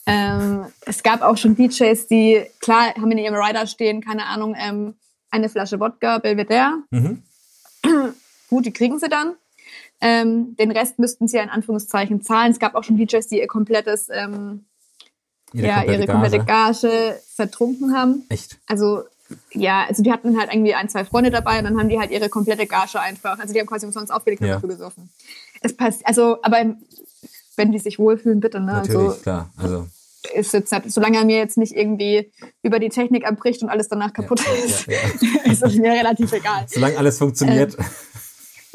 Ähm, 0.06 0.66
es 0.82 1.02
gab 1.02 1.22
auch 1.22 1.36
schon 1.36 1.56
DJs, 1.56 2.06
die, 2.06 2.44
klar, 2.60 2.94
haben 2.94 3.10
in 3.10 3.18
ihrem 3.18 3.34
Rider 3.34 3.66
stehen, 3.66 4.00
keine 4.00 4.26
Ahnung, 4.26 4.54
ähm, 4.56 4.94
eine 5.30 5.48
Flasche 5.48 5.80
Wodka, 5.80 6.18
Belvedere. 6.18 6.82
Mhm. 6.90 7.22
Gut, 8.48 8.66
die 8.66 8.72
kriegen 8.72 8.98
sie 8.98 9.08
dann. 9.08 9.34
Ähm, 10.00 10.54
den 10.56 10.70
Rest 10.70 10.98
müssten 10.98 11.26
sie 11.26 11.38
ja 11.38 11.42
in 11.42 11.48
Anführungszeichen 11.48 12.22
zahlen. 12.22 12.52
Es 12.52 12.58
gab 12.58 12.74
auch 12.74 12.84
schon 12.84 12.96
DJs, 12.96 13.26
die 13.26 13.40
ihr 13.40 13.46
komplettes, 13.48 14.08
ähm, 14.10 14.66
ihre, 15.52 15.66
ja, 15.66 15.76
komplette 15.78 16.02
ihre 16.02 16.12
komplette 16.12 16.44
Gage 16.44 17.20
vertrunken 17.34 17.96
haben. 17.96 18.24
Echt? 18.28 18.58
Also 18.66 19.02
ja, 19.52 19.84
also 19.88 20.04
die 20.04 20.12
hatten 20.12 20.38
halt 20.38 20.52
irgendwie 20.52 20.74
ein, 20.74 20.88
zwei 20.88 21.04
Freunde 21.04 21.30
dabei 21.30 21.58
und 21.58 21.64
dann 21.64 21.78
haben 21.78 21.88
die 21.88 21.98
halt 21.98 22.12
ihre 22.12 22.28
komplette 22.28 22.66
Gage 22.66 23.00
einfach, 23.00 23.38
also 23.40 23.52
die 23.52 23.58
haben 23.58 23.66
quasi 23.66 23.86
umsonst 23.86 24.12
aufgelegt 24.12 24.40
und 24.40 24.48
ja. 24.48 24.54
dafür 24.54 24.68
gesoffen. 24.68 25.10
Es 25.62 25.76
passt, 25.76 26.06
also, 26.06 26.38
aber 26.42 26.76
wenn 27.56 27.72
die 27.72 27.78
sich 27.78 27.98
wohlfühlen, 27.98 28.38
bitte, 28.38 28.60
ne? 28.60 28.66
Natürlich, 28.66 29.08
also, 29.08 29.20
klar. 29.22 29.50
Also 29.56 29.88
ist 30.34 30.52
jetzt, 30.52 30.74
solange 30.88 31.18
er 31.18 31.24
mir 31.24 31.38
jetzt 31.38 31.58
nicht 31.58 31.74
irgendwie 31.74 32.32
über 32.62 32.78
die 32.78 32.88
Technik 32.88 33.26
abbricht 33.26 33.62
und 33.62 33.68
alles 33.68 33.88
danach 33.88 34.12
kaputt 34.12 34.40
ja, 34.44 34.64
ist, 34.64 34.86
ja, 34.86 34.94
ja. 34.94 35.42
ist 35.52 35.62
es 35.62 35.76
mir 35.76 35.92
relativ 35.92 36.32
egal. 36.32 36.66
Solange 36.68 36.98
alles 36.98 37.18
funktioniert. 37.18 37.76
Ähm, 37.78 37.84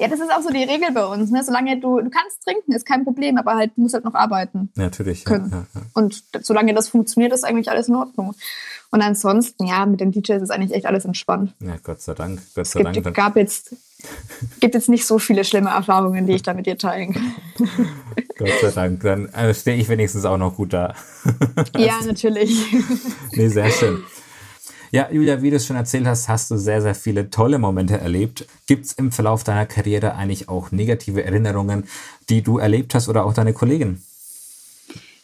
ja, 0.01 0.07
das 0.07 0.19
ist 0.19 0.31
auch 0.31 0.41
so 0.41 0.49
die 0.49 0.63
Regel 0.63 0.91
bei 0.93 1.05
uns. 1.05 1.29
Ne? 1.29 1.43
Solange 1.43 1.79
du, 1.79 2.01
du 2.01 2.09
kannst 2.09 2.43
trinken, 2.43 2.71
ist 2.71 2.87
kein 2.87 3.03
Problem, 3.03 3.37
aber 3.37 3.55
halt, 3.55 3.73
du 3.75 3.81
musst 3.81 3.93
halt 3.93 4.03
noch 4.03 4.15
arbeiten. 4.15 4.71
Natürlich. 4.75 5.25
Können. 5.25 5.67
Und 5.93 6.23
solange 6.41 6.73
das 6.73 6.89
funktioniert, 6.89 7.31
ist 7.33 7.43
eigentlich 7.43 7.69
alles 7.69 7.87
in 7.87 7.95
Ordnung. 7.95 8.33
Und 8.93 9.01
ansonsten, 9.01 9.67
ja, 9.67 9.85
mit 9.85 10.01
den 10.01 10.11
DJs 10.11 10.43
ist 10.43 10.51
eigentlich 10.51 10.73
echt 10.73 10.85
alles 10.85 11.05
entspannt. 11.05 11.53
Ja, 11.61 11.77
Gott 11.81 12.01
sei 12.01 12.13
Dank. 12.13 12.41
Gott 12.53 12.67
sei 12.67 12.81
es 12.81 12.91
gibt, 12.91 13.05
Dank. 13.05 13.15
gab 13.15 13.37
jetzt, 13.37 13.73
gibt 14.59 14.75
jetzt 14.75 14.89
nicht 14.89 15.05
so 15.05 15.17
viele 15.17 15.45
schlimme 15.45 15.69
Erfahrungen, 15.69 16.27
die 16.27 16.33
ich 16.33 16.43
da 16.43 16.53
mit 16.53 16.65
dir 16.65 16.77
teilen 16.77 17.13
kann. 17.13 17.33
Gott 18.37 18.51
sei 18.61 18.71
Dank. 18.71 18.99
Dann 19.01 19.27
äh, 19.29 19.53
stehe 19.53 19.77
ich 19.77 19.87
wenigstens 19.87 20.25
auch 20.25 20.37
noch 20.37 20.55
gut 20.55 20.73
da. 20.73 20.93
ja, 21.77 21.99
natürlich. 22.05 22.65
nee, 23.31 23.47
sehr 23.47 23.69
schön. 23.69 24.03
Ja, 24.91 25.09
Julia, 25.09 25.41
wie 25.41 25.51
du 25.51 25.55
es 25.55 25.65
schon 25.65 25.77
erzählt 25.77 26.05
hast, 26.05 26.27
hast 26.27 26.51
du 26.51 26.57
sehr, 26.57 26.81
sehr 26.81 26.95
viele 26.95 27.29
tolle 27.29 27.59
Momente 27.59 27.97
erlebt. 27.97 28.45
Gibt 28.67 28.87
es 28.87 28.91
im 28.91 29.13
Verlauf 29.13 29.45
deiner 29.45 29.65
Karriere 29.65 30.15
eigentlich 30.15 30.49
auch 30.49 30.71
negative 30.71 31.23
Erinnerungen, 31.23 31.85
die 32.27 32.41
du 32.41 32.57
erlebt 32.57 32.93
hast 32.93 33.07
oder 33.07 33.23
auch 33.23 33.33
deine 33.33 33.53
Kollegen? 33.53 34.03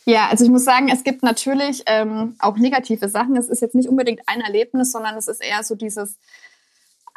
Ja, 0.08 0.30
also 0.30 0.45
ich 0.45 0.49
muss 0.49 0.64
sagen, 0.64 0.88
es 0.88 1.03
gibt 1.03 1.22
natürlich 1.22 1.84
ähm, 1.86 2.38
auch 2.39 2.55
negative 2.55 3.10
Sachen. 3.10 3.36
Es 3.36 3.49
ist 3.49 3.62
jetzt 3.62 3.76
nicht 3.76 3.89
unbedingt 3.89 4.22
ein 4.26 4.39
Erlebnis, 4.39 4.93
sondern 4.93 5.18
es 5.18 5.28
ist 5.28 5.43
eher 5.43 5.64
so 5.64 5.76
dieses 5.76 6.18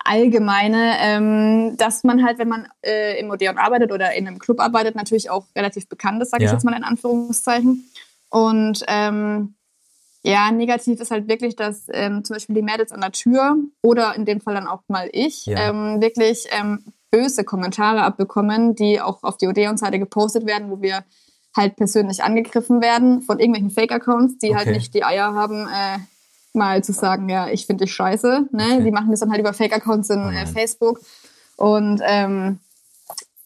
allgemeine, 0.04 0.96
ähm, 0.98 1.76
dass 1.76 2.02
man 2.02 2.24
halt, 2.24 2.40
wenn 2.40 2.48
man 2.48 2.66
äh, 2.84 3.20
im 3.20 3.30
Odeon 3.30 3.58
arbeitet 3.58 3.92
oder 3.92 4.12
in 4.14 4.26
einem 4.26 4.40
Club 4.40 4.58
arbeitet, 4.58 4.96
natürlich 4.96 5.30
auch 5.30 5.46
relativ 5.54 5.88
bekannt 5.88 6.20
ist, 6.20 6.30
sage 6.30 6.42
ja. 6.42 6.50
ich 6.50 6.52
jetzt 6.52 6.64
mal 6.64 6.76
in 6.76 6.82
Anführungszeichen. 6.82 7.88
Und 8.28 8.82
ähm, 8.88 9.54
ja, 10.24 10.50
negativ 10.50 11.00
ist 11.00 11.12
halt 11.12 11.28
wirklich, 11.28 11.54
dass 11.54 11.86
ähm, 11.92 12.24
zum 12.24 12.34
Beispiel 12.34 12.56
die 12.56 12.62
Mädels 12.62 12.90
an 12.90 13.02
der 13.02 13.12
Tür 13.12 13.56
oder 13.82 14.16
in 14.16 14.24
dem 14.24 14.40
Fall 14.40 14.54
dann 14.54 14.66
auch 14.66 14.82
mal 14.88 15.08
ich 15.12 15.46
ja. 15.46 15.70
ähm, 15.70 16.00
wirklich 16.00 16.46
ähm, 16.50 16.82
böse 17.12 17.44
Kommentare 17.44 18.02
abbekommen, 18.02 18.74
die 18.74 19.00
auch 19.00 19.22
auf 19.22 19.36
die 19.36 19.46
Odeon-Seite 19.46 20.00
gepostet 20.00 20.44
werden, 20.44 20.72
wo 20.72 20.82
wir 20.82 21.04
halt 21.56 21.76
persönlich 21.76 22.22
angegriffen 22.22 22.80
werden 22.80 23.22
von 23.22 23.38
irgendwelchen 23.38 23.70
Fake-Accounts, 23.70 24.38
die 24.38 24.54
halt 24.54 24.62
okay. 24.62 24.66
halt 24.66 24.76
nicht 24.76 24.94
die 24.94 25.04
Eier 25.04 25.34
haben, 25.34 25.66
äh, 25.66 25.98
mal 26.52 26.82
zu 26.82 26.92
sagen, 26.92 27.28
ja, 27.28 27.48
ich 27.48 27.66
finde 27.66 27.84
dich 27.84 27.94
scheiße. 27.94 28.48
Ne? 28.52 28.64
Okay. 28.64 28.84
Die 28.84 28.90
machen 28.90 29.10
das 29.10 29.20
dann 29.20 29.30
halt 29.30 29.40
über 29.40 29.52
Fake-Accounts 29.52 30.10
in 30.10 30.20
oh 30.20 30.30
äh, 30.30 30.46
Facebook. 30.46 31.00
Und 31.56 32.00
ähm, 32.04 32.58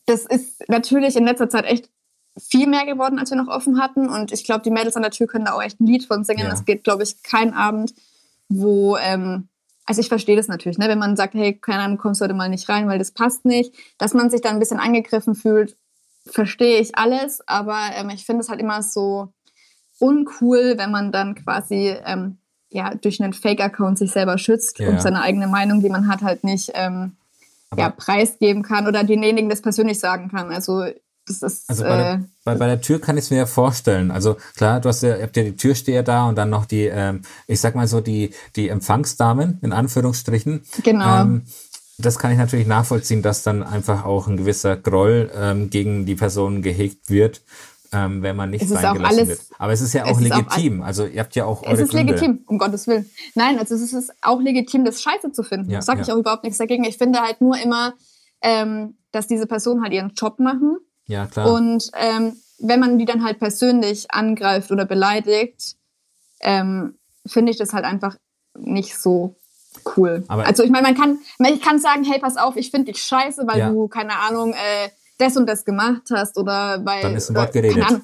das 0.06 0.26
ist 0.26 0.68
natürlich 0.68 1.16
in 1.16 1.24
letzter 1.24 1.48
Zeit 1.48 1.64
echt 1.64 1.90
viel 2.38 2.66
mehr 2.66 2.84
geworden, 2.84 3.18
als 3.18 3.30
wir 3.30 3.36
noch 3.36 3.48
offen 3.48 3.80
hatten. 3.80 4.08
Und 4.08 4.32
ich 4.32 4.44
glaube, 4.44 4.62
die 4.62 4.70
Mädels 4.70 4.96
an 4.96 5.02
der 5.02 5.10
Tür 5.10 5.26
können 5.26 5.46
da 5.46 5.52
auch 5.52 5.62
echt 5.62 5.80
ein 5.80 5.86
Lied 5.86 6.04
von 6.04 6.24
singen. 6.24 6.46
Es 6.46 6.60
ja. 6.60 6.64
geht, 6.64 6.84
glaube 6.84 7.02
ich, 7.02 7.22
kein 7.22 7.54
Abend, 7.54 7.94
wo, 8.48 8.96
ähm, 8.96 9.48
also 9.86 10.00
ich 10.00 10.08
verstehe 10.08 10.36
das 10.36 10.48
natürlich, 10.48 10.78
ne? 10.78 10.88
wenn 10.88 10.98
man 10.98 11.16
sagt, 11.16 11.34
hey, 11.34 11.58
keine 11.58 11.82
Ahnung, 11.82 11.98
kommst 11.98 12.20
heute 12.20 12.34
mal 12.34 12.48
nicht 12.48 12.68
rein, 12.68 12.88
weil 12.88 12.98
das 12.98 13.12
passt 13.12 13.44
nicht, 13.44 13.74
dass 13.98 14.14
man 14.14 14.30
sich 14.30 14.40
da 14.40 14.50
ein 14.50 14.58
bisschen 14.58 14.80
angegriffen 14.80 15.34
fühlt 15.34 15.76
verstehe 16.26 16.78
ich 16.78 16.96
alles, 16.96 17.46
aber 17.46 17.78
ähm, 17.96 18.10
ich 18.10 18.24
finde 18.24 18.42
es 18.42 18.48
halt 18.48 18.60
immer 18.60 18.82
so 18.82 19.32
uncool, 19.98 20.74
wenn 20.76 20.90
man 20.90 21.12
dann 21.12 21.34
quasi 21.34 21.94
ähm, 22.04 22.38
ja, 22.70 22.94
durch 22.94 23.22
einen 23.22 23.32
Fake-Account 23.32 23.98
sich 23.98 24.10
selber 24.10 24.36
schützt 24.38 24.78
ja. 24.80 24.88
und 24.88 25.00
seine 25.00 25.22
eigene 25.22 25.46
Meinung, 25.46 25.80
die 25.80 25.88
man 25.88 26.08
hat, 26.08 26.22
halt 26.22 26.42
nicht 26.42 26.72
ähm, 26.74 27.16
ja, 27.76 27.90
preisgeben 27.90 28.62
kann 28.62 28.86
oder 28.86 29.04
denjenigen 29.04 29.48
das 29.48 29.62
persönlich 29.62 30.00
sagen 30.00 30.28
kann. 30.28 30.50
Also 30.50 30.84
das 31.26 31.42
ist. 31.42 31.70
Also 31.70 31.84
bei, 31.84 31.96
der, 31.96 32.14
äh, 32.14 32.18
bei, 32.44 32.54
bei 32.56 32.66
der 32.66 32.80
Tür 32.80 33.00
kann 33.00 33.16
ich 33.16 33.24
es 33.24 33.30
mir 33.30 33.38
ja 33.38 33.46
vorstellen. 33.46 34.10
Also 34.10 34.36
klar, 34.56 34.80
du 34.80 34.88
hast 34.88 35.02
ja, 35.02 35.16
ihr 35.16 35.22
habt 35.22 35.36
ja 35.36 35.44
die 35.44 35.56
Türsteher 35.56 36.02
da 36.02 36.28
und 36.28 36.36
dann 36.36 36.50
noch 36.50 36.66
die, 36.66 36.84
ähm, 36.84 37.22
ich 37.46 37.60
sag 37.60 37.74
mal 37.74 37.86
so, 37.86 38.00
die, 38.00 38.34
die 38.56 38.68
Empfangsdamen, 38.68 39.58
in 39.62 39.72
Anführungsstrichen. 39.72 40.64
Genau. 40.82 41.22
Ähm, 41.22 41.44
das 41.98 42.18
kann 42.18 42.32
ich 42.32 42.38
natürlich 42.38 42.66
nachvollziehen, 42.66 43.22
dass 43.22 43.42
dann 43.42 43.62
einfach 43.62 44.04
auch 44.04 44.26
ein 44.26 44.36
gewisser 44.36 44.76
Groll 44.76 45.30
ähm, 45.34 45.70
gegen 45.70 46.06
die 46.06 46.16
Person 46.16 46.62
gehegt 46.62 47.10
wird, 47.10 47.42
ähm, 47.92 48.22
wenn 48.22 48.34
man 48.34 48.50
nicht 48.50 48.62
reingelassen 48.62 49.04
alles, 49.04 49.28
wird. 49.28 49.40
Aber 49.58 49.72
es 49.72 49.80
ist 49.80 49.92
ja 49.92 50.04
auch 50.06 50.20
legitim. 50.20 50.82
Auch, 50.82 50.86
also 50.86 51.06
ihr 51.06 51.20
habt 51.20 51.36
ja 51.36 51.44
auch 51.44 51.62
eure 51.62 51.74
Es 51.74 51.80
ist 51.80 51.90
Gründe. 51.90 52.14
legitim, 52.14 52.44
um 52.46 52.58
Gottes 52.58 52.86
Willen. 52.88 53.08
Nein, 53.34 53.58
also 53.58 53.74
es 53.74 53.92
ist 53.92 54.12
auch 54.22 54.40
legitim, 54.40 54.84
das 54.84 55.02
Scheiße 55.02 55.32
zu 55.32 55.42
finden. 55.42 55.70
Ja, 55.70 55.78
das 55.78 55.86
sage 55.86 56.00
ja. 56.00 56.06
ich 56.06 56.12
auch 56.12 56.18
überhaupt 56.18 56.42
nichts 56.42 56.58
dagegen. 56.58 56.84
Ich 56.84 56.98
finde 56.98 57.20
halt 57.20 57.40
nur 57.40 57.56
immer, 57.56 57.94
ähm, 58.42 58.96
dass 59.12 59.28
diese 59.28 59.46
Personen 59.46 59.82
halt 59.82 59.92
ihren 59.92 60.12
Job 60.14 60.40
machen. 60.40 60.78
Ja, 61.06 61.26
klar. 61.26 61.52
Und 61.52 61.90
ähm, 61.94 62.32
wenn 62.58 62.80
man 62.80 62.98
die 62.98 63.04
dann 63.04 63.22
halt 63.22 63.38
persönlich 63.38 64.10
angreift 64.10 64.72
oder 64.72 64.84
beleidigt, 64.84 65.76
ähm, 66.40 66.98
finde 67.26 67.52
ich 67.52 67.58
das 67.58 67.72
halt 67.72 67.84
einfach 67.84 68.16
nicht 68.58 68.96
so 68.96 69.36
cool. 69.96 70.24
Aber 70.28 70.46
also 70.46 70.62
ich 70.62 70.70
meine, 70.70 70.88
man 70.88 70.94
kann, 70.96 71.18
ich 71.38 71.60
kann 71.60 71.78
sagen, 71.78 72.04
hey, 72.04 72.18
pass 72.20 72.36
auf, 72.36 72.56
ich 72.56 72.70
finde 72.70 72.92
dich 72.92 73.02
scheiße, 73.02 73.46
weil 73.46 73.58
ja. 73.58 73.70
du, 73.70 73.88
keine 73.88 74.18
Ahnung, 74.18 74.52
äh, 74.52 74.88
das 75.18 75.36
und 75.36 75.46
das 75.46 75.64
gemacht 75.64 76.02
hast 76.12 76.36
oder 76.38 76.84
weil. 76.84 77.02
Dann 77.02 77.16
ist 77.16 77.30
ein 77.30 77.36
Wort 77.36 77.52
geredet. 77.52 77.74
Keine 77.74 77.86
Ahnung, 77.86 78.02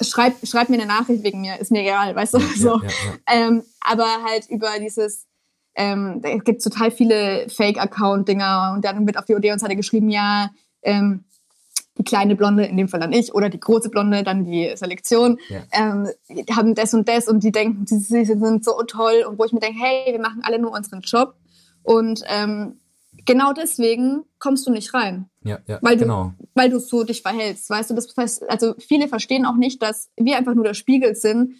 schreib, 0.00 0.34
schreib 0.44 0.68
mir 0.68 0.76
eine 0.76 0.86
Nachricht 0.86 1.22
wegen 1.22 1.40
mir, 1.40 1.58
ist 1.58 1.70
mir 1.70 1.82
egal, 1.82 2.14
weißt 2.14 2.34
du? 2.34 2.38
Ja, 2.38 2.46
so. 2.56 2.80
Ja, 2.82 2.90
ähm, 3.26 3.62
aber 3.80 4.08
halt 4.24 4.48
über 4.48 4.70
dieses, 4.80 5.26
ähm, 5.74 6.20
es 6.22 6.44
gibt 6.44 6.62
total 6.62 6.90
viele 6.90 7.48
Fake-Account-Dinger 7.48 8.72
und 8.74 8.84
dann 8.84 9.06
wird 9.06 9.18
auf 9.18 9.24
die 9.24 9.34
Odeon-Seite 9.34 9.76
geschrieben, 9.76 10.10
ja, 10.10 10.50
ähm, 10.82 11.24
die 11.98 12.04
kleine 12.04 12.36
Blonde, 12.36 12.64
in 12.64 12.76
dem 12.76 12.88
Fall 12.88 13.00
dann 13.00 13.12
ich, 13.12 13.34
oder 13.34 13.48
die 13.48 13.60
große 13.60 13.88
Blonde, 13.88 14.22
dann 14.22 14.44
die 14.44 14.72
Selektion, 14.76 15.38
ja. 15.48 15.62
ähm, 15.72 16.08
haben 16.50 16.74
das 16.74 16.94
und 16.94 17.08
das 17.08 17.28
und 17.28 17.42
die 17.42 17.52
denken, 17.52 17.86
sie, 17.86 18.24
sind 18.24 18.64
so 18.64 18.82
toll 18.82 19.24
und 19.28 19.38
wo 19.38 19.44
ich 19.44 19.52
mir 19.52 19.60
denke, 19.60 19.78
hey, 19.80 20.12
wir 20.12 20.20
machen 20.20 20.42
alle 20.42 20.58
nur 20.58 20.72
unseren 20.72 21.00
Job 21.00 21.34
und 21.82 22.22
ähm, 22.28 22.78
genau 23.24 23.52
deswegen 23.52 24.24
kommst 24.38 24.66
du 24.66 24.72
nicht 24.72 24.92
rein. 24.94 25.28
Ja, 25.42 25.58
ja, 25.66 25.78
weil 25.80 25.96
genau. 25.96 26.32
Du, 26.38 26.46
weil 26.54 26.70
du 26.70 26.78
so 26.78 27.04
dich 27.04 27.22
verhältst, 27.22 27.70
weißt 27.70 27.90
du, 27.90 27.94
das 27.94 28.14
heißt, 28.16 28.50
also 28.50 28.74
viele 28.78 29.08
verstehen 29.08 29.46
auch 29.46 29.56
nicht, 29.56 29.82
dass 29.82 30.10
wir 30.16 30.36
einfach 30.36 30.54
nur 30.54 30.64
der 30.64 30.74
Spiegel 30.74 31.14
sind 31.14 31.54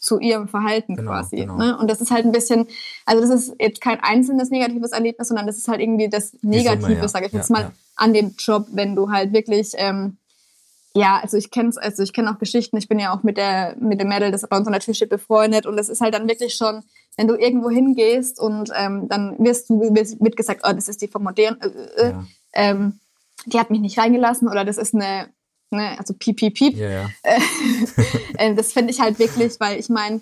zu 0.00 0.18
ihrem 0.18 0.48
Verhalten 0.48 0.96
genau, 0.96 1.10
quasi. 1.10 1.36
Genau. 1.36 1.56
Ne? 1.56 1.78
Und 1.78 1.90
das 1.90 2.00
ist 2.00 2.10
halt 2.10 2.24
ein 2.24 2.32
bisschen, 2.32 2.66
also 3.04 3.20
das 3.20 3.30
ist 3.30 3.54
jetzt 3.60 3.80
kein 3.80 4.00
einzelnes 4.00 4.50
negatives 4.50 4.92
Erlebnis, 4.92 5.28
sondern 5.28 5.46
das 5.46 5.58
ist 5.58 5.68
halt 5.68 5.80
irgendwie 5.80 6.08
das 6.08 6.32
Negative, 6.40 6.94
ja. 6.94 7.08
sage 7.08 7.26
ich 7.26 7.32
jetzt 7.32 7.50
ja, 7.50 7.56
mal, 7.56 7.62
ja. 7.64 7.72
an 7.96 8.14
dem 8.14 8.34
Job, 8.38 8.66
wenn 8.72 8.96
du 8.96 9.10
halt 9.10 9.32
wirklich, 9.32 9.72
ähm, 9.76 10.16
ja, 10.94 11.20
also 11.22 11.36
ich 11.36 11.50
kenne 11.50 11.70
also 11.76 12.02
ich 12.02 12.12
kenne 12.12 12.32
auch 12.32 12.38
Geschichten, 12.38 12.76
ich 12.76 12.88
bin 12.88 12.98
ja 12.98 13.14
auch 13.14 13.22
mit 13.22 13.36
der 13.36 13.76
mit 13.78 14.00
dem 14.00 14.08
Mädel, 14.08 14.32
das 14.32 14.44
bei 14.48 14.56
uns 14.56 14.66
an 14.66 14.72
der 14.72 14.80
Tür 14.80 14.94
steht, 14.94 15.10
befreundet 15.10 15.66
und 15.66 15.76
das 15.76 15.88
ist 15.88 16.00
halt 16.00 16.14
dann 16.14 16.28
wirklich 16.28 16.54
schon, 16.54 16.82
wenn 17.16 17.28
du 17.28 17.36
irgendwo 17.36 17.70
hingehst 17.70 18.40
und 18.40 18.72
ähm, 18.74 19.08
dann 19.08 19.36
wirst 19.38 19.70
du 19.70 19.76
mitgesagt, 20.18 20.62
oh, 20.64 20.72
das 20.72 20.88
ist 20.88 21.00
die 21.00 21.08
vom 21.08 21.22
Modern, 21.22 21.58
äh, 21.60 22.08
äh, 22.08 22.14
ähm, 22.54 22.98
die 23.46 23.60
hat 23.60 23.70
mich 23.70 23.80
nicht 23.80 23.98
reingelassen 23.98 24.48
oder 24.48 24.64
das 24.64 24.78
ist 24.78 24.94
eine 24.94 25.28
ne, 25.70 25.96
also 25.98 26.14
piep, 26.14 26.36
piep, 26.36 26.54
piep. 26.54 26.76
Ja, 26.76 26.90
ja. 26.90 27.10
Äh, 28.34 28.54
das 28.54 28.72
finde 28.72 28.92
ich 28.92 29.00
halt 29.00 29.18
wirklich, 29.18 29.58
weil 29.60 29.78
ich 29.78 29.88
meine, 29.88 30.20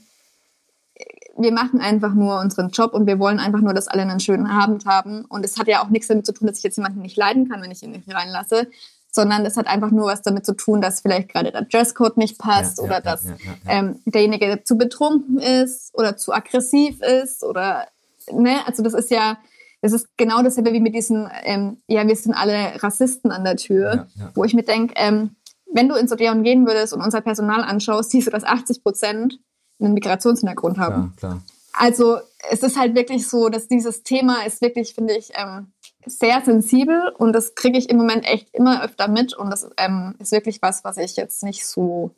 wir 1.36 1.52
machen 1.52 1.80
einfach 1.80 2.14
nur 2.14 2.40
unseren 2.40 2.70
Job 2.70 2.92
und 2.92 3.06
wir 3.06 3.18
wollen 3.18 3.38
einfach 3.38 3.60
nur, 3.60 3.72
dass 3.72 3.88
alle 3.88 4.02
einen 4.02 4.20
schönen 4.20 4.46
Abend 4.46 4.86
haben. 4.86 5.24
Und 5.24 5.44
es 5.44 5.56
hat 5.56 5.68
ja 5.68 5.82
auch 5.82 5.88
nichts 5.88 6.08
damit 6.08 6.26
zu 6.26 6.32
tun, 6.32 6.48
dass 6.48 6.58
ich 6.58 6.64
jetzt 6.64 6.76
jemanden 6.76 7.00
nicht 7.00 7.16
leiden 7.16 7.48
kann, 7.48 7.62
wenn 7.62 7.70
ich 7.70 7.82
ihn 7.82 7.92
nicht 7.92 8.12
reinlasse, 8.12 8.68
sondern 9.10 9.46
es 9.46 9.56
hat 9.56 9.68
einfach 9.68 9.90
nur 9.90 10.06
was 10.06 10.22
damit 10.22 10.44
zu 10.44 10.54
tun, 10.54 10.80
dass 10.80 11.00
vielleicht 11.00 11.28
gerade 11.28 11.52
der 11.52 11.62
Dresscode 11.62 12.16
nicht 12.16 12.38
passt 12.38 12.78
ja, 12.78 12.84
oder 12.84 12.94
ja, 12.94 13.00
dass 13.00 13.24
ja, 13.24 13.34
ähm, 13.66 14.00
derjenige 14.04 14.62
zu 14.64 14.76
betrunken 14.76 15.38
ist 15.38 15.94
oder 15.94 16.16
zu 16.16 16.32
aggressiv 16.32 17.00
ist 17.00 17.44
oder 17.44 17.86
ne, 18.32 18.66
also 18.66 18.82
das 18.82 18.94
ist 18.94 19.10
ja 19.10 19.38
das 19.80 19.92
ist 19.92 20.08
genau 20.16 20.42
dasselbe 20.42 20.72
wie 20.72 20.80
mit 20.80 20.94
diesen, 20.94 21.30
ähm, 21.44 21.78
ja, 21.86 22.06
wir 22.06 22.16
sind 22.16 22.34
alle 22.34 22.82
Rassisten 22.82 23.30
an 23.30 23.44
der 23.44 23.56
Tür, 23.56 24.08
wo 24.34 24.42
ich 24.42 24.54
mir 24.54 24.64
denke, 24.64 24.94
ähm, 24.96 25.36
wenn 25.72 25.88
du 25.88 25.94
ins 25.96 26.12
Odeon 26.12 26.42
gehen 26.42 26.66
würdest 26.66 26.92
und 26.92 27.02
unser 27.02 27.20
Personal 27.20 27.62
anschaust, 27.62 28.10
siehst 28.10 28.26
du, 28.26 28.30
dass 28.30 28.44
80 28.44 28.82
Prozent 28.82 29.38
einen 29.80 29.94
Migrationshintergrund 29.94 30.78
haben. 30.78 31.14
Klar, 31.16 31.32
klar. 31.32 31.42
Also 31.72 32.18
es 32.50 32.62
ist 32.62 32.78
halt 32.78 32.94
wirklich 32.94 33.28
so, 33.28 33.48
dass 33.48 33.68
dieses 33.68 34.02
Thema 34.02 34.44
ist 34.44 34.60
wirklich, 34.60 34.94
finde 34.94 35.16
ich, 35.16 35.30
ähm, 35.34 35.72
sehr 36.06 36.42
sensibel 36.44 37.12
und 37.18 37.32
das 37.32 37.54
kriege 37.54 37.78
ich 37.78 37.90
im 37.90 37.98
Moment 37.98 38.26
echt 38.26 38.48
immer 38.52 38.82
öfter 38.82 39.08
mit 39.08 39.34
und 39.34 39.50
das 39.50 39.68
ähm, 39.76 40.14
ist 40.18 40.32
wirklich 40.32 40.60
was, 40.62 40.82
was 40.84 40.96
ich 40.96 41.16
jetzt 41.16 41.42
nicht 41.42 41.66
so 41.66 42.14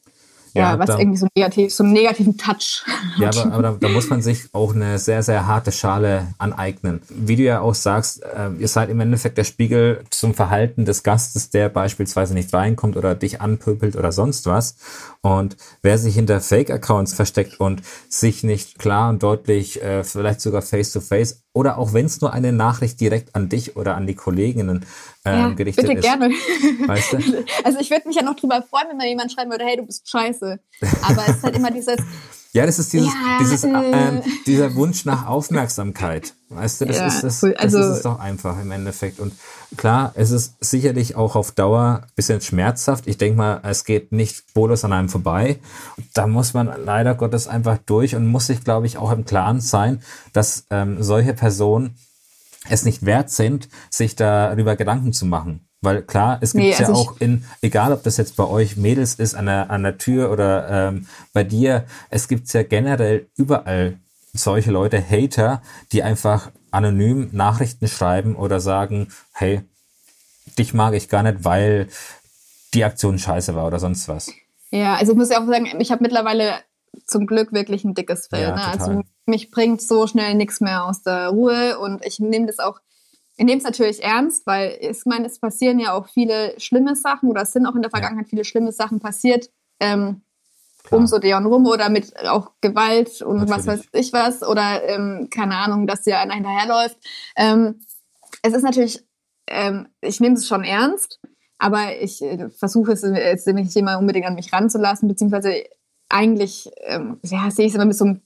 ja, 0.55 0.79
was 0.79 0.87
da, 0.87 0.99
irgendwie 0.99 1.19
so 1.19 1.27
negativ, 1.35 1.73
so 1.73 1.85
einen 1.85 1.93
negativen 1.93 2.37
Touch. 2.37 2.85
Ja, 3.19 3.31
aber, 3.31 3.53
aber 3.53 3.63
da, 3.63 3.77
da, 3.81 3.89
muss 3.89 4.09
man 4.11 4.23
sich 4.23 4.49
auch 4.53 4.75
eine 4.75 4.99
sehr, 4.99 5.23
sehr 5.23 5.47
harte 5.47 5.73
Schale 5.73 6.29
aneignen. 6.39 7.01
Wie 7.09 7.37
du 7.37 7.43
ja 7.43 7.61
auch 7.61 7.75
sagst, 7.75 8.23
äh, 8.23 8.51
ihr 8.59 8.69
seid 8.69 8.91
im 8.91 9.01
Endeffekt 9.01 9.39
der 9.39 9.45
Spiegel 9.45 10.05
zum 10.11 10.35
Verhalten 10.35 10.85
des 10.85 11.03
Gastes, 11.03 11.51
der 11.51 11.69
beispielsweise 11.69 12.35
nicht 12.35 12.53
reinkommt 12.53 12.97
oder 12.97 13.15
dich 13.15 13.41
anpöbelt 13.41 13.97
oder 13.97 14.13
sonst 14.13 14.47
was. 14.47 14.77
Und 15.23 15.57
wer 15.83 15.99
sich 15.99 16.15
hinter 16.15 16.41
Fake-Accounts 16.41 17.13
versteckt 17.13 17.61
und 17.61 17.83
sich 18.09 18.43
nicht 18.43 18.79
klar 18.79 19.11
und 19.11 19.23
deutlich, 19.23 19.83
äh, 19.83 20.05
vielleicht 20.05 20.41
sogar 20.41 20.63
face-to-face 20.63 21.35
-face, 21.35 21.41
oder 21.53 21.79
auch 21.79 21.93
wenn 21.93 22.07
es 22.07 22.21
nur 22.21 22.33
eine 22.33 22.53
Nachricht 22.53 23.01
direkt 23.01 23.35
an 23.35 23.49
dich 23.49 23.77
oder 23.77 23.97
an 23.97 24.07
die 24.07 24.15
Kolleginnen 24.15 24.87
ähm, 25.25 25.39
ja, 25.39 25.49
gerichtet 25.51 25.87
bitte 25.87 25.99
ist. 25.99 26.05
gerne. 26.05 26.31
Weißt 26.31 27.13
du? 27.13 27.19
Also 27.65 27.79
ich 27.79 27.91
würde 27.91 28.09
mich 28.09 28.17
ja 28.17 28.23
noch 28.23 28.37
drüber 28.37 28.63
freuen, 28.63 28.89
wenn 28.91 28.97
mir 28.97 29.09
jemand 29.09 29.33
schreiben 29.33 29.51
würde, 29.51 29.65
hey, 29.65 29.77
du 29.77 29.85
bist 29.85 30.09
scheiße. 30.09 30.59
Aber 31.03 31.23
es 31.29 31.37
ist 31.37 31.43
halt 31.43 31.57
immer 31.57 31.71
dieses, 31.71 31.99
ja, 32.53 32.65
das 32.65 32.79
ist 32.79 32.93
dieses, 32.93 33.09
ja, 33.09 33.39
dieses, 33.39 33.65
äh, 33.65 33.69
äh, 33.69 34.23
dieser 34.47 34.75
Wunsch 34.75 35.05
nach 35.05 35.27
Aufmerksamkeit. 35.27 36.35
Weißt 36.49 36.81
du, 36.81 36.87
das, 36.87 36.97
ja, 36.97 37.07
ist, 37.07 37.23
das, 37.23 37.43
cool. 37.43 37.55
also, 37.59 37.79
das 37.79 37.91
ist 37.91 37.97
es 37.99 38.03
doch 38.03 38.19
einfach 38.19 38.61
im 38.61 38.71
Endeffekt. 38.71 39.21
Und 39.21 39.35
klar, 39.77 40.13
es 40.15 40.31
ist 40.31 40.55
sicherlich 40.61 41.17
auch 41.17 41.37
auf 41.37 41.53
Dauer 41.53 42.01
ein 42.03 42.13
bisschen 42.17 42.41
schmerzhaft. 42.41 43.07
Ich 43.07 43.19
denke 43.19 43.37
mal, 43.37 43.61
es 43.63 43.85
geht 43.85 44.13
nicht 44.13 44.37
spurlos 44.37 44.85
an 44.85 44.93
einem 44.93 45.09
vorbei. 45.11 45.61
Da 46.15 46.27
muss 46.27 46.55
man 46.55 46.73
leider 46.85 47.15
Gottes 47.15 47.47
einfach 47.47 47.79
durch 47.85 48.17
und 48.17 48.27
muss 48.27 48.47
sich, 48.47 48.65
glaube 48.65 48.87
ich, 48.87 48.97
auch 48.97 49.13
im 49.13 49.25
Klaren 49.27 49.61
sein, 49.61 50.03
dass 50.33 50.65
ähm, 50.71 51.03
solche 51.03 51.35
Personen 51.35 51.95
es 52.69 52.85
nicht 52.85 53.07
wert 53.07 53.31
sind, 53.31 53.69
sich 53.91 54.17
darüber 54.17 54.77
Gedanken 54.77 55.13
zu 55.13 55.27
machen. 55.27 55.67
Weil 55.83 56.03
klar, 56.03 56.39
es 56.43 56.53
gibt 56.53 56.65
nee, 56.65 56.75
also 56.75 56.93
ja 56.93 56.99
auch 56.99 57.21
in, 57.21 57.45
egal 57.63 57.93
ob 57.93 58.03
das 58.03 58.19
jetzt 58.19 58.37
bei 58.37 58.45
euch 58.45 58.77
Mädels 58.77 59.15
ist, 59.15 59.35
an 59.35 59.47
der, 59.47 59.71
an 59.71 59.83
der 59.83 59.97
Tür 59.97 60.31
oder 60.31 60.89
ähm, 60.89 61.07
bei 61.33 61.43
dir, 61.43 61.87
es 62.11 62.29
gibt 62.29 62.53
ja 62.53 62.63
generell 62.63 63.29
überall 63.37 63.99
solche 64.35 64.71
Leute, 64.71 65.03
Hater, 65.03 65.63
die 65.93 66.03
einfach 66.03 66.51
anonym 66.71 67.31
Nachrichten 67.33 67.89
schreiben 67.89 68.37
oder 68.37 68.61
sagen, 68.61 69.09
hey, 69.33 69.63
dich 70.59 70.75
mag 70.75 70.95
ich 70.95 71.09
gar 71.09 71.23
nicht, 71.23 71.45
weil 71.45 71.89
die 72.75 72.85
Aktion 72.85 73.19
scheiße 73.19 73.55
war 73.55 73.67
oder 73.67 73.79
sonst 73.79 74.07
was. 74.07 74.31
Ja, 74.71 74.95
also 74.95 75.13
ich 75.13 75.19
muss 75.19 75.31
ja 75.31 75.43
auch 75.43 75.47
sagen, 75.47 75.67
ich 75.81 75.91
habe 75.91 76.03
mittlerweile 76.03 76.55
zum 77.07 77.27
Glück 77.27 77.53
wirklich 77.53 77.85
ein 77.85 77.95
dickes 77.95 78.27
Fell. 78.29 78.43
Ja, 78.43 78.55
ne? 78.55 78.65
Also 78.67 79.03
mich 79.27 79.51
bringt 79.51 79.83
so 79.83 80.07
schnell 80.07 80.35
nichts 80.35 80.61
mehr 80.61 80.85
aus 80.85 81.03
der 81.03 81.29
Ruhe 81.29 81.79
und 81.79 82.05
ich 82.05 82.19
nehme 82.19 82.47
das 82.47 82.59
auch 82.59 82.81
ich 83.41 83.47
nehme 83.47 83.57
es 83.57 83.65
natürlich 83.65 84.03
ernst, 84.03 84.47
weil 84.47 84.77
ich 84.83 85.07
meine, 85.07 85.27
es 85.27 85.39
passieren 85.39 85.79
ja 85.79 85.95
auch 85.95 86.09
viele 86.09 86.61
schlimme 86.61 86.95
Sachen 86.95 87.31
oder 87.31 87.41
es 87.41 87.53
sind 87.53 87.65
auch 87.65 87.75
in 87.75 87.81
der 87.81 87.91
Vergangenheit 87.91 88.29
viele 88.29 88.45
schlimme 88.45 88.71
Sachen 88.71 89.01
passiert, 89.01 89.49
ähm, 89.81 90.21
um 90.91 91.07
so 91.07 91.19
Deon 91.19 91.47
rum 91.47 91.65
oder 91.65 91.89
mit 91.89 92.15
auch 92.27 92.51
Gewalt 92.61 93.23
und 93.23 93.39
natürlich. 93.39 93.57
was 93.57 93.67
weiß 93.67 93.81
ich 93.93 94.13
was 94.13 94.43
oder 94.43 94.87
ähm, 94.87 95.29
keine 95.31 95.57
Ahnung, 95.57 95.87
dass 95.87 96.03
dir 96.03 96.19
einer 96.19 96.35
hinterherläuft. 96.35 96.99
Ähm, 97.35 97.81
es 98.43 98.53
ist 98.53 98.63
natürlich, 98.63 99.03
ähm, 99.47 99.89
ich 100.03 100.21
nehme 100.21 100.35
es 100.35 100.47
schon 100.47 100.63
ernst, 100.63 101.19
aber 101.57 101.97
ich 101.99 102.21
äh, 102.21 102.51
versuche 102.51 102.93
es 102.93 103.01
jetzt 103.01 103.47
nicht 103.47 103.75
immer 103.75 103.99
unbedingt 103.99 104.27
an 104.27 104.35
mich 104.35 104.53
ranzulassen, 104.53 105.09
beziehungsweise 105.09 105.65
eigentlich 106.11 106.71
ähm, 106.83 107.19
ja, 107.23 107.51
sehe 107.51 107.67
ich 107.67 107.73
es 107.73 107.77
immer 107.77 107.87
mit 107.87 107.97
so 107.97 108.05
einem 108.05 108.21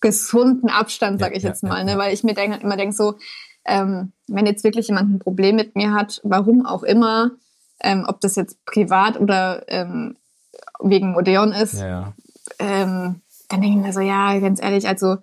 gesunden 0.00 0.68
Abstand, 0.68 1.20
sage 1.20 1.32
ja, 1.32 1.38
ich 1.38 1.42
jetzt 1.42 1.62
ja, 1.62 1.68
mal, 1.68 1.84
ne? 1.84 1.96
weil 1.96 2.12
ich 2.12 2.22
mir 2.22 2.34
denk, 2.34 2.62
immer 2.62 2.76
denke 2.76 2.94
so, 2.94 3.14
ähm, 3.64 4.12
wenn 4.26 4.46
jetzt 4.46 4.64
wirklich 4.64 4.88
jemand 4.88 5.10
ein 5.10 5.18
Problem 5.18 5.56
mit 5.56 5.74
mir 5.74 5.92
hat, 5.92 6.20
warum 6.24 6.66
auch 6.66 6.82
immer, 6.82 7.32
ähm, 7.80 8.04
ob 8.06 8.20
das 8.20 8.36
jetzt 8.36 8.64
privat 8.64 9.18
oder 9.18 9.64
ähm, 9.68 10.16
wegen 10.80 11.16
Odeon 11.16 11.52
ist, 11.52 11.74
ja. 11.74 12.12
Ähm, 12.58 13.20
dann 13.48 13.60
denke 13.62 13.78
ich 13.78 13.84
mir 13.84 13.92
so, 13.92 14.00
ja, 14.00 14.38
ganz 14.38 14.62
ehrlich, 14.62 14.88
also 14.88 15.18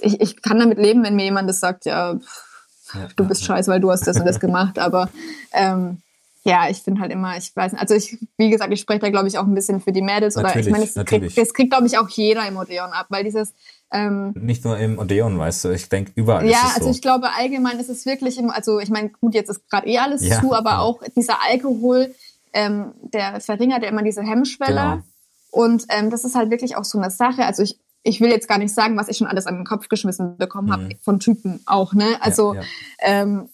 ich, 0.00 0.20
ich 0.20 0.42
kann 0.42 0.58
damit 0.58 0.78
leben, 0.78 1.02
wenn 1.02 1.16
mir 1.16 1.24
jemand 1.24 1.48
das 1.48 1.60
sagt, 1.60 1.86
ja, 1.86 2.16
pff, 2.16 3.14
du 3.16 3.26
bist 3.26 3.44
scheiße, 3.44 3.70
weil 3.70 3.80
du 3.80 3.90
hast 3.90 4.06
das 4.06 4.18
und 4.18 4.26
das 4.26 4.40
gemacht, 4.40 4.78
aber 4.78 5.08
ähm, 5.52 6.02
ja, 6.46 6.68
ich 6.70 6.78
finde 6.78 7.00
halt 7.00 7.10
immer, 7.10 7.36
ich 7.36 7.54
weiß 7.54 7.72
nicht, 7.72 7.80
also 7.80 7.94
ich, 7.94 8.18
wie 8.38 8.50
gesagt, 8.50 8.72
ich 8.72 8.80
spreche 8.80 9.00
da 9.00 9.10
glaube 9.10 9.26
ich 9.26 9.36
auch 9.36 9.44
ein 9.44 9.54
bisschen 9.54 9.80
für 9.80 9.90
die 9.90 10.00
Mädels 10.00 10.36
oder 10.36 10.54
ich 10.56 10.70
meine, 10.70 10.86
das 10.86 11.04
kriegt, 11.04 11.36
das 11.36 11.52
kriegt 11.52 11.70
glaube 11.70 11.86
ich 11.86 11.98
auch 11.98 12.08
jeder 12.08 12.46
im 12.46 12.56
Odeon 12.56 12.92
ab, 12.92 13.06
weil 13.08 13.24
dieses 13.24 13.52
ähm, 13.92 14.32
Nicht 14.36 14.64
nur 14.64 14.78
im 14.78 14.98
Odeon, 14.98 15.38
weißt 15.38 15.64
du, 15.64 15.70
ich 15.70 15.88
denke 15.88 16.12
überall. 16.14 16.46
Ja, 16.46 16.58
ist 16.58 16.64
es 16.64 16.74
also 16.76 16.84
so. 16.86 16.90
ich 16.92 17.02
glaube 17.02 17.28
allgemein 17.36 17.78
ist 17.80 17.88
es 17.88 18.06
wirklich, 18.06 18.38
im, 18.38 18.50
also 18.50 18.78
ich 18.78 18.90
meine, 18.90 19.10
gut, 19.10 19.34
jetzt 19.34 19.50
ist 19.50 19.68
gerade 19.68 19.88
eh 19.88 19.98
alles 19.98 20.26
ja, 20.26 20.40
zu, 20.40 20.54
aber 20.54 20.70
ja. 20.70 20.78
auch 20.80 21.02
dieser 21.16 21.42
Alkohol, 21.42 22.14
ähm, 22.52 22.92
der 23.00 23.40
verringert 23.40 23.82
ja 23.82 23.88
immer 23.88 24.02
diese 24.02 24.22
Hemmschwelle. 24.22 24.72
Genau. 24.74 25.02
Und 25.50 25.86
ähm, 25.88 26.10
das 26.10 26.24
ist 26.24 26.34
halt 26.34 26.50
wirklich 26.50 26.76
auch 26.76 26.84
so 26.84 26.98
eine 26.98 27.10
Sache. 27.10 27.44
Also 27.44 27.62
ich, 27.62 27.78
ich 28.02 28.20
will 28.20 28.30
jetzt 28.30 28.48
gar 28.48 28.58
nicht 28.58 28.74
sagen, 28.74 28.96
was 28.96 29.08
ich 29.08 29.16
schon 29.16 29.26
alles 29.26 29.46
an 29.46 29.56
den 29.56 29.64
Kopf 29.64 29.88
geschmissen 29.88 30.36
bekommen 30.36 30.72
habe, 30.72 30.84
mhm. 30.84 30.98
von 31.00 31.18
Typen 31.18 31.60
auch, 31.66 31.92
ne? 31.92 32.18
Also 32.20 32.54
ja, 32.54 32.62
Ähm, 33.00 33.48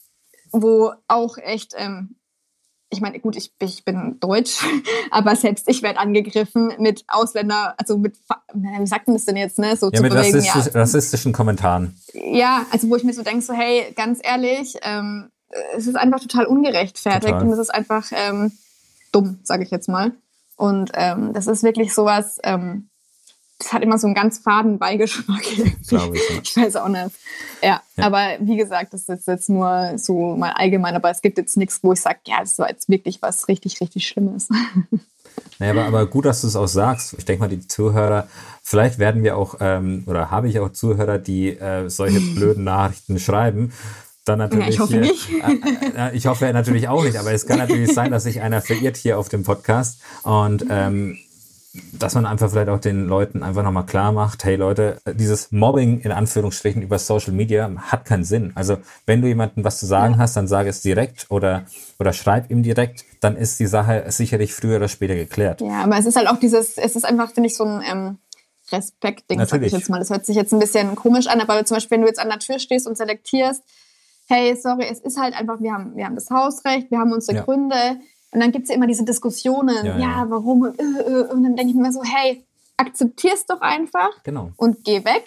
wo 0.53 0.93
auch 1.09 1.39
echt 1.39 1.75
ähm, 1.77 2.17
ich 2.93 3.01
meine, 3.01 3.19
gut, 3.19 3.37
ich, 3.37 3.53
ich 3.61 3.85
bin 3.85 4.19
deutsch, 4.21 4.59
aber 5.11 5.35
selbst 5.35 5.69
ich 5.69 5.83
werde 5.83 5.99
angegriffen 5.99 6.75
mit 6.79 7.05
Ausländer, 7.09 7.75
also 7.79 7.99
mit, 7.99 8.17
wie 8.53 8.87
sagt 8.87 9.09
man 9.09 9.17
das 9.17 9.25
denn 9.25 9.37
jetzt, 9.37 9.59
ne? 9.59 9.77
So 9.77 9.91
ja, 9.91 10.01
mit 10.03 10.13
bewegen, 10.13 10.37
rassistisch, 10.37 10.75
ja. 10.75 10.81
rassistischen 10.81 11.33
Kommentaren. 11.33 11.97
Ja, 12.13 12.67
also 12.71 12.89
wo 12.91 12.97
ich 12.97 13.05
mir 13.05 13.15
so 13.15 13.23
denke, 13.23 13.43
so 13.43 13.55
hey, 13.55 13.93
ganz 13.97 14.21
ehrlich, 14.23 14.77
ähm, 14.83 15.31
es 15.75 15.87
ist 15.87 15.97
einfach 15.97 16.21
total 16.21 16.47
ungerechtfertigt 16.47 17.33
total. 17.33 17.43
und 17.43 17.53
es 17.53 17.59
ist 17.59 17.75
einfach 17.75 18.11
ähm, 18.13 18.53
dumm, 19.11 19.39
sage 19.43 19.65
ich 19.65 19.71
jetzt 19.71 19.89
mal. 19.89 20.13
Und 20.57 20.93
ähm, 20.95 21.33
das 21.33 21.47
ist 21.47 21.63
wirklich 21.63 21.95
sowas, 21.95 22.39
ähm, 22.45 22.89
das 23.63 23.73
hat 23.73 23.83
immer 23.83 23.99
so 23.99 24.07
einen 24.07 24.15
ganz 24.15 24.39
faden 24.39 24.79
Beigeschmack. 24.79 25.43
Glaube 25.87 26.17
ich, 26.17 26.29
ja. 26.29 26.37
ich 26.43 26.57
weiß 26.57 26.77
auch 26.77 26.89
nicht. 26.89 27.11
Ja, 27.63 27.81
ja, 27.97 28.05
aber 28.05 28.37
wie 28.41 28.57
gesagt, 28.57 28.93
das 28.93 29.09
ist 29.09 29.29
jetzt 29.29 29.49
nur 29.49 29.93
so 29.97 30.37
mal 30.37 30.53
allgemein, 30.53 30.95
aber 30.97 31.11
es 31.11 31.23
gibt 31.23 31.39
jetzt 31.39 31.57
nichts, 31.57 31.79
wo 31.83 31.93
ich 31.93 32.01
sage, 32.01 32.19
ja, 32.27 32.41
das 32.41 32.59
war 32.59 32.69
jetzt 32.69 32.89
wirklich 32.89 33.23
was 33.23 33.49
richtig, 33.49 33.81
richtig 33.81 34.07
Schlimmes. 34.07 34.49
Naja, 35.59 35.73
aber, 35.73 35.85
aber 35.87 36.07
gut, 36.07 36.27
dass 36.27 36.43
du 36.43 36.47
es 36.47 36.57
auch 36.57 36.67
sagst. 36.67 37.15
Ich 37.17 37.25
denke 37.25 37.41
mal, 37.41 37.49
die 37.49 37.67
Zuhörer, 37.67 38.27
vielleicht 38.63 38.99
werden 38.99 39.23
wir 39.23 39.39
auch, 39.39 39.57
ähm, 39.61 40.03
oder 40.07 40.31
habe 40.31 40.49
ich 40.49 40.59
auch 40.59 40.71
Zuhörer, 40.71 41.19
die 41.19 41.51
äh, 41.51 41.89
solche 41.89 42.21
blöden 42.35 42.65
Nachrichten 42.65 43.19
schreiben. 43.19 43.73
Dann 44.27 44.39
natürlich. 44.39 44.67
Ja, 44.67 44.73
ich 44.73 44.81
hoffe 44.81 44.93
hier, 44.93 45.01
nicht. 45.01 45.29
Äh, 45.31 46.09
äh, 46.09 46.17
ich 46.17 46.27
hoffe 46.27 46.53
natürlich 46.53 46.89
auch 46.89 47.03
nicht, 47.03 47.17
aber 47.17 47.33
es 47.33 47.47
kann 47.47 47.59
natürlich 47.59 47.95
sein, 47.95 48.11
dass 48.11 48.25
sich 48.25 48.43
einer 48.43 48.61
verirrt 48.61 48.97
hier 48.99 49.19
auf 49.19 49.31
dem 49.31 49.43
Podcast. 49.43 50.03
Und 50.23 50.67
ähm, 50.69 51.17
dass 51.93 52.15
man 52.15 52.27
einfach 52.27 52.51
vielleicht 52.51 52.69
auch 52.69 52.81
den 52.81 53.07
Leuten 53.07 53.43
einfach 53.43 53.63
nochmal 53.63 53.87
klar 53.87 54.13
macht, 54.13 54.45
hey 54.45 54.57
Leute, 54.57 54.99
dieses 55.15 55.53
Mobbing 55.53 56.01
in 56.01 56.13
Anführungsstrichen 56.13 56.83
über 56.83 56.99
Social 56.99 57.33
Media 57.33 57.71
hat 57.79 58.05
keinen 58.05 58.25
Sinn. 58.25 58.53
Also 58.55 58.77
wenn 59.07 59.23
du 59.23 59.29
jemandem 59.29 59.65
was 59.65 59.79
zu 59.79 59.87
sagen 59.87 60.19
hast, 60.19 60.37
dann 60.37 60.47
sag 60.47 60.67
es 60.67 60.83
direkt 60.83 61.31
oder, 61.31 61.65
oder 61.99 62.13
schreib 62.13 62.51
ihm 62.51 62.63
direkt, 62.63 63.05
dann 63.21 63.37
ist 63.37 63.59
die 63.59 63.67
Sache 63.67 64.05
sicherlich 64.09 64.53
früher 64.53 64.77
oder 64.77 64.89
später 64.89 65.15
geklärt. 65.15 65.63
Ja, 65.63 65.85
aber 65.85 65.97
es 65.97 66.05
ist 66.05 66.17
halt 66.17 66.29
auch 66.29 66.39
dieses, 66.39 66.77
es 66.77 66.95
ist 66.95 67.05
einfach, 67.05 67.33
finde 67.33 67.49
ich, 67.49 67.57
so 67.57 67.65
ein 67.65 67.83
ähm, 67.91 68.19
Respekt-Ding, 68.71 69.45
sag 69.47 69.63
ich 69.63 69.73
jetzt 69.73 69.89
mal. 69.89 69.99
Das 69.99 70.11
hört 70.11 70.27
sich 70.27 70.37
jetzt 70.37 70.53
ein 70.53 70.59
bisschen 70.59 70.95
komisch 70.95 71.27
an, 71.27 71.41
aber 71.41 71.65
zum 71.65 71.77
Beispiel, 71.77 71.97
wenn 71.97 72.03
du 72.03 72.09
jetzt 72.09 72.21
an 72.21 72.29
der 72.29 72.39
Tür 72.39 72.59
stehst 72.59 72.87
und 72.87 72.99
selektierst, 72.99 73.63
hey, 74.29 74.57
sorry, 74.57 74.87
es 74.91 75.01
ist 75.01 75.19
halt 75.19 75.35
einfach, 75.35 75.61
wir 75.61 75.73
haben, 75.73 75.97
wir 75.97 76.05
haben 76.05 76.15
das 76.15 76.31
Hausrecht, 76.31 76.91
wir 76.91 76.99
haben 76.99 77.13
unsere 77.13 77.39
ja. 77.39 77.45
Gründe, 77.45 77.99
und 78.33 78.41
dann 78.41 78.51
gibt 78.51 78.65
es 78.65 78.71
ja 78.71 78.77
immer 78.77 78.87
diese 78.87 79.05
Diskussionen, 79.05 79.85
ja, 79.85 79.99
ja. 79.99 79.99
ja 79.99 80.27
warum? 80.29 80.63
Und, 80.63 80.79
äh, 80.79 80.83
äh, 80.83 81.29
und 81.29 81.43
dann 81.43 81.55
denke 81.55 81.73
ich 81.73 81.75
mir 81.75 81.93
so, 81.93 82.03
hey, 82.03 82.45
akzeptier's 82.79 83.47
doch 83.47 83.61
einfach 83.61 84.11
genau. 84.25 84.51
und 84.57 84.85
geh 84.85 85.05
weg. 85.05 85.25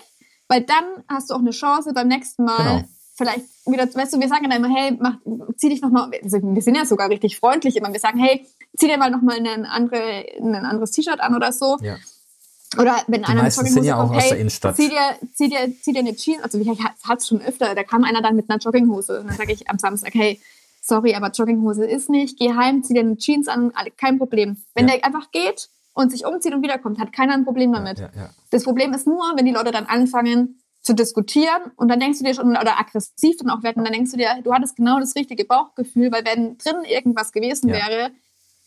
Weil 0.48 0.62
dann 0.62 1.04
hast 1.08 1.30
du 1.30 1.36
auch 1.36 1.40
eine 1.40 1.52
Chance 1.52 1.94
beim 1.94 2.08
nächsten 2.08 2.46
Mal 2.46 2.58
genau. 2.58 2.84
vielleicht 3.16 3.46
wieder, 3.66 3.92
weißt 3.92 4.14
du, 4.14 4.20
wir 4.20 4.28
sagen 4.28 4.50
dann 4.50 4.64
immer, 4.64 4.76
hey, 4.76 4.98
mach, 5.00 5.18
zieh 5.56 5.70
dich 5.70 5.82
nochmal, 5.82 6.12
also 6.24 6.40
wir 6.42 6.62
sind 6.62 6.76
ja 6.76 6.86
sogar 6.86 7.10
richtig 7.10 7.40
freundlich 7.40 7.76
immer, 7.76 7.92
wir 7.92 8.00
sagen, 8.00 8.20
hey, 8.20 8.46
zieh 8.78 8.88
dir 8.88 8.98
mal 8.98 9.10
nochmal 9.10 9.40
ein, 9.40 9.66
andere, 9.66 10.26
ein 10.40 10.56
anderes 10.56 10.92
T-Shirt 10.92 11.20
an 11.20 11.36
oder 11.36 11.52
so. 11.52 11.78
Ja. 11.82 11.98
Oder 12.78 12.98
wenn 13.08 13.22
die 13.22 13.28
einer 13.28 13.48
Jogginghose 13.48 13.88
ja 13.88 13.96
kommt, 13.96 14.22
hey, 14.22 14.48
zieh 14.50 14.90
dir, 14.90 15.16
zieh, 15.34 15.50
dir, 15.50 15.74
zieh 15.82 15.94
dir 15.94 16.00
eine 16.00 16.16
Jeans, 16.16 16.44
also 16.44 16.60
ich 16.60 16.68
hatte 16.68 17.18
es 17.18 17.28
schon 17.28 17.42
öfter, 17.42 17.74
da 17.74 17.84
kam 17.84 18.04
einer 18.04 18.22
dann 18.22 18.36
mit 18.36 18.50
einer 18.50 18.60
Jogginghose 18.60 19.20
und 19.22 19.28
dann 19.28 19.38
sage 19.38 19.54
ich 19.54 19.70
am 19.70 19.78
Samstag, 19.78 20.14
hey, 20.14 20.40
sorry, 20.86 21.16
aber 21.16 21.32
Jogginghose 21.32 21.86
ist 21.86 22.10
nicht, 22.10 22.38
geh 22.38 22.54
heim, 22.54 22.84
zieh 22.84 22.94
dir 22.94 23.02
eine 23.02 23.18
Jeans 23.18 23.48
an, 23.48 23.72
kein 23.98 24.18
Problem. 24.18 24.58
Wenn 24.76 24.88
ja. 24.88 24.96
der 24.96 25.06
einfach 25.06 25.32
geht 25.32 25.70
und 25.94 26.12
sich 26.12 26.26
umzieht 26.26 26.54
und 26.54 26.62
wiederkommt, 26.62 27.00
hat 27.00 27.12
keiner 27.12 27.34
ein 27.34 27.44
Problem 27.44 27.74
damit. 27.74 28.00
Ja, 28.00 28.10
ja, 28.16 28.30
das 28.52 28.64
Problem 28.64 28.94
ist 28.94 29.08
nur, 29.08 29.24
wenn 29.36 29.46
die 29.46 29.52
Leute 29.52 29.72
dann 29.72 29.86
anfangen 29.86 30.60
zu 30.82 30.94
diskutieren 30.94 31.72
und 31.78 31.88
dann 31.88 32.00
denkst 32.00 32.20
du 32.20 32.26
dir 32.26 32.36
schon, 32.36 32.50
oder 32.50 32.80
aggressiv 32.80 33.38
dann 33.38 33.50
auch 33.50 33.64
werden, 33.64 33.84
dann 33.84 33.94
denkst 33.94 34.12
du 34.12 34.18
dir, 34.18 34.30
du 34.44 34.54
hattest 34.54 34.76
genau 34.76 35.00
das 35.00 35.16
richtige 35.16 35.44
Bauchgefühl, 35.44 36.12
weil 36.12 36.24
wenn 36.24 36.58
drin 36.60 36.84
irgendwas 36.88 37.32
gewesen 37.32 37.72
wäre, 37.72 38.12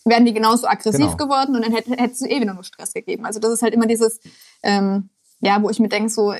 wären 0.04 0.24
die 0.24 0.32
genauso 0.32 0.66
aggressiv 0.66 1.00
genau. 1.00 1.16
geworden 1.16 1.54
und 1.54 1.64
dann 1.64 1.72
hättest 1.72 2.00
hätte 2.00 2.18
du 2.18 2.24
eh 2.26 2.40
wieder 2.40 2.54
nur 2.54 2.64
Stress 2.64 2.92
gegeben. 2.92 3.24
Also 3.24 3.38
das 3.38 3.52
ist 3.52 3.62
halt 3.62 3.74
immer 3.74 3.86
dieses, 3.86 4.20
ähm, 4.64 5.10
ja, 5.40 5.62
wo 5.62 5.70
ich 5.70 5.78
mir 5.78 5.88
denke, 5.88 6.08
so, 6.10 6.34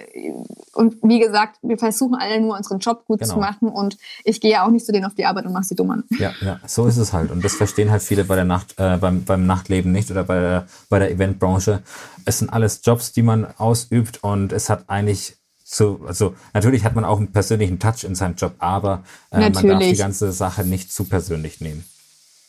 und 0.74 0.96
wie 1.02 1.20
gesagt, 1.20 1.58
wir 1.62 1.78
versuchen 1.78 2.16
alle 2.16 2.40
nur 2.40 2.56
unseren 2.56 2.78
Job 2.80 3.04
gut 3.06 3.20
Genau. 3.20 3.34
zu 3.34 3.38
machen 3.40 3.68
und 3.68 3.96
ich 4.24 4.40
gehe 4.40 4.50
ja 4.52 4.66
auch 4.66 4.70
nicht 4.70 4.84
zu 4.86 4.92
denen 4.92 5.04
auf 5.04 5.14
die 5.14 5.24
Arbeit 5.24 5.46
und 5.46 5.52
mache 5.52 5.64
sie 5.64 5.74
dumm 5.76 5.90
an. 5.90 6.04
Ja, 6.18 6.32
ja, 6.40 6.60
so 6.66 6.86
ist 6.86 6.96
es 6.96 7.12
halt. 7.12 7.30
Und 7.30 7.44
das 7.44 7.54
verstehen 7.54 7.90
halt 7.90 8.02
viele 8.02 8.24
bei 8.24 8.34
der 8.34 8.44
Nacht, 8.44 8.74
äh, 8.78 8.96
beim, 8.96 9.24
beim 9.24 9.46
Nachtleben 9.46 9.92
nicht 9.92 10.10
oder 10.10 10.24
bei 10.24 10.40
der, 10.40 10.66
bei 10.88 10.98
der 10.98 11.10
Eventbranche. 11.12 11.82
Es 12.24 12.38
sind 12.40 12.52
alles 12.52 12.80
Jobs, 12.84 13.12
die 13.12 13.22
man 13.22 13.46
ausübt 13.58 14.22
und 14.24 14.52
es 14.52 14.68
hat 14.68 14.84
eigentlich 14.88 15.36
so, 15.64 16.00
also 16.06 16.34
natürlich 16.54 16.84
hat 16.84 16.94
man 16.94 17.04
auch 17.04 17.18
einen 17.18 17.30
persönlichen 17.30 17.78
Touch 17.78 18.02
in 18.04 18.14
seinem 18.14 18.36
Job, 18.36 18.54
aber 18.58 19.04
äh, 19.30 19.38
man 19.50 19.52
darf 19.52 19.80
die 19.80 19.96
ganze 19.96 20.32
Sache 20.32 20.64
nicht 20.64 20.90
zu 20.92 21.04
persönlich 21.04 21.60
nehmen. 21.60 21.84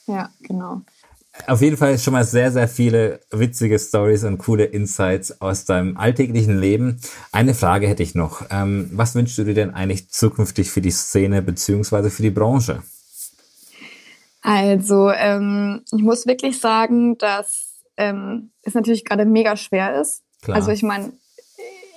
Ja, 0.08 0.30
genau. 0.42 0.82
Auf 1.48 1.62
jeden 1.62 1.78
Fall 1.78 1.98
schon 1.98 2.14
mal 2.14 2.26
sehr, 2.26 2.52
sehr 2.52 2.68
viele 2.68 3.22
witzige 3.32 3.80
Stories 3.80 4.24
und 4.24 4.38
coole 4.38 4.66
Insights 4.66 5.42
aus 5.42 5.66
deinem 5.66 5.98
alltäglichen 5.98 6.60
Leben. 6.60 7.00
Eine 7.32 7.54
Frage 7.54 7.88
hätte 7.88 8.04
ich 8.04 8.14
noch. 8.14 8.44
Ähm, 8.52 8.90
was 8.94 9.16
wünschst 9.16 9.38
du 9.38 9.44
dir 9.44 9.54
denn 9.54 9.74
eigentlich 9.74 10.10
zukünftig 10.10 10.70
für 10.70 10.82
die 10.82 10.92
Szene 10.92 11.42
beziehungsweise 11.42 12.10
für 12.10 12.22
die 12.22 12.30
Branche? 12.30 12.84
Also, 14.42 15.10
ähm, 15.10 15.84
ich 15.92 16.02
muss 16.02 16.26
wirklich 16.26 16.60
sagen, 16.60 17.18
dass 17.18 17.70
ähm, 17.98 18.52
es 18.62 18.74
natürlich 18.74 19.04
gerade 19.04 19.26
mega 19.26 19.56
schwer 19.58 20.00
ist. 20.00 20.24
Klar. 20.42 20.56
Also 20.56 20.72
ich 20.72 20.84
meine, 20.84 21.12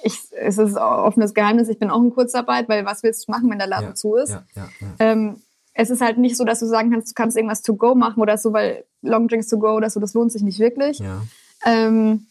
ich, 0.03 0.19
es 0.33 0.59
ist 0.59 0.77
auch 0.77 1.05
offenes 1.05 1.35
Geheimnis, 1.35 1.69
ich 1.69 1.79
bin 1.79 1.91
auch 1.91 2.03
in 2.03 2.11
Kurzarbeit, 2.11 2.69
weil 2.69 2.85
was 2.85 3.03
willst 3.03 3.29
du 3.29 3.33
machen, 3.33 3.49
wenn 3.51 3.59
der 3.59 3.69
Laden 3.69 3.91
Ja, 3.91 3.95
zu 3.95 4.17
ist? 4.17 4.31
Ja, 4.31 4.45
ja, 4.57 4.69
ja. 4.81 4.87
Ähm, 4.99 5.37
es 5.75 5.91
ist 5.91 6.01
halt 6.01 6.19
nicht 6.19 6.37
so, 6.37 6.45
dass 6.45 6.61
du 6.61 6.67
sagen 6.67 6.91
kannst, 6.91 7.11
du 7.11 7.15
kannst 7.15 7.37
irgendwas 7.37 7.63
to 7.63 7.77
go 7.77 7.95
machen 7.95 8.21
oder 8.21 8.37
so, 8.37 8.53
weil 8.53 8.85
Long 9.03 9.29
Drinks 9.29 9.49
to 9.49 9.59
go 9.59 9.75
oder 9.75 9.91
so, 9.91 10.01
das 10.01 10.15
lohnt 10.15 10.33
sich 10.33 10.43
nicht 10.43 10.59
wirklich. 10.59 10.99
ja. 10.99 11.23
Ähm, 11.65 12.27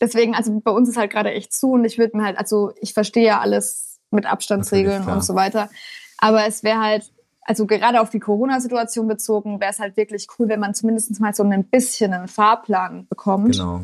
deswegen, 0.00 0.34
also 0.34 0.60
bei 0.60 0.70
uns 0.70 0.88
ist 0.88 0.96
halt 0.96 1.10
gerade 1.10 1.32
echt 1.32 1.52
zu 1.52 1.72
und 1.72 1.84
ich 1.84 1.98
würde 1.98 2.16
mir 2.16 2.24
halt, 2.24 2.38
also 2.38 2.72
ich 2.80 2.94
verstehe 2.94 3.26
ja 3.26 3.40
alles 3.40 3.98
mit 4.10 4.26
Abstandsregeln 4.26 5.06
und 5.06 5.24
so 5.24 5.34
weiter. 5.34 5.70
Aber 6.18 6.46
es 6.46 6.62
wäre 6.62 6.80
halt, 6.80 7.12
also 7.42 7.66
gerade 7.66 8.00
auf 8.00 8.10
die 8.10 8.20
Corona-Situation 8.20 9.08
bezogen, 9.08 9.60
wäre 9.60 9.70
es 9.70 9.78
halt 9.78 9.96
wirklich 9.96 10.26
cool, 10.38 10.48
wenn 10.48 10.60
man 10.60 10.74
zumindest 10.74 11.18
mal 11.20 11.34
so 11.34 11.42
ein 11.42 11.64
bisschen 11.64 12.12
einen 12.12 12.28
Fahrplan 12.28 13.06
bekommt. 13.08 13.52
Genau. 13.52 13.82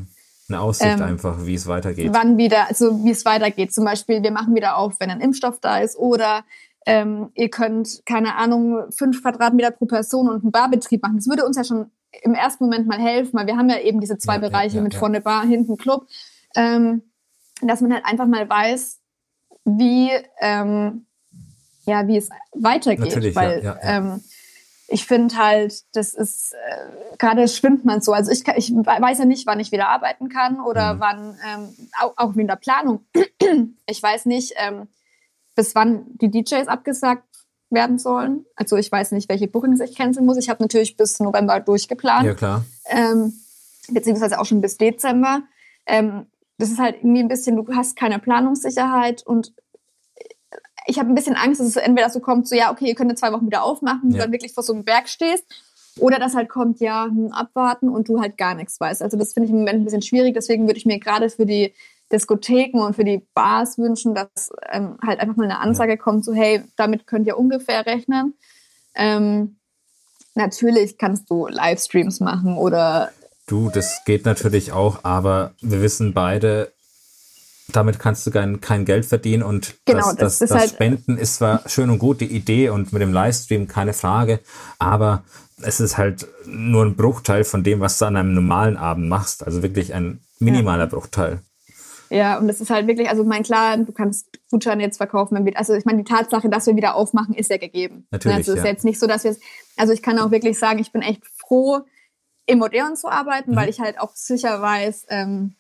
Eine 0.49 0.61
Aussicht 0.61 0.99
Ähm, 0.99 1.03
einfach, 1.03 1.45
wie 1.45 1.55
es 1.55 1.67
weitergeht. 1.67 2.11
Wann 2.13 2.39
wieder, 2.39 2.69
also 2.69 3.05
wie 3.05 3.11
es 3.11 3.25
weitergeht. 3.25 3.75
Zum 3.75 3.85
Beispiel, 3.85 4.23
wir 4.23 4.31
machen 4.31 4.55
wieder 4.55 4.77
auf, 4.77 5.01
wenn 5.01 5.11
ein 5.11 5.21
Impfstoff 5.21 5.59
da 5.61 5.79
ist 5.79 5.97
oder 5.97 6.45
ähm, 6.87 7.31
ihr 7.35 7.51
könnt, 7.51 8.03
keine 8.07 8.37
Ahnung, 8.37 8.91
fünf 8.93 9.23
Quadratmeter 9.23 9.73
pro 9.73 9.87
Person 9.87 10.29
und 10.29 10.43
einen 10.43 10.53
Barbetrieb 10.53 11.03
machen. 11.03 11.17
Das 11.17 11.29
würde 11.29 11.45
uns 11.45 11.57
ja 11.57 11.65
schon 11.65 11.91
im 12.23 12.35
ersten 12.35 12.65
Moment 12.65 12.87
mal 12.87 12.99
helfen, 13.01 13.35
weil 13.35 13.47
wir 13.47 13.57
haben 13.57 13.69
ja 13.69 13.79
eben 13.81 14.01
diese 14.01 14.17
zwei 14.19 14.35
Ja, 14.35 14.41
Bereiche 14.41 14.77
ja, 14.77 14.83
mit 14.83 14.95
ja. 14.95 14.99
vorne 14.99 15.21
Bar, 15.21 15.45
hinten 15.45 15.77
Club, 15.77 16.07
ähm, 16.55 17.03
dass 17.61 17.81
man 17.81 17.93
halt 17.93 18.05
einfach 18.07 18.27
mal 18.27 18.49
weiß, 18.49 19.01
wie, 19.65 20.11
ähm, 20.41 21.07
ja, 21.85 22.07
wie 22.07 22.17
es 22.17 22.31
weitergeht. 22.53 23.07
Natürlich, 23.07 23.37
weil. 23.37 23.79
Ähm, 23.83 24.23
ich 24.89 25.05
finde 25.05 25.37
halt, 25.37 25.83
das 25.97 26.15
ist 26.15 26.53
äh, 26.53 27.17
gerade 27.19 27.49
schwimmt 27.49 27.85
man 27.85 28.01
so. 28.01 28.13
Also 28.13 28.31
ich, 28.31 28.45
kann, 28.45 28.55
ich 28.57 28.71
weiß 28.73 29.19
ja 29.19 29.25
nicht, 29.25 29.45
wann 29.45 29.59
ich 29.59 29.73
wieder 29.73 29.89
arbeiten 29.89 30.29
kann 30.29 30.61
oder 30.61 30.95
Mhm. 30.95 31.01
wann 31.01 31.39
ähm, 31.45 31.69
auch, 32.01 32.13
auch 32.17 32.37
in 32.37 32.47
der 32.47 32.55
Planung. 32.57 33.05
Ich 33.89 34.01
weiß 34.03 34.27
nicht, 34.27 34.53
ähm, 34.57 34.87
bis 35.57 35.75
wann 35.75 36.07
die 36.21 36.31
DJs 36.31 36.69
abgesagt 36.69 37.25
werden 37.71 37.99
sollen. 37.99 38.47
Also 38.55 38.77
ich 38.77 38.93
weiß 38.93 39.11
nicht, 39.13 39.29
welche 39.29 39.49
Bookings 39.49 39.81
ich 39.81 39.97
canceln 39.97 40.25
muss. 40.25 40.37
Ich 40.37 40.49
habe 40.49 40.63
natürlich 40.63 40.97
bis 40.97 41.19
November 41.19 41.59
durchgeplant 41.59 42.25
ja, 42.27 42.35
klar. 42.35 42.65
ähm, 42.89 43.33
beziehungsweise 43.89 44.39
auch 44.39 44.45
schon 44.45 44.61
bis 44.61 44.77
Dezember. 44.77 45.43
Ähm, 45.87 46.27
das 46.59 46.71
ist 46.71 46.79
halt 46.79 46.97
irgendwie 46.97 47.21
ein 47.21 47.29
bisschen, 47.29 47.57
du 47.57 47.67
hast 47.75 47.97
keine 47.97 48.19
Planungssicherheit 48.21 49.27
und 49.27 49.53
ich 50.87 50.99
habe 51.01 51.09
ein 51.09 51.15
bisschen 51.17 51.35
Angst, 51.35 51.61
dass 51.61 51.67
es 51.67 51.77
entweder 51.77 52.09
so 52.11 52.21
kommt, 52.21 52.47
so 52.49 52.55
ja, 52.55 52.71
okay, 52.71 52.87
ihr 52.87 52.95
könnt 52.95 53.11
in 53.11 53.17
zwei 53.17 53.33
Wochen 53.33 53.47
wieder 53.47 53.65
aufmachen, 53.65 54.11
du 54.11 54.17
Ja. 54.17 54.23
dann 54.23 54.33
wirklich 54.33 54.55
vor 54.55 54.63
so 54.63 54.73
einem 54.73 54.85
Berg 54.85 55.09
stehst, 55.09 55.45
oder 55.99 56.19
dass 56.19 56.35
halt 56.35 56.49
kommt, 56.49 56.81
ja, 56.81 57.07
hm, 57.07 57.33
abwarten 57.33 57.89
und 57.89 58.09
du 58.09 58.21
halt 58.21 58.37
gar 58.37 58.55
nichts 58.55 58.79
weißt. 58.79 59.03
Also 59.03 59.17
das 59.17 59.33
finde 59.33 59.47
ich 59.47 59.53
im 59.53 59.59
Moment 59.59 59.81
ein 59.81 59.85
bisschen 59.85 60.03
schwierig, 60.03 60.35
deswegen 60.35 60.67
würde 60.67 60.79
ich 60.79 60.87
mir 60.87 61.01
gerade 61.01 61.29
für 61.31 61.47
die 61.47 61.73
Diskotheken 62.13 62.81
und 62.81 62.95
für 62.95 63.05
die 63.05 63.27
Bars 63.35 63.79
wünschen, 63.79 64.15
dass 64.15 64.51
ähm, 64.71 64.97
halt 65.05 65.21
einfach 65.21 65.37
mal 65.37 65.45
eine 65.45 65.59
Ansage 65.59 65.97
kommt, 65.97 66.25
so 66.25 66.33
hey, 66.35 66.63
damit 66.77 67.07
könnt 67.07 67.27
ihr 67.27 67.37
ungefähr 67.39 67.85
rechnen. 67.87 68.35
Ähm, 68.95 69.57
natürlich 70.35 70.99
kannst 70.99 71.31
du 71.31 71.47
Livestreams 71.49 72.21
machen 72.21 72.57
oder 72.57 73.11
Du, 73.49 73.71
das 73.71 74.01
geht 74.05 74.25
natürlich 74.25 74.73
auch, 74.73 75.05
aber 75.05 75.53
wir 75.61 75.81
wissen 75.81 76.15
beide, 76.15 76.73
damit 77.73 77.99
kannst 78.01 78.27
du 78.27 78.33
kein, 78.33 78.61
kein 78.61 78.85
Geld 78.85 79.07
verdienen 79.07 79.43
und 79.45 79.75
Genau, 79.85 80.13
das, 80.13 80.17
das, 80.17 80.39
das 80.39 80.49
das 80.49 80.59
halt- 80.59 80.71
Spenden 80.71 81.17
ist 81.17 81.37
zwar 81.37 81.69
schön 81.69 81.91
und 81.91 81.99
gut, 81.99 82.21
die 82.21 82.27
Idee 82.27 82.71
und 82.71 82.93
mit 82.93 83.03
dem 83.03 83.13
Livestream 83.13 83.69
keine 83.69 83.93
Frage, 83.93 84.41
aber 84.81 85.23
es 85.63 85.81
ist 85.81 85.97
halt 85.97 86.27
nur 86.45 86.85
ein 86.85 86.97
Bruchteil 86.97 87.45
von 87.45 87.63
dem, 87.65 87.81
was 87.81 87.99
du 87.99 88.05
an 88.07 88.17
einem 88.17 88.35
normalen 88.35 88.77
Abend 88.77 89.09
machst. 89.09 89.45
Also 89.45 89.63
wirklich 89.63 89.95
ein 89.95 90.21
minimaler 90.39 90.87
Bruchteil. 90.87 91.41
Ja, 92.11 92.39
und 92.39 92.47
das 92.49 92.61
ist 92.61 92.71
halt 92.71 92.87
wirklich, 92.87 93.09
also 93.09 93.25
mein 93.25 93.43
klar, 93.43 93.77
du 93.77 93.93
kannst 93.93 94.29
Gutscheine 94.51 94.83
jetzt 94.83 94.97
verkaufen, 94.99 95.35
wenn 95.37 95.45
wir, 95.45 95.57
also 95.59 95.75
ich 95.75 95.85
meine, 95.85 95.99
die 96.03 96.11
Tatsache, 96.11 96.49
dass 96.49 96.67
wir 96.67 96.77
wieder 96.77 96.95
aufmachen, 96.95 97.35
ist 97.35 97.51
ja 97.51 97.57
gegeben. 97.59 98.07
Natürlich, 98.11 98.37
Also 98.37 98.53
es 98.53 98.59
ist 98.59 98.65
ja. 98.65 98.71
jetzt 98.71 98.85
nicht 98.85 99.01
so, 99.01 99.07
dass 99.07 99.25
wir 99.25 99.33
es, 99.33 99.41
also 99.77 99.93
ich 99.93 100.03
kann 100.03 100.19
auch 100.19 100.31
wirklich 100.31 100.59
sagen, 100.59 100.79
ich 100.79 100.93
bin 100.93 101.03
echt 101.03 101.23
froh, 101.37 101.81
im 102.47 102.63
Odeon 102.63 102.95
zu 102.97 103.09
arbeiten, 103.09 103.53
Mhm. 103.53 103.57
weil 103.57 103.69
ich 103.69 103.81
halt 103.81 103.99
auch 104.01 104.15
sicher 104.15 104.63
weiß, 104.63 105.07
ähm, 105.09 105.55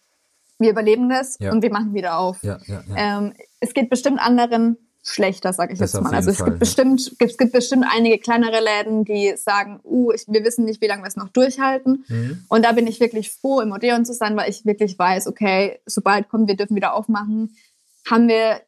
wir 0.58 0.70
überleben 0.70 1.08
das 1.08 1.36
Ja. 1.40 1.50
und 1.52 1.62
wir 1.62 1.70
machen 1.72 1.94
wieder 1.94 2.18
auf. 2.18 2.42
Ja, 2.42 2.58
ja, 2.66 2.82
ja. 2.88 3.18
Ähm, 3.18 3.32
es 3.60 3.74
geht 3.74 3.90
bestimmt 3.90 4.20
anderen 4.20 4.76
schlechter, 5.08 5.52
sage 5.52 5.72
ich 5.72 5.78
Das 5.78 5.92
jetzt 5.92 6.02
mal. 6.02 6.14
Also 6.14 6.30
es 6.30 6.38
Fall, 6.38 6.46
gibt 6.46 6.56
ja. 6.56 6.58
bestimmt, 6.60 7.16
es 7.18 7.36
gibt 7.36 7.52
bestimmt 7.52 7.84
einige 7.90 8.18
kleinere 8.18 8.60
Läden, 8.60 9.04
die 9.04 9.34
sagen, 9.36 9.80
uh, 9.84 10.12
ich, 10.12 10.24
wir 10.28 10.44
wissen 10.44 10.64
nicht, 10.64 10.80
wie 10.80 10.86
lange 10.86 11.02
wir 11.02 11.08
es 11.08 11.16
noch 11.16 11.28
durchhalten. 11.28 12.04
Mhm. 12.08 12.44
Und 12.48 12.64
da 12.64 12.72
bin 12.72 12.86
ich 12.86 13.00
wirklich 13.00 13.32
froh, 13.32 13.60
im 13.60 13.72
Odeon 13.72 14.04
zu 14.04 14.14
sein, 14.14 14.36
weil 14.36 14.50
ich 14.50 14.66
wirklich 14.66 14.98
weiß, 14.98 15.26
okay, 15.26 15.80
sobald 15.86 16.28
kommen, 16.28 16.48
wir 16.48 16.56
dürfen 16.56 16.76
wieder 16.76 16.94
aufmachen, 16.94 17.56
haben 18.08 18.28
wir 18.28 18.60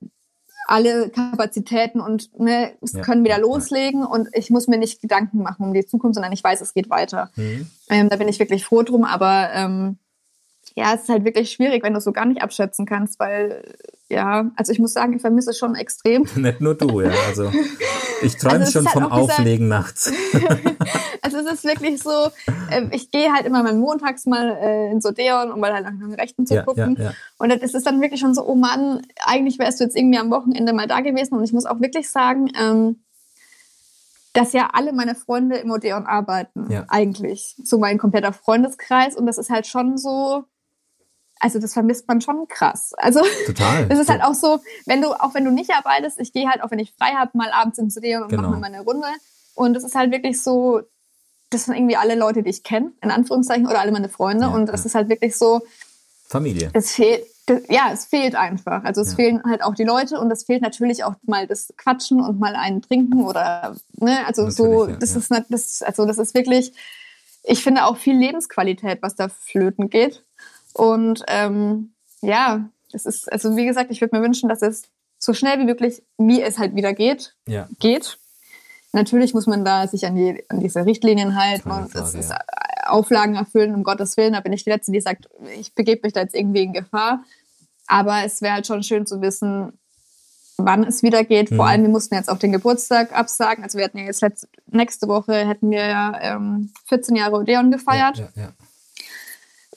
alle 0.68 1.08
Kapazitäten 1.08 1.98
und 2.00 2.38
ne, 2.38 2.72
es 2.82 2.92
Ja, 2.92 3.00
können 3.00 3.24
wieder 3.24 3.38
loslegen 3.38 4.04
und 4.04 4.28
ich 4.34 4.50
muss 4.50 4.68
mir 4.68 4.76
nicht 4.76 5.00
Gedanken 5.00 5.38
machen 5.42 5.64
um 5.64 5.72
die 5.72 5.86
Zukunft, 5.86 6.14
sondern 6.14 6.32
ich 6.32 6.44
weiß, 6.44 6.60
es 6.60 6.74
geht 6.74 6.90
weiter. 6.90 7.30
Mhm. 7.36 7.70
Ähm, 7.88 8.08
da 8.10 8.16
bin 8.16 8.28
ich 8.28 8.38
wirklich 8.38 8.66
froh 8.66 8.82
drum, 8.82 9.04
aber 9.04 9.48
ähm, 9.54 9.98
ja, 10.78 10.94
es 10.94 11.02
ist 11.02 11.08
halt 11.08 11.24
wirklich 11.24 11.50
schwierig, 11.50 11.82
wenn 11.82 11.92
du 11.94 12.00
so 12.00 12.12
gar 12.12 12.24
nicht 12.24 12.40
abschätzen 12.42 12.86
kannst, 12.86 13.18
weil 13.18 13.74
ja, 14.08 14.50
also 14.56 14.72
ich 14.72 14.78
muss 14.78 14.92
sagen, 14.94 15.12
ich 15.14 15.20
vermisse 15.20 15.50
es 15.50 15.58
schon 15.58 15.74
extrem. 15.74 16.22
Nicht 16.36 16.60
nur 16.60 16.74
du, 16.74 17.00
ja. 17.00 17.10
Also 17.26 17.52
ich 18.22 18.36
träume 18.36 18.60
Also 18.60 18.64
es 18.64 18.72
schon 18.72 18.84
halt 18.86 18.92
vom 18.94 19.12
auch 19.12 19.22
dieser- 19.26 19.34
Auflegen 19.40 19.68
nachts. 19.68 20.12
Also 21.20 21.38
es 21.38 21.46
ist 21.52 21.64
wirklich 21.64 22.00
so, 22.02 22.10
äh, 22.70 22.86
ich 22.92 23.10
gehe 23.10 23.30
halt 23.32 23.44
immer 23.44 23.62
mal 23.62 23.74
montags 23.74 24.24
mal 24.24 24.56
äh, 24.62 24.90
ins 24.92 25.04
Odeon, 25.04 25.50
um 25.50 25.60
mal 25.60 25.74
halt 25.74 25.84
nach 25.84 25.90
dem 25.90 26.12
Rechten 26.14 26.46
zu 26.46 26.54
Ja, 26.54 26.62
gucken. 26.62 26.96
ja, 26.96 27.06
ja. 27.06 27.12
Und 27.38 27.50
das 27.50 27.74
ist 27.74 27.86
dann 27.86 28.00
wirklich 28.00 28.20
schon 28.20 28.34
so, 28.34 28.46
oh 28.46 28.54
Mann, 28.54 29.02
eigentlich 29.26 29.58
wärst 29.58 29.80
du 29.80 29.84
jetzt 29.84 29.96
irgendwie 29.96 30.18
am 30.18 30.30
Wochenende 30.30 30.72
mal 30.72 30.86
da 30.86 31.00
gewesen. 31.00 31.34
Und 31.36 31.44
ich 31.44 31.52
muss 31.52 31.66
auch 31.66 31.80
wirklich 31.80 32.08
sagen, 32.08 32.50
ähm, 32.58 33.02
dass 34.32 34.52
ja 34.54 34.70
alle 34.72 34.92
meine 34.94 35.14
Freunde 35.16 35.56
im 35.56 35.70
Odeon 35.70 36.06
arbeiten, 36.06 36.70
Ja. 36.70 36.84
eigentlich. 36.88 37.56
So 37.62 37.76
mein 37.78 37.98
kompletter 37.98 38.32
Freundeskreis. 38.32 39.14
Und 39.16 39.26
das 39.26 39.36
ist 39.36 39.50
halt 39.50 39.66
schon 39.66 39.98
so, 39.98 40.44
also 41.40 41.58
das 41.58 41.72
vermisst 41.72 42.08
man 42.08 42.20
schon 42.20 42.46
krass. 42.48 42.92
Also 42.96 43.20
Total. 43.46 43.86
das 43.88 43.98
ist 43.98 44.10
halt 44.10 44.22
auch 44.22 44.34
so, 44.34 44.60
wenn 44.86 45.00
du, 45.02 45.12
auch 45.12 45.34
wenn 45.34 45.44
du 45.44 45.50
nicht 45.50 45.70
arbeitest, 45.72 46.18
ich 46.20 46.32
gehe 46.32 46.48
halt, 46.48 46.62
auch 46.62 46.70
wenn 46.70 46.78
ich 46.78 46.92
frei 46.98 47.12
habe, 47.12 47.30
mal 47.34 47.50
abends 47.52 47.78
ins 47.78 47.96
Odeon 47.96 48.22
und 48.24 48.28
Genau. 48.30 48.42
mache 48.42 48.52
mal 48.52 48.60
meine 48.70 48.80
Runde. 48.82 49.06
Und 49.54 49.76
es 49.76 49.84
ist 49.84 49.94
halt 49.94 50.10
wirklich 50.12 50.40
so, 50.42 50.80
das 51.50 51.64
sind 51.64 51.74
irgendwie 51.76 51.96
alle 51.96 52.14
Leute, 52.14 52.42
die 52.42 52.50
ich 52.50 52.62
kenne, 52.62 52.92
in 53.02 53.10
Anführungszeichen, 53.10 53.66
oder 53.66 53.80
alle 53.80 53.92
meine 53.92 54.08
Freunde. 54.08 54.46
Ja, 54.46 54.52
und 54.52 54.66
das 54.66 54.80
ja. 54.82 54.86
ist 54.86 54.94
halt 54.94 55.08
wirklich 55.08 55.36
so, 55.36 55.62
Familie. 56.28 56.70
es 56.74 56.92
fehlt, 56.92 57.24
das, 57.46 57.62
ja, 57.70 57.90
es 57.92 58.04
fehlt 58.04 58.34
einfach. 58.34 58.84
Also 58.84 59.00
es 59.00 59.10
Ja. 59.12 59.16
fehlen 59.16 59.42
halt 59.44 59.62
auch 59.62 59.74
die 59.74 59.84
Leute 59.84 60.20
und 60.20 60.30
es 60.30 60.44
fehlt 60.44 60.60
natürlich 60.62 61.04
auch 61.04 61.14
mal 61.22 61.46
das 61.46 61.72
Quatschen 61.78 62.20
und 62.20 62.38
mal 62.38 62.54
einen 62.54 62.82
Trinken 62.82 63.24
oder, 63.24 63.74
ne, 63.96 64.26
also 64.26 64.50
so, 64.50 64.64
Natürlich, 64.64 64.90
ja, 64.94 64.96
das 65.00 65.16
ist, 65.16 65.30
nicht- 65.30 65.46
das, 65.48 65.82
also 65.82 66.04
das 66.04 66.18
ist 66.18 66.34
wirklich, 66.34 66.72
ich 67.44 67.62
finde 67.62 67.86
auch 67.86 67.96
viel 67.96 68.16
Lebensqualität, 68.18 69.00
was 69.00 69.14
da 69.16 69.28
flöten 69.28 69.88
geht. 69.88 70.22
Und 70.74 71.24
ähm, 71.28 71.92
ja, 72.20 72.68
das 72.92 73.06
ist, 73.06 73.30
also 73.32 73.56
wie 73.56 73.66
gesagt, 73.66 73.90
ich 73.90 74.00
würde 74.00 74.16
mir 74.16 74.22
wünschen, 74.22 74.48
dass 74.48 74.62
es 74.62 74.82
so 75.18 75.32
schnell 75.34 75.58
wie 75.58 75.64
möglich, 75.64 76.02
wie 76.16 76.40
es 76.42 76.58
halt 76.58 76.74
wieder 76.74 76.92
geht, 76.94 77.34
Ja. 77.46 77.68
geht. 77.80 78.18
Natürlich 78.92 79.34
muss 79.34 79.46
man 79.46 79.64
da 79.64 79.86
sich 79.86 80.06
an, 80.06 80.14
die, 80.16 80.42
an 80.48 80.60
diese 80.60 80.86
Richtlinien 80.86 81.36
halten 81.36 81.68
Keine 81.68 81.82
und 81.82 81.94
es 81.94 82.00
Frage, 82.12 82.18
ist, 82.18 82.30
ja. 82.30 82.38
Auflagen 82.86 83.34
erfüllen, 83.34 83.74
um 83.74 83.84
Gottes 83.84 84.16
Willen. 84.16 84.32
Da 84.32 84.40
bin 84.40 84.52
ich 84.54 84.64
die 84.64 84.70
Letzte, 84.70 84.92
die 84.92 85.00
sagt, 85.00 85.28
ich 85.58 85.74
begebe 85.74 86.00
mich 86.04 86.14
da 86.14 86.20
jetzt 86.20 86.34
irgendwie 86.34 86.62
in 86.62 86.72
Gefahr. 86.72 87.22
Aber 87.86 88.24
es 88.24 88.40
wäre 88.40 88.54
halt 88.54 88.66
schon 88.66 88.82
schön 88.82 89.04
zu 89.06 89.20
wissen, 89.20 89.72
wann 90.56 90.84
es 90.84 91.02
wieder 91.02 91.22
geht. 91.24 91.48
Vor 91.48 91.56
Mhm. 91.56 91.60
allem, 91.62 91.82
wir 91.82 91.88
mussten 91.90 92.14
jetzt 92.14 92.30
auch 92.30 92.38
den 92.38 92.52
Geburtstag 92.52 93.12
absagen. 93.12 93.62
Also 93.62 93.76
wir 93.76 93.84
hatten 93.84 93.98
ja 93.98 94.04
jetzt 94.04 94.22
letzte, 94.22 94.48
nächste 94.66 95.06
Woche 95.06 95.46
hätten 95.46 95.70
wir 95.70 95.86
ja 95.86 96.18
ähm, 96.20 96.72
14 96.86 97.14
Jahre 97.16 97.36
Odeon 97.36 97.70
gefeiert. 97.70 98.18
Ja, 98.18 98.28
ja. 98.36 98.52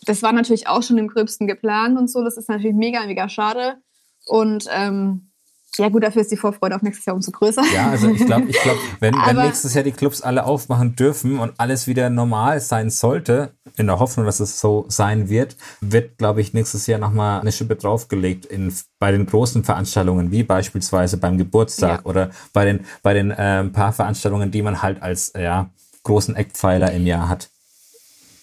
Das 0.06 0.24
war 0.24 0.32
natürlich 0.32 0.68
auch 0.68 0.84
schon 0.84 0.98
im 0.98 1.08
Gröbsten 1.08 1.48
geplant 1.48 1.98
und 1.98 2.10
so. 2.10 2.24
Das 2.24 2.38
ist 2.38 2.50
natürlich 2.50 2.76
mega, 2.76 3.06
mega 3.06 3.30
schade. 3.30 3.78
Und 4.26 4.66
ähm, 4.72 5.32
ja 5.78 5.88
gut, 5.88 6.04
dafür 6.04 6.22
ist 6.22 6.32
die 6.32 6.38
Vorfreude 6.38 6.76
auf 6.76 6.82
nächstes 6.82 7.06
Jahr 7.06 7.16
umso 7.16 7.32
größer. 7.32 7.64
Ja, 7.74 7.92
also 7.92 8.10
ich 8.10 8.26
glaube, 8.26 8.50
ich 8.50 8.60
glaub, 8.62 8.78
wenn, 9.00 9.14
wenn 9.14 9.38
nächstes 9.38 9.74
Jahr 9.74 9.86
die 9.86 9.94
Clubs 9.94 10.22
alle 10.22 10.46
aufmachen 10.46 10.96
dürfen 10.96 11.40
und 11.40 11.54
alles 11.58 11.88
wieder 11.88 12.10
normal 12.10 12.60
sein 12.60 12.90
sollte, 12.90 13.54
in 13.78 13.88
der 13.88 14.00
Hoffnung, 14.00 14.26
dass 14.26 14.42
es 14.42 14.60
so 14.60 14.86
sein 14.90 15.30
wird, 15.30 15.56
wird, 15.80 16.18
glaube 16.18 16.42
ich, 16.42 16.54
nächstes 16.54 16.88
Jahr 16.88 17.00
nochmal 17.00 17.40
eine 17.40 17.54
Schippe 17.54 17.78
draufgelegt 17.78 18.46
in, 18.46 18.74
bei 19.00 19.12
den 19.12 19.26
großen 19.26 19.64
Veranstaltungen, 19.64 20.32
wie 20.32 20.44
beispielsweise 20.44 21.18
beim 21.18 21.38
Geburtstag 21.38 22.02
ja. 22.02 22.06
oder 22.06 22.32
bei 22.52 22.66
den, 22.66 22.86
bei 23.02 23.14
den 23.14 23.32
äh, 23.32 23.64
paar 23.66 23.94
Veranstaltungen, 23.94 24.52
die 24.52 24.64
man 24.64 24.82
halt 24.82 25.02
als 25.02 25.32
ja, 25.38 25.70
großen 26.04 26.36
Eckpfeiler 26.36 26.92
im 26.92 27.06
Jahr 27.06 27.30
hat. 27.30 27.51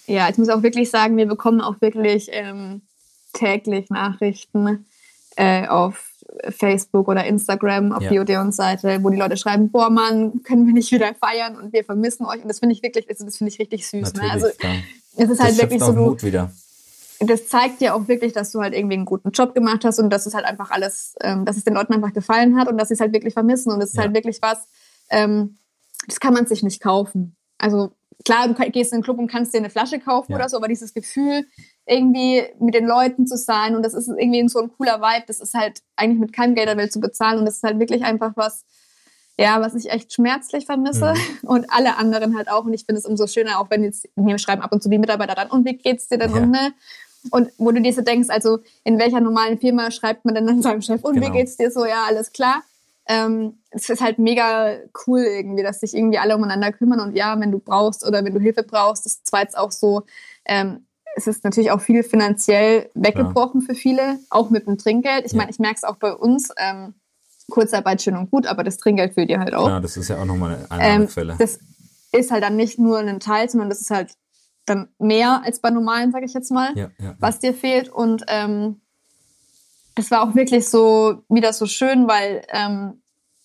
Ja, 0.09 0.29
ich 0.29 0.39
muss 0.39 0.49
auch 0.49 0.63
wirklich 0.63 0.91
sagen, 0.91 1.17
wir 1.17 1.27
bekommen 1.27 1.61
auch 1.61 1.81
wirklich 1.81 2.29
ähm, 2.33 2.83
täglich 3.35 3.91
Nachrichten 3.91 4.87
äh, 5.37 5.67
auf 5.69 6.09
Facebook 6.51 7.09
oder 7.09 7.25
Instagram 7.25 7.93
auf 7.93 8.03
ja. 8.03 8.11
die 8.11 8.21
Odeon-Seite, 8.21 9.03
wo 9.03 9.11
die 9.11 9.17
Leute 9.17 9.37
schreiben, 9.37 9.71
boah 9.71 9.91
Mann, 9.91 10.43
können 10.43 10.67
wir 10.67 10.75
nicht 10.75 10.91
wieder 10.93 11.15
feiern 11.15 11.57
und 11.57 11.73
wir 11.73 11.85
vermissen 11.85 12.27
euch. 12.27 12.43
Und 12.43 12.49
das 12.49 12.59
finde 12.59 12.75
ich 12.75 12.83
wirklich, 12.83 13.09
also 13.09 13.25
das 13.25 13.37
finde 13.37 13.53
ich 13.53 13.59
richtig 13.59 13.87
süß. 13.87 14.15
Ne? 14.15 14.31
Also 14.31 14.47
ja. 14.47 14.71
es 15.17 15.31
ist 15.31 15.41
halt 15.41 15.53
das 15.53 15.59
wirklich 15.59 15.81
so, 15.81 15.93
du, 15.93 16.01
Mut 16.01 16.23
wieder. 16.23 16.53
das 17.21 17.49
zeigt 17.49 17.81
dir 17.81 17.95
auch 17.95 18.09
wirklich, 18.09 18.33
dass 18.33 18.53
du 18.53 18.61
halt 18.61 18.75
irgendwie 18.75 18.97
einen 18.97 19.05
guten 19.05 19.31
Job 19.31 19.55
gemacht 19.55 19.85
hast 19.85 19.99
und 19.99 20.11
dass 20.11 20.27
es 20.27 20.35
halt 20.35 20.45
einfach 20.45 20.71
alles, 20.71 21.15
ähm, 21.23 21.45
dass 21.45 21.57
es 21.57 21.65
den 21.65 21.75
Leuten 21.75 21.95
einfach 21.95 22.13
gefallen 22.13 22.59
hat 22.59 22.69
und 22.69 22.79
dass 22.79 22.89
sie 22.89 22.95
es 22.95 23.01
halt 23.01 23.13
wirklich 23.13 23.35
vermissen. 23.35 23.73
Und 23.73 23.83
es 23.83 23.91
ist 23.91 23.97
ja. 23.97 24.03
halt 24.03 24.15
wirklich 24.15 24.39
was, 24.43 24.67
ähm, 25.11 25.59
das 26.07 26.21
kann 26.21 26.35
man 26.35 26.47
sich 26.47 26.63
nicht 26.63 26.83
kaufen. 26.83 27.37
Also 27.59 27.93
klar, 28.25 28.49
du 28.49 28.55
gehst 28.71 28.93
in 28.93 28.99
den 28.99 29.05
Club 29.05 29.19
und 29.19 29.31
kannst 29.31 29.55
dir 29.55 29.59
eine 29.59 29.71
Flasche 29.71 29.99
kaufen 29.99 30.33
ja. 30.33 30.39
oder 30.39 30.49
so, 30.49 30.57
aber 30.57 30.69
dieses 30.69 30.95
Gefühl, 30.95 31.47
irgendwie 31.87 32.43
mit 32.61 32.75
den 32.75 32.87
Leuten 32.87 33.27
zu 33.27 33.37
sein 33.37 33.75
und 33.75 33.83
das 33.83 33.95
ist 33.95 34.09
irgendwie 34.09 34.47
so 34.49 34.61
ein 34.61 34.71
cooler 34.77 35.01
Vibe, 35.01 35.25
das 35.27 35.41
ist 35.41 35.55
halt 35.55 35.81
eigentlich 35.97 36.21
mit 36.21 36.33
keinem 36.33 36.55
Geld 36.55 36.69
der 36.69 36.77
Welt 36.77 36.93
zu 36.93 37.01
bezahlen 37.01 37.39
und 37.39 37.47
das 37.47 37.57
ist 37.57 37.63
halt 37.63 37.79
wirklich 37.79 38.05
einfach 38.05 38.33
was, 38.35 38.65
ja, 39.39 39.61
was 39.61 39.75
ich 39.75 39.91
echt 39.91 40.13
schmerzlich 40.13 40.67
vermisse 40.67 41.15
mhm. 41.15 41.49
und 41.49 41.67
alle 41.71 41.97
anderen 41.97 42.37
halt 42.37 42.51
auch 42.51 42.65
und 42.65 42.75
ich 42.75 42.85
finde 42.85 42.99
es 42.99 43.07
umso 43.07 43.27
schöner, 43.27 43.61
auch 43.61 43.71
wenn 43.71 43.85
jetzt 43.85 44.09
mir 44.17 44.39
schreiben 44.39 44.63
ab 44.63 44.73
und 44.73 44.83
zu 44.83 44.89
die 44.89 44.99
Mitarbeiter 44.99 45.35
dann 45.35 45.51
und 45.51 45.65
wie 45.65 45.77
geht's 45.77 46.09
dir 46.09 46.19
denn 46.19 46.35
ja. 46.35 46.43
und 46.43 46.51
ne? 46.51 46.73
Und 47.31 47.51
wo 47.59 47.73
du 47.73 47.83
dir 47.83 47.93
so 47.93 48.01
denkst, 48.01 48.31
also 48.31 48.61
in 48.85 48.99
welcher 48.99 49.21
normalen 49.21 49.59
Firma 49.59 49.91
schreibt 49.91 50.25
man 50.25 50.37
denn 50.37 50.47
dann 50.47 50.63
seinem 50.63 50.83
Chef 50.83 51.03
und 51.03 51.15
genau. 51.15 51.27
wie 51.27 51.39
geht's 51.39 51.57
dir 51.57 51.71
so, 51.71 51.85
ja, 51.85 52.05
alles 52.07 52.33
klar 52.33 52.63
ähm, 53.09 53.59
es 53.71 53.89
ist 53.89 54.03
halt 54.03 54.19
mega 54.19 54.77
cool 55.07 55.21
irgendwie, 55.21 55.63
dass 55.63 55.81
sich 55.81 55.95
irgendwie 55.95 56.19
alle 56.19 56.37
umeinander 56.37 56.73
kümmern 56.73 57.01
und 57.01 57.17
ja, 57.17 57.39
wenn 57.41 57.51
du 57.51 57.59
brauchst 57.59 58.07
oder 58.07 58.25
wenn 58.25 58.35
du 58.35 58.41
Hilfe 58.41 58.63
brauchst, 58.63 59.07
das 59.07 59.21
war 59.33 59.41
jetzt 59.41 59.57
auch 59.57 59.73
so, 59.73 60.03
ähm, 60.45 60.87
es 61.17 61.27
ist 61.27 61.43
natürlich 61.43 61.71
auch 61.71 61.81
viel 61.81 62.03
finanziell 62.03 62.91
weggebrochen 62.95 63.63
ja. 63.63 63.67
für 63.67 63.75
viele, 63.75 64.19
auch 64.31 64.51
mit 64.51 64.67
dem 64.67 64.79
Trinkgeld. 64.79 65.25
Ich 65.25 65.33
ja. 65.33 65.39
meine, 65.39 65.51
ich 65.51 65.59
merke 65.59 65.77
es 65.77 65.85
auch 65.85 65.97
bei 65.97 66.13
uns, 66.13 66.51
ähm, 66.59 66.95
Kurzarbeit 67.51 68.03
schön 68.03 68.17
und 68.17 68.31
gut, 68.31 68.47
aber 68.47 68.63
das 68.63 68.77
Trinkgeld 68.77 69.15
fehlt 69.15 69.31
dir 69.31 69.41
halt 69.41 69.55
auch. 69.55 69.69
Ja, 69.69 69.81
das 69.81 69.97
ist 69.97 70.09
ja 70.09 70.21
auch 70.21 70.27
nochmal 70.27 70.57
eine 70.57 70.71
Einnahmequelle. 70.71 71.33
Ähm, 71.33 71.39
das 71.39 71.59
ist 72.13 72.31
halt 72.31 72.43
dann 72.43 72.57
nicht 72.57 72.79
nur 72.79 72.99
ein 72.99 73.21
Teil, 73.21 73.49
sondern 73.49 73.71
das 73.71 73.81
ist 73.81 73.91
halt 73.91 74.13
dann 74.67 74.89
mehr 74.99 75.43
als 75.45 75.61
bei 75.61 75.71
normalen, 75.71 76.13
sage 76.13 76.27
ich 76.27 76.35
jetzt 76.35 76.51
mal, 76.51 76.77
ja, 76.77 76.91
was 77.19 77.41
dir 77.41 77.55
fehlt 77.55 77.89
und 77.89 78.25
ähm, 78.29 78.83
das 79.99 80.13
war 80.13 80.23
auch 80.23 80.35
wirklich 80.37 80.69
so 80.69 81.25
wieder 81.29 81.53
so 81.53 81.67
schön, 81.67 82.07
weil 82.07 82.43
ähm, 82.51 83.03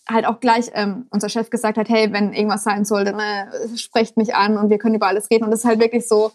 halt 0.08 0.26
auch 0.26 0.40
gleich 0.40 0.70
ähm, 0.74 1.08
unser 1.10 1.28
Chef 1.28 1.50
gesagt 1.50 1.78
hat, 1.78 1.90
hey, 1.90 2.14
wenn 2.14 2.32
irgendwas 2.32 2.64
sein 2.64 2.86
sollte, 2.86 3.14
ne, 3.14 3.52
sprecht 3.76 4.18
mich 4.18 4.36
an 4.36 4.58
und 4.58 4.70
wir 4.70 4.78
können 4.78 4.96
über 4.96 5.08
alles 5.08 5.30
reden. 5.32 5.46
Und 5.46 5.52
das 5.52 5.62
ist 5.62 5.66
halt 5.66 5.80
wirklich 5.80 6.08
so 6.08 6.32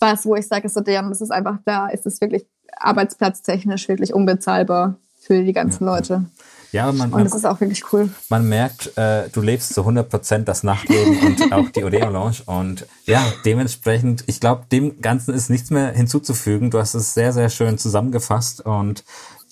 was, 0.00 0.26
wo 0.26 0.36
ich 0.36 0.46
sage, 0.46 0.68
so, 0.68 0.80
Dejan, 0.80 1.08
das 1.08 1.22
ist 1.22 1.30
einfach, 1.30 1.58
da 1.64 1.88
ist 1.88 2.04
es 2.04 2.20
wirklich 2.20 2.44
arbeitsplatztechnisch 2.76 3.88
wirklich 3.88 4.12
unbezahlbar 4.12 4.96
für 5.18 5.42
die 5.42 5.52
ganzen 5.54 5.86
ja. 5.86 5.94
Leute. 5.94 6.24
Ja, 6.72 6.90
man, 6.90 7.12
und 7.12 7.24
das 7.24 7.36
ist 7.36 7.46
auch 7.46 7.60
wirklich 7.60 7.92
cool. 7.92 8.10
Man 8.28 8.48
merkt, 8.48 8.98
äh, 8.98 9.28
du 9.28 9.40
lebst 9.40 9.72
zu 9.74 9.82
100 9.82 10.10
Prozent 10.10 10.48
das 10.48 10.64
Nachtleben 10.64 11.20
und 11.24 11.52
auch 11.52 11.68
die 11.68 11.84
Odeon 11.84 12.12
Lounge. 12.12 12.38
Und 12.46 12.84
ja, 13.04 13.22
dementsprechend, 13.44 14.24
ich 14.26 14.40
glaube, 14.40 14.64
dem 14.72 15.00
Ganzen 15.00 15.34
ist 15.34 15.50
nichts 15.50 15.70
mehr 15.70 15.92
hinzuzufügen. 15.92 16.72
Du 16.72 16.80
hast 16.80 16.94
es 16.94 17.14
sehr, 17.14 17.32
sehr 17.32 17.48
schön 17.48 17.78
zusammengefasst 17.78 18.60
und 18.62 19.04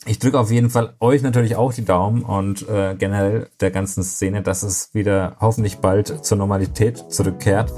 ich 0.04 0.18
drücke 0.18 0.38
auf 0.38 0.50
jeden 0.50 0.70
Fall 0.70 0.94
euch 1.00 1.22
natürlich 1.22 1.56
auch 1.56 1.72
die 1.72 1.84
Daumen 1.84 2.22
und 2.22 2.68
äh, 2.68 2.96
generell 2.96 3.48
der 3.60 3.70
ganzen 3.70 4.02
Szene, 4.02 4.42
dass 4.42 4.62
es 4.62 4.92
wieder 4.94 5.36
hoffentlich 5.40 5.78
bald 5.78 6.24
zur 6.24 6.38
Normalität 6.38 7.12
zurückkehrt. 7.12 7.72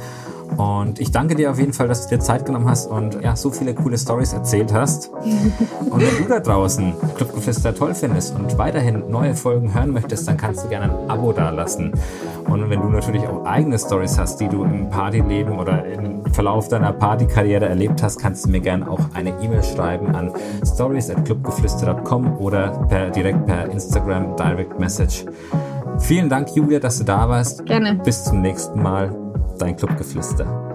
Und 0.57 1.01
ich 1.01 1.11
danke 1.11 1.35
dir 1.35 1.51
auf 1.51 1.59
jeden 1.59 1.73
Fall, 1.73 1.89
dass 1.89 2.07
du 2.07 2.17
dir 2.17 2.21
Zeit 2.21 2.47
genommen 2.47 2.69
hast 2.69 2.87
und 2.87 3.23
ja, 3.23 3.37
so 3.37 3.51
viele 3.51 3.75
coole 3.75 3.99
Stories 3.99 4.33
erzählt 4.33 4.73
hast. 4.73 5.11
Und 5.91 6.01
wenn 6.01 6.25
du 6.25 6.29
da 6.29 6.41
draußen 6.41 6.93
Clubgeflüster 7.17 7.75
toll 7.75 7.95
findest 7.95 8.35
und 8.35 8.59
weiterhin 8.59 9.09
neue 9.11 9.35
Folgen 9.35 9.73
hören 9.73 9.93
möchtest, 9.93 10.27
dann 10.27 10.37
kannst 10.37 10.65
du 10.65 10.69
gerne 10.69 10.87
ein 10.87 11.11
Abo 11.11 11.33
dalassen. 11.33 11.93
Und 12.49 12.69
wenn 12.69 12.81
du 12.81 12.89
natürlich 12.89 13.27
auch 13.29 13.45
eigene 13.45 13.79
Stories 13.79 14.19
hast, 14.19 14.41
die 14.41 14.49
du 14.49 14.65
im 14.65 14.91
Partyleben 14.91 15.59
oder 15.59 15.85
im 15.85 16.25
Verlauf 16.33 16.69
deiner 16.69 16.93
Partykarriere 16.93 17.67
erlebt 17.67 18.03
hast, 18.03 18.19
kannst 18.19 18.45
du 18.45 18.51
mir 18.51 18.61
gerne 18.61 18.91
auch 18.91 19.01
eine 19.15 19.31
E-Mail 19.41 19.63
schreiben 19.63 20.15
an 20.15 20.33
stories@clubgeflüster.com 20.65 22.39
oder 22.39 22.71
per, 22.89 23.11
direkt 23.11 23.47
per 23.47 23.71
Instagram 23.71 24.37
Direct 24.37 24.81
Message. 24.81 25.25
Vielen 26.01 26.29
Dank, 26.29 26.55
Julia, 26.55 26.81
dass 26.81 26.99
du 26.99 27.05
da 27.05 27.29
warst. 27.29 27.65
Gerne. 27.67 27.95
Bis 28.05 28.25
zum 28.25 28.41
nächsten 28.41 28.83
Mal 28.83 29.15
dein 29.59 29.77
Clubgeflüster. 29.77 30.74